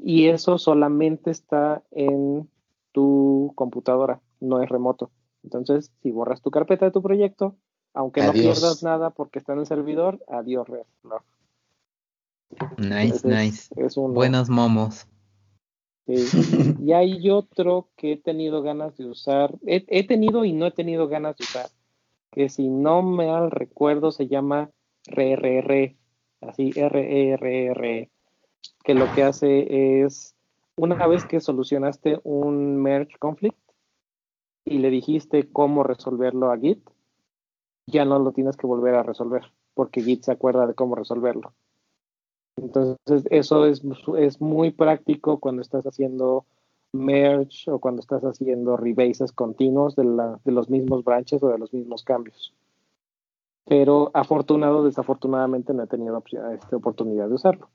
Y 0.00 0.26
eso 0.28 0.58
solamente 0.58 1.30
está 1.30 1.82
en 1.92 2.48
tu 2.92 3.52
computadora, 3.54 4.20
no 4.40 4.62
es 4.62 4.68
remoto. 4.68 5.10
Entonces, 5.42 5.90
si 6.02 6.10
borras 6.10 6.42
tu 6.42 6.50
carpeta 6.50 6.84
de 6.84 6.92
tu 6.92 7.02
proyecto, 7.02 7.56
aunque 7.94 8.22
no 8.22 8.32
pierdas 8.32 8.82
nada 8.82 9.10
porque 9.10 9.38
está 9.38 9.52
en 9.52 9.60
el 9.60 9.66
servidor, 9.66 10.22
adiós, 10.28 10.68
reflog. 10.68 11.22
Nice, 12.76 13.02
Entonces, 13.02 13.24
nice. 13.24 13.74
Es 13.76 13.96
Buenos 13.96 14.48
momos. 14.48 15.06
Sí. 16.06 16.74
Y 16.80 16.92
hay 16.92 17.30
otro 17.30 17.88
que 17.96 18.12
he 18.12 18.16
tenido 18.16 18.62
ganas 18.62 18.96
de 18.96 19.06
usar, 19.06 19.54
he, 19.66 19.84
he 19.88 20.06
tenido 20.06 20.44
y 20.44 20.52
no 20.52 20.66
he 20.66 20.72
tenido 20.72 21.08
ganas 21.08 21.36
de 21.36 21.44
usar, 21.44 21.70
que 22.32 22.48
si 22.48 22.68
no 22.68 23.02
me 23.02 23.30
al 23.30 23.50
recuerdo 23.50 24.10
se 24.10 24.26
llama 24.26 24.70
RRR, 25.06 25.96
así 26.40 26.72
RERR, 26.72 28.10
que 28.84 28.94
lo 28.94 29.12
que 29.14 29.22
hace 29.22 30.02
es, 30.02 30.34
una 30.76 31.06
vez 31.06 31.24
que 31.24 31.40
solucionaste 31.40 32.20
un 32.24 32.76
merge 32.76 33.16
conflict 33.18 33.58
y 34.64 34.78
le 34.78 34.90
dijiste 34.90 35.48
cómo 35.50 35.84
resolverlo 35.84 36.50
a 36.50 36.58
Git, 36.58 36.82
ya 37.86 38.04
no 38.04 38.18
lo 38.18 38.32
tienes 38.32 38.56
que 38.56 38.66
volver 38.66 38.94
a 38.94 39.02
resolver, 39.02 39.42
porque 39.74 40.02
Git 40.02 40.24
se 40.24 40.32
acuerda 40.32 40.66
de 40.66 40.74
cómo 40.74 40.94
resolverlo. 40.94 41.52
Entonces, 42.56 43.24
eso 43.30 43.66
es, 43.66 43.82
es 44.18 44.40
muy 44.40 44.70
práctico 44.70 45.38
cuando 45.40 45.62
estás 45.62 45.84
haciendo 45.84 46.44
merge 46.92 47.70
o 47.70 47.78
cuando 47.78 48.00
estás 48.00 48.22
haciendo 48.22 48.76
rebases 48.76 49.32
continuos 49.32 49.96
de, 49.96 50.04
la, 50.04 50.38
de 50.44 50.52
los 50.52 50.68
mismos 50.68 51.02
branches 51.04 51.42
o 51.42 51.48
de 51.48 51.58
los 51.58 51.72
mismos 51.72 52.04
cambios. 52.04 52.54
Pero 53.64 54.10
afortunado 54.12 54.84
desafortunadamente 54.84 55.72
no 55.72 55.84
he 55.84 55.86
tenido 55.86 56.18
opción- 56.18 56.52
este, 56.52 56.76
oportunidad 56.76 57.28
de 57.28 57.34
usarlo. 57.34 57.68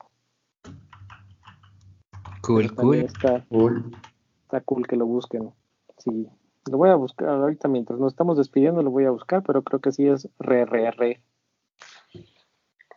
Cool, 2.42 2.74
también 2.76 2.76
cool. 2.76 2.96
Está, 2.98 3.46
Cool. 3.50 3.96
está 4.44 4.62
cool 4.62 4.88
que 4.88 4.96
lo 4.96 5.06
busquen. 5.06 5.52
Sí, 5.98 6.28
lo 6.70 6.78
voy 6.78 6.90
a 6.90 6.96
buscar 6.96 7.30
ahorita 7.30 7.68
mientras 7.68 8.00
nos 8.00 8.14
estamos 8.14 8.38
despidiendo, 8.38 8.82
lo 8.82 8.92
voy 8.92 9.06
a 9.06 9.12
buscar, 9.12 9.44
pero 9.44 9.62
creo 9.64 9.80
que 9.80 9.92
sí 9.92 10.08
es 10.08 10.28
RRR. 10.40 11.22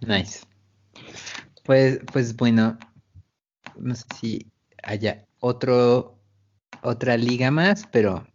Nice. 0.01 0.40
Pues, 1.64 2.01
pues 2.12 2.36
bueno, 2.36 2.78
no 3.78 3.94
sé 3.94 4.05
si 4.18 4.52
haya 4.82 5.26
otro, 5.40 6.18
otra 6.82 7.16
liga 7.16 7.51
más, 7.51 7.86
pero 7.90 8.26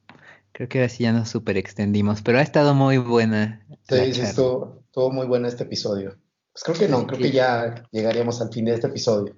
creo 0.51 0.69
que 0.69 0.79
ahora 0.79 0.89
sí 0.89 1.03
ya 1.03 1.11
nos 1.11 1.29
super 1.29 1.57
extendimos. 1.57 2.21
Pero 2.21 2.39
ha 2.39 2.41
estado 2.41 2.73
muy 2.73 2.97
buena. 2.97 3.65
Sí, 3.89 4.13
sí, 4.13 4.21
estuvo, 4.21 4.81
estuvo 4.85 5.11
muy 5.11 5.27
bueno 5.27 5.47
este 5.47 5.63
episodio. 5.63 6.17
Pues 6.53 6.63
creo 6.63 6.77
que 6.77 6.87
no, 6.87 7.05
creo 7.05 7.19
que 7.19 7.31
ya 7.31 7.83
llegaríamos 7.91 8.41
al 8.41 8.51
fin 8.51 8.65
de 8.65 8.75
este 8.75 8.87
episodio. 8.87 9.35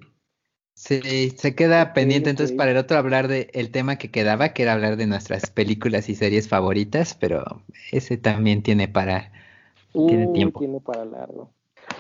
Sí, 0.78 1.32
se 1.32 1.56
queda 1.56 1.92
pendiente 1.94 2.30
entonces 2.30 2.56
para 2.56 2.70
el 2.70 2.78
otro 2.78 3.00
hablar 3.00 3.28
de 3.28 3.50
el 3.54 3.72
tema 3.72 3.96
que 3.96 4.12
quedaba, 4.12 4.50
que 4.50 4.62
era 4.62 4.74
hablar 4.74 4.96
de 4.96 5.08
nuestras 5.08 5.50
películas 5.50 6.08
y 6.08 6.14
series 6.14 6.48
favoritas, 6.48 7.16
pero 7.20 7.64
ese 7.92 8.16
también 8.18 8.62
tiene 8.62 8.88
para 8.88 9.32
tiene 9.92 10.28
tiempo. 10.28 10.60
Tiene 10.60 10.80
para 10.80 11.04
largo. 11.04 11.50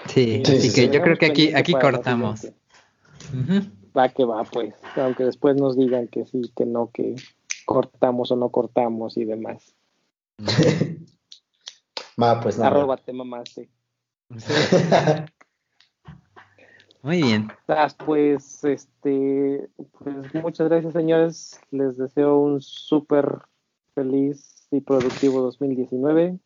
Sí, 0.05 0.43
así 0.45 0.71
que 0.71 0.89
yo 0.89 1.01
creo 1.01 1.17
que 1.17 1.25
aquí 1.25 1.55
aquí 1.55 1.73
cortamos. 1.73 2.47
Va 3.97 4.09
que 4.09 4.25
va, 4.25 4.43
pues, 4.43 4.75
aunque 4.95 5.23
después 5.23 5.55
nos 5.55 5.75
digan 5.75 6.07
que 6.07 6.27
sí, 6.27 6.51
que 6.55 6.67
no, 6.67 6.91
que 6.91 7.15
cortamos 7.65 8.31
o 8.31 8.35
no 8.35 8.49
cortamos 8.49 9.17
y 9.17 9.25
demás. 9.25 9.73
va, 12.21 12.39
pues 12.41 12.59
nada. 12.59 12.69
Arroba 12.69 12.97
te 12.97 13.11
mamaste. 13.11 13.71
Muy 17.01 17.21
bien. 17.21 17.49
Pues, 18.05 18.63
este, 18.63 19.69
pues 19.99 20.33
muchas 20.33 20.69
gracias, 20.69 20.93
señores. 20.93 21.59
Les 21.71 21.97
deseo 21.97 22.37
un 22.37 22.61
súper 22.61 23.39
feliz 23.93 24.67
y 24.71 24.81
productivo 24.81 25.41
2019. 25.41 26.37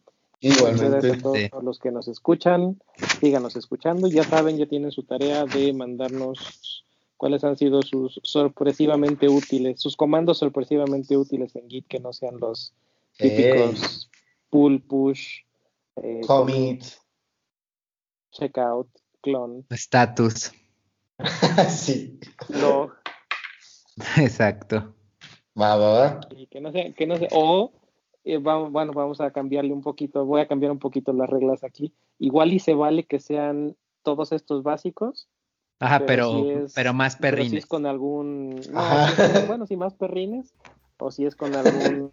Igualmente. 0.41 0.73
Muchas 0.73 0.91
gracias 0.91 1.17
a 1.17 1.49
todos 1.49 1.63
los 1.63 1.79
que 1.79 1.91
nos 1.91 2.07
escuchan. 2.07 2.81
Síganos 3.19 3.55
escuchando. 3.55 4.07
Ya 4.07 4.23
saben, 4.23 4.57
ya 4.57 4.65
tienen 4.65 4.91
su 4.91 5.03
tarea 5.03 5.45
de 5.45 5.73
mandarnos 5.73 6.85
cuáles 7.17 7.43
han 7.43 7.55
sido 7.55 7.83
sus 7.83 8.19
sorpresivamente 8.23 9.29
útiles, 9.29 9.79
sus 9.79 9.95
comandos 9.95 10.39
sorpresivamente 10.39 11.15
útiles 11.15 11.55
en 11.55 11.69
Git 11.69 11.87
que 11.87 11.99
no 11.99 12.13
sean 12.13 12.39
los 12.39 12.73
típicos 13.17 14.09
pull, 14.49 14.81
push, 14.81 15.43
eh, 15.95 16.21
commit, 16.27 16.83
checkout, 18.31 18.87
clone. 19.21 19.63
Status. 19.69 20.51
sí. 21.69 22.19
Log. 22.49 22.93
Exacto. 24.17 24.95
Va, 25.59 25.75
va, 25.75 25.89
va. 25.89 26.19
Y 26.35 26.47
que 26.47 26.61
no 26.61 26.71
sea, 26.71 26.91
que 26.93 27.05
no 27.05 27.17
sea, 27.17 27.27
o 27.31 27.71
eh, 28.23 28.37
vamos, 28.37 28.71
bueno, 28.71 28.93
vamos 28.93 29.19
a 29.19 29.31
cambiarle 29.31 29.73
un 29.73 29.81
poquito, 29.81 30.25
voy 30.25 30.41
a 30.41 30.47
cambiar 30.47 30.71
un 30.71 30.79
poquito 30.79 31.11
las 31.13 31.29
reglas 31.29 31.63
aquí. 31.63 31.93
Igual 32.19 32.53
y 32.53 32.59
se 32.59 32.73
vale 32.73 33.03
que 33.03 33.19
sean 33.19 33.75
todos 34.03 34.31
estos 34.31 34.63
básicos. 34.63 35.27
Ajá, 35.79 36.03
pero, 36.05 36.45
pero, 36.75 36.93
más 36.93 37.15
perrines. 37.15 37.51
si 37.51 37.57
es 37.57 37.65
con 37.65 37.87
algún, 37.87 38.61
bueno, 39.47 39.65
si 39.65 39.75
más 39.75 39.95
perrines, 39.95 40.53
o 40.99 41.09
si 41.09 41.25
es 41.25 41.35
con 41.35 41.55
algún 41.55 42.11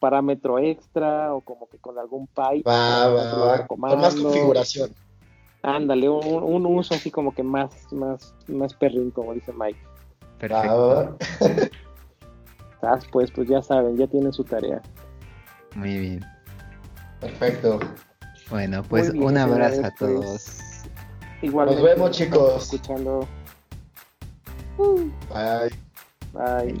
parámetro 0.00 0.58
extra, 0.58 1.32
o 1.32 1.40
como 1.42 1.68
que 1.68 1.78
con 1.78 1.96
algún 1.96 2.26
pipe. 2.26 2.68
Va, 2.68 3.06
va, 3.08 3.34
va. 3.34 3.66
Con 3.68 3.78
más 3.78 4.16
configuración. 4.16 4.90
Ándale, 5.62 6.08
un, 6.08 6.66
uso 6.66 6.94
así 6.94 7.10
como 7.10 7.34
que 7.34 7.42
más, 7.42 7.92
más, 7.92 8.34
más 8.46 8.74
perrín, 8.74 9.10
como 9.10 9.34
dice 9.34 9.52
Mike. 9.52 9.78
Perfecto. 10.38 11.16
Ah, 12.82 12.98
pues, 13.12 13.30
pues 13.32 13.48
ya 13.48 13.60
saben, 13.60 13.96
ya 13.96 14.06
tienen 14.06 14.32
su 14.32 14.44
tarea. 14.44 14.80
Muy 15.74 15.98
bien. 15.98 16.24
Perfecto. 17.20 17.80
Bueno, 18.50 18.82
pues 18.84 19.10
un 19.10 19.36
abrazo 19.36 19.80
a 19.80 19.90
pues, 19.90 19.94
todos. 19.96 20.58
Igual. 21.42 21.66
Nos 21.66 21.82
vemos, 21.82 22.10
chicos. 22.12 22.62
Escuchando. 22.64 23.26
Bye. 24.78 25.70
Bye. 26.32 26.80